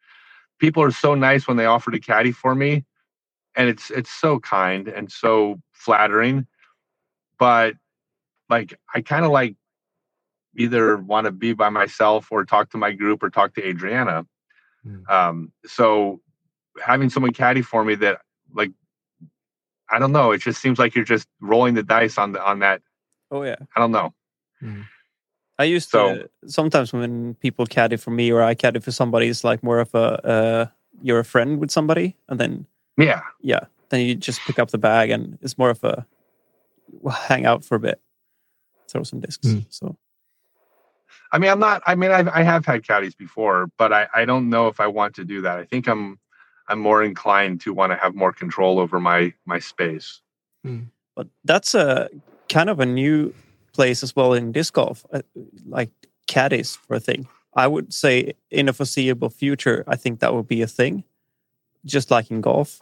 people 0.59 0.84
are 0.84 0.91
so 0.91 1.15
nice 1.15 1.47
when 1.47 1.57
they 1.57 1.65
offer 1.65 1.91
to 1.91 1.99
caddy 1.99 2.31
for 2.31 2.55
me, 2.55 2.86
and 3.55 3.67
it's 3.67 3.91
it's 3.91 4.09
so 4.09 4.39
kind 4.39 4.88
and 4.88 5.11
so 5.11 5.61
flattering. 5.71 6.47
But 7.38 7.75
like, 8.49 8.79
I 8.93 9.01
kind 9.01 9.25
of 9.25 9.31
like 9.31 9.55
either 10.55 10.97
want 10.97 11.25
to 11.25 11.31
be 11.31 11.53
by 11.53 11.69
myself 11.69 12.27
or 12.31 12.45
talk 12.45 12.69
to 12.71 12.77
my 12.77 12.91
group 12.91 13.23
or 13.23 13.29
talk 13.29 13.55
to 13.55 13.67
Adriana. 13.67 14.25
Mm. 14.86 15.09
Um, 15.09 15.51
so 15.65 16.21
having 16.81 17.09
someone 17.09 17.34
caddy 17.34 17.61
for 17.61 17.84
me 17.84 17.95
that 17.95 18.19
like 18.53 18.71
I 19.89 19.99
don't 19.99 20.11
know, 20.11 20.31
it 20.31 20.39
just 20.39 20.61
seems 20.61 20.79
like 20.79 20.95
you're 20.95 21.03
just 21.03 21.27
rolling 21.39 21.73
the 21.75 21.84
dice 21.84 22.17
on 22.17 22.31
the 22.31 22.43
on 22.43 22.59
that. 22.59 22.81
Oh 23.34 23.43
yeah. 23.43 23.55
I 23.75 23.79
don't 23.79 23.91
know. 23.91 24.13
I 25.59 25.65
used 25.65 25.89
So- 25.89 26.15
to 26.15 26.29
sometimes 26.47 26.93
when 26.93 27.36
people 27.36 27.65
caddy 27.65 27.97
for 27.97 28.11
me 28.11 28.31
or 28.31 28.41
I 28.41 28.55
caddy 28.55 28.79
for 28.79 28.91
somebody, 28.91 29.27
it's 29.27 29.43
like 29.43 29.61
more 29.63 29.79
of 29.79 29.93
a 29.93 30.07
uh, 30.25 30.65
you're 31.01 31.19
a 31.19 31.25
friend 31.25 31.59
with 31.59 31.71
somebody, 31.71 32.15
and 32.29 32.39
then 32.39 32.65
Yeah, 32.97 33.21
yeah, 33.41 33.65
then 33.89 34.01
you 34.05 34.15
just 34.15 34.39
pick 34.41 34.59
up 34.59 34.69
the 34.71 34.77
bag 34.77 35.09
and 35.09 35.38
it's 35.41 35.57
more 35.57 35.69
of 35.71 35.84
a 35.84 36.05
we'll 37.01 37.13
hang 37.13 37.45
out 37.45 37.65
for 37.65 37.76
a 37.76 37.80
bit, 37.80 37.99
throw 38.88 39.03
some 39.03 39.19
discs. 39.19 39.47
Mm. 39.47 39.65
So 39.69 39.97
I 41.31 41.39
mean, 41.39 41.49
I'm 41.49 41.60
not. 41.60 41.81
I 41.88 41.95
mean, 41.95 42.11
I've, 42.11 42.27
I 42.27 42.43
have 42.43 42.64
had 42.65 42.85
caddies 42.88 43.15
before, 43.15 43.68
but 43.77 43.91
I, 43.91 44.07
I 44.14 44.26
don't 44.26 44.49
know 44.49 44.68
if 44.68 44.80
I 44.80 44.85
want 44.88 45.15
to 45.15 45.26
do 45.26 45.41
that. 45.41 45.57
I 45.60 45.65
think 45.65 45.88
I'm 45.88 46.19
I'm 46.69 46.80
more 46.80 47.03
inclined 47.03 47.61
to 47.61 47.73
want 47.73 47.91
to 47.91 47.97
have 47.97 48.14
more 48.15 48.31
control 48.31 48.80
over 48.80 48.99
my 48.99 49.34
my 49.45 49.60
space. 49.60 50.22
but 51.15 51.27
that's 51.43 51.73
a 51.76 52.10
kind 52.53 52.69
of 52.69 52.80
a 52.80 52.85
new 52.85 53.34
place 53.73 54.03
as 54.03 54.15
well 54.15 54.34
in 54.34 54.51
disc 54.51 54.73
golf, 54.73 55.05
uh, 55.11 55.21
like 55.67 55.89
caddies 56.27 56.75
for 56.75 56.95
a 56.95 56.99
thing. 56.99 57.27
I 57.55 57.67
would 57.67 57.93
say 57.93 58.34
in 58.51 58.69
a 58.69 58.73
foreseeable 58.73 59.30
future, 59.30 59.84
I 59.88 59.95
think 59.95 60.19
that 60.19 60.34
will 60.34 60.43
be 60.43 60.61
a 60.61 60.67
thing, 60.67 61.03
just 61.84 62.11
like 62.11 62.31
in 62.31 62.41
golf. 62.41 62.80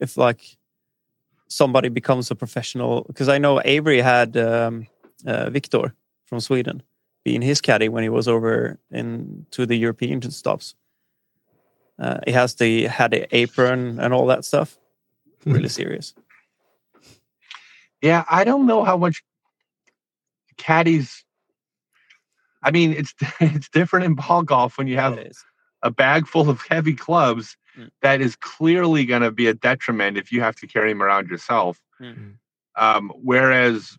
If 0.00 0.16
like 0.16 0.56
somebody 1.48 1.90
becomes 1.90 2.30
a 2.30 2.34
professional, 2.34 3.04
because 3.06 3.28
I 3.28 3.38
know 3.38 3.60
Avery 3.64 4.00
had 4.00 4.36
um, 4.36 4.86
uh, 5.26 5.50
Victor 5.50 5.94
from 6.24 6.40
Sweden 6.40 6.82
being 7.24 7.42
his 7.42 7.60
caddy 7.60 7.88
when 7.88 8.02
he 8.02 8.08
was 8.08 8.26
over 8.26 8.78
in 8.90 9.46
to 9.50 9.66
the 9.66 9.76
European 9.76 10.22
stops. 10.30 10.74
Uh, 11.98 12.18
he 12.26 12.32
has 12.32 12.54
the 12.54 12.86
had 12.86 13.10
the 13.10 13.36
apron 13.36 14.00
and 14.00 14.12
all 14.14 14.26
that 14.26 14.44
stuff. 14.44 14.78
Really 15.44 15.68
serious. 15.80 16.14
Yeah, 18.02 18.24
I 18.28 18.44
don't 18.44 18.66
know 18.66 18.84
how 18.84 18.96
much 18.96 19.22
caddies. 20.58 21.24
I 22.62 22.70
mean, 22.70 22.92
it's 22.92 23.14
it's 23.40 23.68
different 23.68 24.06
in 24.06 24.14
ball 24.14 24.42
golf 24.42 24.76
when 24.76 24.86
you 24.88 24.96
have 24.96 25.14
a 25.82 25.90
bag 25.90 26.26
full 26.26 26.50
of 26.50 26.62
heavy 26.68 26.94
clubs 26.94 27.56
Mm. 27.78 27.90
that 28.02 28.20
is 28.20 28.36
clearly 28.36 29.06
going 29.06 29.22
to 29.22 29.30
be 29.30 29.46
a 29.46 29.54
detriment 29.54 30.18
if 30.18 30.30
you 30.30 30.42
have 30.42 30.56
to 30.56 30.66
carry 30.66 30.90
them 30.92 31.02
around 31.02 31.28
yourself. 31.30 31.80
Mm. 32.00 32.34
Um, 32.76 33.12
whereas 33.16 33.96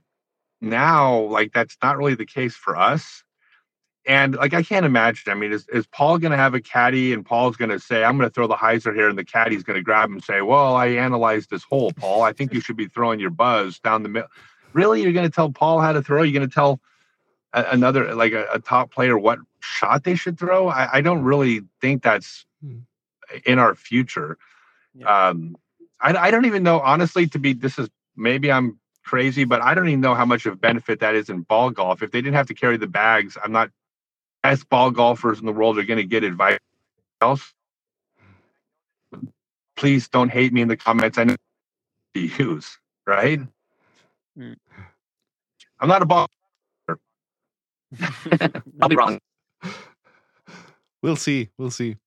now, 0.62 1.22
like 1.22 1.54
that's 1.54 1.78
not 1.82 1.98
really 1.98 2.16
the 2.16 2.26
case 2.26 2.56
for 2.56 2.78
us. 2.78 3.24
And 4.06 4.36
like 4.36 4.54
I 4.54 4.64
can't 4.64 4.86
imagine. 4.86 5.32
I 5.32 5.36
mean, 5.36 5.54
is, 5.54 5.68
is 5.70 5.88
Paul 5.88 6.18
going 6.18 6.32
to 6.32 6.38
have 6.38 6.54
a 6.54 6.60
caddy 6.62 7.14
and 7.14 7.26
Paul's 7.26 7.56
going 7.56 7.70
to 7.72 7.80
say, 7.80 8.04
"I'm 8.04 8.18
going 8.18 8.30
to 8.30 8.34
throw 8.34 8.48
the 8.48 8.56
hyzer 8.56 8.94
here," 8.94 9.08
and 9.08 9.18
the 9.18 9.24
caddy's 9.24 9.64
going 9.64 9.78
to 9.78 9.84
grab 9.84 10.10
him 10.10 10.16
and 10.16 10.24
say, 10.24 10.42
"Well, 10.42 10.76
I 10.76 10.88
analyzed 10.88 11.50
this 11.50 11.64
hole, 11.64 11.92
Paul. 11.94 12.22
I 12.22 12.34
think 12.34 12.54
you 12.54 12.60
should 12.60 12.76
be 12.76 12.88
throwing 12.88 13.20
your 13.20 13.30
Buzzz 13.30 13.80
down 13.80 14.04
the 14.04 14.10
middle." 14.10 14.30
Really, 14.74 15.02
you're 15.04 15.14
going 15.14 15.30
to 15.30 15.34
tell 15.34 15.52
Paul 15.52 15.80
how 15.80 15.94
to 15.94 16.02
throw? 16.02 16.24
You're 16.24 16.38
going 16.38 16.50
to 16.50 16.54
tell 16.54 16.82
a, 17.54 17.64
another 17.72 18.14
like 18.16 18.34
a, 18.34 18.46
a 18.54 18.60
top 18.60 18.92
player 18.92 19.18
what 19.18 19.40
shot 19.62 20.04
they 20.04 20.16
should 20.16 20.38
throw? 20.38 20.68
I, 20.68 20.98
I 20.98 21.02
don't 21.02 21.24
really 21.24 21.62
think 21.80 22.04
that's 22.04 22.46
Hmm. 22.62 22.80
in 23.46 23.60
our 23.60 23.76
future. 23.76 24.38
Yeah. 24.96 25.30
Um, 25.30 25.56
I, 26.02 26.16
I 26.16 26.32
don't 26.32 26.46
even 26.46 26.64
know, 26.64 26.80
honestly, 26.80 27.28
to 27.28 27.40
be 27.40 27.54
this 27.54 27.78
is 27.80 27.90
maybe 28.16 28.52
I'm 28.52 28.80
crazy, 29.06 29.44
but 29.44 29.62
I 29.62 29.74
don't 29.74 29.88
even 29.88 30.02
know 30.02 30.16
how 30.16 30.26
much 30.26 30.46
of 30.46 30.60
benefit 30.62 31.00
that 31.02 31.16
is 31.16 31.30
in 31.30 31.42
ball 31.42 31.70
golf. 31.72 32.02
If 32.02 32.12
they 32.12 32.22
didn't 32.22 32.36
have 32.36 32.48
to 32.48 32.54
carry 32.54 32.78
the 32.78 32.88
bags, 32.88 33.38
I'm 33.44 33.52
not 33.52 33.70
best 34.44 34.70
ball 34.70 34.92
golfers 34.92 35.40
in 35.40 35.46
the 35.46 35.54
world 35.54 35.80
are 35.80 35.84
going 35.84 35.98
to 35.98 36.04
get 36.04 36.24
advice 36.24 36.60
else. 37.22 37.54
Please 39.76 40.08
don't 40.08 40.30
hate 40.30 40.54
me 40.54 40.62
in 40.62 40.68
the 40.68 40.78
comments. 40.78 41.18
I 41.18 41.24
know 41.24 41.36
to 42.14 42.20
use, 42.20 42.78
right? 43.08 43.40
Mm. 44.38 44.56
I'm 45.80 45.88
not 45.90 46.02
a 46.02 46.06
ball. 46.06 46.30
I'll 48.82 48.90
be 48.90 48.96
wrong. 48.96 49.20
We'll 51.02 51.16
see. 51.16 51.50
We'll 51.58 51.72
see. 51.72 51.98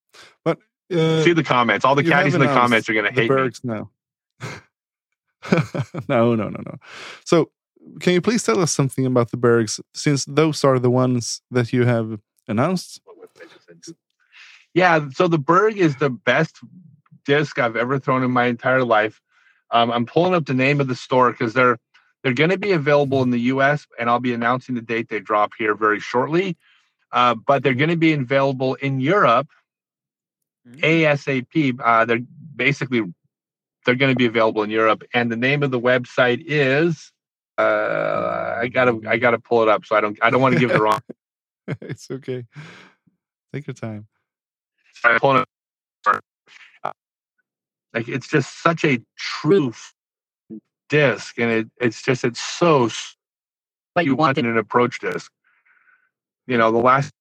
But 0.44 0.58
uh, 0.92 1.22
See 1.22 1.32
the 1.32 1.44
comments. 1.44 1.84
All 1.84 1.94
the 1.94 2.04
caddies 2.04 2.34
in 2.34 2.40
the 2.40 2.46
announced 2.46 2.60
comments 2.60 2.88
are 2.88 2.94
going 2.94 3.04
to 3.06 3.10
the 3.12 3.20
hate 3.20 3.30
me. 3.30 3.36
Bergs 3.36 3.60
now. 3.64 3.90
no, 6.08 6.34
no, 6.34 6.48
no, 6.48 6.60
no. 6.64 6.78
So, 7.24 7.50
can 8.00 8.12
you 8.12 8.20
please 8.20 8.42
tell 8.42 8.60
us 8.60 8.72
something 8.72 9.06
about 9.06 9.30
the 9.30 9.36
Bergs, 9.36 9.80
since 9.94 10.24
those 10.26 10.64
are 10.64 10.78
the 10.78 10.90
ones 10.90 11.40
that 11.50 11.72
you 11.72 11.84
have 11.84 12.20
announced? 12.48 13.00
Yeah, 14.74 15.08
so 15.10 15.28
the 15.28 15.38
Berg 15.38 15.78
is 15.78 15.96
the 15.96 16.10
best 16.10 16.58
disc 17.24 17.58
I've 17.58 17.76
ever 17.76 17.98
thrown 17.98 18.22
in 18.22 18.30
my 18.30 18.46
entire 18.46 18.84
life. 18.84 19.20
Um, 19.70 19.90
I'm 19.90 20.06
pulling 20.06 20.34
up 20.34 20.46
the 20.46 20.54
name 20.54 20.80
of 20.80 20.88
the 20.88 20.94
store 20.94 21.30
because 21.32 21.54
they're 21.54 21.78
they're 22.22 22.34
going 22.34 22.50
to 22.50 22.58
be 22.58 22.72
available 22.72 23.22
in 23.22 23.30
the 23.30 23.40
U.S. 23.40 23.86
and 23.98 24.10
I'll 24.10 24.20
be 24.20 24.34
announcing 24.34 24.74
the 24.74 24.82
date 24.82 25.08
they 25.08 25.20
drop 25.20 25.52
here 25.56 25.74
very 25.74 26.00
shortly. 26.00 26.56
Uh, 27.12 27.34
but 27.34 27.62
they're 27.62 27.74
going 27.74 27.90
to 27.90 27.96
be 27.96 28.12
available 28.12 28.74
in 28.74 29.00
Europe 29.00 29.48
Mm. 30.68 30.80
ASAP. 30.80 31.80
Uh, 31.82 32.04
they're 32.04 32.20
basically 32.54 33.02
they're 33.84 33.94
going 33.94 34.12
to 34.12 34.18
be 34.18 34.26
available 34.26 34.62
in 34.62 34.70
Europe, 34.70 35.04
and 35.14 35.30
the 35.30 35.36
name 35.36 35.62
of 35.62 35.70
the 35.70 35.80
website 35.80 36.42
is 36.44 37.12
Uh, 37.58 38.56
I 38.60 38.68
gotta 38.68 39.00
I 39.08 39.16
gotta 39.16 39.38
pull 39.38 39.62
it 39.62 39.68
up 39.68 39.84
so 39.86 39.96
I 39.96 40.00
don't 40.00 40.18
I 40.22 40.30
don't 40.30 40.40
want 40.42 40.54
to 40.54 40.60
give 40.60 40.70
the 40.70 40.80
wrong. 40.80 41.00
it's 41.80 42.10
okay. 42.10 42.44
Take 43.52 43.66
your 43.66 43.74
time. 43.74 44.06
I'm 45.04 45.18
pulling 45.18 45.38
it. 45.38 45.48
up. 46.06 46.20
Uh, 46.84 46.92
like 47.94 48.08
it's 48.08 48.28
just 48.28 48.62
such 48.62 48.84
a 48.84 49.00
true 49.18 49.72
disc, 50.88 51.38
and 51.38 51.50
it 51.50 51.68
it's 51.80 52.02
just 52.02 52.24
it's 52.24 52.40
so 52.40 52.86
s- 52.86 53.16
But 53.94 54.04
you 54.04 54.12
you 54.12 54.16
want 54.16 54.36
wanted 54.36 54.50
an 54.50 54.58
approach 54.58 55.00
disc. 55.00 55.30
You 56.46 56.58
know, 56.58 56.70
the 56.70 56.78
last 56.78 57.12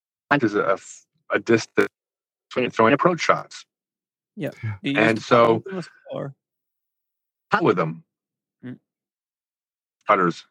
is 0.41 0.55
a 0.55 0.77
a 1.31 1.39
disc 1.39 1.69
that 1.77 1.87
when 2.53 2.69
throwing 2.69 2.93
approach 2.93 3.19
shots 3.19 3.65
Yeah, 4.37 4.51
And 4.83 5.21
so- 5.21 5.59
putters 5.61 5.89
with 7.61 7.75
them. 7.77 8.03
Putters. 10.07 10.45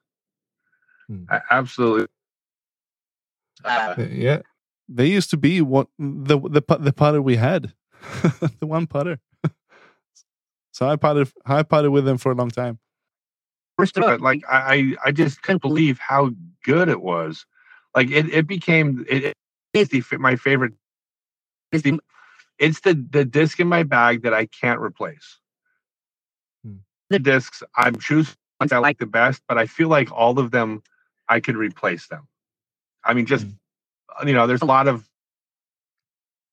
Hmm. 1.09 1.25
A- 1.31 1.43
Absolutely. 1.51 2.07
uh, 3.65 3.97
Yeah, 4.11 4.43
they 4.89 5.07
used 5.07 5.31
to 5.31 5.37
be 5.37 5.61
what 5.63 5.89
the 5.99 6.39
the 6.41 6.63
pu- 6.63 6.79
the 6.79 6.93
putter 6.93 7.23
we 7.23 7.37
had, 7.37 7.73
the 8.61 8.67
one 8.67 8.87
putter. 8.87 9.21
so 10.73 10.89
I 10.89 10.97
putted 10.97 11.31
I 11.47 11.63
putted 11.63 11.91
with 11.91 12.05
them 12.05 12.19
for 12.19 12.33
a 12.33 12.35
long 12.37 12.51
time. 12.51 12.79
first 13.79 13.97
of 13.99 14.05
all, 14.05 14.19
like 14.19 14.43
I, 14.51 14.97
I 15.05 15.09
I 15.09 15.13
just 15.13 15.43
couldn't 15.43 15.63
believe 15.63 15.99
how 15.99 16.31
good 16.65 16.89
it 16.89 17.03
was. 17.03 17.47
Like 17.95 18.11
it, 18.11 18.33
it 18.33 18.47
became 18.47 19.05
it, 19.09 19.25
it 19.25 19.35
is 19.75 19.89
the 19.91 20.03
my 20.19 20.37
favorite. 20.37 20.75
It's 21.73 21.83
the 21.85 21.99
it's 22.59 22.81
the 22.81 22.95
the 22.95 23.25
disc 23.25 23.61
in 23.61 23.69
my 23.69 23.85
bag 23.85 24.23
that 24.23 24.35
I 24.35 24.47
can't 24.47 24.81
replace. 24.81 25.39
Hmm. 26.65 26.79
The 27.11 27.19
discs 27.21 27.63
I'm 27.77 27.99
choosing 27.99 28.35
ones 28.65 28.73
I 28.73 28.79
like 28.79 28.99
the 28.99 29.07
best, 29.07 29.43
but 29.49 29.59
I 29.59 29.67
feel 29.67 29.89
like 29.89 30.11
all 30.11 30.39
of 30.39 30.51
them 30.51 30.83
I 31.29 31.41
could 31.41 31.57
replace 31.57 32.09
them. 32.09 32.27
I 33.05 33.15
mean, 33.15 33.27
just 33.27 33.47
mm. 33.47 33.57
you 34.27 34.33
know, 34.33 34.47
there's 34.47 34.63
a 34.63 34.67
lot 34.67 34.89
of 34.89 35.09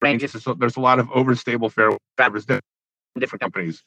ranges 0.02 0.34
there's 0.34 0.48
a, 0.48 0.54
there's 0.56 0.78
a 0.78 0.80
lot 0.80 1.00
of 1.00 1.08
overstable 1.10 1.72
fairway 1.72 1.98
drivers 2.18 2.46
different 2.46 3.42
companies. 3.42 3.84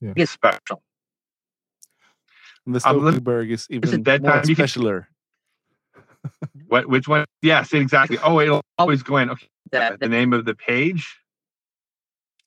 Yeah. 0.00 0.10
Um, 0.10 0.14
is 0.16 0.30
special. 0.30 0.82
And 2.66 2.74
the 2.74 2.80
Stoltenberg 2.80 3.50
is 3.50 3.66
it 3.68 3.76
even 3.76 4.02
that 4.04 4.22
more 4.22 4.32
time 4.32 4.42
can- 4.44 4.54
specialer. 4.54 5.06
What 6.68 6.88
which 6.88 7.06
one? 7.06 7.26
Yes, 7.42 7.74
exactly. 7.74 8.16
Oh, 8.24 8.40
it'll 8.40 8.62
always 8.78 9.02
go 9.02 9.18
in. 9.18 9.28
Okay. 9.28 9.46
Uh, 9.72 9.90
the, 9.90 9.98
the 9.98 10.08
name 10.08 10.32
of 10.32 10.46
the 10.46 10.54
page 10.54 11.18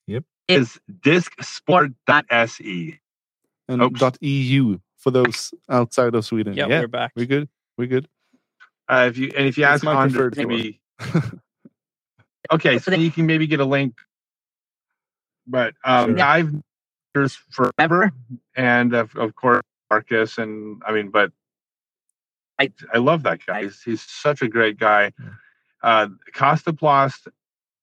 Yep. 0.07 0.23
is 0.48 0.80
discsport.se 1.03 2.99
and 3.68 3.81
Oops. 3.84 3.99
dot 3.99 4.18
.eu 4.22 4.80
for 4.98 5.11
those 5.11 5.53
outside 5.69 6.15
of 6.15 6.26
Sweden. 6.26 6.56
yeah, 6.56 6.68
Yeah, 6.68 6.81
we're 6.81 6.88
back. 6.89 7.14
we're 7.15 7.27
good. 7.27 7.49
We're 7.77 7.88
good. 7.88 8.07
uh, 8.89 9.07
if 9.10 9.18
you 9.18 9.31
and 9.38 9.48
if 9.48 9.57
you 9.57 9.65
It's 9.65 9.69
ask 9.73 9.84
my 9.84 9.95
Honda, 9.95 10.19
preferred 10.19 10.35
maybe 10.38 10.81
okay 12.52 12.80
so 12.80 12.91
you 12.94 13.11
can 13.11 13.26
maybe 13.27 13.48
get 13.48 13.60
a 13.61 13.65
link 13.65 13.95
but 15.48 15.76
um 15.85 16.18
Sure. 16.18 16.19
i've 16.19 16.53
years 17.15 17.38
forever 17.52 18.11
and 18.56 18.94
of, 18.95 19.15
of 19.18 19.35
course 19.35 19.64
marcus 19.89 20.38
and 20.38 20.81
i 20.85 20.91
mean 20.94 21.10
but 21.11 21.31
i 22.60 22.72
i 22.94 22.98
love 22.99 23.23
that 23.23 23.45
guy 23.45 23.64
he's, 23.64 23.81
he's 23.84 24.02
such 24.03 24.41
a 24.44 24.48
great 24.49 24.80
guy 24.80 25.11
Yeah. 25.19 25.30
uh 25.84 26.07
Kastaplast 26.35 27.27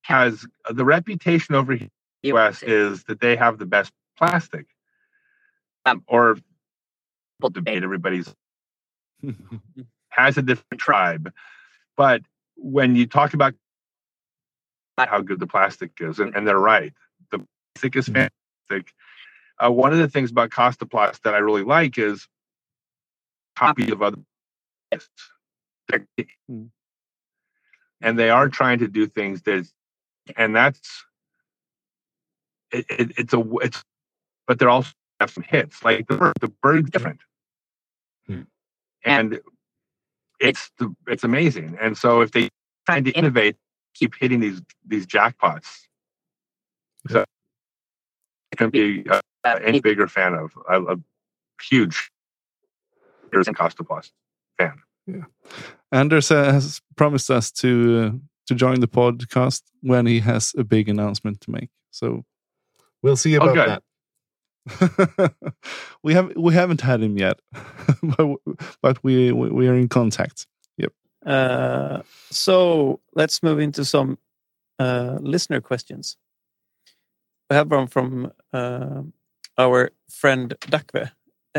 has 0.02 0.47
the 0.70 0.85
reputation 0.85 1.55
over 1.55 1.74
here 1.74 1.89
in 2.23 2.32
the 2.35 2.39
us 2.39 2.62
is 2.62 3.05
that 3.05 3.20
they 3.20 3.36
have 3.36 3.59
the 3.59 3.66
best 3.66 3.93
plastic 4.19 4.66
Um, 5.86 6.02
or 6.09 6.36
people 7.39 7.51
debate 7.51 7.82
everybody's 7.85 8.32
has 10.11 10.39
a 10.39 10.43
different 10.43 10.81
tribe. 10.81 11.32
But 11.97 12.23
when 12.56 12.97
you 12.97 13.06
talk 13.06 13.35
about 13.35 13.55
how 14.98 15.20
good 15.23 15.40
the 15.40 15.47
plastic 15.47 15.93
is, 16.01 16.19
and, 16.20 16.35
and 16.36 16.47
they're 16.47 16.59
right, 16.59 16.93
the 17.31 17.44
plastic 17.74 17.97
is 17.97 18.09
Mhm. 18.09 18.31
fantastic. 18.70 18.94
Uh, 19.65 19.70
one 19.73 19.93
of 19.93 19.98
the 19.98 20.09
things 20.09 20.31
about 20.31 20.51
Kastaplast 20.51 21.23
that 21.23 21.35
I 21.35 21.39
really 21.39 21.65
like 21.65 21.98
is 21.98 22.28
copies 23.56 23.90
of 23.93 24.02
other 24.02 24.19
They're- 25.89 26.06
Mm. 26.51 26.70
and 28.02 28.19
they 28.19 28.31
are 28.31 28.48
trying 28.48 28.81
to 28.81 28.89
do 28.89 29.06
things 29.06 29.43
that, 29.43 29.66
and 30.36 30.55
that's 30.56 31.05
it, 32.73 32.86
it, 32.90 33.12
it's 33.19 33.35
a 33.35 33.43
it's, 33.62 33.85
but 34.47 34.59
they're 34.59 34.70
also 34.70 34.93
have 35.20 35.31
some 35.31 35.45
hits 35.45 35.82
like 35.85 36.07
the 36.09 36.16
Berg. 36.16 36.35
The 36.41 36.49
Berg's 36.49 36.91
different, 36.91 37.20
Mm. 38.28 38.47
and 39.05 39.41
it's 40.41 40.70
the 40.78 40.95
it's 41.07 41.24
amazing. 41.24 41.77
And 41.81 41.97
so 41.97 42.20
if 42.20 42.32
they 42.32 42.49
trying 42.86 43.05
to 43.05 43.11
innovate, 43.12 43.57
keep 43.95 44.15
hitting 44.15 44.41
these 44.41 44.61
these 44.86 45.07
jackpots. 45.07 45.86
So 47.09 47.24
I 48.53 48.57
can 48.57 48.70
be 48.70 49.05
uh, 49.09 49.20
any 49.45 49.81
bigger 49.81 50.09
fan 50.09 50.35
of 50.35 50.53
a, 50.69 50.82
a 50.95 50.97
huge 51.62 52.11
Here's 53.32 53.49
in 53.49 53.55
Kastaplast 53.55 54.12
fan. 54.59 54.81
Yeah, 55.07 55.24
Anders 55.93 56.31
uh, 56.31 56.53
has 56.53 56.81
promised 56.97 57.31
us 57.31 57.51
to 57.53 57.99
uh, 58.01 58.19
to 58.47 58.55
join 58.55 58.81
the 58.81 58.89
podcast 58.89 59.62
when 59.81 60.07
he 60.07 60.20
has 60.20 60.53
a 60.57 60.65
big 60.65 60.89
announcement 60.89 61.41
to 61.43 61.51
make. 61.51 61.70
So 61.91 62.24
we'll 63.03 63.16
see 63.16 63.35
about 63.35 63.55
good. 63.55 63.69
that. 63.69 63.82
we 66.03 66.15
have 66.15 66.32
we 66.36 66.55
haven't 66.55 66.81
had 66.81 67.03
him 67.03 67.19
yet, 67.19 67.39
but, 68.03 68.36
but 68.82 69.05
we 69.05 69.32
we 69.32 69.51
we 69.51 69.69
are 69.69 69.74
in 69.77 69.89
contact. 69.89 70.47
Uh, 71.27 72.03
so 72.31 73.01
let's 73.15 73.43
move 73.43 73.59
into 73.59 73.82
some 73.82 74.19
uh, 74.78 75.16
listener 75.23 75.59
questions. 75.59 76.19
We 77.49 77.57
have 77.57 77.70
one 77.70 77.86
from 77.86 78.31
uh, 78.53 79.05
our 79.57 79.91
friend 80.11 80.55
Dakve. 80.61 81.12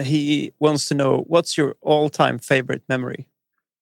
He 0.03 0.53
wants 0.60 0.86
to 0.90 0.94
know 0.94 1.23
what's 1.26 1.57
your 1.57 1.77
all-time 1.82 2.38
favorite 2.38 2.84
memory. 2.88 3.27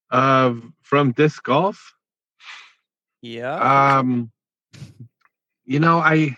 Uh, 0.09 0.53
from 0.81 1.11
disc 1.11 1.43
golf, 1.43 1.95
Yeah. 3.21 3.97
um, 3.99 4.31
you 5.65 5.79
know, 5.81 5.97
I 5.99 6.37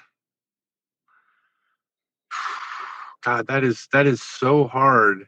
God, 3.26 3.48
that 3.48 3.64
is 3.64 3.88
that 3.92 4.06
is 4.06 4.22
so 4.22 4.68
hard. 4.68 5.26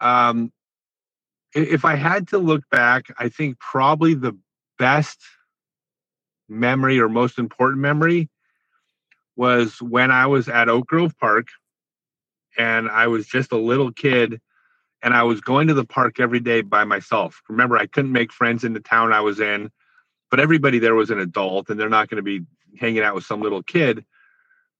Um, 0.00 0.50
if 1.54 1.84
I 1.84 1.94
had 1.94 2.28
to 2.28 2.38
look 2.38 2.62
back, 2.70 3.06
I 3.18 3.28
think 3.28 3.58
probably 3.58 4.14
the 4.14 4.36
best 4.78 5.20
memory 6.48 6.98
or 6.98 7.08
most 7.08 7.38
important 7.38 7.82
memory 7.82 8.30
was 9.36 9.80
when 9.82 10.10
I 10.10 10.26
was 10.26 10.48
at 10.48 10.68
Oak 10.68 10.86
Grove 10.86 11.16
Park 11.18 11.48
and 12.56 12.88
I 12.88 13.08
was 13.08 13.26
just 13.26 13.52
a 13.52 13.58
little 13.58 13.92
kid 13.92 14.40
and 15.02 15.14
I 15.14 15.22
was 15.24 15.40
going 15.40 15.68
to 15.68 15.74
the 15.74 15.84
park 15.84 16.18
every 16.18 16.40
day 16.40 16.62
by 16.62 16.84
myself. 16.84 17.42
Remember, 17.48 17.76
I 17.76 17.86
couldn't 17.86 18.12
make 18.12 18.32
friends 18.32 18.64
in 18.64 18.72
the 18.72 18.80
town 18.80 19.12
I 19.12 19.20
was 19.20 19.38
in, 19.38 19.70
but 20.30 20.40
everybody 20.40 20.78
there 20.78 20.94
was 20.94 21.10
an 21.10 21.20
adult 21.20 21.68
and 21.68 21.78
they're 21.78 21.88
not 21.88 22.08
going 22.08 22.16
to 22.16 22.22
be 22.22 22.40
hanging 22.78 23.02
out 23.02 23.14
with 23.14 23.24
some 23.24 23.42
little 23.42 23.62
kid. 23.62 24.04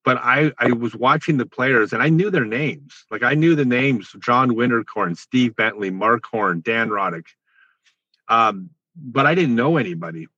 But 0.04 0.18
I, 0.18 0.52
I 0.58 0.72
was 0.72 0.94
watching 0.94 1.36
the 1.36 1.46
players 1.46 1.92
and 1.92 2.02
I 2.02 2.08
knew 2.08 2.30
their 2.30 2.44
names. 2.44 3.04
Like 3.10 3.22
I 3.22 3.34
knew 3.34 3.54
the 3.54 3.64
names 3.64 4.14
John 4.20 4.52
Wintercorn, 4.52 5.16
Steve 5.16 5.54
Bentley, 5.56 5.90
Mark 5.90 6.24
Horn, 6.26 6.62
Dan 6.64 6.88
Roddick. 6.88 7.26
Um, 8.28 8.70
but 8.96 9.26
I 9.26 9.34
didn't 9.34 9.56
know 9.56 9.76
anybody. 9.76 10.28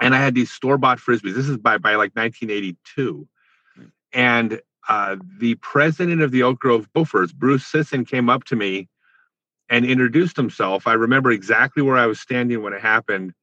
And 0.00 0.14
I 0.14 0.18
had 0.18 0.34
these 0.34 0.50
store 0.50 0.78
bought 0.78 0.98
frisbees. 0.98 1.34
This 1.34 1.48
is 1.48 1.56
by 1.56 1.78
by 1.78 1.96
like 1.96 2.14
1982, 2.14 3.26
and 4.12 4.60
uh, 4.88 5.16
the 5.38 5.56
president 5.56 6.22
of 6.22 6.30
the 6.30 6.44
Oak 6.44 6.60
Grove 6.60 6.88
Gophers, 6.94 7.32
Bruce 7.32 7.66
Sisson, 7.66 8.04
came 8.04 8.30
up 8.30 8.44
to 8.44 8.56
me 8.56 8.88
and 9.68 9.84
introduced 9.84 10.36
himself. 10.36 10.86
I 10.86 10.94
remember 10.94 11.30
exactly 11.30 11.82
where 11.82 11.96
I 11.96 12.06
was 12.06 12.20
standing 12.20 12.62
when 12.62 12.72
it 12.72 12.80
happened, 12.80 13.34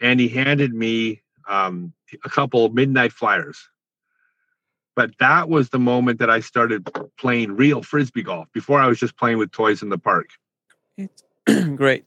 and 0.00 0.18
he 0.18 0.28
handed 0.28 0.74
me 0.74 1.22
um, 1.48 1.92
a 2.24 2.28
couple 2.28 2.68
midnight 2.70 3.12
flyers. 3.12 3.68
But 4.96 5.12
that 5.18 5.48
was 5.48 5.70
the 5.70 5.78
moment 5.78 6.18
that 6.18 6.30
I 6.30 6.40
started 6.40 6.88
playing 7.18 7.56
real 7.56 7.82
frisbee 7.82 8.22
golf. 8.22 8.48
Before 8.52 8.80
I 8.80 8.86
was 8.86 8.98
just 8.98 9.16
playing 9.16 9.38
with 9.38 9.52
toys 9.52 9.82
in 9.82 9.88
the 9.88 9.98
park. 9.98 10.30
Great. 11.76 12.04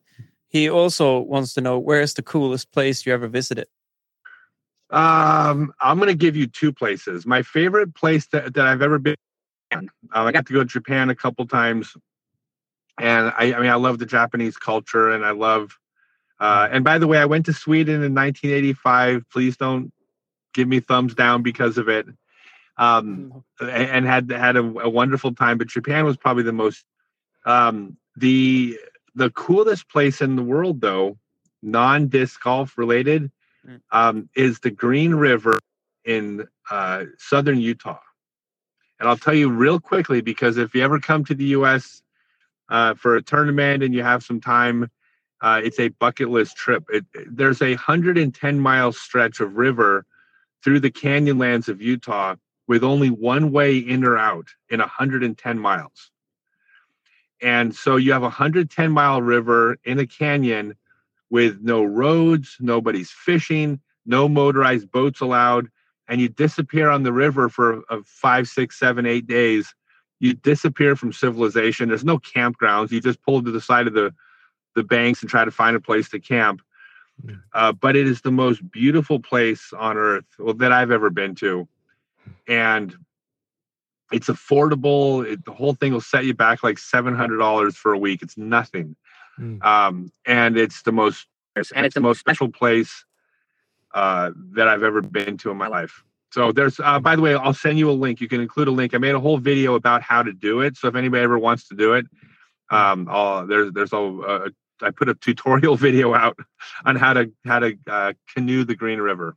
He 0.49 0.69
also 0.69 1.19
wants 1.19 1.53
to 1.55 1.61
know 1.61 1.80
where 1.80 2.01
is 2.01 2.14
the 2.14 2.22
coolest 2.22 2.72
place 2.72 3.05
you 3.05 3.14
ever 3.14 3.27
visited? 3.27 3.68
Um, 4.91 5.73
I'm 5.81 5.97
going 5.97 6.10
to 6.10 6.15
give 6.15 6.35
you 6.35 6.45
two 6.45 6.72
places. 6.72 7.26
My 7.26 7.41
favorite 7.41 7.95
place 7.95 8.27
that, 8.27 8.53
that 8.53 8.68
I've 8.68 8.84
ever 8.84 8.99
been. 8.99 9.15
Um, 9.72 9.89
I 10.11 10.31
got 10.31 10.45
to 10.45 10.53
go 10.53 10.60
to 10.60 10.65
Japan 10.65 11.10
a 11.10 11.15
couple 11.15 11.47
times, 11.47 11.97
and 12.99 13.34
I, 13.35 13.53
I 13.55 13.60
mean, 13.60 13.72
I 13.72 13.76
love 13.76 13.97
the 13.97 14.05
Japanese 14.05 14.55
culture, 14.55 15.10
and 15.10 15.26
I 15.26 15.31
love. 15.31 15.76
Uh, 16.39 16.68
and 16.72 16.84
by 16.84 16.99
the 16.99 17.07
way, 17.07 17.18
I 17.18 17.26
went 17.26 17.47
to 17.47 17.53
Sweden 17.53 18.03
in 18.03 18.14
1985. 18.14 19.23
Please 19.31 19.57
don't 19.57 19.91
give 20.53 20.68
me 20.68 20.80
thumbs 20.80 21.15
down 21.15 21.41
because 21.41 21.80
of 21.80 21.89
it. 21.89 22.05
Um, 22.77 23.43
and, 23.59 23.69
and 23.69 24.05
had 24.05 24.31
had 24.31 24.55
a, 24.55 24.61
a 24.61 24.89
wonderful 24.89 25.33
time. 25.35 25.57
But 25.57 25.67
Japan 25.67 26.05
was 26.05 26.17
probably 26.17 26.43
the 26.43 26.53
most. 26.53 26.85
Um, 27.45 27.97
the 28.15 28.79
the 29.15 29.29
coolest 29.31 29.89
place 29.89 30.21
in 30.21 30.35
the 30.35 30.43
world, 30.43 30.81
though, 30.81 31.17
non 31.61 32.07
disc 32.07 32.41
golf 32.41 32.77
related, 32.77 33.31
Mm. 33.67 33.79
um, 33.91 34.29
is 34.35 34.59
the 34.59 34.71
Green 34.71 35.15
River 35.15 35.57
in 36.03 36.47
uh, 36.69 37.05
southern 37.17 37.59
Utah. 37.61 37.99
And 38.99 39.07
I'll 39.07 39.17
tell 39.17 39.33
you 39.33 39.49
real 39.49 39.79
quickly 39.79 40.21
because 40.21 40.57
if 40.57 40.75
you 40.75 40.81
ever 40.83 40.99
come 40.99 41.23
to 41.25 41.33
the 41.35 41.45
U.S. 41.45 42.01
Uh, 42.69 42.93
for 42.95 43.15
a 43.15 43.21
tournament 43.21 43.83
and 43.83 43.93
you 43.93 44.03
have 44.03 44.23
some 44.23 44.41
time, 44.41 44.89
uh, 45.41 45.61
it's 45.63 45.79
a 45.79 45.89
bucket 45.89 46.29
list 46.29 46.57
trip. 46.57 46.83
It, 46.89 47.05
there's 47.29 47.61
a 47.61 47.71
110 47.71 48.59
mile 48.59 48.91
stretch 48.91 49.39
of 49.39 49.55
river 49.55 50.05
through 50.63 50.79
the 50.79 50.91
canyonlands 50.91 51.67
of 51.67 51.81
Utah 51.81 52.35
with 52.73 52.83
only 52.83 53.11
one 53.11 53.51
way 53.51 53.77
in 53.77 54.03
or 54.03 54.17
out 54.17 54.47
in 54.67 54.79
110 54.79 55.59
miles. 55.59 56.09
And 57.39 57.75
so 57.75 57.97
you 57.97 58.11
have 58.13 58.23
a 58.23 58.33
110 58.33 58.91
mile 58.91 59.21
river 59.21 59.77
in 59.83 59.99
a 59.99 60.07
canyon 60.07 60.75
with 61.29 61.59
no 61.61 61.83
roads, 61.83 62.57
nobody's 62.59 63.11
fishing, 63.11 63.79
no 64.07 64.27
motorized 64.27 64.91
boats 64.91 65.21
allowed, 65.21 65.69
and 66.07 66.19
you 66.19 66.29
disappear 66.29 66.89
on 66.89 67.03
the 67.03 67.13
river 67.13 67.47
for 67.47 67.83
uh, 67.91 67.99
five, 68.05 68.47
six, 68.47 68.79
seven, 68.79 69.05
eight 69.05 69.27
days. 69.27 69.75
You 70.19 70.33
disappear 70.33 70.95
from 70.95 71.13
civilization. 71.13 71.89
There's 71.89 72.03
no 72.03 72.17
campgrounds. 72.17 72.89
You 72.89 73.01
just 73.01 73.21
pull 73.21 73.43
to 73.43 73.51
the 73.51 73.61
side 73.61 73.85
of 73.85 73.93
the 73.93 74.15
the 74.73 74.83
banks 74.83 75.21
and 75.21 75.29
try 75.29 75.45
to 75.45 75.51
find 75.51 75.75
a 75.75 75.79
place 75.79 76.09
to 76.09 76.19
camp. 76.19 76.63
Uh, 77.53 77.71
but 77.71 77.95
it 77.95 78.07
is 78.07 78.21
the 78.21 78.31
most 78.31 78.67
beautiful 78.71 79.19
place 79.19 79.71
on 79.77 79.95
earth 79.95 80.25
well, 80.39 80.55
that 80.55 80.71
I've 80.71 80.89
ever 80.89 81.11
been 81.11 81.35
to, 81.35 81.67
and 82.47 82.95
it's 84.11 84.27
affordable. 84.27 85.25
It, 85.25 85.43
the 85.45 85.51
whole 85.53 85.73
thing 85.73 85.93
will 85.93 86.01
set 86.01 86.25
you 86.25 86.33
back 86.33 86.63
like 86.63 86.77
seven 86.77 87.15
hundred 87.15 87.37
dollars 87.37 87.75
for 87.75 87.93
a 87.93 87.97
week. 87.97 88.21
It's 88.21 88.37
nothing, 88.37 88.95
Mm. 89.39 89.63
um, 89.65 90.11
and 90.27 90.57
it's 90.57 90.83
the 90.83 90.91
most 90.91 91.25
and 91.55 91.85
it's 91.85 91.95
the 91.95 92.01
most 92.01 92.19
special 92.19 92.49
place 92.49 93.03
uh, 93.93 94.31
that 94.51 94.67
I've 94.67 94.83
ever 94.83 95.01
been 95.01 95.37
to 95.37 95.51
in 95.51 95.57
my 95.57 95.67
life. 95.67 96.03
So 96.31 96.51
there's, 96.51 96.79
uh, 96.79 96.99
by 96.99 97.15
the 97.15 97.21
way, 97.21 97.35
I'll 97.35 97.53
send 97.53 97.77
you 97.77 97.89
a 97.89 97.93
link. 97.93 98.19
You 98.19 98.27
can 98.27 98.41
include 98.41 98.67
a 98.67 98.71
link. 98.71 98.95
I 98.95 98.97
made 98.97 99.13
a 99.13 99.19
whole 99.19 99.37
video 99.37 99.75
about 99.75 100.01
how 100.01 100.23
to 100.23 100.33
do 100.33 100.61
it. 100.61 100.77
So 100.77 100.87
if 100.87 100.95
anybody 100.95 101.23
ever 101.23 101.37
wants 101.37 101.67
to 101.67 101.75
do 101.75 101.93
it, 101.93 102.07
um, 102.71 103.07
I'll, 103.09 103.45
there's 103.45 103.71
there's 103.71 103.93
a, 103.93 103.97
a 103.97 104.49
I 104.81 104.91
put 104.91 105.09
a 105.09 105.13
tutorial 105.13 105.75
video 105.87 106.13
out 106.15 106.37
on 106.85 106.95
how 106.95 107.13
to 107.13 107.31
how 107.45 107.59
to 107.59 107.77
uh, 107.87 108.13
canoe 108.35 108.63
the 108.63 108.75
Green 108.75 108.99
River. 108.99 109.35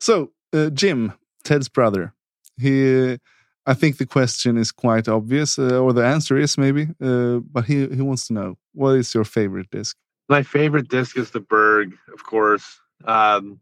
So, 0.00 0.32
uh, 0.54 0.70
Jim, 0.70 1.12
Ted's 1.48 1.68
brother, 1.68 2.12
he, 2.58 3.18
I 3.64 3.72
think 3.72 3.96
the 3.96 4.04
question 4.04 4.58
is 4.58 4.70
quite 4.70 5.08
obvious, 5.08 5.58
uh, 5.58 5.80
or 5.80 5.94
the 5.94 6.04
answer 6.04 6.36
is 6.36 6.58
maybe, 6.58 6.88
uh, 7.02 7.38
but 7.38 7.64
he, 7.64 7.88
he 7.88 8.02
wants 8.02 8.26
to 8.26 8.34
know 8.34 8.58
what 8.74 8.96
is 8.96 9.14
your 9.14 9.24
favorite 9.24 9.70
disc? 9.70 9.96
My 10.28 10.42
favorite 10.42 10.88
disc 10.88 11.16
is 11.16 11.30
the 11.30 11.40
Berg, 11.40 11.96
of 12.12 12.22
course. 12.24 12.80
Um, 13.06 13.60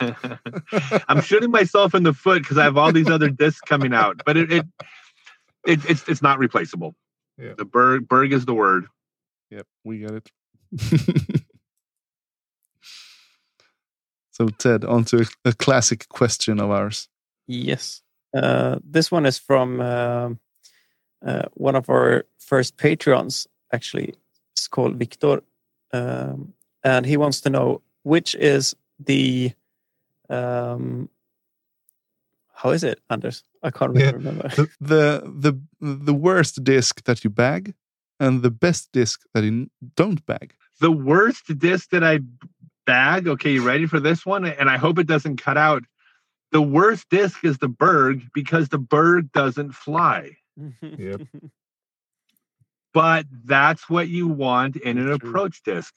I'm 0.00 1.20
shooting 1.20 1.50
myself 1.50 1.94
in 1.94 2.02
the 2.02 2.14
foot 2.14 2.42
because 2.42 2.56
I 2.56 2.64
have 2.64 2.78
all 2.78 2.92
these 2.92 3.10
other 3.10 3.28
discs 3.28 3.60
coming 3.60 3.92
out, 3.92 4.22
but 4.24 4.38
it, 4.38 4.50
it, 4.50 4.66
it 5.66 5.84
it's 5.84 6.08
it's 6.08 6.22
not 6.22 6.38
replaceable. 6.38 6.94
Yeah. 7.36 7.52
The 7.58 7.66
Berg 7.66 8.08
Berg 8.08 8.32
is 8.32 8.46
the 8.46 8.54
word. 8.54 8.86
Yep, 9.50 9.66
we 9.84 10.00
got 10.00 10.14
it. 10.14 10.30
so, 14.48 14.54
Ted, 14.58 14.84
on 14.84 15.04
to 15.04 15.22
a, 15.44 15.50
a 15.50 15.52
classic 15.52 16.08
question 16.08 16.60
of 16.60 16.70
ours. 16.70 17.08
Yes. 17.46 18.02
Uh, 18.34 18.78
this 18.82 19.10
one 19.12 19.26
is 19.26 19.38
from 19.38 19.80
um 19.80 20.38
uh, 21.26 21.42
one 21.54 21.76
of 21.76 21.88
our 21.88 22.24
first 22.38 22.76
Patreons, 22.76 23.46
actually. 23.72 24.14
It's 24.52 24.68
called 24.68 24.98
Victor. 24.98 25.42
Um, 25.92 26.54
and 26.82 27.06
he 27.06 27.16
wants 27.16 27.40
to 27.42 27.50
know 27.50 27.80
which 28.02 28.34
is 28.34 28.74
the. 28.98 29.52
Um, 30.28 31.08
how 32.54 32.70
is 32.70 32.84
it, 32.84 33.00
Anders? 33.10 33.44
I 33.62 33.70
can't 33.70 33.92
really 33.92 34.04
Yeah. 34.06 34.12
remember. 34.12 34.48
The, 34.48 34.68
the 34.80 35.22
the 35.40 35.52
the 36.04 36.14
worst 36.14 36.64
disc 36.64 37.02
that 37.04 37.22
you 37.24 37.30
bag, 37.30 37.74
and 38.18 38.42
the 38.42 38.50
best 38.50 38.90
disc 38.92 39.20
that 39.34 39.44
you 39.44 39.70
don't 39.96 40.24
bag. 40.26 40.54
The 40.80 40.90
worst 40.90 41.58
disc 41.58 41.90
that 41.90 42.02
I 42.02 42.20
bag. 42.86 43.28
Okay, 43.28 43.52
you 43.52 43.66
ready 43.66 43.86
for 43.86 44.00
this 44.00 44.24
one? 44.26 44.44
And 44.44 44.68
I 44.68 44.76
hope 44.76 44.98
it 44.98 45.06
doesn't 45.06 45.36
cut 45.36 45.56
out. 45.56 45.84
The 46.50 46.62
worst 46.62 47.08
disc 47.08 47.44
is 47.44 47.58
the 47.58 47.68
Berg 47.68 48.28
because 48.34 48.68
the 48.68 48.78
Berg 48.78 49.32
doesn't 49.32 49.72
fly. 49.72 50.36
Yep. 50.82 51.22
but 52.94 53.26
that's 53.44 53.88
what 53.88 54.08
you 54.08 54.28
want 54.28 54.76
in 54.76 54.98
an 54.98 55.10
approach 55.10 55.62
disc. 55.62 55.94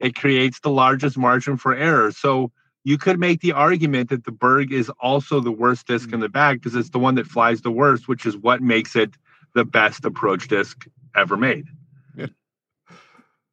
It 0.00 0.14
creates 0.14 0.60
the 0.60 0.70
largest 0.70 1.16
margin 1.16 1.56
for 1.56 1.74
error. 1.74 2.12
So 2.12 2.52
you 2.84 2.98
could 2.98 3.18
make 3.18 3.40
the 3.40 3.52
argument 3.52 4.10
that 4.10 4.24
the 4.24 4.32
Berg 4.32 4.72
is 4.72 4.90
also 5.00 5.40
the 5.40 5.52
worst 5.52 5.86
disc 5.86 6.12
in 6.12 6.18
mm. 6.18 6.22
the 6.22 6.28
bag 6.28 6.60
because 6.60 6.76
it's 6.76 6.90
the 6.90 6.98
one 6.98 7.14
that 7.14 7.26
flies 7.26 7.62
the 7.62 7.70
worst, 7.70 8.08
which 8.08 8.26
is 8.26 8.36
what 8.36 8.60
makes 8.60 8.94
it 8.94 9.14
the 9.54 9.64
best 9.64 10.04
approach 10.04 10.48
disc 10.48 10.86
ever 11.16 11.36
made. 11.36 11.66
Yeah. 12.14 12.26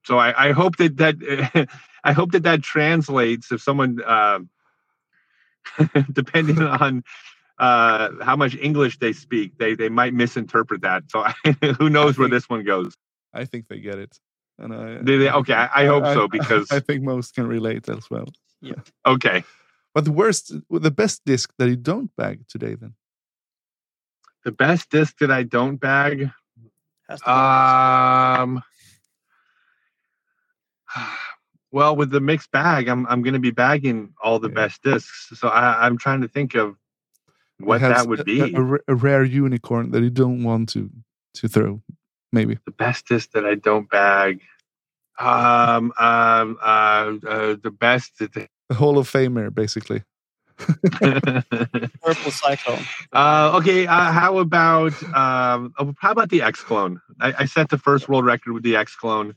So 0.04 0.18
I, 0.18 0.50
I 0.50 0.52
hope 0.52 0.78
that 0.78 0.98
that 0.98 1.70
I 2.04 2.14
hope 2.14 2.32
that 2.32 2.44
that 2.44 2.64
translates. 2.64 3.52
If 3.52 3.62
someone, 3.62 4.02
uh, 4.06 4.40
depending 6.12 6.62
on 6.62 7.04
uh, 7.60 8.10
how 8.22 8.36
much 8.36 8.56
English 8.56 8.98
they 9.00 9.14
speak, 9.14 9.58
they 9.58 9.76
they 9.76 9.90
might 9.90 10.14
misinterpret 10.14 10.82
that. 10.82 11.04
So 11.10 11.26
who 11.80 11.90
knows 11.90 12.18
where 12.18 12.30
this 12.30 12.50
one 12.50 12.64
goes? 12.64 12.96
I 13.34 13.46
think 13.46 13.68
they 13.68 13.80
get 13.80 14.00
it. 14.00 14.18
And 14.58 14.74
I, 14.74 14.98
They- 15.02 15.18
they- 15.18 15.32
okay, 15.32 15.54
I, 15.54 15.84
I 15.84 15.86
hope 15.86 16.06
so 16.06 16.28
because 16.38 16.72
I 16.72 16.80
think 16.80 17.04
most 17.04 17.34
can 17.36 17.48
relate 17.48 17.88
as 17.90 18.10
well. 18.10 18.28
Yeah. 18.62 18.76
Okay, 19.06 19.44
But 19.96 20.06
the 20.06 20.12
worst, 20.12 20.54
the 20.70 20.92
best 20.92 21.22
disc 21.26 21.52
that 21.58 21.68
you 21.70 21.76
don't 21.76 22.16
bag 22.16 22.48
today, 22.48 22.76
then. 22.76 22.94
the 24.44 24.52
best 24.52 24.90
disc 24.90 25.18
that 25.20 25.32
I 25.32 25.44
don't 25.44 25.78
bag. 25.78 26.30
Has 27.10 27.22
to 27.22 27.32
Um, 27.32 28.64
well, 31.72 31.96
with 31.96 32.12
the 32.12 32.20
mixed 32.22 32.52
bag, 32.52 32.88
I'm 32.88 33.06
I'm 33.08 33.22
going 33.22 33.34
to 33.34 33.40
be 33.40 33.52
bagging 33.52 34.14
all 34.24 34.40
the 34.40 34.50
Yeah. 34.50 34.56
best 34.56 34.84
discs. 34.84 35.30
So 35.36 35.48
I, 35.48 35.86
I'm 35.86 35.98
trying 35.98 36.22
to 36.22 36.28
think 36.28 36.56
of 36.56 36.76
what 37.60 37.82
that 37.82 38.08
would 38.08 38.22
a- 38.22 38.24
be. 38.24 38.54
A, 38.54 38.62
a 38.88 38.96
rare 38.96 39.24
unicorn 39.24 39.92
that 39.92 40.02
you 40.04 40.10
don't 40.10 40.44
want 40.44 40.70
to 40.70 40.90
to 41.36 41.48
throw, 41.48 41.82
maybe. 42.32 42.58
the 42.66 42.72
best 42.72 43.08
disc 43.08 43.32
that 43.32 43.46
I 43.46 43.56
don't 43.56 43.90
bag. 43.90 44.42
Um, 45.20 45.94
um, 46.00 46.58
uh, 46.62 47.14
uh, 47.28 47.56
the 47.62 47.72
best. 47.72 48.18
The 48.20 48.48
A 48.70 48.74
Hall 48.74 48.98
of 48.98 49.10
Famer, 49.10 49.54
basically. 49.54 50.04
purple 52.02 52.32
cyclone. 52.32 52.84
uh, 53.14 53.58
okay. 53.60 53.88
Uh, 53.88 54.12
how 54.12 54.38
about 54.40 54.94
um, 55.14 55.74
oh, 55.78 55.94
how 56.00 56.12
about 56.12 56.30
the 56.30 56.42
X 56.42 56.62
clone? 56.62 57.02
I, 57.20 57.34
I 57.40 57.46
set 57.46 57.70
the 57.70 57.78
first 57.78 58.10
world 58.10 58.26
record 58.26 58.54
with 58.54 58.64
the 58.64 58.76
X 58.76 58.96
clone, 58.96 59.36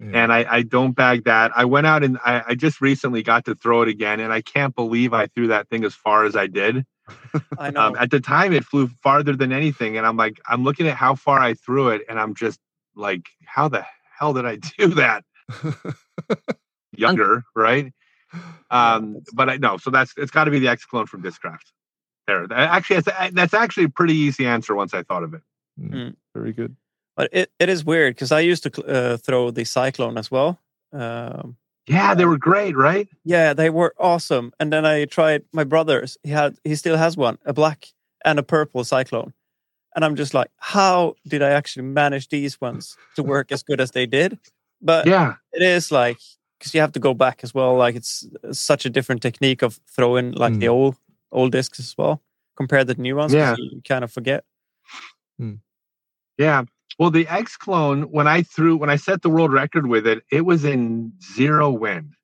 and 0.00 0.32
I, 0.32 0.46
I 0.48 0.62
don't 0.62 0.92
bag 0.92 1.24
that. 1.24 1.50
I 1.56 1.64
went 1.64 1.86
out 1.86 2.04
and 2.04 2.18
I, 2.24 2.42
I 2.48 2.54
just 2.54 2.80
recently 2.80 3.22
got 3.22 3.44
to 3.46 3.54
throw 3.54 3.82
it 3.82 3.88
again, 3.88 4.20
and 4.20 4.32
I 4.32 4.40
can't 4.42 4.74
believe 4.74 5.12
I 5.12 5.26
threw 5.26 5.48
that 5.48 5.68
thing 5.68 5.84
as 5.84 5.94
far 5.94 6.24
as 6.24 6.36
I 6.36 6.46
did. 6.46 6.84
I 7.58 7.70
know. 7.70 7.80
Um, 7.80 7.96
at 7.98 8.10
the 8.10 8.20
time, 8.20 8.52
it 8.52 8.64
flew 8.64 8.88
farther 9.02 9.34
than 9.34 9.52
anything, 9.52 9.96
and 9.96 10.06
I'm 10.06 10.16
like, 10.16 10.40
I'm 10.46 10.62
looking 10.62 10.86
at 10.88 10.96
how 10.96 11.14
far 11.14 11.40
I 11.40 11.54
threw 11.54 11.88
it, 11.88 12.02
and 12.08 12.18
I'm 12.20 12.34
just 12.34 12.60
like, 12.94 13.26
how 13.44 13.68
the 13.68 13.84
hell 14.18 14.32
did 14.34 14.46
I 14.46 14.56
do 14.78 14.88
that? 14.94 15.24
younger, 16.96 17.44
right? 17.54 17.92
Um, 18.70 19.18
but 19.32 19.48
I 19.48 19.56
know, 19.56 19.78
so 19.78 19.90
that's 19.90 20.12
it's 20.16 20.30
got 20.30 20.44
to 20.44 20.50
be 20.50 20.58
the 20.58 20.68
X 20.68 20.84
clone 20.84 21.06
from 21.06 21.22
Discraft. 21.22 21.72
There, 22.26 22.46
That- 22.46 22.58
actually, 22.70 22.96
it's, 22.96 23.08
that's 23.32 23.54
actually 23.54 23.84
a 23.84 23.88
pretty 23.88 24.14
easy 24.14 24.46
answer 24.46 24.74
once 24.74 24.92
I 24.94 25.02
thought 25.02 25.22
of 25.22 25.34
it. 25.34 25.40
Mm, 25.80 26.14
Very 26.34 26.52
good. 26.52 26.76
But 27.18 27.28
it, 27.32 27.50
it 27.58 27.68
is 27.68 27.84
weird 27.84 28.14
because 28.14 28.30
I 28.30 28.38
used 28.40 28.62
to 28.62 28.70
uh, 28.86 29.16
throw 29.16 29.50
the 29.50 29.64
Cyclone 29.64 30.16
as 30.16 30.30
well. 30.30 30.60
Um, 30.92 31.56
Yeah, 31.88 32.14
they 32.14 32.24
were 32.24 32.38
great, 32.38 32.76
right? 32.76 33.08
yeah, 33.24 33.54
they 33.54 33.70
were 33.70 33.92
awesome. 33.98 34.52
And 34.60 34.72
then 34.72 34.86
I 34.86 35.04
tried 35.06 35.42
my 35.52 35.64
brother's. 35.64 36.16
He 36.22 36.30
had 36.30 36.56
he 36.64 36.76
still 36.76 36.96
has 36.96 37.16
one, 37.16 37.36
a 37.44 37.52
black 37.52 37.86
and 38.24 38.38
a 38.38 38.42
purple 38.44 38.84
Cyclone. 38.84 39.32
And 39.96 40.04
I'm 40.04 40.14
just 40.16 40.32
like, 40.32 40.50
how 40.58 41.14
did 41.26 41.42
I 41.42 41.50
actually 41.50 41.86
manage 41.86 42.28
these 42.28 42.60
ones 42.60 42.96
to 43.16 43.22
work 43.24 43.50
as 43.52 43.64
good 43.64 43.80
as 43.80 43.90
they 43.90 44.06
did? 44.06 44.38
But 44.80 45.06
Yeah, 45.06 45.34
it 45.52 45.62
is 45.62 45.90
like 45.90 46.18
because 46.58 46.72
you 46.74 46.80
have 46.80 46.92
to 46.92 47.00
go 47.00 47.14
back 47.14 47.40
as 47.42 47.52
well. 47.52 47.74
Like 47.76 47.96
it's 47.96 48.28
such 48.52 48.86
a 48.86 48.90
different 48.90 49.22
technique 49.22 49.62
of 49.62 49.80
throwing 49.96 50.32
like 50.32 50.58
the 50.60 50.66
Mm. 50.66 50.72
old 50.72 50.96
old 51.32 51.50
discs 51.52 51.80
as 51.80 51.94
well 51.98 52.20
compared 52.56 52.86
to 52.86 52.94
the 52.94 53.02
new 53.02 53.16
ones. 53.16 53.32
Yeah. 53.34 53.56
you 53.58 53.82
kind 53.88 54.04
of 54.04 54.12
forget. 54.12 54.44
yeah. 56.38 56.62
Well, 56.98 57.10
the 57.10 57.28
X 57.28 57.56
clone, 57.56 58.02
when 58.04 58.26
I 58.26 58.42
threw, 58.42 58.76
when 58.76 58.90
I 58.90 58.96
set 58.96 59.22
the 59.22 59.30
world 59.30 59.52
record 59.52 59.86
with 59.86 60.06
it, 60.06 60.24
it 60.30 60.42
was 60.42 60.64
in 60.64 61.12
zero 61.22 61.70
wind. 61.70 62.14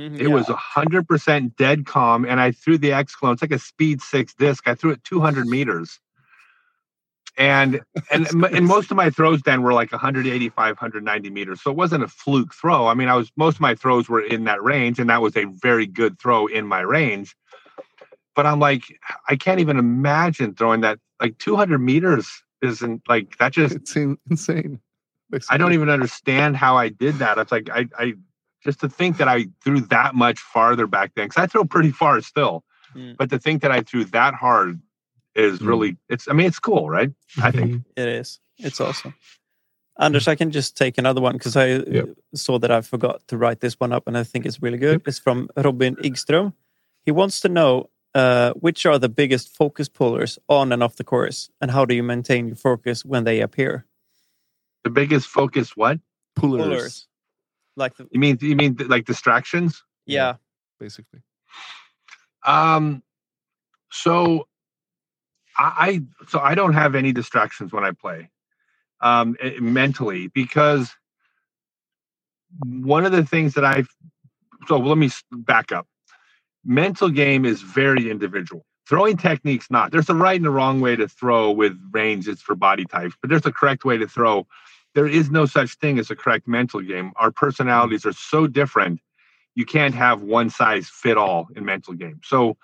Mhm, 0.00 0.18
It 0.20 0.28
yeah. 0.28 0.34
was 0.34 0.48
a 0.48 0.56
hundred 0.56 1.06
percent 1.08 1.56
dead 1.56 1.86
calm, 1.86 2.24
and 2.24 2.40
I 2.40 2.52
threw 2.52 2.78
the 2.78 2.92
X 2.92 3.14
clone. 3.14 3.34
It's 3.34 3.42
like 3.42 3.52
a 3.52 3.58
Speed 3.58 4.02
Six 4.02 4.34
disc. 4.34 4.66
I 4.66 4.74
threw 4.74 4.90
it 4.90 5.04
200 5.04 5.46
meters, 5.46 6.00
and 7.38 7.80
and 8.10 8.26
and 8.44 8.66
most 8.66 8.90
of 8.90 8.96
my 8.96 9.10
throws 9.10 9.42
then 9.42 9.62
were 9.62 9.72
like 9.74 9.92
185, 9.92 10.76
190 10.76 11.30
meters. 11.30 11.62
So 11.62 11.70
it 11.70 11.76
wasn't 11.76 12.04
a 12.04 12.08
fluke 12.08 12.54
throw. 12.54 12.86
I 12.86 12.94
mean, 12.94 13.08
I 13.08 13.16
was 13.16 13.30
most 13.36 13.56
of 13.56 13.60
my 13.60 13.74
throws 13.74 14.08
were 14.08 14.22
in 14.22 14.44
that 14.44 14.62
range, 14.62 14.98
and 14.98 15.10
that 15.10 15.22
was 15.22 15.36
a 15.36 15.44
very 15.44 15.86
good 15.86 16.18
throw 16.20 16.46
in 16.46 16.66
my 16.66 16.80
range. 16.80 17.36
But 18.34 18.46
I'm 18.46 18.60
like, 18.60 18.84
I 19.28 19.36
can't 19.36 19.60
even 19.60 19.78
imagine 19.78 20.54
throwing 20.54 20.80
that 20.82 20.98
like 21.20 21.38
200 21.38 21.78
meters. 21.78 22.41
Isn't 22.62 23.02
like 23.08 23.36
that 23.38 23.52
just 23.52 23.74
It's 23.74 23.96
in, 23.96 24.16
insane. 24.30 24.80
I 25.50 25.56
don't 25.56 25.72
even 25.72 25.88
understand 25.88 26.56
how 26.56 26.76
I 26.76 26.88
did 26.90 27.18
that. 27.18 27.38
It's 27.38 27.50
like 27.50 27.68
I, 27.70 27.88
I 27.98 28.14
just 28.62 28.80
to 28.80 28.88
think 28.88 29.16
that 29.16 29.28
I 29.28 29.46
threw 29.64 29.80
that 29.80 30.14
much 30.14 30.38
farther 30.38 30.86
back 30.86 31.12
then 31.16 31.26
because 31.26 31.42
I 31.42 31.46
throw 31.46 31.64
pretty 31.64 31.90
far 31.90 32.20
still, 32.20 32.64
Mm. 32.94 33.16
but 33.16 33.30
to 33.30 33.38
think 33.38 33.62
that 33.62 33.72
I 33.72 33.80
threw 33.80 34.04
that 34.04 34.34
hard 34.34 34.80
is 35.34 35.58
Mm. 35.60 35.66
really 35.66 35.96
it's. 36.10 36.28
I 36.28 36.34
mean, 36.34 36.46
it's 36.46 36.58
cool, 36.58 36.88
right? 36.90 37.10
I 37.42 37.50
think. 37.50 37.82
It 37.96 38.06
is. 38.08 38.38
It's 38.58 38.80
awesome. 38.80 39.14
Anders, 39.98 40.28
I 40.28 40.34
can 40.36 40.50
just 40.50 40.76
take 40.76 40.98
another 40.98 41.20
one 41.20 41.32
because 41.34 41.56
I 41.56 41.72
uh, 41.72 41.84
Yep. 41.86 42.08
saw 42.34 42.58
that 42.58 42.70
I 42.70 42.80
forgot 42.82 43.26
to 43.28 43.36
write 43.38 43.60
this 43.60 43.74
one 43.80 43.92
up 43.92 44.06
and 44.06 44.16
I 44.16 44.24
think 44.24 44.46
it's 44.46 44.62
really 44.62 44.78
good. 44.78 45.02
It's 45.06 45.18
from 45.18 45.48
Robin 45.56 45.96
Igström. 45.96 46.52
He 47.04 47.10
wants 47.12 47.40
to 47.40 47.48
know 47.48 47.88
uh, 48.14 48.52
which 48.52 48.84
are 48.86 48.98
the 48.98 49.08
biggest 49.08 49.54
focus 49.54 49.88
pullers 49.88 50.38
on 50.48 50.72
and 50.72 50.82
off 50.82 50.96
the 50.96 51.04
course 51.04 51.50
and 51.60 51.70
how 51.70 51.84
do 51.84 51.94
you 51.94 52.02
maintain 52.02 52.46
your 52.46 52.56
focus 52.56 53.04
when 53.04 53.24
they 53.24 53.40
appear? 53.40 53.86
The 54.84 54.90
biggest 54.90 55.28
focus. 55.28 55.76
What 55.76 56.00
Pullers, 56.34 56.62
Pullers. 56.62 57.06
Like, 57.76 57.96
the, 57.96 58.08
you 58.10 58.20
mean? 58.20 58.38
You 58.40 58.56
mean 58.56 58.76
like 58.86 59.04
distractions? 59.04 59.82
yeah. 60.06 60.34
basically. 60.80 61.20
Um, 62.44 63.02
so 63.90 64.48
I, 65.56 65.72
I 65.78 66.26
so 66.28 66.40
I 66.40 66.54
don't 66.54 66.72
have 66.72 66.94
any 66.94 67.12
distractions 67.12 67.72
when 67.72 67.84
I 67.84 67.92
play, 67.92 68.30
um, 69.00 69.36
eh, 69.40 69.58
mentally 69.60 70.28
because 70.28 70.94
one 72.64 73.04
of 73.04 73.12
the 73.12 73.24
things 73.24 73.54
that 73.54 73.64
I've 73.64 73.88
so 74.66 74.78
let 74.78 74.98
me 74.98 75.10
back 75.30 75.72
up. 75.72 75.86
Mental 76.64 77.08
game 77.08 77.44
is 77.44 77.62
very 77.62 78.10
individual. 78.10 78.64
Throwing 78.88 79.16
techniques 79.16 79.70
not. 79.70 79.90
There's 79.92 80.10
a 80.10 80.14
right 80.14 80.36
and 80.36 80.46
a 80.46 80.50
wrong 80.50 80.80
way 80.80 80.96
to 80.96 81.08
throw 81.08 81.50
with 81.50 81.78
range. 81.92 82.28
It's 82.28 82.42
for 82.42 82.54
body 82.54 82.84
types, 82.84 83.14
but 83.20 83.30
there's 83.30 83.46
a 83.46 83.52
correct 83.52 83.84
way 83.84 83.96
to 83.96 84.06
throw. 84.06 84.46
There 84.94 85.06
is 85.06 85.30
no 85.30 85.46
such 85.46 85.74
thing 85.76 85.98
as 85.98 86.10
a 86.10 86.16
correct 86.16 86.46
mental 86.46 86.80
game. 86.80 87.12
Our 87.16 87.30
personalities 87.30 88.04
are 88.04 88.12
so 88.12 88.46
different 88.46 89.00
you 89.54 89.64
can't 89.64 89.94
have 89.94 90.22
one 90.22 90.50
size 90.50 90.88
fit 90.88 91.16
all 91.16 91.48
in 91.54 91.64
mental 91.64 91.94
game. 91.94 92.20
So 92.24 92.56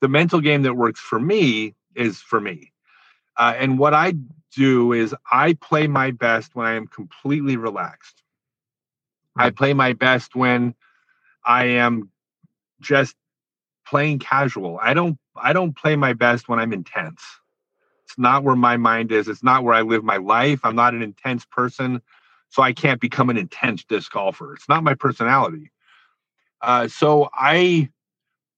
the 0.00 0.08
mental 0.08 0.40
game 0.40 0.62
that 0.62 0.74
works 0.74 1.00
for 1.00 1.18
me 1.18 1.74
is 1.94 2.20
for 2.20 2.40
me. 2.40 2.72
Uh, 3.36 3.54
and 3.56 3.78
what 3.78 3.94
I 3.94 4.14
do 4.54 4.92
is 4.92 5.14
I 5.30 5.54
play 5.54 5.86
my 5.86 6.10
best 6.10 6.54
when 6.54 6.66
I 6.66 6.74
am 6.74 6.86
completely 6.86 7.56
relaxed. 7.56 8.22
I 9.36 9.50
play 9.50 9.74
my 9.74 9.92
best 9.92 10.34
when 10.34 10.74
I 11.44 11.64
am 11.64 12.10
just 12.80 13.16
playing 13.90 14.20
casual. 14.20 14.78
I 14.80 14.94
don't 14.94 15.18
I 15.36 15.52
don't 15.52 15.76
play 15.76 15.96
my 15.96 16.12
best 16.12 16.48
when 16.48 16.58
I'm 16.58 16.72
intense. 16.72 17.22
It's 18.04 18.18
not 18.18 18.44
where 18.44 18.56
my 18.56 18.76
mind 18.76 19.12
is. 19.12 19.28
It's 19.28 19.42
not 19.42 19.64
where 19.64 19.74
I 19.74 19.82
live 19.82 20.04
my 20.04 20.16
life. 20.16 20.60
I'm 20.64 20.76
not 20.76 20.94
an 20.94 21.02
intense 21.02 21.44
person, 21.44 22.00
so 22.48 22.62
I 22.62 22.72
can't 22.72 23.00
become 23.00 23.30
an 23.30 23.36
intense 23.36 23.84
disc 23.84 24.12
golfer. 24.12 24.54
It's 24.54 24.68
not 24.68 24.84
my 24.84 24.94
personality. 24.94 25.70
Uh, 26.62 26.88
so 26.88 27.30
I 27.34 27.90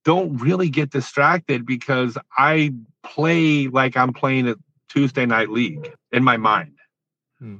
don't 0.05 0.37
really 0.39 0.69
get 0.69 0.91
distracted 0.91 1.65
because 1.65 2.19
I 2.37 2.75
play 3.03 3.69
like 3.69 3.97
I'm 3.97 4.13
playing 4.13 4.49
a 4.49 4.57
Tuesday 4.89 5.27
night 5.27 5.49
league 5.49 5.93
in 6.11 6.25
my 6.25 6.37
mind. 6.37 6.77
Hmm. 7.39 7.57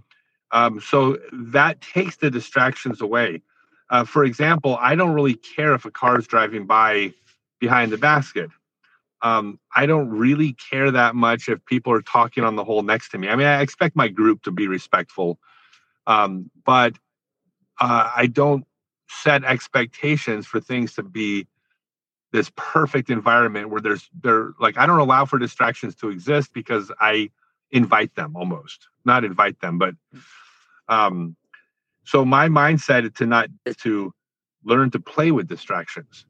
Um, 0.51 0.81
so 0.81 1.19
that 1.33 1.81
takes 1.81 2.17
the 2.17 2.31
distractions 2.31 3.01
away. 3.01 3.43
Uh, 3.89 4.05
for 4.05 4.25
example, 4.25 4.77
I 4.81 4.95
don't 4.95 5.13
really 5.13 5.35
care 5.35 5.75
if 5.75 5.85
a 5.85 5.91
car 5.91 6.19
is 6.19 6.27
driving 6.27 6.67
by 6.67 7.13
behind 7.63 7.93
the 7.93 7.97
basket. 7.97 8.51
Um, 9.23 9.61
I 9.77 9.87
don't 9.87 10.11
really 10.11 10.55
care 10.55 10.91
that 10.91 11.15
much 11.15 11.49
if 11.49 11.65
people 11.65 11.93
are 11.93 12.03
talking 12.03 12.43
on 12.43 12.57
the 12.57 12.65
hole 12.65 12.83
next 12.83 13.11
to 13.11 13.19
me. 13.19 13.29
I 13.29 13.37
mean, 13.37 13.47
I 13.47 13.61
expect 13.63 13.95
my 13.95 14.09
group 14.09 14.43
to 14.43 14.51
be 14.51 14.67
respectful, 14.67 15.39
um, 16.09 16.51
but 16.65 16.95
uh, 17.81 18.11
I 18.17 18.27
don't 18.27 18.67
set 19.09 19.45
expectations 19.45 20.45
for 20.45 20.59
things 20.59 20.95
to 20.95 21.05
be 21.05 21.47
this 22.33 22.51
perfect 22.57 23.11
environment 23.11 23.71
where 23.71 23.81
there's 23.81 24.11
there 24.23 24.55
like 24.59 24.77
I 24.77 24.87
don't 24.87 24.99
allow 24.99 25.25
for 25.25 25.39
distractions 25.39 25.95
to 25.97 26.09
exist 26.09 26.53
because 26.53 26.91
I 26.99 27.31
invite 27.71 28.15
them 28.15 28.35
almost 28.35 28.89
not 29.05 29.23
invite 29.23 29.61
them 29.61 29.77
but 29.79 29.95
um 30.89 31.37
so 32.05 32.25
my 32.25 32.49
mindset 32.49 33.05
is 33.05 33.13
to 33.17 33.27
not 33.27 33.49
to 33.83 34.15
learn 34.65 34.91
to 34.93 34.99
play 34.99 35.31
with 35.31 35.47
distractions 35.47 36.25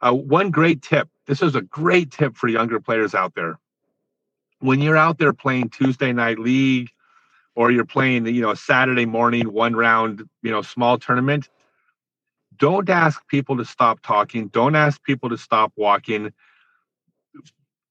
uh, 0.00 0.12
one 0.12 0.50
great 0.50 0.82
tip 0.82 1.08
this 1.26 1.42
is 1.42 1.54
a 1.54 1.62
great 1.62 2.10
tip 2.12 2.36
for 2.36 2.48
younger 2.48 2.80
players 2.80 3.14
out 3.14 3.34
there. 3.34 3.58
When 4.60 4.80
you're 4.80 4.96
out 4.96 5.18
there 5.18 5.32
playing 5.32 5.70
tuesday 5.70 6.12
night 6.12 6.38
league 6.38 6.90
or 7.54 7.70
you're 7.70 7.84
playing 7.84 8.26
you 8.26 8.40
know 8.40 8.50
a 8.50 8.56
saturday 8.56 9.06
morning 9.06 9.52
one 9.52 9.74
round 9.74 10.28
you 10.42 10.50
know 10.50 10.62
small 10.62 10.98
tournament 10.98 11.48
don't 12.58 12.88
ask 12.88 13.26
people 13.28 13.58
to 13.58 13.66
stop 13.66 14.00
talking. 14.00 14.48
Don't 14.48 14.74
ask 14.74 15.02
people 15.02 15.28
to 15.28 15.36
stop 15.36 15.72
walking. 15.76 16.32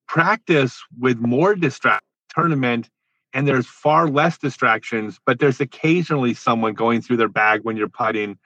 Practice 0.07 0.81
with 0.99 1.19
more 1.19 1.53
distract 1.53 2.05
tournament 2.29 2.89
and 3.33 3.47
there's 3.47 3.67
far 3.67 4.07
less 4.07 4.37
distractions 4.37 5.19
but 5.25 5.39
there's 5.39 5.61
occasionally 5.61 6.33
someone 6.33 6.73
going 6.73 7.01
through 7.01 7.17
their 7.17 7.29
bag 7.29 7.61
when 7.63 7.77
you're 7.77 7.87
putting. 7.87 8.37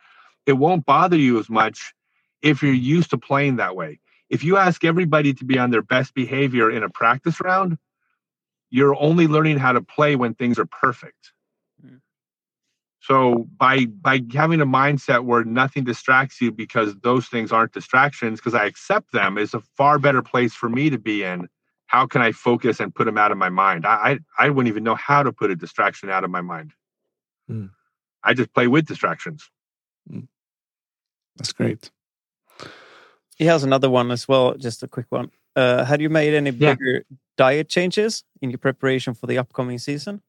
It 0.45 0.53
won't 0.53 0.85
bother 0.85 1.17
you 1.17 1.39
as 1.39 1.49
much 1.49 1.93
if 2.41 2.63
you're 2.63 2.73
used 2.73 3.09
to 3.11 3.17
playing 3.17 3.57
that 3.57 3.75
way. 3.75 3.99
If 4.29 4.43
you 4.43 4.57
ask 4.57 4.85
everybody 4.85 5.33
to 5.33 5.45
be 5.45 5.57
on 5.57 5.71
their 5.71 5.81
best 5.81 6.13
behavior 6.13 6.69
in 6.69 6.83
a 6.83 6.89
practice 6.89 7.41
round 7.41 7.77
you're 8.69 8.99
only 9.01 9.27
learning 9.27 9.57
how 9.57 9.71
to 9.71 9.81
play 9.81 10.15
when 10.15 10.33
things 10.33 10.59
are 10.59 10.65
perfect. 10.65 11.33
Mm. 11.85 12.01
so 12.99 13.47
by 13.57 13.85
by 13.85 14.21
having 14.33 14.61
a 14.61 14.65
mindset 14.65 15.23
where 15.23 15.43
nothing 15.43 15.83
distracts 15.83 16.41
you 16.41 16.51
because 16.51 16.95
those 16.97 17.27
things 17.27 17.51
aren't 17.51 17.71
distractions 17.71 18.39
because 18.39 18.53
i 18.53 18.65
accept 18.65 19.13
them 19.13 19.37
is 19.37 19.53
a 19.53 19.61
far 19.77 19.97
better 19.97 20.21
place 20.21 20.53
for 20.53 20.69
me 20.69 20.89
to 20.89 20.97
be 20.97 21.23
in. 21.23 21.47
How 21.87 22.05
can 22.05 22.21
i 22.21 22.31
focus 22.31 22.79
and 22.79 22.93
put 22.93 23.05
them 23.05 23.17
out 23.17 23.31
of 23.31 23.37
my 23.37 23.49
mind? 23.49 23.85
I 23.85 24.19
i, 24.37 24.45
I 24.45 24.49
wouldn't 24.49 24.67
even 24.67 24.83
know 24.83 24.95
how 24.95 25.23
to 25.23 25.31
put 25.31 25.51
a 25.51 25.55
distraction 25.55 26.09
out 26.09 26.23
of 26.23 26.29
my 26.29 26.41
mind. 26.41 26.73
Mm. 27.49 27.71
i 28.23 28.33
just 28.33 28.53
play 28.53 28.67
with 28.67 28.85
distractions. 28.85 29.49
That's 31.37 31.53
great. 31.53 31.89
He 33.39 33.45
has 33.45 33.63
another 33.63 33.89
one 33.89 34.11
as 34.11 34.27
well, 34.27 34.53
just 34.55 34.83
a 34.83 34.87
quick 34.87 35.07
one. 35.09 35.31
Uh, 35.55 35.85
had 35.85 36.01
you 36.01 36.09
made 36.09 36.33
any 36.33 36.51
Yeah. 36.51 36.73
bigger 36.75 37.05
diet 37.37 37.69
changes 37.69 38.23
in 38.41 38.49
your 38.51 38.59
preparation 38.59 39.13
for 39.13 39.27
the 39.27 39.37
upcoming 39.37 39.79
season? 39.79 40.21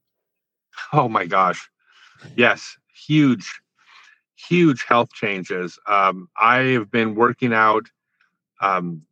Oh 0.93 1.09
my 1.09 1.27
gosh. 1.27 1.69
Yes, 2.37 2.77
huge, 2.95 3.61
huge 4.37 4.85
health 4.85 5.13
changes. 5.13 5.79
Um, 5.87 6.29
I 6.37 6.59
have 6.79 6.91
been 6.91 7.17
working 7.17 7.53
out 7.53 7.87
um, 8.61 9.03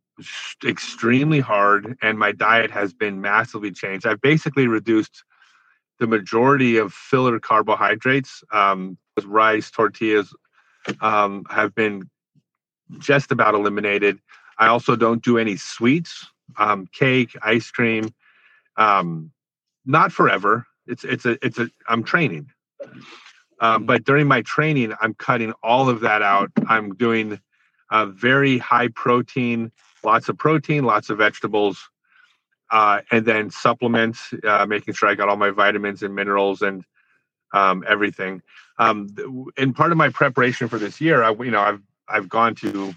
extremely 0.65 1.41
hard, 1.41 1.97
and 2.01 2.17
my 2.17 2.31
diet 2.31 2.71
has 2.71 2.93
been 2.93 3.19
massively 3.19 3.71
changed. 3.71 4.05
I've 4.07 4.21
basically 4.21 4.67
reduced 4.67 5.23
the 5.99 6.07
majority 6.07 6.77
of 6.77 6.93
filler 6.93 7.39
carbohydrates, 7.39 8.43
um, 8.53 8.97
rice, 9.25 9.69
tortillas, 9.69 10.33
um, 11.01 11.45
have 11.49 11.75
been 11.75 12.09
just 12.97 13.31
about 13.31 13.53
eliminated. 13.53 14.19
I 14.57 14.67
also 14.67 14.95
don't 14.95 15.23
do 15.23 15.37
any 15.37 15.57
sweets, 15.57 16.27
um, 16.57 16.87
cake, 16.87 17.35
ice 17.41 17.69
cream. 17.71 18.13
Um, 18.77 19.31
not 19.85 20.11
forever. 20.11 20.65
It's 20.87 21.03
it's 21.03 21.25
a 21.25 21.37
it's 21.45 21.59
a. 21.59 21.69
I'm 21.87 22.03
training, 22.03 22.49
um, 23.59 23.85
but 23.85 24.03
during 24.03 24.27
my 24.27 24.41
training, 24.41 24.93
I'm 25.01 25.13
cutting 25.13 25.53
all 25.63 25.89
of 25.89 26.01
that 26.01 26.21
out. 26.21 26.51
I'm 26.67 26.95
doing 26.95 27.39
uh, 27.89 28.07
very 28.07 28.57
high 28.57 28.87
protein, 28.89 29.71
lots 30.03 30.29
of 30.29 30.37
protein, 30.37 30.83
lots 30.83 31.09
of 31.09 31.17
vegetables, 31.17 31.89
uh, 32.71 33.01
and 33.11 33.25
then 33.25 33.49
supplements, 33.49 34.33
uh, 34.47 34.65
making 34.65 34.93
sure 34.93 35.09
I 35.09 35.15
got 35.15 35.29
all 35.29 35.37
my 35.37 35.51
vitamins 35.51 36.03
and 36.03 36.15
minerals 36.15 36.61
and 36.61 36.83
um, 37.53 37.83
everything. 37.87 38.41
Um, 38.77 39.09
and 39.57 39.75
part 39.75 39.91
of 39.91 39.97
my 39.97 40.09
preparation 40.09 40.67
for 40.69 40.77
this 40.77 41.01
year, 41.01 41.23
I, 41.23 41.31
you 41.31 41.51
know, 41.51 41.61
I've 41.61 41.81
I've 42.09 42.29
gone 42.29 42.55
to 42.55 42.93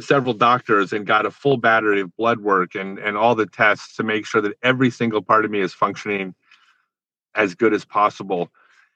several 0.00 0.32
doctors 0.32 0.92
and 0.92 1.06
got 1.06 1.26
a 1.26 1.30
full 1.30 1.56
battery 1.58 2.00
of 2.00 2.16
blood 2.16 2.40
work 2.40 2.74
and 2.74 2.98
and 2.98 3.16
all 3.16 3.34
the 3.34 3.46
tests 3.46 3.96
to 3.96 4.02
make 4.02 4.26
sure 4.26 4.40
that 4.40 4.56
every 4.62 4.90
single 4.90 5.22
part 5.22 5.44
of 5.44 5.50
me 5.50 5.60
is 5.60 5.74
functioning 5.74 6.34
as 7.34 7.54
good 7.54 7.74
as 7.74 7.84
possible. 7.84 8.48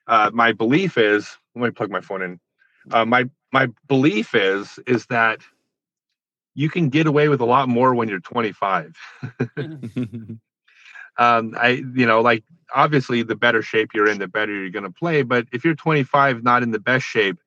Uh, 0.06 0.30
my 0.32 0.52
belief 0.52 0.96
is, 0.96 1.36
let 1.54 1.64
me 1.64 1.70
plug 1.70 1.90
my 1.90 2.00
phone 2.00 2.22
in. 2.22 2.40
Uh, 2.90 3.04
my 3.04 3.28
my 3.52 3.68
belief 3.88 4.34
is 4.34 4.78
is 4.86 5.06
that 5.06 5.40
you 6.54 6.68
can 6.68 6.88
get 6.88 7.06
away 7.06 7.28
with 7.28 7.40
a 7.40 7.44
lot 7.44 7.68
more 7.68 7.94
when 7.94 8.08
you're 8.08 8.20
25 8.20 8.96
um 11.18 11.54
i 11.58 11.82
you 11.94 12.06
know 12.06 12.20
like 12.20 12.44
obviously 12.74 13.22
the 13.22 13.36
better 13.36 13.62
shape 13.62 13.90
you're 13.94 14.08
in 14.08 14.18
the 14.18 14.26
better 14.26 14.52
you're 14.52 14.70
going 14.70 14.84
to 14.84 14.90
play 14.90 15.22
but 15.22 15.46
if 15.52 15.64
you're 15.64 15.74
25 15.74 16.42
not 16.42 16.62
in 16.62 16.70
the 16.70 16.78
best 16.78 17.04
shape 17.04 17.38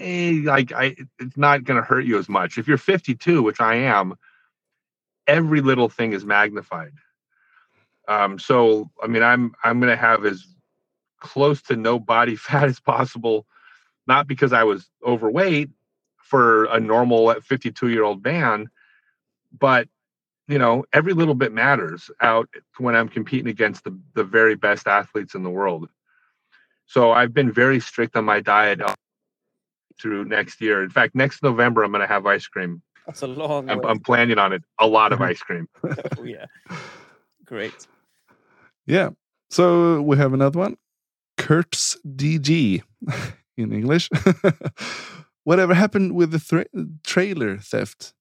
eh, 0.00 0.40
like 0.44 0.72
i 0.72 0.96
it's 1.18 1.36
not 1.36 1.64
going 1.64 1.80
to 1.80 1.86
hurt 1.86 2.04
you 2.04 2.18
as 2.18 2.28
much. 2.28 2.58
If 2.58 2.66
you're 2.68 2.78
52 2.78 3.42
which 3.42 3.60
i 3.60 3.74
am 3.74 4.14
every 5.26 5.60
little 5.60 5.88
thing 5.88 6.12
is 6.12 6.24
magnified. 6.24 6.92
Um 8.08 8.38
so 8.38 8.90
i 9.02 9.06
mean 9.06 9.22
i'm 9.22 9.52
i'm 9.64 9.80
going 9.80 9.90
to 9.90 9.96
have 9.96 10.24
as 10.24 10.44
close 11.20 11.62
to 11.62 11.76
no 11.76 11.98
body 11.98 12.36
fat 12.46 12.64
as 12.64 12.80
possible 12.80 13.46
not 14.06 14.26
because 14.26 14.52
i 14.52 14.64
was 14.64 14.90
overweight 15.06 15.70
for 16.16 16.64
a 16.66 16.80
normal 16.80 17.34
52 17.40 17.88
year 17.88 18.04
old 18.04 18.24
man 18.24 18.70
but 19.58 19.88
you 20.48 20.58
know 20.58 20.84
every 20.92 21.12
little 21.12 21.34
bit 21.34 21.52
matters 21.52 22.10
out 22.20 22.48
when 22.78 22.94
i'm 22.94 23.08
competing 23.08 23.48
against 23.48 23.84
the, 23.84 23.98
the 24.14 24.24
very 24.24 24.54
best 24.54 24.86
athletes 24.86 25.34
in 25.34 25.42
the 25.42 25.50
world. 25.50 25.88
So 26.86 27.12
i've 27.12 27.32
been 27.32 27.52
very 27.52 27.80
strict 27.80 28.16
on 28.16 28.24
my 28.24 28.40
diet 28.40 28.80
through 30.00 30.24
next 30.24 30.60
year 30.60 30.82
in 30.82 30.90
fact 30.90 31.14
next 31.14 31.42
november 31.42 31.82
i'm 31.82 31.92
going 31.92 32.00
to 32.00 32.06
have 32.06 32.26
ice 32.26 32.46
cream 32.46 32.82
That's 33.06 33.22
a 33.22 33.26
long 33.26 33.68
I'm. 33.70 33.84
I'm 33.84 34.00
planning 34.00 34.38
on 34.38 34.52
it 34.52 34.62
a 34.78 34.86
lot 34.86 35.12
of 35.12 35.20
ice 35.32 35.40
cream 35.40 35.68
oh, 35.84 36.24
yeah. 36.24 36.46
Great. 37.50 37.88
Yeah. 38.86 39.10
So 39.50 40.00
we 40.02 40.16
have 40.18 40.32
another 40.32 40.60
one. 40.60 40.76
Kurt's 41.36 41.98
DG 42.06 42.80
in 43.56 43.72
English. 43.72 44.08
Whatever 45.44 45.74
happened 45.74 46.14
with 46.14 46.30
the 46.30 46.38
thra- 46.38 46.66
trailer 47.02 47.58
theft? 47.58 48.14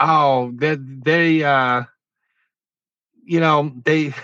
oh 0.00 0.50
they 0.54 0.74
they 0.76 1.44
uh 1.44 1.82
you 3.24 3.38
know 3.38 3.70
they 3.84 4.14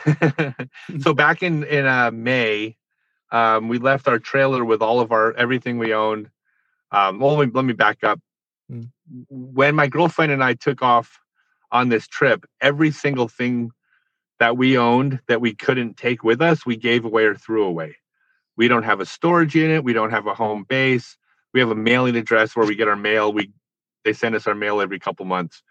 so 0.98 1.12
back 1.12 1.42
in 1.42 1.62
in 1.64 1.84
uh 1.84 2.10
may 2.10 2.74
um 3.30 3.68
we 3.68 3.76
left 3.76 4.08
our 4.08 4.18
trailer 4.18 4.64
with 4.64 4.80
all 4.80 4.98
of 4.98 5.12
our 5.12 5.34
everything 5.34 5.76
we 5.76 5.92
owned 5.92 6.30
um 6.92 7.18
well, 7.20 7.36
let 7.36 7.46
me, 7.48 7.52
let 7.54 7.64
me 7.64 7.72
back 7.74 8.04
up 8.04 8.20
Mm. 8.70 8.90
when 9.30 9.74
my 9.74 9.86
girlfriend 9.88 10.32
and 10.32 10.44
i 10.44 10.54
took 10.54 10.82
off 10.82 11.18
on 11.72 11.88
this 11.88 12.06
trip 12.06 12.46
every 12.60 12.90
single 12.90 13.28
thing 13.28 13.70
that 14.40 14.56
we 14.56 14.78
owned 14.78 15.20
that 15.28 15.40
we 15.40 15.54
couldn't 15.54 15.96
take 15.96 16.22
with 16.24 16.42
us 16.42 16.66
we 16.66 16.76
gave 16.76 17.04
away 17.04 17.24
or 17.24 17.34
threw 17.34 17.64
away 17.64 17.96
we 18.56 18.68
don't 18.68 18.84
have 18.84 19.00
a 19.00 19.06
storage 19.06 19.54
unit 19.54 19.84
we 19.84 19.92
don't 19.94 20.10
have 20.10 20.26
a 20.26 20.34
home 20.34 20.64
base 20.68 21.16
we 21.54 21.60
have 21.60 21.70
a 21.70 21.74
mailing 21.74 22.16
address 22.16 22.56
where 22.56 22.66
we 22.66 22.76
get 22.76 22.88
our 22.88 22.96
mail 22.96 23.32
we 23.32 23.50
they 24.04 24.12
send 24.12 24.34
us 24.34 24.46
our 24.46 24.54
mail 24.54 24.80
every 24.80 24.98
couple 25.00 25.24
months 25.26 25.62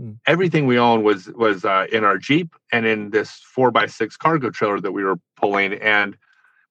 Mm. 0.00 0.18
everything 0.26 0.66
we 0.66 0.78
owned 0.78 1.04
was 1.04 1.28
was 1.34 1.64
uh, 1.64 1.86
in 1.92 2.04
our 2.04 2.18
jeep 2.18 2.54
and 2.72 2.86
in 2.86 3.10
this 3.10 3.30
four 3.54 3.70
by 3.70 3.86
six 3.86 4.16
cargo 4.16 4.50
trailer 4.50 4.80
that 4.80 4.92
we 4.92 5.04
were 5.04 5.16
pulling 5.36 5.74
and 5.74 6.16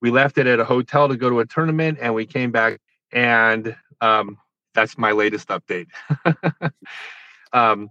we 0.02 0.12
left 0.12 0.38
it 0.38 0.48
at 0.48 0.60
a 0.60 0.66
hotel 0.66 1.08
to 1.10 1.18
go 1.18 1.30
to 1.30 1.40
a 1.40 1.46
tournament 1.46 1.98
and 2.02 2.14
we 2.16 2.26
came 2.26 2.52
back 2.52 2.80
and 3.14 3.76
um, 4.02 4.38
that's 4.74 4.98
my 4.98 5.12
latest 5.12 5.48
update 5.50 5.88
um, 7.54 7.90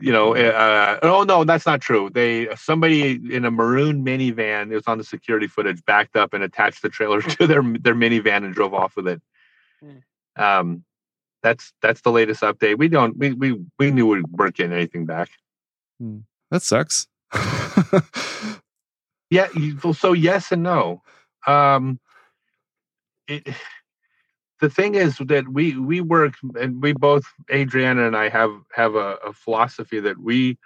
you 0.00 0.12
know 0.12 0.34
uh, 0.34 0.98
oh 1.02 1.22
no 1.22 1.44
that's 1.44 1.66
not 1.66 1.80
true 1.80 2.10
they 2.12 2.54
somebody 2.56 3.20
in 3.34 3.44
a 3.44 3.50
maroon 3.50 4.04
minivan 4.04 4.70
it 4.70 4.74
was 4.74 4.86
on 4.86 4.98
the 4.98 5.04
security 5.04 5.46
footage 5.46 5.84
backed 5.84 6.16
up 6.16 6.34
and 6.34 6.44
attached 6.44 6.82
the 6.82 6.88
trailer 6.88 7.22
to 7.22 7.46
their 7.46 7.62
their 7.80 7.94
minivan 7.94 8.44
and 8.44 8.54
drove 8.54 8.74
off 8.74 8.96
with 8.96 9.08
it 9.08 9.22
Hmm. 9.82 10.42
um, 10.42 10.84
that's 11.42 11.72
that's 11.82 12.02
the 12.02 12.12
latest 12.12 12.42
update 12.42 12.78
we 12.78 12.88
don't 12.88 13.16
we 13.16 13.32
we, 13.32 13.64
we 13.78 13.90
knew 13.90 14.06
we 14.06 14.22
weren't 14.30 14.54
getting 14.54 14.72
anything 14.72 15.06
back 15.06 15.30
That 16.50 16.62
sucks. 16.62 17.06
Yeah, 19.32 19.48
well, 19.82 19.94
so 19.94 20.12
yes 20.12 20.52
and 20.52 20.62
no. 20.62 21.00
Um, 21.46 21.98
it, 23.26 23.48
the 24.62 24.70
thing 24.70 24.94
is 24.94 25.18
that 25.18 25.48
we 25.48 25.76
we 25.76 26.00
work 26.00 26.34
and 26.58 26.80
we 26.80 26.92
both 26.92 27.24
Adriana 27.50 28.06
and 28.06 28.16
I 28.16 28.28
have 28.28 28.52
have 28.72 28.94
a, 28.94 29.16
a 29.26 29.32
philosophy 29.32 29.98
that 29.98 30.18
we 30.18 30.56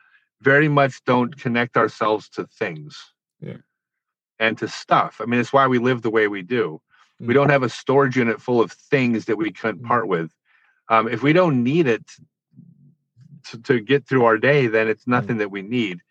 very 0.42 0.68
much 0.68 1.02
don't 1.06 1.34
connect 1.40 1.78
ourselves 1.78 2.28
to 2.30 2.46
things. 2.46 2.94
Yeah. 3.40 3.62
And 4.38 4.58
to 4.58 4.68
stuff. 4.68 5.18
I 5.22 5.24
mean, 5.24 5.40
it's 5.40 5.52
why 5.52 5.66
we 5.66 5.78
live 5.78 6.02
the 6.02 6.10
way 6.10 6.28
we 6.28 6.42
do. 6.42 6.82
We 7.18 7.28
Mm. 7.28 7.34
don't 7.34 7.48
have 7.48 7.62
a 7.62 7.70
storage 7.70 8.16
unit 8.18 8.42
full 8.42 8.60
of 8.60 8.70
things 8.70 9.24
that 9.24 9.38
we 9.38 9.50
couldn't 9.50 9.82
Mm. 9.82 9.88
part 9.88 10.06
with. 10.08 10.30
Um, 10.90 11.08
if 11.08 11.22
we 11.22 11.32
don't 11.32 11.64
need 11.64 11.86
it 11.86 12.04
to, 13.48 13.62
to 13.62 13.80
get 13.80 14.06
through 14.06 14.26
our 14.26 14.36
day, 14.36 14.66
then 14.66 14.88
it's 14.88 15.06
nothing 15.06 15.38
that 15.38 15.50
we 15.50 15.62
need. 15.62 16.02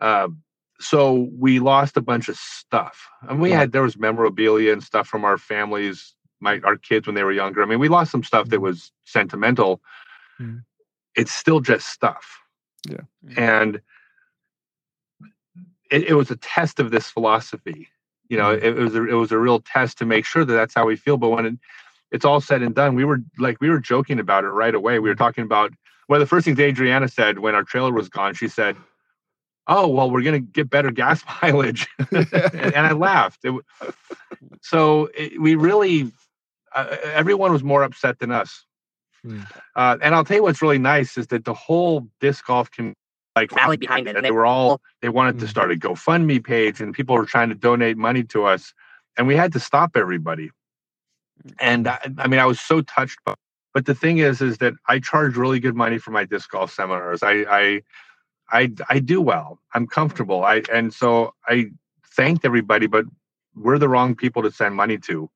Um, 0.00 0.42
so 0.80 1.30
we 1.38 1.60
lost 1.60 1.96
a 1.96 2.02
bunch 2.02 2.28
of 2.28 2.36
stuff 2.36 3.08
and 3.22 3.40
we 3.40 3.52
had 3.52 3.72
there 3.72 3.82
was 3.82 3.96
memorabilia 3.96 4.72
and 4.72 4.82
stuff 4.82 5.06
from 5.06 5.24
our 5.24 5.38
families 5.38 6.14
my 6.42 6.60
our 6.64 6.76
kids 6.76 7.06
when 7.06 7.14
they 7.14 7.24
were 7.24 7.32
younger. 7.32 7.62
I 7.62 7.66
mean 7.66 7.78
we 7.78 7.88
lost 7.88 8.10
some 8.10 8.22
stuff 8.24 8.48
that 8.50 8.58
Mhm. 8.58 8.62
was 8.62 8.92
sentimental. 9.04 9.80
Mhm. 10.40 10.64
it's 11.14 11.32
still 11.32 11.60
just 11.60 11.88
stuff. 11.88 12.40
Yeah. 12.88 13.02
and 13.36 13.80
it, 15.90 16.04
it 16.08 16.14
was 16.14 16.30
a 16.30 16.36
test 16.36 16.80
of 16.80 16.90
this 16.90 17.10
philosophy. 17.10 17.88
You 18.28 18.38
know 18.38 18.56
Mhm. 18.56 18.62
it, 18.62 18.74
was 18.76 18.94
a, 18.94 19.08
it 19.08 19.14
was 19.14 19.32
a 19.32 19.38
real 19.38 19.60
test 19.60 19.98
to 19.98 20.06
make 20.06 20.24
sure 20.24 20.44
that 20.44 20.52
that's 20.52 20.74
how 20.74 20.86
we 20.86 20.96
feel. 20.96 21.16
But 21.16 21.28
when 21.30 21.46
it, 21.46 21.54
it's 22.10 22.24
all 22.24 22.40
said 22.40 22.62
and 22.62 22.74
done 22.74 22.94
we 22.94 23.04
were 23.04 23.20
like 23.38 23.60
we 23.60 23.70
were 23.70 23.80
joking 23.80 24.18
about 24.18 24.44
it 24.44 24.48
right 24.48 24.74
away. 24.74 24.98
We 24.98 25.08
were 25.08 25.14
talking 25.14 25.44
about 25.44 25.72
one 26.08 26.16
of 26.20 26.20
the 26.20 26.26
first 26.28 26.44
things 26.44 26.58
adriana 26.58 27.08
said 27.08 27.38
when 27.38 27.54
our 27.54 27.62
trailer 27.64 27.92
was 27.92 28.08
gone 28.08 28.34
she 28.34 28.48
said 28.48 28.76
oh 29.66 29.86
well 29.86 30.10
we're 30.10 30.22
going 30.22 30.34
to 30.44 30.52
get 30.52 30.68
better 30.68 30.90
gas 30.90 31.22
mileage. 31.42 31.86
And, 32.12 32.74
and 32.74 32.86
i 32.86 32.92
laughed. 32.92 33.44
It, 33.44 33.54
so 34.62 35.08
it, 35.14 35.40
we 35.40 35.54
really 35.54 36.10
uh, 36.74 36.96
everyone 37.14 37.52
was 37.52 37.62
more 37.64 37.82
upset 37.82 38.18
than 38.18 38.30
us. 38.30 38.64
Hmm. 39.24 39.42
uh, 39.76 39.96
and 40.02 40.14
i'll 40.16 40.24
tell 40.24 40.36
you 40.38 40.42
what's 40.42 40.60
really 40.62 40.78
nice 40.78 41.16
is 41.16 41.28
that 41.28 41.44
the 41.44 41.54
whole 41.54 42.08
disc 42.20 42.44
golf 42.46 42.70
community, 42.72 42.98
like 43.36 43.52
rally 43.52 43.76
behind 43.76 44.08
it, 44.08 44.16
and 44.16 44.24
they 44.24 44.32
were 44.32 44.44
all 44.46 44.80
they 45.00 45.08
wanted 45.08 45.38
to 45.38 45.46
Hmm. 45.46 45.50
start 45.50 45.70
a 45.72 45.76
gofundme 45.76 46.42
page 46.42 46.80
and 46.80 46.92
people 46.92 47.14
were 47.14 47.24
trying 47.24 47.48
to 47.48 47.54
donate 47.54 47.96
money 47.96 48.24
to 48.24 48.44
us 48.44 48.74
and 49.16 49.26
we 49.28 49.36
had 49.36 49.52
to 49.52 49.60
stop 49.60 49.96
everybody. 49.96 50.50
And 51.60 51.86
I, 51.88 51.98
I 52.18 52.26
mean 52.28 52.40
i 52.40 52.46
was 52.46 52.60
so 52.60 52.80
touched 52.82 53.18
by 53.24 53.34
but 53.74 53.86
the 53.86 53.94
thing 53.94 54.18
is 54.18 54.40
is 54.42 54.58
that 54.58 54.74
i 54.88 54.98
charge 54.98 55.36
really 55.36 55.60
good 55.60 55.76
money 55.76 55.98
for 55.98 56.10
my 56.10 56.24
disc 56.24 56.50
golf 56.50 56.72
seminars. 56.72 57.22
I 57.22 57.34
i 57.60 57.82
i, 58.50 58.70
I 58.90 58.98
do 58.98 59.20
well. 59.20 59.60
I'm 59.74 59.86
comfortable. 59.86 60.44
I 60.44 60.62
and 60.72 60.92
so 60.92 61.32
i 61.46 61.66
thanked 62.16 62.44
everybody 62.44 62.86
but 62.88 63.04
we're 63.54 63.78
the 63.78 63.88
wrong 63.88 64.14
people 64.16 64.42
to 64.42 64.50
send 64.50 64.74
money 64.74 64.98
to. 64.98 65.16
Mm. 65.22 65.28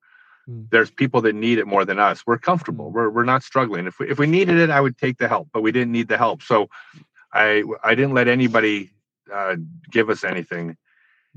There's 0.47 0.89
people 0.89 1.19
that 1.21 1.35
need 1.35 1.57
it 1.59 1.67
more 1.67 1.83
than 1.85 1.99
us 1.99 2.23
we're 2.25 2.37
comfortable 2.37 2.89
Mm. 2.89 2.93
we're, 2.93 3.09
we're 3.09 3.23
not 3.25 3.43
struggling 3.43 3.85
if 3.85 3.99
we, 3.99 4.09
if 4.09 4.17
we 4.17 4.27
needed 4.27 4.57
it 4.57 4.69
i 4.69 4.79
would 4.79 4.97
take 4.97 5.17
the 5.17 5.27
help 5.27 5.49
but 5.53 5.61
we 5.61 5.71
didn't 5.73 5.91
need 5.91 6.07
the 6.07 6.17
help 6.17 6.41
so 6.41 6.69
i 7.33 7.63
i 7.83 7.93
didn't 7.95 8.13
let 8.13 8.27
anybody 8.27 8.91
uh, 9.33 9.55
give 9.91 10.09
us 10.09 10.23
anything 10.23 10.77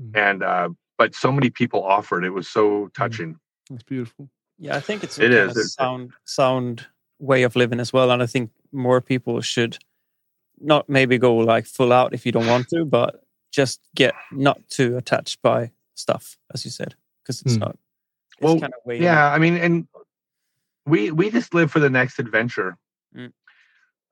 Mm. 0.01 0.15
and 0.15 0.43
uh 0.43 0.69
but 0.97 1.13
so 1.15 1.31
many 1.31 1.49
people 1.49 1.83
offered 1.83 2.23
it 2.23 2.29
was 2.29 2.47
so 2.47 2.87
touching 2.95 3.35
It's 3.73 3.83
beautiful. 3.83 4.29
Yeah, 4.57 4.77
I 4.77 4.79
think 4.79 5.03
it's 5.03 5.17
a 5.19 5.25
It 5.25 5.29
kind 5.31 5.49
is, 5.49 5.51
of 5.51 5.57
it's- 5.57 5.73
sound 5.73 6.11
sound 6.25 6.85
way 7.19 7.43
of 7.43 7.55
living 7.55 7.79
as 7.79 7.91
well, 7.93 8.09
and 8.11 8.21
I 8.23 8.27
think 8.27 8.51
more 8.71 9.01
people 9.01 9.41
should 9.41 9.77
not 10.59 10.87
maybe 10.89 11.17
go 11.17 11.35
like 11.53 11.65
full 11.65 11.91
out 11.91 12.13
if 12.13 12.25
you 12.25 12.31
don't 12.31 12.47
want 12.47 12.67
to, 12.69 12.85
but 12.85 13.23
just 13.51 13.79
get 13.95 14.13
not 14.31 14.57
too 14.69 14.97
attached 14.97 15.41
by 15.41 15.71
stuff, 15.95 16.37
as 16.53 16.63
you 16.65 16.71
said, 16.71 16.95
because 17.21 17.41
it's 17.41 17.55
Hmm. 17.55 17.59
not. 17.65 17.75
Well, 18.41 18.59
kind 18.59 18.73
of 18.85 18.95
yeah 18.95 19.31
i 19.31 19.37
mean 19.37 19.55
and 19.57 19.87
we 20.85 21.11
we 21.11 21.29
just 21.29 21.53
live 21.53 21.71
for 21.71 21.79
the 21.79 21.89
next 21.89 22.19
adventure. 22.19 22.77
Mm. 23.15 23.31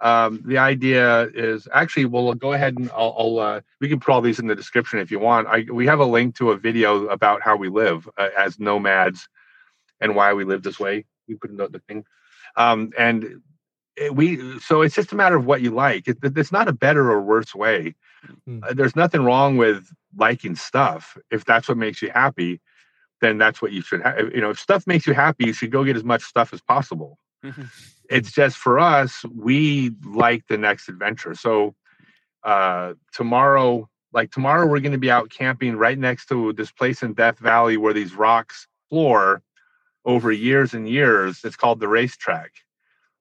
Um, 0.02 0.42
the 0.46 0.58
idea 0.58 1.24
is 1.34 1.68
actually, 1.74 2.06
we'll 2.06 2.34
go 2.34 2.54
ahead 2.54 2.78
and 2.78 2.90
I'll, 2.92 3.16
I'll 3.18 3.40
uh, 3.40 3.62
we 3.82 3.90
can 3.90 4.00
put 4.00 4.14
all 4.14 4.22
these 4.22 4.40
in 4.40 4.48
the 4.48 4.56
description 4.56 5.00
if 5.00 5.12
you 5.12 5.20
want. 5.20 5.48
I 5.48 5.66
we 5.72 5.86
have 5.88 6.00
a 6.00 6.06
link 6.06 6.36
to 6.38 6.52
a 6.52 6.58
video 6.58 7.08
about 7.08 7.42
how 7.42 7.56
we 7.56 7.70
live 7.70 8.08
uh, 8.18 8.30
as 8.38 8.60
nomads 8.60 9.28
and 10.00 10.16
why 10.16 10.34
we 10.34 10.46
live 10.46 10.64
this 10.64 10.80
way. 10.80 11.06
We 11.28 11.36
put 11.36 11.52
in 11.52 11.58
the, 11.58 11.68
the 11.68 11.80
thing, 11.80 12.06
um, 12.56 12.92
and 12.98 13.42
it, 13.98 14.16
we 14.16 14.60
so 14.60 14.82
it's 14.82 14.96
just 14.96 15.12
a 15.12 15.16
matter 15.16 15.36
of 15.36 15.46
what 15.46 15.62
you 15.62 15.72
like. 15.72 16.08
It, 16.08 16.20
it's 16.24 16.52
not 16.52 16.68
a 16.68 16.74
better 16.74 17.12
or 17.12 17.22
worse 17.22 17.54
way. 17.54 17.96
Mm. 18.48 18.64
Uh, 18.64 18.74
there's 18.74 18.96
nothing 18.96 19.24
wrong 19.24 19.58
with 19.58 19.92
liking 20.16 20.56
stuff 20.56 21.18
if 21.30 21.46
that's 21.46 21.68
what 21.68 21.78
makes 21.78 22.02
you 22.02 22.10
happy. 22.12 22.62
Then 23.22 23.38
that's 23.38 23.62
what 23.62 23.72
you 23.72 23.82
should 23.82 24.02
have. 24.02 24.34
You 24.34 24.42
know, 24.42 24.52
if 24.52 24.60
stuff 24.60 24.88
makes 24.88 25.06
you 25.08 25.14
happy, 25.14 25.46
you 25.46 25.54
should 25.54 25.72
go 25.72 25.84
get 25.84 25.96
as 25.98 26.04
much 26.04 26.24
stuff 26.24 26.54
as 26.54 26.62
possible. 26.62 27.18
It's 28.10 28.32
just 28.32 28.58
for 28.58 28.80
us 28.80 29.24
we 29.36 29.92
like 30.04 30.48
the 30.48 30.58
next 30.58 30.90
adventure. 30.90 31.36
So 31.36 31.76
uh 32.44 32.94
tomorrow 33.14 33.90
like 34.14 34.32
tomorrow 34.32 34.66
we're 34.66 34.80
going 34.80 34.94
to 34.94 34.98
be 34.98 35.12
out 35.12 35.30
camping 35.30 35.76
right 35.76 35.98
next 35.98 36.26
to 36.28 36.54
this 36.54 36.72
place 36.72 37.04
in 37.04 37.14
death 37.14 37.38
valley 37.40 37.78
where 37.78 37.94
these 37.94 38.16
rocks 38.16 38.68
floor 38.90 39.44
over 40.06 40.32
years 40.32 40.74
and 40.74 40.90
years. 40.90 41.42
It's 41.44 41.56
called 41.56 41.80
the 41.80 41.88
racetrack. 41.88 42.52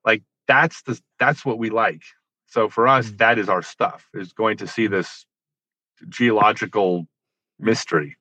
Like 0.07 0.23
that's 0.47 0.83
the 0.83 0.99
that's 1.19 1.45
what 1.45 1.59
we 1.59 1.71
like. 1.71 2.03
So 2.47 2.69
for 2.71 2.89
us 2.89 3.11
Mm. 3.11 3.19
that 3.19 3.39
is 3.39 3.49
our 3.51 3.63
stuff 3.63 4.09
is 4.15 4.33
going 4.33 4.57
to 4.59 4.67
see 4.67 4.87
this 4.87 5.27
geological 6.09 7.07
mystery 7.59 8.17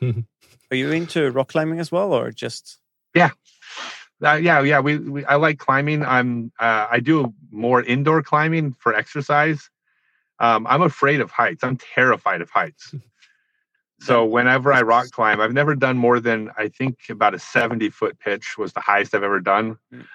Are 0.70 0.76
you 0.76 0.90
into 0.92 1.30
rock 1.30 1.48
climbing 1.48 1.80
as 1.80 1.90
well, 1.92 2.12
or 2.12 2.30
just? 2.30 2.78
Uh, 4.22 4.34
yeah, 4.34 4.60
yeah. 4.60 4.80
We, 4.80 4.98
we 4.98 5.24
I 5.24 5.36
like 5.36 5.58
climbing. 5.58 6.04
I'm 6.04 6.52
uh, 6.60 6.86
I 6.90 7.00
do 7.00 7.32
more 7.50 7.82
indoor 7.82 8.22
climbing 8.22 8.74
for 8.78 8.94
exercise. 8.94 9.70
Um, 10.38 10.66
I'm 10.66 10.82
afraid 10.82 11.20
of 11.20 11.30
heights. 11.30 11.64
I'm 11.64 11.76
terrified 11.78 12.40
of 12.42 12.50
heights. 12.50 12.94
So 14.02 14.24
whenever 14.24 14.72
I 14.72 14.80
rock 14.80 15.10
climb, 15.10 15.42
I've 15.42 15.52
never 15.52 15.74
done 15.74 15.98
more 15.98 16.20
than 16.20 16.48
I 16.56 16.68
think 16.68 16.96
about 17.10 17.34
a 17.34 17.38
70 17.38 17.90
foot 17.90 18.18
pitch 18.18 18.56
was 18.56 18.72
the 18.72 18.80
highest 18.80 19.14
I've 19.14 19.22
ever 19.22 19.40
done, 19.40 19.76
Mm. 19.92 20.06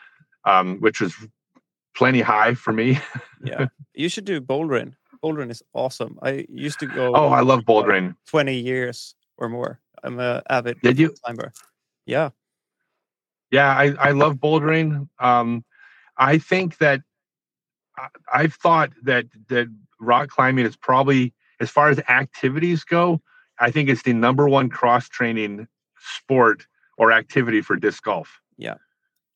um, 0.44 0.78
which 0.80 1.00
was 1.00 1.14
plenty 1.96 2.22
high 2.22 2.56
for 2.56 2.74
me. 2.74 2.98
Yeah, 3.44 3.68
you 3.94 4.10
should 4.10 4.26
do 4.26 4.42
bouldering. 4.42 4.96
Bouldering 5.24 5.52
is 5.52 5.62
awesome. 5.76 6.18
I 6.24 6.48
used 6.50 6.80
to 6.80 6.88
go. 6.88 7.14
Oh, 7.16 7.28
I 7.28 7.42
love 7.42 7.60
bouldering. 7.62 8.16
Twenty 8.26 8.58
years 8.58 9.14
or 9.38 9.50
more. 9.50 9.80
I'm 10.06 10.20
a 10.20 10.44
avid 10.50 10.82
Did 10.82 11.00
you? 11.00 11.14
climber. 11.24 11.52
Yeah, 12.06 12.30
Yeah, 13.52 13.70
I, 13.70 13.94
I 14.00 14.12
love 14.12 14.36
bouldering. 14.36 15.10
Um, 15.20 15.64
I 16.18 16.38
think 16.38 16.78
that 16.78 17.02
I, 17.98 18.08
I've 18.34 18.54
thought 18.54 18.92
that 19.04 19.26
that 19.50 19.68
rock 20.00 20.30
climbing 20.30 20.66
is 20.66 20.76
probably 20.76 21.34
as 21.60 21.70
far 21.70 21.90
as 21.90 22.00
activities 22.08 22.84
go. 22.84 23.22
I 23.60 23.72
think 23.72 23.90
it's 23.90 24.04
the 24.04 24.14
number 24.14 24.48
one 24.48 24.70
cross 24.70 25.08
training 25.10 25.68
sport 25.98 26.68
or 26.98 27.12
activity 27.12 27.62
for 27.62 27.76
disc 27.76 28.04
golf 28.04 28.42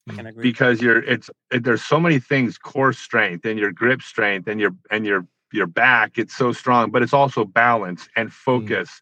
I 0.09 0.13
can 0.13 0.25
agree. 0.27 0.43
because 0.43 0.81
you're 0.81 1.03
it's 1.03 1.29
it, 1.51 1.63
there's 1.63 1.83
so 1.83 1.99
many 1.99 2.19
things 2.19 2.57
core 2.57 2.93
strength 2.93 3.45
and 3.45 3.59
your 3.59 3.71
grip 3.71 4.01
strength 4.01 4.47
and 4.47 4.59
your 4.59 4.71
and 4.91 5.05
your 5.05 5.25
your 5.51 5.67
back 5.67 6.17
it's 6.17 6.35
so 6.35 6.51
strong 6.51 6.91
but 6.91 7.01
it's 7.01 7.13
also 7.13 7.45
balance 7.45 8.07
and 8.15 8.31
focus 8.33 9.01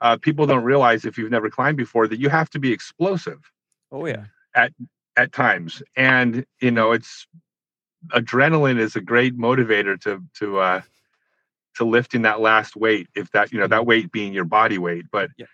uh, 0.00 0.16
people 0.16 0.46
don't 0.46 0.64
realize 0.64 1.04
if 1.04 1.16
you've 1.18 1.30
never 1.30 1.48
climbed 1.50 1.76
before 1.76 2.06
that 2.08 2.20
you 2.20 2.28
have 2.28 2.50
to 2.50 2.58
be 2.58 2.72
explosive 2.72 3.40
oh 3.92 4.06
yeah, 4.06 4.24
at 4.54 4.72
at 5.16 5.32
times 5.32 5.82
and 5.96 6.44
you 6.60 6.70
know 6.70 6.92
it's 6.92 7.26
adrenaline 8.08 8.78
is 8.78 8.94
a 8.96 9.00
great 9.00 9.36
motivator 9.36 10.00
to 10.00 10.22
to 10.34 10.58
uh 10.58 10.80
to 11.76 11.84
lifting 11.84 12.22
that 12.22 12.40
last 12.40 12.76
weight 12.76 13.08
if 13.14 13.30
that 13.32 13.52
you 13.52 13.58
know 13.58 13.66
that 13.66 13.86
weight 13.86 14.12
being 14.12 14.32
your 14.32 14.44
body 14.44 14.78
weight 14.78 15.06
but 15.10 15.30
Yeah. 15.38 15.46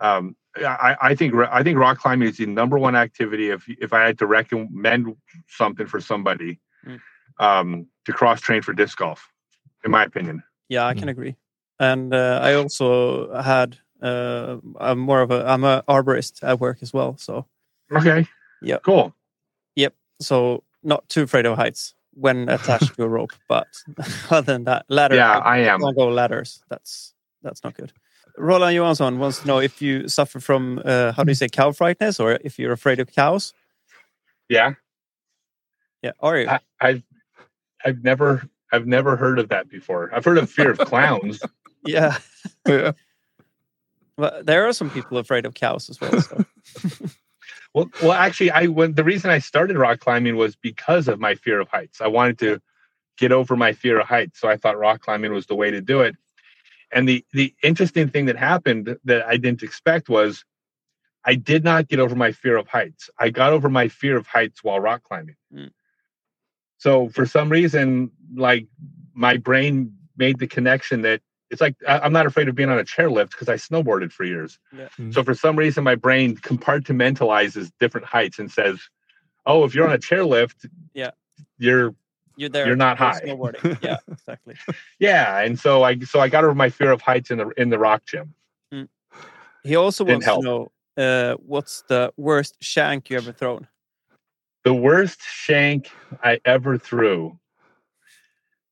um 0.00 0.36
I, 0.56 0.96
I 1.00 1.14
think 1.14 1.34
I 1.34 1.62
think 1.62 1.78
rock 1.78 1.98
climbing 1.98 2.28
is 2.28 2.36
the 2.36 2.44
number 2.44 2.78
one 2.78 2.94
activity. 2.94 3.48
If 3.48 3.66
if 3.68 3.94
I 3.94 4.02
had 4.04 4.18
to 4.18 4.26
recommend 4.26 5.16
something 5.48 5.86
for 5.86 5.98
somebody, 6.00 6.60
Mm. 6.86 7.00
um, 7.38 7.86
to 8.04 8.12
cross 8.12 8.40
train 8.42 8.60
for 8.60 8.74
disc 8.74 8.98
golf, 8.98 9.30
in 9.82 9.90
my 9.90 10.04
opinion. 10.04 10.42
yeah, 10.68 10.86
I 10.86 10.92
can 10.92 11.08
agree. 11.08 11.36
And 11.82 12.14
uh, 12.14 12.38
I 12.42 12.54
also 12.54 13.34
had. 13.42 13.78
Uh, 14.00 14.56
I'm 14.80 14.98
more 14.98 15.20
of 15.20 15.30
a. 15.30 15.46
I'm 15.46 15.64
a 15.64 15.84
arborist 15.88 16.42
at 16.42 16.60
work 16.60 16.78
as 16.82 16.92
well. 16.92 17.16
So 17.18 17.46
Okay. 17.94 18.26
Yeah. 18.60 18.78
Cool. 18.78 19.14
Yep. 19.76 19.94
So 20.20 20.64
not 20.82 21.08
too 21.08 21.22
afraid 21.22 21.46
of 21.46 21.56
heights 21.56 21.94
when 22.14 22.48
attached 22.48 22.94
to 22.96 23.02
a 23.02 23.08
rope. 23.08 23.32
But 23.48 23.68
other 24.30 24.52
than 24.52 24.64
that, 24.64 24.86
ladder. 24.88 25.16
Yeah, 25.16 25.38
I 25.38 25.58
am. 25.58 25.80
Don't 25.80 25.96
go 25.96 26.08
ladders. 26.08 26.62
That's 26.68 27.14
that's 27.42 27.62
not 27.64 27.74
good. 27.74 27.92
Roland 28.38 28.74
Johansson 28.74 29.18
wants 29.18 29.40
to 29.40 29.46
know 29.46 29.58
if 29.58 29.82
you 29.82 30.08
suffer 30.08 30.40
from 30.40 30.80
uh, 30.84 31.12
how 31.12 31.22
do 31.22 31.30
you 31.30 31.34
say 31.34 31.48
cow 31.48 31.70
frightness 31.72 32.18
or 32.18 32.38
if 32.42 32.58
you're 32.58 32.72
afraid 32.72 32.98
of 32.98 33.12
cows. 33.12 33.52
Yeah. 34.48 34.74
Yeah, 36.02 36.12
are 36.20 36.38
you? 36.38 36.48
I, 36.48 36.60
I've 36.80 37.02
I've 37.84 38.02
never 38.02 38.48
I've 38.72 38.86
never 38.86 39.16
heard 39.16 39.38
of 39.38 39.48
that 39.50 39.68
before. 39.68 40.10
I've 40.14 40.24
heard 40.24 40.38
of 40.38 40.50
fear 40.50 40.70
of 40.70 40.78
clowns. 40.78 41.42
yeah, 41.84 42.18
Yeah. 42.66 42.92
but 44.16 44.46
there 44.46 44.66
are 44.66 44.72
some 44.72 44.90
people 44.90 45.18
afraid 45.18 45.46
of 45.46 45.54
cows 45.54 45.90
as 45.90 46.00
well. 46.00 46.20
So. 46.20 46.44
Well, 47.74 47.90
well, 48.02 48.12
actually, 48.12 48.50
I 48.50 48.66
when 48.66 48.94
the 48.94 49.04
reason 49.04 49.30
I 49.30 49.38
started 49.38 49.78
rock 49.78 50.00
climbing 50.00 50.36
was 50.36 50.56
because 50.56 51.08
of 51.08 51.18
my 51.18 51.34
fear 51.34 51.58
of 51.60 51.68
heights. 51.68 52.00
I 52.02 52.06
wanted 52.06 52.38
to 52.40 52.60
get 53.16 53.32
over 53.32 53.56
my 53.56 53.72
fear 53.72 53.98
of 54.00 54.06
heights, 54.06 54.40
so 54.40 54.48
I 54.48 54.56
thought 54.56 54.78
rock 54.78 55.00
climbing 55.00 55.32
was 55.32 55.46
the 55.46 55.54
way 55.54 55.70
to 55.70 55.80
do 55.80 56.02
it. 56.02 56.14
And 56.92 57.08
the 57.08 57.24
the 57.32 57.54
interesting 57.62 58.08
thing 58.10 58.26
that 58.26 58.36
happened 58.36 58.96
that 59.04 59.24
I 59.26 59.38
didn't 59.38 59.62
expect 59.62 60.10
was 60.10 60.44
I 61.24 61.34
did 61.34 61.64
not 61.64 61.88
get 61.88 61.98
over 61.98 62.14
my 62.14 62.32
fear 62.32 62.56
of 62.56 62.68
heights. 62.68 63.08
I 63.18 63.30
got 63.30 63.52
over 63.52 63.70
my 63.70 63.88
fear 63.88 64.18
of 64.18 64.26
heights 64.26 64.62
while 64.62 64.78
rock 64.80 65.02
climbing. 65.04 65.36
Mm. 65.54 65.70
So 66.76 67.08
for 67.08 67.24
some 67.24 67.48
reason, 67.48 68.10
like 68.34 68.66
my 69.14 69.38
brain 69.38 69.96
made 70.16 70.38
the 70.38 70.46
connection 70.46 71.02
that 71.02 71.22
it's 71.52 71.60
like 71.60 71.76
I- 71.86 72.00
I'm 72.00 72.12
not 72.12 72.26
afraid 72.26 72.48
of 72.48 72.54
being 72.56 72.70
on 72.70 72.78
a 72.78 72.84
chairlift 72.84 73.30
because 73.30 73.48
I 73.48 73.54
snowboarded 73.54 74.10
for 74.10 74.24
years. 74.24 74.58
Yeah. 74.76 74.88
Mm. 74.98 75.14
So 75.14 75.22
for 75.22 75.34
some 75.34 75.54
reason, 75.54 75.84
my 75.84 75.94
brain 75.94 76.36
compartmentalizes 76.38 77.70
different 77.78 78.06
heights 78.06 78.38
and 78.40 78.50
says, 78.50 78.80
"Oh, 79.46 79.62
if 79.64 79.74
you're 79.74 79.86
on 79.86 79.92
a 79.94 79.98
chairlift, 79.98 80.68
Yeah. 80.94 81.10
you're 81.58 81.94
You're 82.36 82.48
there. 82.48 82.66
You're 82.66 82.76
not 82.76 82.96
for 82.98 83.04
high. 83.04 83.20
Snowboarding. 83.20 83.78
Yeah, 83.82 83.98
exactly. 84.10 84.56
yeah." 84.98 85.40
And 85.40 85.60
so 85.60 85.82
I 85.84 85.98
so 86.00 86.18
I 86.20 86.28
got 86.28 86.42
over 86.42 86.54
my 86.54 86.70
fear 86.70 86.90
of 86.90 87.02
heights 87.02 87.30
in 87.30 87.38
the 87.38 87.48
in 87.50 87.68
the 87.70 87.78
rock 87.78 88.04
gym. 88.06 88.34
He 89.64 89.76
also 89.76 90.04
Didn't 90.04 90.26
wants 90.26 90.40
to 90.40 90.42
know 90.42 90.72
uh, 90.96 91.34
what's 91.36 91.82
the 91.82 92.12
worst 92.16 92.56
shank 92.60 93.10
you 93.10 93.16
ever 93.16 93.30
thrown. 93.30 93.68
The 94.64 94.74
worst 94.74 95.20
shank 95.22 95.88
I 96.24 96.40
ever 96.44 96.78
threw. 96.78 97.38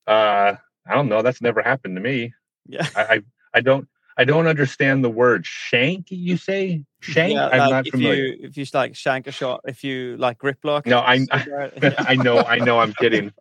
Uh, 0.06 0.56
I 0.86 0.94
don't 0.94 1.08
know. 1.08 1.22
That's 1.22 1.40
never 1.40 1.62
happened 1.62 1.94
to 1.94 2.00
me. 2.00 2.34
Yeah. 2.70 2.86
I 2.96 3.02
I, 3.02 3.22
I 3.54 3.60
don't. 3.60 3.88
I 4.16 4.24
don't 4.24 4.46
understand 4.46 5.02
the 5.02 5.08
word 5.08 5.46
shank. 5.46 6.10
You 6.10 6.36
say 6.36 6.84
shank? 7.00 7.34
Yeah, 7.34 7.46
I'm 7.46 7.58
like 7.58 7.70
not 7.70 7.86
if 7.86 7.92
familiar. 7.92 8.24
you 8.24 8.36
if 8.40 8.56
you 8.56 8.66
like 8.74 8.94
shank 8.94 9.26
a 9.26 9.32
shot, 9.32 9.62
if 9.66 9.82
you 9.82 10.16
like 10.18 10.36
grip 10.36 10.58
lock. 10.62 10.84
No, 10.84 10.98
I-. 10.98 11.26
I 11.32 12.16
know, 12.16 12.38
I 12.38 12.58
know, 12.58 12.78
I'm 12.78 12.92
kidding. 12.92 13.32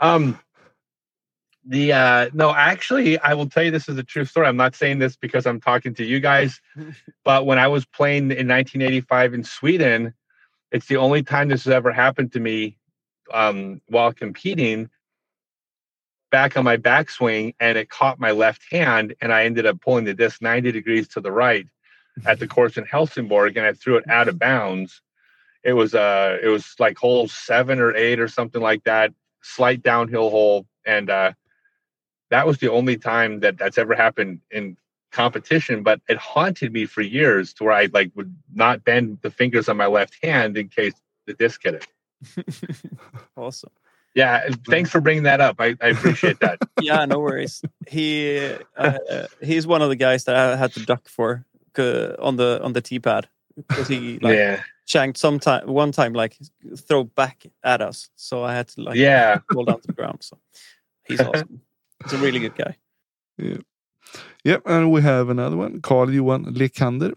Um, 0.00 0.38
the 1.64 1.92
uh, 1.92 2.30
no, 2.32 2.54
actually, 2.54 3.18
I 3.18 3.34
will 3.34 3.48
tell 3.48 3.62
you 3.62 3.70
this 3.70 3.88
is 3.88 3.98
a 3.98 4.02
true 4.02 4.24
story. 4.24 4.46
I'm 4.46 4.56
not 4.56 4.74
saying 4.74 4.98
this 4.98 5.16
because 5.16 5.46
I'm 5.46 5.60
talking 5.60 5.94
to 5.94 6.04
you 6.04 6.18
guys, 6.18 6.60
but 7.24 7.46
when 7.46 7.58
I 7.58 7.68
was 7.68 7.84
playing 7.84 8.24
in 8.24 8.48
1985 8.48 9.34
in 9.34 9.44
Sweden, 9.44 10.14
it's 10.72 10.86
the 10.86 10.96
only 10.96 11.22
time 11.22 11.48
this 11.48 11.64
has 11.64 11.72
ever 11.72 11.92
happened 11.92 12.32
to 12.32 12.40
me 12.40 12.78
um, 13.32 13.80
while 13.88 14.12
competing. 14.12 14.90
Back 16.30 16.56
on 16.56 16.64
my 16.64 16.76
backswing, 16.76 17.54
and 17.58 17.78
it 17.78 17.88
caught 17.88 18.20
my 18.20 18.32
left 18.32 18.62
hand, 18.70 19.14
and 19.20 19.32
I 19.32 19.44
ended 19.44 19.66
up 19.66 19.80
pulling 19.80 20.04
the 20.04 20.14
disc 20.14 20.42
90 20.42 20.72
degrees 20.72 21.08
to 21.08 21.20
the 21.20 21.32
right 21.32 21.66
at 22.26 22.38
the 22.38 22.46
course 22.56 22.76
in 22.76 22.84
Helsingborg, 22.84 23.56
and 23.56 23.66
I 23.66 23.72
threw 23.72 23.96
it 23.96 24.08
out 24.08 24.28
of 24.28 24.38
bounds. 24.38 25.00
It 25.64 25.72
was 25.72 25.94
uh 25.94 26.38
it 26.42 26.48
was 26.48 26.74
like 26.78 26.96
hole 26.98 27.28
seven 27.28 27.80
or 27.80 27.94
eight 27.94 28.20
or 28.20 28.28
something 28.28 28.62
like 28.62 28.84
that 28.84 29.12
slight 29.42 29.82
downhill 29.82 30.30
hole. 30.30 30.66
And 30.86 31.10
uh 31.10 31.32
that 32.30 32.46
was 32.46 32.58
the 32.58 32.70
only 32.70 32.96
time 32.96 33.40
that 33.40 33.58
that's 33.58 33.78
ever 33.78 33.94
happened 33.94 34.40
in 34.50 34.76
competition 35.10 35.82
but 35.82 36.02
it 36.06 36.18
haunted 36.18 36.70
me 36.70 36.84
for 36.84 37.00
years 37.00 37.54
to 37.54 37.64
where 37.64 37.72
i 37.72 37.88
like 37.94 38.12
would 38.14 38.36
not 38.54 38.84
bend 38.84 39.18
the 39.22 39.30
fingers 39.30 39.66
on 39.66 39.76
my 39.76 39.86
left 39.86 40.18
hand 40.22 40.58
in 40.58 40.68
case 40.68 40.92
the 41.28 41.34
disc 41.34 41.62
hit 41.62 41.74
it. 41.74 41.86
Awesome. 43.36 43.70
Yeah 44.20 44.48
thanks 44.72 44.90
for 44.90 45.00
bringing 45.00 45.24
that 45.30 45.40
up 45.40 45.56
i, 45.60 45.68
I 45.80 45.88
appreciate 45.96 46.38
that 46.40 46.58
Yeah, 46.88 47.04
no 47.06 47.18
worries. 47.18 47.62
He 47.88 48.08
uh, 48.76 49.26
he's 49.42 49.66
one 49.66 49.82
of 49.82 49.88
the 49.90 49.96
guys 50.06 50.24
that 50.24 50.36
I 50.36 50.56
had 50.56 50.72
to 50.74 50.80
duck 50.90 51.08
for 51.16 51.44
uh, 51.78 52.14
on 52.28 52.36
the 52.36 52.60
on 52.62 52.72
the 52.72 52.80
tee 52.80 53.00
pad 53.00 53.24
because 53.56 53.88
he 53.88 54.18
like 54.22 54.36
yeah 54.38 54.62
Shank 54.86 55.18
sometime 55.18 55.66
one 55.66 55.92
time 55.92 56.12
like 56.22 56.36
throw 56.88 57.04
back 57.04 57.36
at 57.62 57.80
us, 57.88 58.08
so 58.16 58.34
I 58.50 58.52
had 58.54 58.68
to 58.74 58.82
like 58.88 58.96
Yeah. 58.96 59.40
fall 59.52 59.64
down 59.64 59.80
to 59.80 59.86
the 59.88 59.92
ground. 59.92 60.18
So 60.22 60.38
he's 61.08 61.20
awesome. 61.28 61.60
He's 62.04 62.12
a 62.14 62.18
really 62.24 62.40
good 62.40 62.54
guy. 62.54 62.76
yeah 63.36 63.60
Yep, 64.44 64.62
and 64.66 64.90
we 64.92 65.02
have 65.02 65.28
another 65.30 65.56
one, 65.56 65.80
Carl 65.82 66.10
Johan 66.10 66.44
Lekander. 66.54 67.12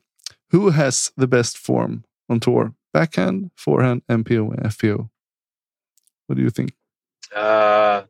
Who 0.49 0.71
has 0.71 1.11
the 1.15 1.27
best 1.27 1.57
form 1.57 2.03
on 2.29 2.39
tour? 2.39 2.73
Backhand, 2.93 3.51
forehand, 3.55 4.01
MPO, 4.09 4.55
FPO. 4.73 5.09
What 6.27 6.35
do 6.35 6.41
you 6.43 6.49
think? 6.51 6.71
Uh, 7.35 8.03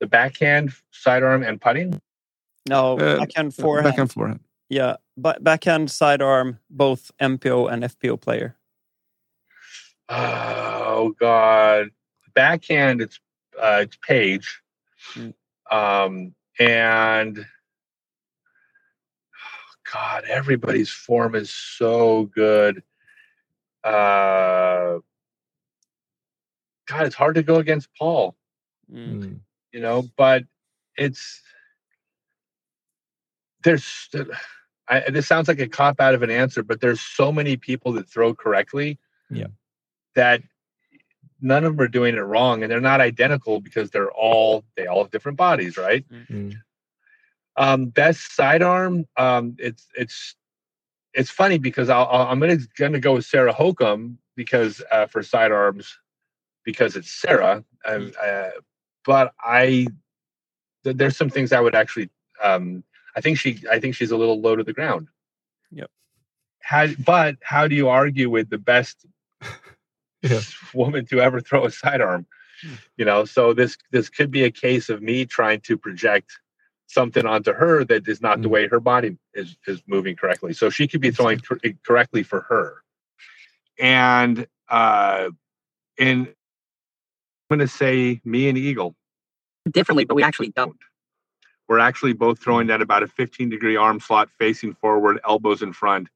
the 0.00 0.06
backhand, 0.06 0.72
sidearm, 0.90 1.42
and 1.42 1.60
putting. 1.60 2.00
No, 2.68 2.98
Uh, 2.98 3.18
backhand 3.18 3.54
forehand. 3.54 3.92
Backhand, 3.92 4.12
forehand. 4.12 4.40
Yeah, 4.68 4.96
but 5.16 5.44
backhand 5.44 5.90
sidearm, 5.90 6.58
both 6.70 7.10
MPO 7.20 7.70
and 7.70 7.84
FPO 7.84 8.20
player. 8.20 8.56
Oh 10.08 11.14
God, 11.18 11.90
backhand. 12.34 13.00
It's 13.00 13.20
uh, 13.60 13.80
it's 13.82 13.96
Paige, 14.02 14.60
Mm. 15.14 15.34
um, 15.70 16.34
and 16.58 17.38
oh, 17.38 17.44
God, 19.92 20.24
everybody's 20.24 20.90
form 20.90 21.34
is 21.34 21.50
so 21.50 22.24
good. 22.34 22.82
Uh, 23.84 24.98
God, 26.86 27.06
it's 27.06 27.14
hard 27.14 27.34
to 27.36 27.42
go 27.42 27.56
against 27.56 27.88
Paul. 27.98 28.36
Mm. 28.90 29.40
you 29.72 29.80
know 29.80 30.02
but 30.16 30.44
it's 30.96 31.42
there's 33.64 34.08
I, 34.88 35.10
this 35.10 35.26
sounds 35.26 35.48
like 35.48 35.60
a 35.60 35.68
cop 35.68 36.00
out 36.00 36.14
of 36.14 36.22
an 36.22 36.30
answer 36.30 36.62
but 36.62 36.80
there's 36.80 37.00
so 37.00 37.32
many 37.32 37.56
people 37.56 37.92
that 37.92 38.08
throw 38.08 38.34
correctly 38.34 38.98
Yeah. 39.30 39.48
that 40.14 40.42
none 41.40 41.64
of 41.64 41.76
them 41.76 41.84
are 41.84 41.88
doing 41.88 42.14
it 42.16 42.20
wrong 42.20 42.62
and 42.62 42.70
they're 42.70 42.80
not 42.80 43.00
identical 43.00 43.60
because 43.60 43.90
they're 43.90 44.10
all 44.12 44.64
they 44.76 44.86
all 44.86 45.02
have 45.02 45.10
different 45.10 45.38
bodies 45.38 45.76
right 45.76 46.04
Mm. 46.10 46.52
um 47.56 47.86
best 47.86 48.34
sidearm 48.34 49.06
um 49.16 49.56
it's 49.58 49.88
it's 49.94 50.36
it's 51.14 51.30
funny 51.30 51.58
because 51.58 51.88
I'll, 51.90 52.06
I'll 52.10 52.26
i'm 52.28 52.40
gonna 52.40 52.58
gonna 52.78 53.00
go 53.00 53.14
with 53.14 53.24
Sarah 53.26 53.52
Hokom 53.52 54.16
because 54.36 54.82
uh 54.90 55.06
for 55.06 55.22
sidearms 55.22 55.98
because 56.64 56.96
it's 56.96 57.10
sarah 57.10 57.64
um, 57.84 58.12
uh, 58.22 58.50
but 59.06 59.32
i 59.44 59.86
th- 60.84 60.96
there's 60.96 61.16
some 61.16 61.30
things 61.30 61.52
i 61.52 61.60
would 61.60 61.74
actually 61.74 62.10
um 62.42 62.84
i 63.16 63.20
think 63.20 63.38
she 63.38 63.58
i 63.70 63.78
think 63.80 63.94
she's 63.94 64.10
a 64.12 64.16
little 64.16 64.40
low 64.40 64.56
to 64.56 64.64
the 64.64 64.72
ground 64.72 65.08
Yep. 65.72 65.90
how 66.62 66.88
but 67.04 67.36
how 67.42 67.68
do 67.68 67.74
you 67.74 67.88
argue 67.88 68.30
with 68.30 68.50
the 68.50 68.58
best 68.58 69.06
Yeah. 70.22 70.40
woman 70.74 71.06
to 71.06 71.20
ever 71.20 71.40
throw 71.40 71.66
a 71.66 71.70
sidearm 71.70 72.26
Hmm. 72.62 72.74
you 72.96 73.04
know 73.04 73.24
so 73.24 73.52
this 73.54 73.76
this 73.90 74.08
could 74.08 74.30
be 74.30 74.44
a 74.44 74.50
case 74.50 74.88
of 74.88 75.02
me 75.02 75.26
trying 75.26 75.60
to 75.62 75.76
project 75.76 76.30
something 76.86 77.26
onto 77.26 77.52
her 77.52 77.84
that 77.84 78.06
is 78.08 78.20
not 78.22 78.42
the 78.42 78.48
Mm. 78.48 78.52
way 78.52 78.68
her 78.68 78.80
body 78.80 79.18
is 79.34 79.56
is 79.66 79.82
moving 79.88 80.16
correctly 80.16 80.52
so 80.52 80.70
she 80.70 80.86
could 80.88 81.00
be 81.00 81.10
throwing 81.10 81.40
cor- 81.40 81.58
correctly 81.86 82.22
for 82.22 82.42
her 82.42 82.82
and 83.78 84.46
uh 84.68 85.30
in 85.98 86.28
i'm 86.28 86.41
going 87.52 87.68
to 87.68 87.68
say 87.68 88.20
me 88.24 88.48
and 88.48 88.56
eagle. 88.56 88.94
Differently, 89.70 90.04
but 90.04 90.14
we 90.14 90.22
actually 90.22 90.48
don't. 90.48 90.76
we're 91.68 91.78
actually 91.78 92.14
both 92.14 92.38
throwing 92.38 92.70
at 92.70 92.80
about 92.82 93.02
a 93.02 93.06
15 93.06 93.50
degree 93.50 93.76
arm 93.76 94.00
slot 94.00 94.28
facing 94.38 94.74
forward 94.74 95.20
elbows 95.28 95.62
in 95.62 95.72
front. 95.72 96.08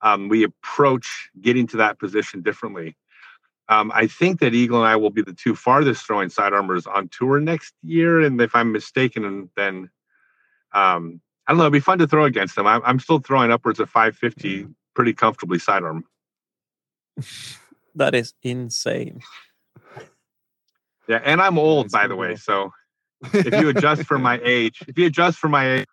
Um, 0.00 0.28
we 0.28 0.42
approach 0.42 1.30
getting 1.40 1.66
to 1.68 1.76
that 1.78 1.98
position 1.98 2.42
differently. 2.42 2.96
Um, 3.70 3.90
i 3.94 4.06
think 4.06 4.40
that 4.40 4.52
eagle 4.52 4.80
and 4.80 4.86
i 4.86 4.94
will 4.94 5.08
be 5.08 5.22
the 5.22 5.32
two 5.32 5.54
farthest 5.54 6.04
throwing 6.06 6.28
side 6.28 6.52
sidearmers 6.52 6.86
on 6.86 7.08
tour 7.08 7.40
next 7.40 7.72
year 7.82 8.20
and 8.20 8.38
if 8.38 8.54
i'm 8.54 8.72
mistaken 8.72 9.48
then 9.56 9.88
um, 10.72 11.22
i 11.46 11.52
don't 11.52 11.56
know 11.56 11.64
it'd 11.64 11.72
be 11.72 11.80
fun 11.80 11.98
to 12.00 12.06
throw 12.06 12.26
against 12.26 12.56
them. 12.56 12.66
I'm, 12.66 12.82
I'm 12.84 12.98
still 12.98 13.20
throwing 13.20 13.50
upwards 13.50 13.80
of 13.80 13.88
550 13.88 14.66
pretty 14.94 15.14
comfortably 15.14 15.58
sidearm. 15.58 16.04
That 17.94 18.14
is 18.14 18.34
insane. 18.42 19.20
Yeah 21.08 21.20
and 21.24 21.40
i'm 21.40 21.58
old 21.58 21.86
That's 21.86 21.92
by 21.92 22.06
the 22.06 22.16
way 22.16 22.36
so 22.36 22.72
if 23.32 23.60
you 23.60 23.68
adjust 23.74 24.04
for 24.04 24.18
my 24.18 24.40
age 24.42 24.82
if 24.88 24.98
you 24.98 25.06
adjust 25.06 25.38
for 25.38 25.48
my 25.48 25.70
age 25.74 25.86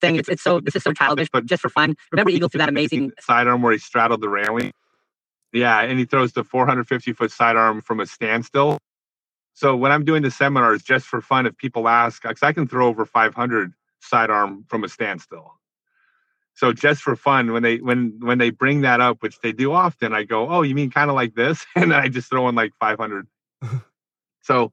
Thing, 0.00 0.16
it's, 0.16 0.28
it's 0.28 0.42
so 0.42 0.60
this 0.60 0.76
is 0.76 0.84
so 0.84 0.92
childish, 0.92 1.28
but 1.32 1.44
just 1.44 1.60
for 1.60 1.68
fun. 1.68 1.96
Remember 2.12 2.30
Eagle 2.30 2.48
threw 2.48 2.58
that 2.58 2.68
amazing 2.68 3.10
sidearm 3.18 3.62
where 3.62 3.72
he 3.72 3.78
straddled 3.78 4.20
the 4.20 4.28
railing. 4.28 4.72
Yeah, 5.52 5.80
and 5.80 5.98
he 5.98 6.04
throws 6.04 6.34
the 6.34 6.44
450 6.44 7.12
foot 7.14 7.32
sidearm 7.32 7.80
from 7.80 7.98
a 7.98 8.06
standstill. 8.06 8.78
So 9.54 9.74
when 9.74 9.90
I'm 9.90 10.04
doing 10.04 10.22
the 10.22 10.30
seminars, 10.30 10.84
just 10.84 11.06
for 11.06 11.20
fun, 11.20 11.46
if 11.46 11.56
people 11.56 11.88
ask, 11.88 12.22
because 12.22 12.44
I 12.44 12.52
can 12.52 12.68
throw 12.68 12.86
over 12.86 13.04
500 13.04 13.72
sidearm 14.00 14.64
from 14.68 14.84
a 14.84 14.88
standstill. 14.88 15.57
So 16.58 16.72
just 16.72 17.02
for 17.02 17.14
fun, 17.14 17.52
when 17.52 17.62
they 17.62 17.76
when 17.76 18.18
when 18.18 18.38
they 18.38 18.50
bring 18.50 18.80
that 18.80 19.00
up, 19.00 19.22
which 19.22 19.38
they 19.42 19.52
do 19.52 19.70
often, 19.70 20.12
I 20.12 20.24
go, 20.24 20.48
"Oh, 20.48 20.62
you 20.62 20.74
mean 20.74 20.90
kind 20.90 21.08
of 21.08 21.14
like 21.14 21.36
this?" 21.36 21.64
And 21.76 21.92
then 21.92 22.00
I 22.00 22.08
just 22.08 22.28
throw 22.28 22.48
in 22.48 22.56
like 22.56 22.72
500. 22.80 23.28
so, 24.42 24.72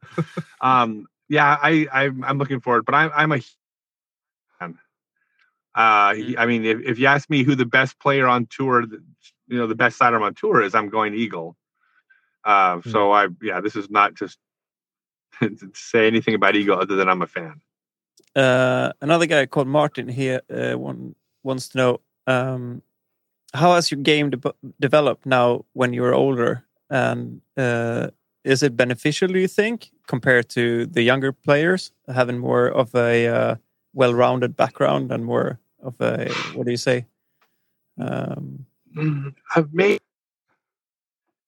um, 0.62 1.06
yeah, 1.30 1.56
I 1.62 1.88
I'm, 1.94 2.24
I'm 2.24 2.40
looking 2.40 2.60
forward, 2.60 2.86
but 2.86 2.96
I'm 2.96 3.12
I'm 3.14 3.32
a 3.34 3.40
fan. 4.60 4.80
Uh, 5.76 6.18
I 6.40 6.46
mean, 6.48 6.66
if, 6.66 6.80
if 6.80 6.98
you 6.98 7.06
ask 7.06 7.30
me 7.30 7.44
who 7.44 7.54
the 7.54 7.68
best 7.68 8.00
player 8.00 8.28
on 8.28 8.48
tour, 8.48 8.84
you 9.48 9.58
know, 9.60 9.68
the 9.68 9.76
best 9.76 10.00
sidearm 10.00 10.24
on 10.24 10.34
tour 10.34 10.64
is, 10.64 10.74
I'm 10.74 10.90
going 10.90 11.14
Eagle. 11.14 11.56
Uh, 12.44 12.82
so 12.82 13.12
I, 13.12 13.28
yeah, 13.44 13.62
this 13.62 13.76
is 13.76 13.92
not 13.92 14.16
just 14.16 14.40
to 15.40 15.72
say 15.76 16.08
anything 16.08 16.34
about 16.34 16.56
Eagle 16.56 16.80
other 16.80 16.96
than 16.96 17.08
I'm 17.08 17.22
a 17.22 17.28
fan. 17.28 17.62
Uh, 18.36 18.92
another 19.02 19.28
guy 19.28 19.46
called 19.46 19.68
Martin 19.68 20.08
here 20.08 20.42
uh, 20.50 20.74
one, 20.74 21.14
wants 21.46 21.70
to 21.70 21.78
know 21.78 22.02
um, 22.28 22.82
how 23.54 23.74
has 23.76 23.92
your 23.92 24.02
game 24.02 24.32
de- 24.32 24.54
developed 24.80 25.26
now 25.26 25.66
when 25.74 25.94
you're 25.94 26.14
older, 26.14 26.66
and 26.90 27.42
uh, 27.58 28.08
is 28.44 28.64
it 28.64 28.76
beneficial? 28.76 29.28
Do 29.30 29.40
you 29.40 29.48
think 29.48 29.92
compared 30.08 30.50
to 30.50 30.86
the 30.86 31.02
younger 31.02 31.32
players 31.32 31.92
having 32.14 32.38
more 32.38 32.68
of 32.68 32.94
a 32.96 33.28
uh, 33.28 33.56
well-rounded 33.94 34.56
background 34.56 35.12
and 35.12 35.26
more 35.26 35.60
of 35.82 36.00
a 36.02 36.30
what 36.56 36.66
do 36.66 36.72
you 36.72 36.78
say? 36.78 37.06
Um, 38.00 38.66
Mm, 38.96 39.36
I've 39.54 39.74
made 39.74 40.00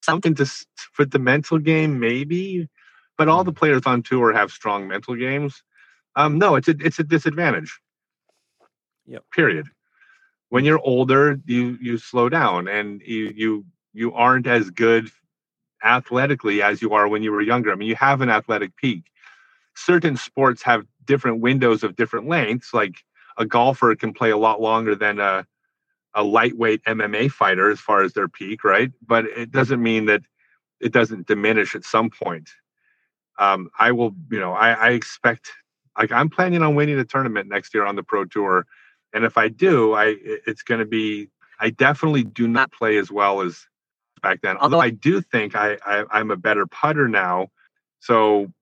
something 0.02 0.34
to 0.34 0.46
for 0.92 1.06
the 1.06 1.18
mental 1.18 1.58
game, 1.58 1.98
maybe, 1.98 2.68
but 3.16 3.28
all 3.28 3.42
the 3.42 3.52
players 3.52 3.82
on 3.86 4.02
tour 4.02 4.34
have 4.34 4.50
strong 4.50 4.86
mental 4.86 5.14
games. 5.14 5.62
Um, 6.14 6.38
no, 6.38 6.56
it's 6.56 6.68
a 6.68 6.74
it's 6.80 6.98
a 6.98 7.04
disadvantage. 7.04 7.80
Yep. 9.06 9.24
Period. 9.32 9.68
When 10.50 10.64
you're 10.64 10.80
older, 10.80 11.40
you 11.46 11.78
you 11.80 11.98
slow 11.98 12.28
down, 12.28 12.68
and 12.68 13.02
you 13.02 13.32
you 13.34 13.66
you 13.92 14.12
aren't 14.14 14.46
as 14.46 14.70
good 14.70 15.10
athletically 15.84 16.62
as 16.62 16.82
you 16.82 16.92
are 16.94 17.08
when 17.08 17.22
you 17.22 17.32
were 17.32 17.42
younger. 17.42 17.70
I 17.70 17.74
mean, 17.74 17.88
you 17.88 17.96
have 17.96 18.20
an 18.20 18.30
athletic 18.30 18.76
peak. 18.76 19.04
Certain 19.74 20.16
sports 20.16 20.62
have 20.62 20.86
different 21.04 21.40
windows 21.40 21.82
of 21.84 21.96
different 21.96 22.28
lengths. 22.28 22.74
Like 22.74 22.96
a 23.36 23.46
golfer 23.46 23.94
can 23.94 24.12
play 24.12 24.30
a 24.30 24.36
lot 24.36 24.60
longer 24.60 24.94
than 24.94 25.20
a 25.20 25.46
a 26.14 26.24
lightweight 26.24 26.82
MMA 26.84 27.30
fighter 27.30 27.70
as 27.70 27.80
far 27.80 28.02
as 28.02 28.12
their 28.14 28.28
peak, 28.28 28.64
right? 28.64 28.90
But 29.06 29.26
it 29.26 29.50
doesn't 29.50 29.82
mean 29.82 30.06
that 30.06 30.22
it 30.80 30.92
doesn't 30.92 31.26
diminish 31.26 31.74
at 31.74 31.84
some 31.84 32.10
point. 32.10 32.48
Um, 33.38 33.70
I 33.78 33.92
will, 33.92 34.14
you 34.30 34.40
know, 34.40 34.52
I, 34.52 34.72
I 34.72 34.88
expect, 34.90 35.52
like, 35.96 36.10
I'm 36.10 36.28
planning 36.28 36.62
on 36.62 36.74
winning 36.74 36.98
a 36.98 37.04
tournament 37.04 37.48
next 37.48 37.72
year 37.72 37.84
on 37.84 37.94
the 37.94 38.02
pro 38.02 38.24
tour, 38.24 38.66
and 39.12 39.24
if 39.24 39.36
I 39.36 39.48
do, 39.48 39.94
I 39.94 40.16
it's 40.22 40.62
going 40.62 40.80
to 40.80 40.86
be. 40.86 41.28
I 41.60 41.70
definitely 41.70 42.22
do 42.22 42.46
not 42.46 42.70
play 42.70 42.98
as 42.98 43.10
well 43.10 43.40
as 43.40 43.66
back 44.22 44.40
then. 44.42 44.56
Although 44.58 44.80
I 44.80 44.90
do 44.90 45.20
think 45.20 45.56
I, 45.56 45.76
I 45.84 46.04
I'm 46.10 46.30
a 46.30 46.36
better 46.36 46.66
putter 46.66 47.08
now. 47.08 47.48
So 48.00 48.52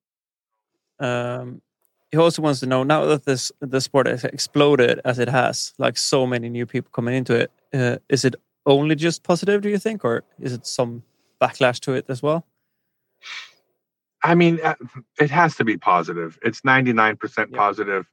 um, 0.98 1.60
he 2.10 2.18
also 2.18 2.42
wants 2.42 2.60
to 2.60 2.66
know 2.66 2.82
now 2.82 3.04
that 3.06 3.24
this 3.24 3.52
the 3.60 3.80
sport 3.80 4.06
has 4.06 4.24
exploded 4.24 5.00
as 5.04 5.18
it 5.18 5.28
has, 5.28 5.74
like 5.78 5.96
so 5.96 6.26
many 6.26 6.48
new 6.48 6.66
people 6.66 6.90
coming 6.92 7.14
into 7.14 7.34
it. 7.34 7.50
Uh, 7.74 7.98
is 8.08 8.24
it 8.24 8.34
only 8.64 8.94
just 8.94 9.22
positive? 9.22 9.62
Do 9.62 9.68
you 9.68 9.78
think, 9.78 10.04
or 10.04 10.24
is 10.40 10.52
it 10.52 10.66
some 10.66 11.02
backlash 11.40 11.80
to 11.80 11.92
it 11.92 12.06
as 12.08 12.22
well? 12.22 12.46
I 14.22 14.34
mean, 14.34 14.58
uh, 14.62 14.74
it 15.20 15.30
has 15.30 15.54
to 15.56 15.64
be 15.64 15.76
positive. 15.76 16.38
It's 16.42 16.62
99% 16.62 17.52
positive. 17.52 18.06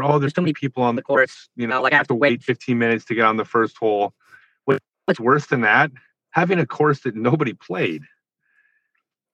Oh, 0.00 0.18
there's 0.18 0.32
too 0.32 0.40
many 0.40 0.52
people 0.54 0.82
on 0.82 0.96
the 0.96 1.02
course. 1.02 1.48
You 1.56 1.66
know, 1.66 1.78
uh, 1.78 1.80
like 1.82 1.92
I 1.92 1.96
have 1.96 2.08
to 2.08 2.14
wait 2.14 2.42
15 2.42 2.78
minutes 2.78 3.04
to 3.06 3.14
get 3.14 3.24
on 3.24 3.36
the 3.36 3.44
first 3.44 3.76
hole. 3.76 4.14
What- 4.64 4.80
What's 5.04 5.20
worse 5.20 5.46
than 5.46 5.62
that? 5.62 5.90
Having 6.30 6.60
a 6.60 6.66
course 6.66 7.00
that 7.00 7.14
nobody 7.14 7.52
played. 7.52 8.02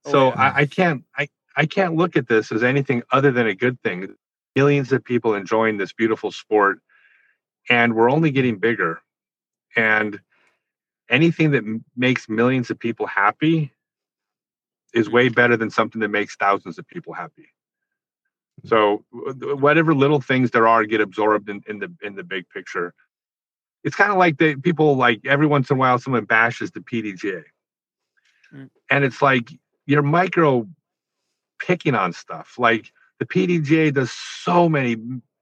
Oh, 0.05 0.11
so 0.11 0.29
I, 0.31 0.61
I 0.61 0.67
can't 0.67 1.05
I, 1.17 1.29
I 1.57 1.67
can't 1.67 1.95
look 1.95 2.17
at 2.17 2.29
this 2.29 2.51
as 2.53 2.63
anything 2.63 3.03
other 3.13 3.31
than 3.31 3.47
a 3.47 3.55
good 3.55 3.81
thing. 3.83 4.15
Millions 4.57 4.93
of 4.93 5.05
people 5.05 5.35
enjoying 5.35 5.77
this 5.77 5.93
beautiful 5.93 6.33
sport, 6.33 6.81
and 7.69 7.95
we're 7.95 8.11
only 8.11 8.31
getting 8.31 8.59
bigger. 8.59 9.01
And 9.77 10.21
anything 11.09 11.53
that 11.53 11.65
m- 11.65 11.85
makes 11.97 12.29
millions 12.29 12.71
of 12.71 12.79
people 12.79 13.07
happy 13.07 13.73
is 14.95 15.07
mm-hmm. 15.07 15.15
way 15.15 15.29
better 15.29 15.57
than 15.57 15.71
something 15.71 16.01
that 16.01 16.09
makes 16.09 16.37
thousands 16.37 16.79
of 16.79 16.87
people 16.87 17.13
happy. 17.13 17.49
So 18.65 19.05
whatever 19.11 19.95
little 19.95 20.21
things 20.21 20.51
there 20.51 20.67
are 20.67 20.85
get 20.85 21.01
absorbed 21.01 21.49
in, 21.49 21.63
in 21.69 21.79
the 21.79 21.93
in 22.03 22.15
the 22.15 22.25
big 22.25 22.49
picture. 22.51 22.95
It's 23.85 23.95
kind 23.95 24.11
of 24.11 24.19
like 24.19 24.39
the 24.39 24.57
people 24.57 24.97
like 24.97 25.21
every 25.25 25.47
once 25.47 25.71
in 25.71 25.77
a 25.77 25.79
while 25.79 25.99
someone 25.99 26.25
bashes 26.25 26.73
the 26.73 26.81
PDGA. 26.81 27.45
Mm. 28.53 28.71
And 28.91 29.05
it's 29.05 29.23
like 29.23 29.51
you're 29.87 30.03
micro 30.03 30.67
picking 31.61 31.95
on 31.95 32.13
stuff. 32.13 32.55
Like 32.59 32.93
the 33.19 33.27
PDGA 33.27 33.93
does 33.95 34.11
so 34.11 34.69
many 34.69 34.97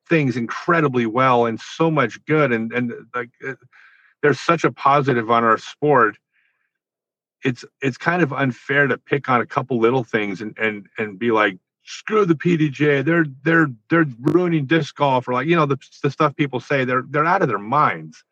things 0.09 0.37
incredibly 0.37 1.07
well 1.07 1.47
and 1.47 1.61
so 1.61 1.91
much 1.91 2.25
good 2.27 2.53
and 2.53 2.73
and 2.73 2.93
like 3.15 3.31
uh, 3.47 3.55
there's 4.23 4.39
such 4.39 4.65
a 4.65 4.71
positive 4.71 5.31
on 5.31 5.43
our 5.43 5.59
sport 5.59 6.17
it's 7.43 7.65
it's 7.81 7.97
kind 7.97 8.23
of 8.23 8.33
unfair 8.33 8.87
to 8.87 8.99
pick 8.99 9.29
on 9.29 9.41
a 9.41 9.47
couple 9.47 9.79
little 9.79 10.05
things 10.05 10.41
and 10.41 10.57
and 10.59 10.87
and 10.99 11.19
be 11.19 11.31
like 11.31 11.59
screw 11.87 12.27
the 12.27 12.37
PDGA 12.37 13.05
they're 13.05 13.27
they're 13.45 13.69
they're 13.91 14.07
ruining 14.21 14.67
disc 14.67 14.97
golf 14.97 15.29
or 15.29 15.35
like 15.35 15.49
you 15.49 15.57
know 15.57 15.67
the, 15.67 15.79
the 16.03 16.11
stuff 16.11 16.37
people 16.37 16.61
say 16.61 16.85
they're 16.87 17.05
they're 17.11 17.27
out 17.27 17.43
of 17.43 17.49
their 17.49 17.59
minds 17.61 18.25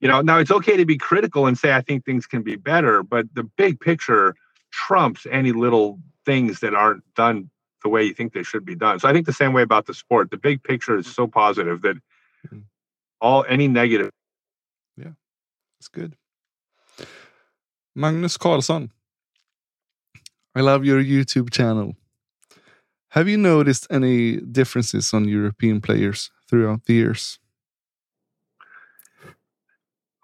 you 0.00 0.08
know 0.08 0.20
now 0.20 0.38
it's 0.38 0.50
okay 0.50 0.76
to 0.76 0.84
be 0.86 0.96
critical 0.98 1.46
and 1.46 1.58
say 1.58 1.72
i 1.72 1.80
think 1.80 2.04
things 2.04 2.26
can 2.26 2.42
be 2.42 2.56
better 2.56 3.02
but 3.02 3.26
the 3.34 3.42
big 3.44 3.80
picture 3.80 4.34
trumps 4.72 5.26
any 5.30 5.52
little 5.52 5.98
things 6.26 6.60
that 6.60 6.74
aren't 6.74 7.02
done 7.14 7.50
the 7.82 7.88
way 7.88 8.04
you 8.04 8.14
think 8.14 8.32
they 8.32 8.42
should 8.42 8.64
be 8.64 8.74
done 8.76 8.98
so 8.98 9.08
i 9.08 9.12
think 9.12 9.26
the 9.26 9.32
same 9.32 9.52
way 9.52 9.62
about 9.62 9.86
the 9.86 9.94
sport 9.94 10.30
the 10.30 10.36
big 10.38 10.62
picture 10.62 10.98
is 10.98 11.06
so 11.06 11.26
positive 11.26 11.82
that 11.82 11.96
Mhm. 12.52 12.64
all 13.20 13.44
any 13.48 13.68
negative 13.68 14.10
Yeah, 14.96 15.12
It's 15.80 15.88
good. 15.88 16.16
Magnus 17.96 18.36
Carlson. 18.38 18.92
I 20.56 20.62
love 20.62 20.84
your 20.84 21.02
YouTube 21.02 21.50
channel. 21.52 21.96
Have 23.10 23.28
you 23.28 23.36
noticed 23.36 23.86
any 23.90 24.36
differences 24.38 25.14
on 25.14 25.28
European 25.28 25.80
players 25.80 26.30
throughout 26.48 26.84
the 26.84 26.94
years? 26.94 27.38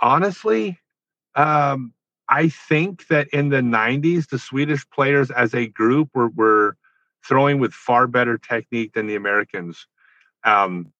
honestly, 0.02 0.78
um, 1.36 1.94
I 2.28 2.48
think 2.48 3.06
that 3.06 3.28
in 3.28 3.48
the 3.48 3.58
90s, 3.58 4.28
the 4.28 4.38
Swedish 4.38 4.84
players 4.90 5.30
as 5.30 5.54
a 5.54 5.68
group 5.68 6.10
were, 6.12 6.28
were 6.28 6.76
throwing 7.26 7.58
with 7.60 7.72
far 7.72 8.06
better 8.06 8.36
technique 8.36 8.92
than 8.92 9.06
the 9.06 9.14
Americans. 9.14 9.86
Um, 10.44 10.92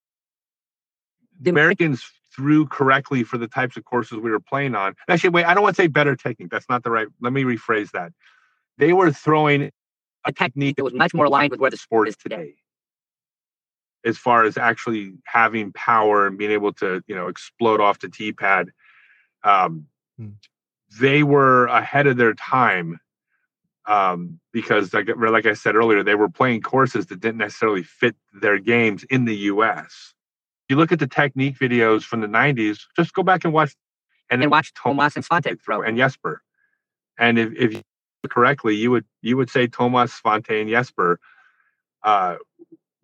the 1.41 1.51
Americans 1.51 2.05
threw 2.35 2.67
correctly 2.67 3.25
for 3.25 3.37
the 3.37 3.49
types 3.49 3.77
of 3.77 3.85
courses 3.85 4.19
we 4.19 4.31
were 4.31 4.41
playing 4.41 4.75
on. 4.75 4.95
Actually, 5.09 5.31
wait, 5.31 5.45
I 5.45 5.53
don't 5.53 5.63
want 5.63 5.77
to 5.77 5.83
say 5.83 5.89
better 5.89 6.17
technique. 6.17 6.51
That's 6.51 6.69
not 6.69 6.83
the 6.83 6.91
right. 6.91 7.09
Let 7.21 7.33
me 7.33 7.43
rephrase 7.43 7.91
that. 7.91 8.13
They 8.79 8.93
were 8.93 9.11
throwing 9.11 9.71
A 10.25 10.33
technique 10.33 10.77
that 10.77 10.85
was 10.85 10.95
much 10.95 11.15
more 11.15 11.27
aligned 11.27 11.51
with 11.51 11.61
where 11.61 11.71
the 11.71 11.77
sport 11.77 12.09
is 12.09 12.17
today 12.17 12.55
as 14.05 14.19
far 14.19 14.45
as 14.45 14.57
actually 14.57 15.13
having 15.25 15.73
power 15.73 16.27
and 16.27 16.37
being 16.37 16.51
able 16.51 16.73
to 16.73 17.03
you 17.07 17.15
know 17.15 17.29
explode 17.29 17.81
off 17.81 18.01
the 18.01 18.09
tee 18.09 18.33
pad 18.33 18.71
um, 19.45 19.87
Hmm. 20.19 20.31
they 21.01 21.23
were 21.23 21.67
ahead 21.67 22.07
of 22.07 22.17
their 22.19 22.35
time 22.35 23.01
um, 23.87 24.41
because 24.53 24.93
like, 24.93 25.09
like 25.17 25.47
i 25.47 25.55
said 25.55 25.75
earlier 25.75 26.03
they 26.05 26.15
were 26.15 26.29
playing 26.29 26.61
courses 26.61 27.07
that 27.07 27.21
didn't 27.21 27.39
necessarily 27.39 27.83
fit 27.83 28.15
their 28.41 28.59
games 28.59 29.05
in 29.05 29.25
the 29.25 29.35
us 29.35 30.15
you 30.69 30.77
look 30.77 30.93
at 30.93 30.99
the 30.99 31.07
technique 31.07 31.59
videos 31.59 32.03
from 32.03 32.21
the 32.21 32.27
90s 32.27 32.81
just 32.97 33.15
go 33.15 33.23
back 33.23 33.45
and 33.45 33.55
watch 33.55 33.75
and 34.33 34.41
then 34.41 34.51
watch 34.51 34.73
Tomas 34.75 35.15
and 35.15 35.25
Svante 35.25 35.61
throw 35.63 35.83
and 35.83 35.97
Jesper. 35.97 36.43
And 37.19 37.39
if, 37.39 37.53
if 37.53 37.75
you 37.75 37.83
correctly, 38.29 38.75
you 38.75 38.91
would 38.91 39.05
you 39.21 39.37
would 39.37 39.51
say 39.51 39.67
Tomas, 39.67 40.21
Svante, 40.21 40.61
and 40.61 40.71
Jesper 40.71 41.19
uh, 42.03 42.37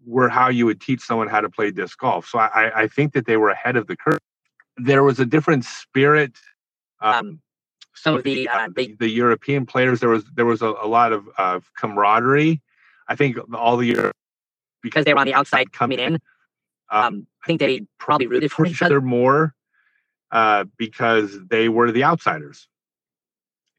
were 0.07 0.29
how 0.29 0.49
you 0.49 0.67
would 0.67 0.81
teach 0.81 1.01
someone 1.01 1.29
how 1.29 1.41
to 1.41 1.49
play 1.49 1.71
disc 1.71 1.99
golf. 1.99 2.27
So 2.27 2.39
I, 2.39 2.83
I 2.83 2.89
think 2.89 3.13
that 3.15 3.27
they 3.27 3.37
were 3.37 3.51
ahead 3.51 3.77
of 3.77 3.87
the 3.87 3.97
curve. 3.97 4.19
There 4.77 5.03
was 5.03 5.21
a 5.21 5.27
different 5.27 5.65
spirit. 5.65 6.39
Um, 7.01 7.15
Um, 7.15 7.41
Some 7.95 8.17
of 8.17 8.23
the 8.23 8.49
uh, 8.49 8.69
the, 8.75 8.97
the 8.99 9.09
European 9.09 9.67
players, 9.67 10.01
there 10.01 10.09
was 10.09 10.25
there 10.35 10.47
was 10.47 10.63
a, 10.63 10.67
a 10.81 10.87
lot 10.87 11.13
of 11.13 11.29
uh, 11.37 11.61
camaraderie. 11.77 12.61
I 13.09 13.17
think 13.17 13.37
all 13.55 13.77
the 13.77 13.87
Euro- 13.87 14.13
because 14.83 15.05
they 15.05 15.15
were 15.15 15.21
on 15.21 15.27
the 15.27 15.35
outside 15.35 15.73
coming 15.73 15.99
in. 15.99 16.19
um, 16.91 17.27
I 17.43 17.47
think 17.47 17.61
they 17.61 17.83
probably 17.99 18.27
rooted 18.27 18.53
for 18.53 18.67
each 18.67 18.83
other. 18.83 18.99
other 18.99 19.07
more 19.07 19.55
uh, 20.31 20.65
because 20.77 21.39
they 21.49 21.69
were 21.69 21.91
the 21.91 22.05
outsiders, 22.05 22.69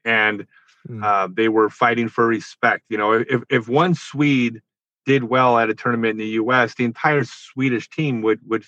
and 0.04 0.46
Mm. 0.88 1.04
uh, 1.04 1.28
they 1.32 1.48
were 1.48 1.68
fighting 1.68 2.08
for 2.08 2.26
respect. 2.26 2.84
You 2.88 2.98
know, 2.98 3.12
if 3.12 3.42
if 3.50 3.68
one 3.68 3.94
Swede 3.94 4.60
did 5.06 5.24
well 5.24 5.58
at 5.58 5.70
a 5.70 5.74
tournament 5.74 6.12
in 6.12 6.16
the 6.18 6.32
U.S., 6.32 6.74
the 6.74 6.84
entire 6.84 7.24
Swedish 7.24 7.88
team 7.88 8.22
would 8.22 8.40
would 8.48 8.64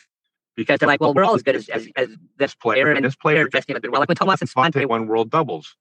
Because 0.57 0.79
they're 0.79 0.89
like, 0.89 1.01
well, 1.01 1.15
we're 1.15 1.25
all 1.25 1.35
as 1.35 1.43
good 1.43 1.57
as, 1.57 1.69
as, 1.69 1.89
as 1.97 2.09
this 2.37 2.55
player 2.55 2.91
and 2.91 3.05
this 3.05 3.17
player 3.17 3.49
just 3.49 3.67
did 3.67 3.91
well. 3.91 4.01
Like 4.01 4.09
when 4.09 4.17
Tomas 4.17 4.41
and 4.41 4.51
Svante 4.51 4.87
won 4.87 5.07
world 5.07 5.31
doubles. 5.31 5.77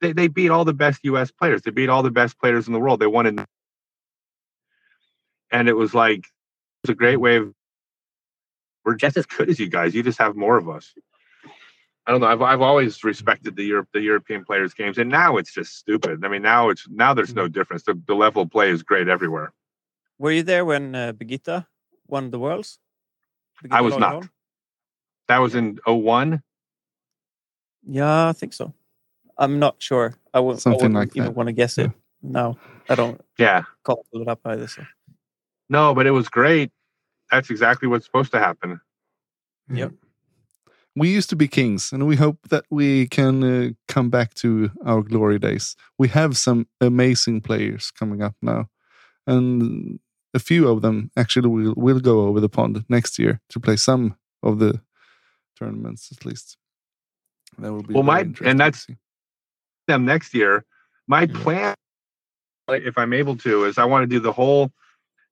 They 0.00 0.12
they 0.12 0.28
beat 0.28 0.50
all 0.50 0.64
the 0.64 0.74
best 0.74 1.00
U.S. 1.04 1.30
players. 1.30 1.62
They 1.62 1.70
beat 1.70 1.88
all 1.88 2.02
the 2.02 2.10
best 2.10 2.38
players 2.38 2.66
in 2.66 2.72
the 2.72 2.80
world. 2.80 3.00
They 3.00 3.06
won 3.06 3.26
in, 3.26 3.44
and 5.52 5.68
it 5.68 5.76
was 5.76 5.94
like 5.94 6.18
it 6.18 6.88
was 6.88 6.90
a 6.90 6.94
great 6.94 7.16
way 7.16 7.36
of 7.36 7.54
we're 8.84 8.96
just 8.96 9.16
as 9.16 9.24
good 9.24 9.48
as 9.48 9.58
you 9.58 9.68
guys. 9.68 9.94
You 9.94 10.02
just 10.02 10.18
have 10.18 10.36
more 10.36 10.58
of 10.58 10.68
us. 10.68 10.92
I 12.06 12.10
don't 12.12 12.20
know. 12.20 12.26
I've 12.26 12.42
I've 12.42 12.60
always 12.60 13.02
respected 13.02 13.56
the 13.56 13.64
Europe 13.64 13.88
the 13.94 14.00
European 14.00 14.44
players' 14.44 14.74
games, 14.74 14.98
and 14.98 15.08
now 15.10 15.36
it's 15.38 15.52
just 15.52 15.76
stupid. 15.78 16.24
I 16.24 16.28
mean, 16.28 16.42
now 16.42 16.68
it's 16.68 16.86
now 16.90 17.14
there's 17.14 17.34
no 17.34 17.48
difference. 17.48 17.84
The 17.84 17.98
the 18.06 18.14
level 18.14 18.42
of 18.42 18.50
play 18.50 18.70
is 18.70 18.82
great 18.82 19.08
everywhere. 19.08 19.52
Were 20.18 20.30
you 20.30 20.42
there 20.42 20.64
when 20.64 20.94
uh, 20.94 21.12
Birgitta 21.12 21.66
won 22.06 22.30
the 22.30 22.38
worlds? 22.38 22.78
I 23.70 23.80
was 23.80 23.96
not. 23.96 24.14
Lagerholm? 24.22 24.28
That 25.28 25.38
was 25.38 25.54
in 25.54 25.78
01. 25.86 26.42
Yeah, 27.86 28.28
I 28.28 28.32
think 28.32 28.52
so. 28.52 28.74
I'm 29.38 29.58
not 29.58 29.76
sure. 29.78 30.14
I 30.34 30.40
won't, 30.40 30.58
I 30.58 30.60
Something 30.60 30.92
wouldn't 30.92 30.94
like 30.94 31.16
even 31.16 31.28
that. 31.28 31.34
want 31.34 31.46
to 31.48 31.52
guess 31.52 31.78
it. 31.78 31.90
No, 32.22 32.58
I 32.88 32.94
don't 32.94 33.20
Yeah. 33.38 33.62
call 33.82 34.04
it 34.12 34.28
up 34.28 34.40
either. 34.44 34.68
So. 34.68 34.84
No, 35.70 35.94
but 35.94 36.06
it 36.06 36.10
was 36.10 36.28
great. 36.28 36.70
That's 37.30 37.48
exactly 37.50 37.88
what's 37.88 38.04
supposed 38.04 38.32
to 38.32 38.38
happen. 38.38 38.80
Yep. 39.72 39.92
We 40.96 41.08
used 41.10 41.28
to 41.30 41.36
be 41.36 41.48
kings, 41.48 41.92
and 41.92 42.06
we 42.06 42.14
hope 42.16 42.38
that 42.50 42.64
we 42.70 43.08
can 43.08 43.42
uh, 43.42 43.70
come 43.88 44.10
back 44.10 44.34
to 44.34 44.70
our 44.86 45.02
glory 45.02 45.38
days. 45.40 45.74
We 45.98 46.06
have 46.08 46.36
some 46.36 46.68
amazing 46.80 47.40
players 47.40 47.90
coming 47.90 48.22
up 48.22 48.36
now, 48.40 48.68
and 49.26 49.98
a 50.34 50.38
few 50.38 50.68
of 50.68 50.82
them 50.82 51.10
actually 51.16 51.48
will, 51.48 51.74
will 51.76 51.98
go 52.00 52.20
over 52.28 52.38
the 52.40 52.48
pond 52.48 52.84
next 52.88 53.18
year 53.18 53.40
to 53.50 53.58
play 53.60 53.76
some 53.76 54.14
of 54.42 54.60
the 54.60 54.80
tournaments 55.58 56.10
at 56.12 56.24
least. 56.24 56.56
That 57.58 57.72
will 57.72 57.82
be 57.82 57.94
Well, 57.94 58.02
my- 58.04 58.28
and 58.44 58.60
that's- 58.60 58.86
them 59.88 60.04
next 60.04 60.32
year. 60.32 60.64
My 61.08 61.22
Yeah. 61.22 61.42
plan, 61.42 61.74
if 62.68 62.96
I'm 62.96 63.12
able 63.12 63.36
to, 63.38 63.64
is 63.64 63.78
I 63.78 63.84
want 63.84 64.04
to 64.04 64.06
do 64.06 64.20
the 64.20 64.32
whole 64.32 64.72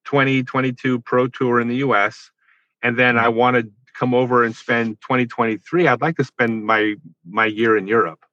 2022 0.05 1.01
Pro 1.01 1.29
Tour 1.29 1.61
in 1.61 1.69
the 1.69 1.77
US. 1.77 2.31
And 2.83 2.99
then 2.99 3.17
I 3.17 3.29
want 3.29 3.57
to 3.57 3.71
come 3.99 4.15
over 4.15 4.45
and 4.45 4.55
spend 4.57 5.01
2023. 5.03 5.87
I'd 5.89 6.01
like 6.01 6.17
to 6.17 6.25
spend 6.25 6.65
my 6.65 6.95
my 7.25 7.47
year 7.47 7.77
in 7.77 7.87
Europe 7.87 8.25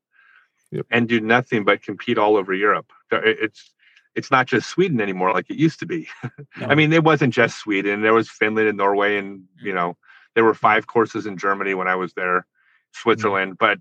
Yep. 0.71 0.85
and 0.91 1.07
do 1.09 1.19
nothing 1.19 1.63
but 1.65 1.81
compete 1.81 2.17
all 2.17 2.35
over 2.37 2.53
Europe. 2.53 2.91
It's 3.11 3.73
it's 4.15 4.31
not 4.31 4.47
just 4.47 4.69
Sweden 4.69 4.99
anymore 5.01 5.31
like 5.33 5.49
it 5.49 5.57
used 5.57 5.79
to 5.79 5.85
be. 5.85 6.07
No. 6.59 6.67
I 6.67 6.75
mean, 6.75 6.91
it 6.91 7.03
wasn't 7.03 7.33
just 7.33 7.57
Sweden. 7.59 8.01
There 8.01 8.13
was 8.13 8.29
Finland 8.29 8.67
and 8.67 8.77
Norway, 8.77 9.17
and 9.17 9.43
you 9.61 9.73
know, 9.73 9.95
there 10.35 10.43
were 10.43 10.53
five 10.55 10.87
courses 10.87 11.25
in 11.25 11.37
Germany 11.37 11.73
when 11.73 11.87
I 11.87 11.95
was 11.95 12.13
there, 12.13 12.45
Switzerland. 12.93 13.57
But 13.57 13.79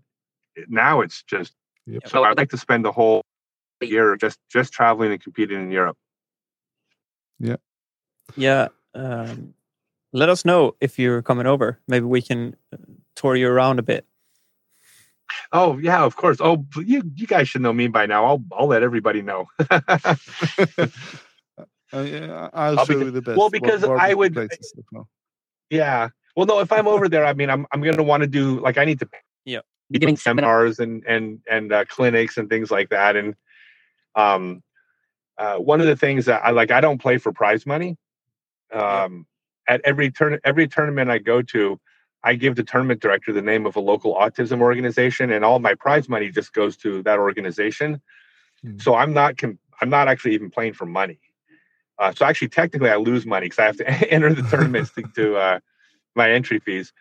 now 0.68 1.00
it's 1.00 1.22
just 1.24 1.54
Yep. 1.86 2.06
so 2.08 2.22
I'd 2.24 2.36
like 2.36 2.50
to 2.50 2.58
spend 2.58 2.84
the 2.84 2.92
whole 2.92 3.22
year 3.80 4.16
just 4.16 4.38
just 4.50 4.72
traveling 4.72 5.12
and 5.12 5.20
competing 5.22 5.60
in 5.60 5.70
Europe. 5.70 5.96
Yeah. 7.40 7.56
Yeah. 8.36 8.68
Um, 8.94 9.54
let 10.12 10.28
us 10.28 10.44
know 10.44 10.74
if 10.80 10.98
you're 10.98 11.22
coming 11.22 11.46
over. 11.46 11.78
Maybe 11.88 12.06
we 12.06 12.22
can 12.22 12.56
uh, 12.72 12.76
tour 13.14 13.36
you 13.36 13.48
around 13.48 13.78
a 13.78 13.82
bit. 13.82 14.06
Oh 15.52 15.78
yeah, 15.78 16.02
of 16.04 16.16
course. 16.16 16.38
Oh, 16.40 16.64
you 16.76 17.02
you 17.14 17.26
guys 17.26 17.48
should 17.48 17.60
know 17.62 17.72
me 17.72 17.88
by 17.88 18.06
now. 18.06 18.24
I'll 18.24 18.44
I'll 18.52 18.66
let 18.66 18.82
everybody 18.82 19.22
know. 19.22 19.46
Uh, 21.90 22.00
yeah, 22.00 22.50
I'll 22.52 22.78
I'll 22.80 22.84
show 22.84 22.92
beca- 22.96 23.04
you 23.06 23.10
the 23.10 23.22
best. 23.22 23.38
well, 23.38 23.48
because 23.48 23.80
what 23.80 23.98
I 23.98 24.12
would- 24.12 24.34
places 24.34 24.74
as 24.76 25.02
yeah. 25.70 26.10
Well, 26.36 26.44
no, 26.44 26.60
if 26.60 26.70
I'm 26.70 26.86
over 26.86 27.08
there, 27.08 27.24
I 27.24 27.32
mean, 27.32 27.48
I'm 27.48 27.66
I'm 27.72 27.80
gonna 27.80 28.02
want 28.02 28.22
to 28.22 28.26
do 28.26 28.60
like 28.60 28.76
I 28.76 28.84
need 28.84 28.98
to 29.00 29.08
Yeah. 29.46 29.60
Be 29.90 29.98
giving 29.98 30.16
seminars. 30.18 30.76
seminars 30.76 30.78
and 30.80 31.02
and 31.06 31.40
and 31.50 31.72
uh, 31.72 31.84
clinics 31.86 32.36
and 32.36 32.50
things 32.50 32.70
like 32.70 32.90
that. 32.90 33.16
And 33.16 33.34
um, 34.14 34.62
uh, 35.38 35.56
one 35.56 35.80
of 35.80 35.86
the 35.86 35.96
things 35.96 36.26
that 36.26 36.44
I 36.44 36.50
like, 36.50 36.70
I 36.70 36.82
don't 36.82 37.00
play 37.00 37.16
for 37.16 37.32
prize 37.32 37.64
money. 37.64 37.96
Um, 38.70 39.26
at 39.68 39.80
every 39.84 40.10
turn, 40.10 40.38
every 40.44 40.66
tournament 40.66 41.10
I 41.10 41.18
go 41.18 41.42
to, 41.42 41.78
I 42.24 42.34
give 42.34 42.56
the 42.56 42.64
tournament 42.64 43.00
director 43.00 43.32
the 43.32 43.42
name 43.42 43.66
of 43.66 43.76
a 43.76 43.80
local 43.80 44.14
autism 44.14 44.60
organization, 44.60 45.30
and 45.30 45.44
all 45.44 45.58
my 45.60 45.74
prize 45.74 46.08
money 46.08 46.30
just 46.30 46.52
goes 46.52 46.76
to 46.78 47.02
that 47.04 47.18
organization. 47.18 48.00
Hmm. 48.62 48.78
So 48.78 48.94
I'm 48.94 49.12
not 49.12 49.36
com- 49.36 49.58
I'm 49.80 49.90
not 49.90 50.08
actually 50.08 50.34
even 50.34 50.50
playing 50.50 50.72
for 50.72 50.86
money. 50.86 51.20
Uh, 51.98 52.12
so 52.12 52.24
actually, 52.24 52.48
technically, 52.48 52.90
I 52.90 52.96
lose 52.96 53.26
money 53.26 53.46
because 53.46 53.58
I 53.58 53.66
have 53.66 53.76
to 53.76 54.10
enter 54.12 54.32
the 54.34 54.42
tournaments 54.42 54.92
to, 54.94 55.02
to 55.02 55.36
uh, 55.36 55.58
my 56.16 56.30
entry 56.30 56.58
fees. 56.58 56.92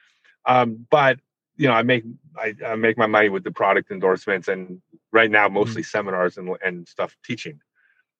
Um, 0.45 0.85
but 0.91 1.19
you 1.55 1.67
know, 1.67 1.73
I 1.73 1.83
make 1.83 2.03
I, 2.37 2.53
I 2.65 2.75
make 2.75 2.97
my 2.97 3.07
money 3.07 3.29
with 3.29 3.43
the 3.43 3.51
product 3.51 3.89
endorsements, 3.89 4.47
and 4.47 4.81
right 5.11 5.31
now 5.31 5.47
mostly 5.47 5.83
seminars 5.83 6.37
and 6.37 6.55
and 6.63 6.87
stuff 6.87 7.15
teaching. 7.25 7.59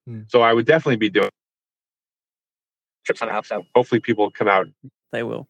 Hmm. 0.08 0.22
So 0.28 0.42
I 0.42 0.54
would 0.54 0.66
definitely 0.66 0.98
be 0.98 1.10
doing 1.10 1.30
Trips 3.08 3.22
somehow. 3.22 3.42
So 3.42 3.64
hopefully 3.74 4.02
people 4.02 4.30
come 4.30 4.50
out. 4.50 4.68
they 5.14 5.24
will. 5.24 5.48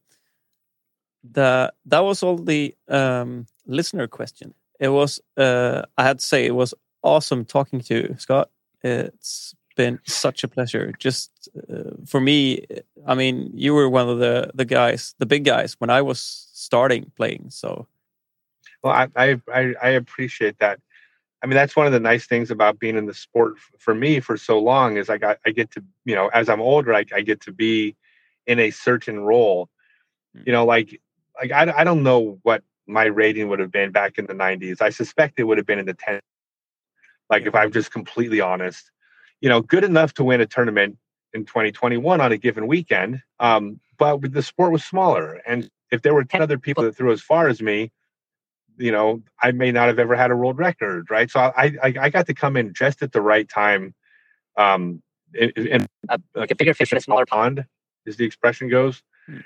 The 1.24 1.74
that 1.88 2.04
was 2.04 2.22
all 2.24 2.38
the 2.38 2.76
um, 2.88 3.48
listener 3.66 4.08
question. 4.08 4.54
It 4.80 4.90
was 4.90 5.20
uh, 5.36 5.82
I 5.98 6.04
had 6.04 6.20
to 6.20 6.26
say 6.26 6.46
it 6.46 6.56
was 6.56 6.76
awesome 7.02 7.44
talking 7.46 7.82
to 7.82 7.96
you, 7.96 8.16
Scott. 8.20 8.52
It's 8.84 9.56
been 9.76 10.00
such 10.06 10.44
a 10.44 10.48
pleasure. 10.48 10.94
Just 11.00 11.50
uh, 11.74 11.96
for 12.06 12.22
me, 12.22 12.66
I 13.08 13.16
mean, 13.16 13.50
you 13.56 13.74
were 13.74 13.90
one 13.90 14.08
of 14.08 14.20
the 14.20 14.52
the 14.54 14.66
guys, 14.66 15.16
the 15.18 15.26
big 15.26 15.44
guys 15.44 15.76
when 15.80 15.90
I 15.90 16.04
was 16.04 16.20
starting 16.54 17.12
playing. 17.18 17.50
So 17.50 17.88
Well, 18.84 18.94
I 18.94 19.08
I 19.16 19.42
I, 19.52 19.74
I 19.82 19.90
appreciate 19.90 20.60
that. 20.60 20.80
I 21.44 21.48
mean, 21.48 21.56
that's 21.56 21.76
one 21.76 21.86
of 21.86 21.94
the 21.94 22.00
nice 22.00 22.26
things 22.26 22.50
about 22.50 22.80
being 22.80 22.98
in 22.98 23.06
the 23.06 23.14
sport 23.14 23.56
for 23.78 23.94
me 23.94 24.20
for 24.20 24.38
so 24.38 24.60
long 24.60 24.98
is 24.98 25.10
I 25.10 25.18
got 25.18 25.38
I 25.46 25.52
get 25.52 25.72
to 25.72 25.84
you 26.06 26.16
know 26.16 26.30
as 26.30 26.50
I'm 26.50 26.62
older 26.62 26.94
I, 26.94 27.06
I 27.14 27.22
get 27.22 27.42
to 27.42 27.52
be 27.52 27.96
in 28.46 28.60
a 28.60 28.72
certain 28.72 29.20
role. 29.20 29.70
You 30.46 30.52
know, 30.52 30.66
like 30.66 31.00
like 31.40 31.52
I, 31.52 31.72
I 31.78 31.84
don't 31.84 32.04
know 32.04 32.40
what 32.44 32.64
my 32.88 33.06
rating 33.06 33.50
would 33.50 33.60
have 33.60 33.72
been 33.72 33.92
back 33.92 34.18
in 34.18 34.26
the 34.26 34.34
90s. 34.34 34.82
I 34.82 34.90
suspect 34.90 35.40
it 35.40 35.44
would 35.44 35.58
have 35.58 35.68
been 35.68 35.80
in 35.80 35.86
the 35.86 35.94
10. 35.94 36.20
Like 37.30 37.46
if 37.46 37.54
I'm 37.54 37.72
just 37.72 37.92
completely 37.92 38.40
honest, 38.40 38.92
you 39.42 39.50
know, 39.50 39.62
good 39.62 39.84
enough 39.84 40.14
to 40.16 40.24
win 40.24 40.42
a 40.42 40.46
tournament 40.46 40.98
in 41.34 41.46
2021 41.46 42.22
on 42.22 42.32
a 42.32 42.38
given 42.38 42.68
weekend. 42.68 43.22
Um, 43.40 43.80
but 43.98 44.22
the 44.32 44.44
sport 44.44 44.72
was 44.72 44.84
smaller, 44.84 45.42
and 45.46 45.70
if 45.92 46.02
there 46.02 46.14
were 46.14 46.24
10 46.24 46.42
other 46.42 46.58
people 46.58 46.84
that 46.84 46.96
threw 46.96 47.12
as 47.12 47.22
far 47.22 47.48
as 47.48 47.62
me, 47.62 47.92
you 48.78 48.92
know, 48.92 49.22
I 49.42 49.52
may 49.52 49.72
not 49.72 49.88
have 49.88 50.00
ever 50.00 50.16
had 50.16 50.32
a 50.32 50.36
world 50.36 50.58
record, 50.58 51.10
right? 51.10 51.30
So 51.30 51.40
I 51.40 51.76
I, 51.82 51.94
I 52.00 52.10
got 52.10 52.28
to 52.28 52.34
come 52.34 52.58
in 52.58 52.74
just 52.74 53.02
at 53.02 53.12
the 53.12 53.22
right 53.22 53.48
time. 53.48 53.94
Um, 54.56 55.02
in, 55.34 55.52
in 55.56 55.88
uh, 56.10 56.18
like 56.36 56.52
a 56.52 56.56
bigger 56.56 56.74
fish 56.74 56.92
in 56.92 56.98
a 56.98 57.02
smaller 57.02 57.26
pond. 57.26 57.58
pond, 57.58 57.68
as 58.08 58.18
the 58.18 58.26
expression 58.26 58.70
goes. 58.70 59.04
Hmm. 59.26 59.38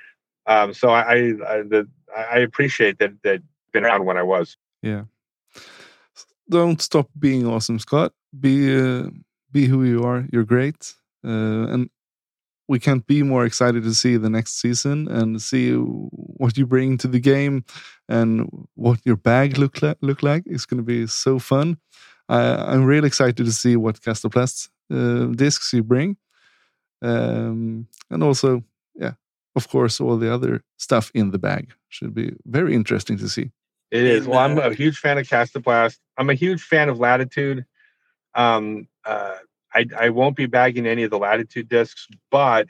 Um, 0.45 0.73
so 0.73 0.89
I 0.89 1.01
I, 1.01 1.15
I, 1.15 1.61
the, 1.63 1.87
I 2.15 2.39
appreciate 2.39 2.99
that 2.99 3.11
that 3.23 3.41
been 3.71 3.85
around 3.85 4.05
when 4.05 4.17
I 4.17 4.23
was. 4.23 4.57
Yeah. 4.81 5.03
Don't 6.49 6.81
stop 6.81 7.09
being 7.17 7.47
awesome, 7.47 7.79
Scott. 7.79 8.13
Be 8.37 8.75
uh, 8.75 9.09
be 9.51 9.65
who 9.65 9.83
you 9.83 10.03
are. 10.03 10.25
You're 10.31 10.43
great, 10.43 10.93
uh, 11.23 11.67
and 11.71 11.89
we 12.71 12.79
can't 12.79 13.05
be 13.05 13.21
more 13.21 13.43
excited 13.43 13.83
to 13.83 13.93
see 13.93 14.15
the 14.15 14.29
next 14.29 14.61
season 14.61 15.09
and 15.09 15.41
see 15.41 15.73
what 15.73 16.57
you 16.57 16.65
bring 16.65 16.97
to 16.97 17.07
the 17.09 17.19
game 17.19 17.65
and 18.07 18.47
what 18.75 18.97
your 19.03 19.17
bag 19.17 19.57
look 19.57 19.81
like. 19.81 19.97
Look 19.99 20.23
like 20.23 20.43
it's 20.45 20.65
going 20.65 20.77
to 20.77 20.83
be 20.83 21.05
so 21.05 21.37
fun. 21.37 21.77
I, 22.29 22.39
I'm 22.71 22.85
really 22.85 23.07
excited 23.07 23.45
to 23.45 23.51
see 23.51 23.75
what 23.75 23.99
Kastaplast 23.99 24.69
uh, 24.89 25.35
discs 25.35 25.73
you 25.73 25.83
bring, 25.83 26.15
um, 27.01 27.87
and 28.09 28.23
also, 28.23 28.63
yeah, 28.95 29.15
of 29.53 29.67
course, 29.67 29.99
all 29.99 30.15
the 30.15 30.33
other 30.33 30.63
stuff 30.77 31.11
in 31.13 31.31
the 31.31 31.39
bag 31.39 31.73
should 31.89 32.13
be 32.13 32.31
very 32.45 32.73
interesting 32.73 33.17
to 33.17 33.27
see. 33.27 33.51
It 33.91 34.03
is. 34.03 34.25
Well, 34.25 34.39
I'm 34.39 34.57
a 34.57 34.73
huge 34.73 34.97
fan 34.97 35.17
of 35.17 35.27
Kastaplast. 35.27 35.97
I'm 36.17 36.29
a 36.29 36.35
huge 36.35 36.61
fan 36.61 36.87
of 36.87 36.99
Latitude. 36.99 37.65
Um, 38.33 38.87
uh, 39.03 39.39
I, 39.73 39.85
I 39.97 40.09
won't 40.09 40.35
be 40.35 40.45
bagging 40.45 40.85
any 40.85 41.03
of 41.03 41.11
the 41.11 41.17
Latitude 41.17 41.69
discs, 41.69 42.07
but 42.29 42.69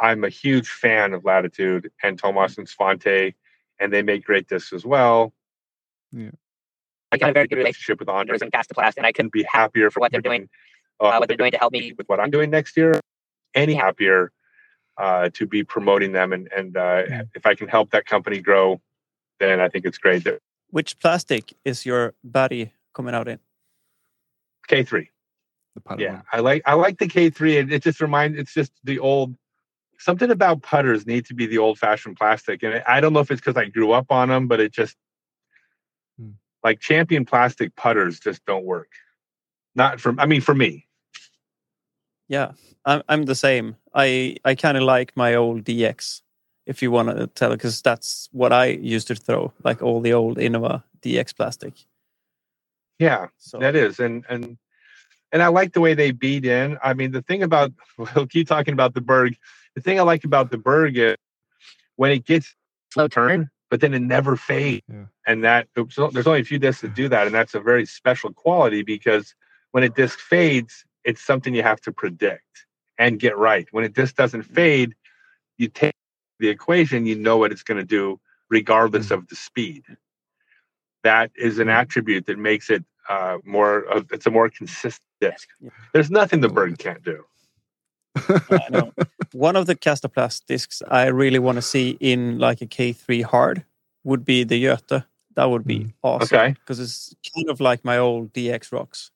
I'm 0.00 0.24
a 0.24 0.28
huge 0.28 0.68
fan 0.68 1.12
of 1.14 1.24
Latitude 1.24 1.90
and 2.02 2.18
Tomas 2.18 2.58
and 2.58 2.66
Svante, 2.66 3.34
and 3.78 3.92
they 3.92 4.02
make 4.02 4.24
great 4.24 4.48
discs 4.48 4.72
as 4.72 4.84
well. 4.84 5.32
Yeah. 6.12 6.30
I 7.12 7.18
got 7.18 7.30
a 7.30 7.32
very 7.32 7.48
good 7.48 7.58
relationship 7.58 7.98
with 7.98 8.08
Andre. 8.08 8.38
and 8.40 8.52
Kastaplast, 8.52 8.96
and 8.96 9.04
I 9.04 9.12
couldn't 9.12 9.30
couldn't 9.30 9.32
be 9.32 9.42
happier 9.42 9.90
for 9.90 10.00
what 10.00 10.12
they're 10.12 10.20
doing, 10.20 10.48
uh, 11.00 11.04
uh, 11.06 11.16
what 11.18 11.28
they're 11.28 11.36
doing 11.36 11.50
to 11.50 11.58
help 11.58 11.72
me. 11.72 11.92
with 11.98 12.08
what 12.08 12.20
I'm 12.20 12.30
doing 12.30 12.50
next 12.50 12.76
year. 12.76 13.00
Any 13.54 13.74
happier 13.74 14.30
uh, 14.96 15.30
to 15.34 15.46
be 15.46 15.64
promoting 15.64 16.12
them, 16.12 16.32
and 16.32 16.48
and 16.56 16.76
uh, 16.76 17.02
Yeah. 17.08 17.22
if 17.34 17.46
I 17.46 17.54
can 17.56 17.68
help 17.68 17.90
that 17.90 18.06
company 18.06 18.40
grow, 18.40 18.80
then 19.40 19.60
I 19.60 19.68
think 19.68 19.84
it's 19.86 19.98
great. 19.98 20.26
Which 20.68 20.98
plastic 21.00 21.52
is 21.64 21.84
your 21.84 22.14
body 22.22 22.72
coming 22.94 23.14
out 23.14 23.26
in? 23.26 23.40
K3. 24.68 25.08
The 25.82 25.88
putter 25.88 26.02
Yeah, 26.02 26.12
one. 26.12 26.22
I 26.32 26.40
like 26.40 26.62
I 26.66 26.74
like 26.74 26.98
the 26.98 27.06
K3. 27.08 27.54
It, 27.54 27.72
it 27.72 27.82
just 27.82 28.00
reminds 28.00 28.38
it's 28.38 28.54
just 28.54 28.72
the 28.84 28.98
old 28.98 29.34
something 29.98 30.30
about 30.30 30.62
putters 30.62 31.06
need 31.06 31.26
to 31.26 31.34
be 31.34 31.46
the 31.46 31.58
old 31.58 31.78
fashioned 31.78 32.16
plastic. 32.16 32.62
And 32.62 32.82
I 32.86 33.00
don't 33.00 33.12
know 33.12 33.20
if 33.20 33.30
it's 33.30 33.40
because 33.40 33.56
I 33.56 33.66
grew 33.66 33.92
up 33.92 34.10
on 34.10 34.28
them, 34.28 34.48
but 34.48 34.60
it 34.60 34.72
just 34.72 34.96
Hmm. 36.18 36.30
like 36.64 36.80
champion 36.80 37.24
plastic 37.24 37.74
putters 37.76 38.20
just 38.20 38.44
don't 38.46 38.64
work. 38.64 38.90
Not 39.74 40.00
for 40.00 40.14
I 40.18 40.26
mean 40.26 40.40
for 40.40 40.54
me. 40.54 40.86
Yeah, 42.28 42.52
I'm 42.84 43.02
I'm 43.08 43.24
the 43.24 43.34
same. 43.34 43.76
I 43.94 44.36
I 44.44 44.54
kind 44.54 44.76
of 44.76 44.82
like 44.84 45.16
my 45.16 45.34
old 45.34 45.64
DX, 45.64 46.22
if 46.66 46.82
you 46.82 46.90
want 46.90 47.08
to 47.08 47.26
tell, 47.28 47.50
because 47.50 47.82
that's 47.82 48.28
what 48.32 48.52
I 48.52 48.66
used 48.66 49.08
to 49.08 49.14
throw, 49.16 49.52
like 49.64 49.82
all 49.82 50.00
the 50.00 50.12
old 50.12 50.38
Innova 50.38 50.82
DX 51.02 51.34
plastic. 51.36 51.74
Yeah, 52.98 53.28
So 53.38 53.58
that 53.58 53.74
is. 53.76 53.98
And 53.98 54.24
and 54.28 54.58
and 55.32 55.42
I 55.42 55.48
like 55.48 55.72
the 55.72 55.80
way 55.80 55.94
they 55.94 56.10
beat 56.10 56.44
in. 56.44 56.78
I 56.82 56.94
mean, 56.94 57.12
the 57.12 57.22
thing 57.22 57.42
about 57.42 57.72
we'll 58.14 58.26
keep 58.26 58.48
talking 58.48 58.72
about 58.72 58.94
the 58.94 59.00
Berg. 59.00 59.36
The 59.74 59.80
thing 59.80 59.98
I 59.98 60.02
like 60.02 60.24
about 60.24 60.50
the 60.50 60.58
Berg 60.58 60.96
is 60.96 61.16
when 61.96 62.10
it 62.10 62.24
gets 62.24 62.54
oh, 62.54 62.90
slow 62.94 63.08
turn, 63.08 63.50
but 63.70 63.80
then 63.80 63.94
it 63.94 64.02
never 64.02 64.36
fades. 64.36 64.82
Yeah. 64.88 65.04
And 65.26 65.44
that 65.44 65.68
so 65.74 65.86
oh, 65.98 66.10
there's 66.10 66.26
only 66.26 66.40
a 66.40 66.44
few 66.44 66.58
discs 66.58 66.82
that 66.82 66.94
do 66.94 67.08
that, 67.08 67.26
and 67.26 67.34
that's 67.34 67.54
a 67.54 67.60
very 67.60 67.86
special 67.86 68.32
quality 68.32 68.82
because 68.82 69.34
when 69.72 69.84
a 69.84 69.88
disc 69.88 70.18
fades, 70.18 70.84
it's 71.04 71.24
something 71.24 71.54
you 71.54 71.62
have 71.62 71.80
to 71.82 71.92
predict 71.92 72.66
and 72.98 73.18
get 73.18 73.36
right. 73.36 73.66
When 73.70 73.84
a 73.84 73.88
disc 73.88 74.16
doesn't 74.16 74.42
mm. 74.42 74.54
fade, 74.54 74.94
you 75.56 75.68
take 75.68 75.94
the 76.38 76.48
equation, 76.48 77.06
you 77.06 77.16
know 77.16 77.36
what 77.36 77.52
it's 77.52 77.62
going 77.62 77.78
to 77.78 77.84
do, 77.84 78.20
regardless 78.50 79.08
mm. 79.08 79.12
of 79.12 79.28
the 79.28 79.36
speed. 79.36 79.84
That 81.04 81.30
is 81.36 81.58
an 81.58 81.68
mm. 81.68 81.74
attribute 81.74 82.26
that 82.26 82.38
makes 82.38 82.68
it 82.68 82.84
uh, 83.10 83.38
more. 83.44 83.74
Uh, 83.92 84.02
it's 84.12 84.26
a 84.26 84.30
more 84.30 84.48
consistent 84.48 85.02
disc. 85.20 85.48
Yeah. 85.60 85.70
There's 85.92 86.10
nothing 86.10 86.40
the 86.40 86.48
bird 86.48 86.78
can't 86.78 87.02
do. 87.02 87.24
I 88.16 88.68
know. 88.70 88.92
One 89.32 89.56
of 89.56 89.66
the 89.66 89.76
Kastaplast 89.76 90.46
discs 90.46 90.82
I 90.88 91.06
really 91.06 91.38
want 91.38 91.56
to 91.56 91.62
see 91.62 91.96
in 92.00 92.38
like 92.38 92.60
a 92.62 92.66
K3 92.66 93.22
hard 93.22 93.64
would 94.04 94.24
be 94.24 94.44
the 94.44 94.62
Göte. 94.64 95.04
That 95.36 95.44
would 95.50 95.64
be 95.64 95.78
Mm. 95.80 95.92
awesome 96.02 96.36
Okay. 96.38 96.48
because 96.54 96.80
it's 96.80 97.14
kind 97.34 97.48
of 97.50 97.60
like 97.60 97.84
my 97.84 97.98
old 97.98 98.32
DX 98.32 98.72
rocks. 98.72 99.10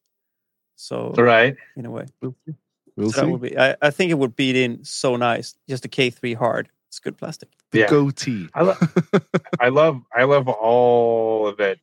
So 0.77 1.13
right 1.17 1.57
in 1.77 1.87
a 1.87 1.91
way, 1.91 2.07
We'll 2.21 2.35
see. 2.47 2.55
We'll 2.97 3.11
so 3.11 3.21
that 3.23 3.29
would 3.29 3.41
be. 3.41 3.59
I, 3.59 3.75
I 3.83 3.91
think 3.91 4.11
it 4.13 4.19
would 4.19 4.37
beat 4.37 4.55
in 4.57 4.85
so 4.85 5.17
nice. 5.17 5.57
Just 5.69 5.85
a 5.85 5.89
K3 5.89 6.37
hard. 6.37 6.69
It's 6.89 7.01
good 7.01 7.17
plastic. 7.19 7.49
The 7.73 7.81
Yeah. 7.81 7.87
Göte. 7.89 8.49
I, 8.55 8.63
lo- 8.63 9.21
I 9.61 9.69
love 9.71 10.03
I 10.15 10.23
love 10.25 10.49
all 10.49 11.49
of 11.49 11.59
it. 11.59 11.81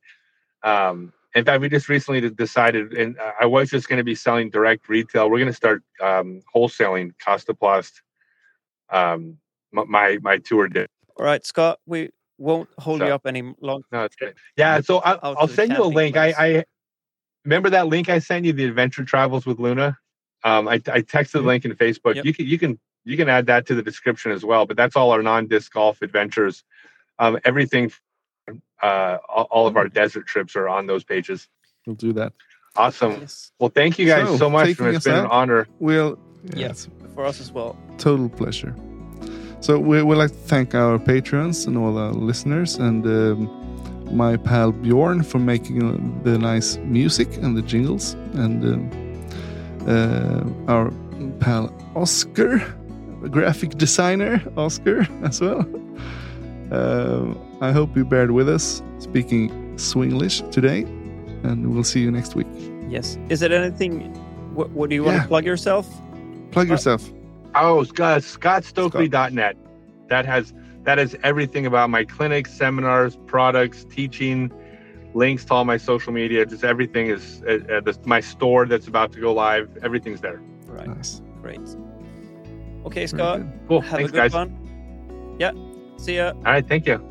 Um, 0.63 1.11
in 1.35 1.45
fact, 1.45 1.61
we 1.61 1.69
just 1.69 1.87
recently 1.87 2.29
decided, 2.29 2.93
and 2.93 3.17
I 3.39 3.45
was 3.45 3.69
just 3.69 3.87
going 3.87 3.97
to 3.97 4.03
be 4.03 4.15
selling 4.15 4.49
direct 4.49 4.89
retail. 4.89 5.29
We're 5.29 5.39
going 5.39 5.51
to 5.51 5.55
start 5.55 5.83
um, 6.01 6.41
wholesaling 6.53 7.11
Kastaplast. 7.25 7.93
Um, 8.89 9.37
my 9.71 10.17
my 10.21 10.37
tour 10.37 10.67
did. 10.67 10.89
All 11.17 11.25
right, 11.25 11.45
Scott. 11.45 11.79
We 11.85 12.09
won't 12.37 12.69
hold 12.79 12.99
you 12.99 13.07
up 13.07 13.25
any 13.25 13.53
longer. 13.61 13.85
No, 13.91 14.03
it's 14.03 14.15
good. 14.15 14.35
Yeah, 14.57 14.81
so 14.81 14.99
I, 14.99 15.17
I'll, 15.23 15.35
to 15.35 15.47
the 15.47 15.53
send 15.53 15.71
you 15.71 15.83
a 15.83 15.85
link. 15.85 16.17
I, 16.17 16.33
I 16.37 16.65
remember 17.45 17.69
that 17.69 17.87
link 17.87 18.09
I 18.09 18.19
sent 18.19 18.45
you, 18.45 18.51
the 18.53 18.65
adventure 18.65 19.05
travels 19.05 19.45
with 19.45 19.59
Luna. 19.59 19.97
Um, 20.43 20.67
I, 20.67 20.73
I 20.73 21.01
texted 21.01 21.31
the 21.33 21.39
Mhm. 21.39 21.45
link 21.45 21.65
in 21.65 21.75
Facebook. 21.75 22.15
Yep. 22.15 22.25
You 22.25 22.33
can 22.33 22.45
you 22.47 22.59
can 22.59 22.79
you 23.05 23.15
can 23.15 23.29
add 23.29 23.45
that 23.45 23.65
to 23.67 23.75
the 23.75 23.81
description 23.81 24.31
as 24.31 24.43
well. 24.43 24.65
But 24.65 24.75
that's 24.75 24.95
all 24.95 25.11
our 25.11 25.23
non 25.23 25.47
disc 25.47 25.71
golf 25.71 26.01
adventures. 26.01 26.63
Um, 27.19 27.39
everything, 27.45 27.91
uh, 28.81 29.17
all, 29.29 29.47
all 29.51 29.67
of 29.67 29.77
our 29.77 29.87
desert 29.87 30.25
trips 30.27 30.55
are 30.55 30.67
on 30.67 30.87
those 30.87 31.03
pages. 31.03 31.47
We'll 31.85 31.95
do 31.95 32.13
that. 32.13 32.33
Awesome. 32.75 33.11
Yes, 33.21 33.51
Well, 33.59 33.69
thank 33.69 33.99
you 33.99 34.05
guys 34.07 34.27
So, 34.27 34.37
so, 34.37 34.49
much. 34.49 34.67
taking 34.67 34.85
It's 34.87 34.97
us 34.97 35.03
been 35.03 35.15
an 35.19 35.25
honor. 35.27 35.67
We'll. 35.79 36.17
Yeah. 36.55 36.69
it's 36.69 36.87
for 37.13 37.25
us 37.25 37.39
as 37.41 37.51
well. 37.51 37.75
total 37.97 38.29
pleasure. 38.29 38.73
So 39.59 39.77
we 39.77 40.01
would 40.01 40.17
like 40.17 40.31
to 40.31 40.37
thank 40.47 40.73
our 40.73 40.97
patrons 40.97 41.65
and 41.67 41.77
all 41.77 41.97
our 41.97 42.13
listeners 42.13 42.77
and 42.77 43.05
um, 43.05 43.49
my 44.15 44.37
pal 44.37 44.71
Bjorn 44.71 45.21
for 45.23 45.37
making 45.39 45.83
uh, 45.83 46.23
the 46.23 46.37
nice 46.39 46.77
music 46.77 47.27
and 47.37 47.55
the 47.55 47.61
jingles 47.61 48.13
and 48.33 48.63
um, 48.63 48.89
uh, 49.87 50.71
our 50.71 50.91
pal 51.39 51.71
Oscar, 51.95 52.57
graphic 53.29 53.71
designer 53.77 54.41
Oscar 54.57 55.07
as 55.23 55.39
well. 55.41 55.63
Uh, 56.71 57.33
I 57.59 57.71
hope 57.71 57.95
you 57.97 58.05
bared 58.05 58.31
with 58.31 58.47
us 58.47 58.81
speaking 58.99 59.49
Swinglish 59.75 60.49
today, 60.51 60.81
and 61.43 61.73
we'll 61.73 61.83
see 61.83 61.99
you 61.99 62.11
next 62.11 62.35
week. 62.35 62.47
Yes. 62.89 63.17
Is 63.29 63.41
it 63.41 63.51
anything? 63.51 64.13
What, 64.55 64.69
what 64.71 64.89
do 64.89 64.95
you 64.95 65.03
want 65.03 65.17
Yeah. 65.17 65.21
to 65.23 65.27
plug 65.27 65.45
yourself? 65.45 65.87
Plug 66.51 66.69
Uh, 66.69 66.73
yourself. 66.73 67.09
Oh, 67.55 67.83
Scott, 67.83 68.21
scottstokely.net. 68.21 69.57
That 70.07 70.25
has 70.25 70.53
that 70.83 70.97
is 70.97 71.15
everything 71.23 71.65
about 71.67 71.89
my 71.89 72.03
clinics, 72.03 72.51
seminars, 72.53 73.15
products, 73.27 73.85
teaching, 73.89 74.51
links 75.13 75.45
to 75.45 75.53
all 75.53 75.65
my 75.65 75.77
social 75.77 76.11
media. 76.11 76.45
Just 76.45 76.63
everything 76.63 77.07
is 77.07 77.43
uh, 77.47 77.59
uh, 77.71 77.81
the, 77.81 77.97
my 78.05 78.19
store 78.19 78.65
that's 78.65 78.87
about 78.87 79.11
to 79.13 79.19
go 79.19 79.31
live. 79.33 79.69
Everything's 79.83 80.21
there. 80.21 80.41
Right. 80.67 80.87
Nice. 80.87 81.21
Great. 81.41 81.59
Okay, 82.85 83.05
Scott. 83.07 83.39
good. 83.39 83.59
Cool. 83.67 83.81
Have 83.81 83.91
Thanks, 83.91 84.09
a 84.09 84.11
good 84.13 84.17
guys. 84.17 84.33
one. 84.33 85.35
Yeah. 85.39 85.51
See 86.01 86.15
ya. 86.17 86.33
All 86.33 86.53
right. 86.53 86.67
Thank 86.67 86.87
you. 86.87 87.10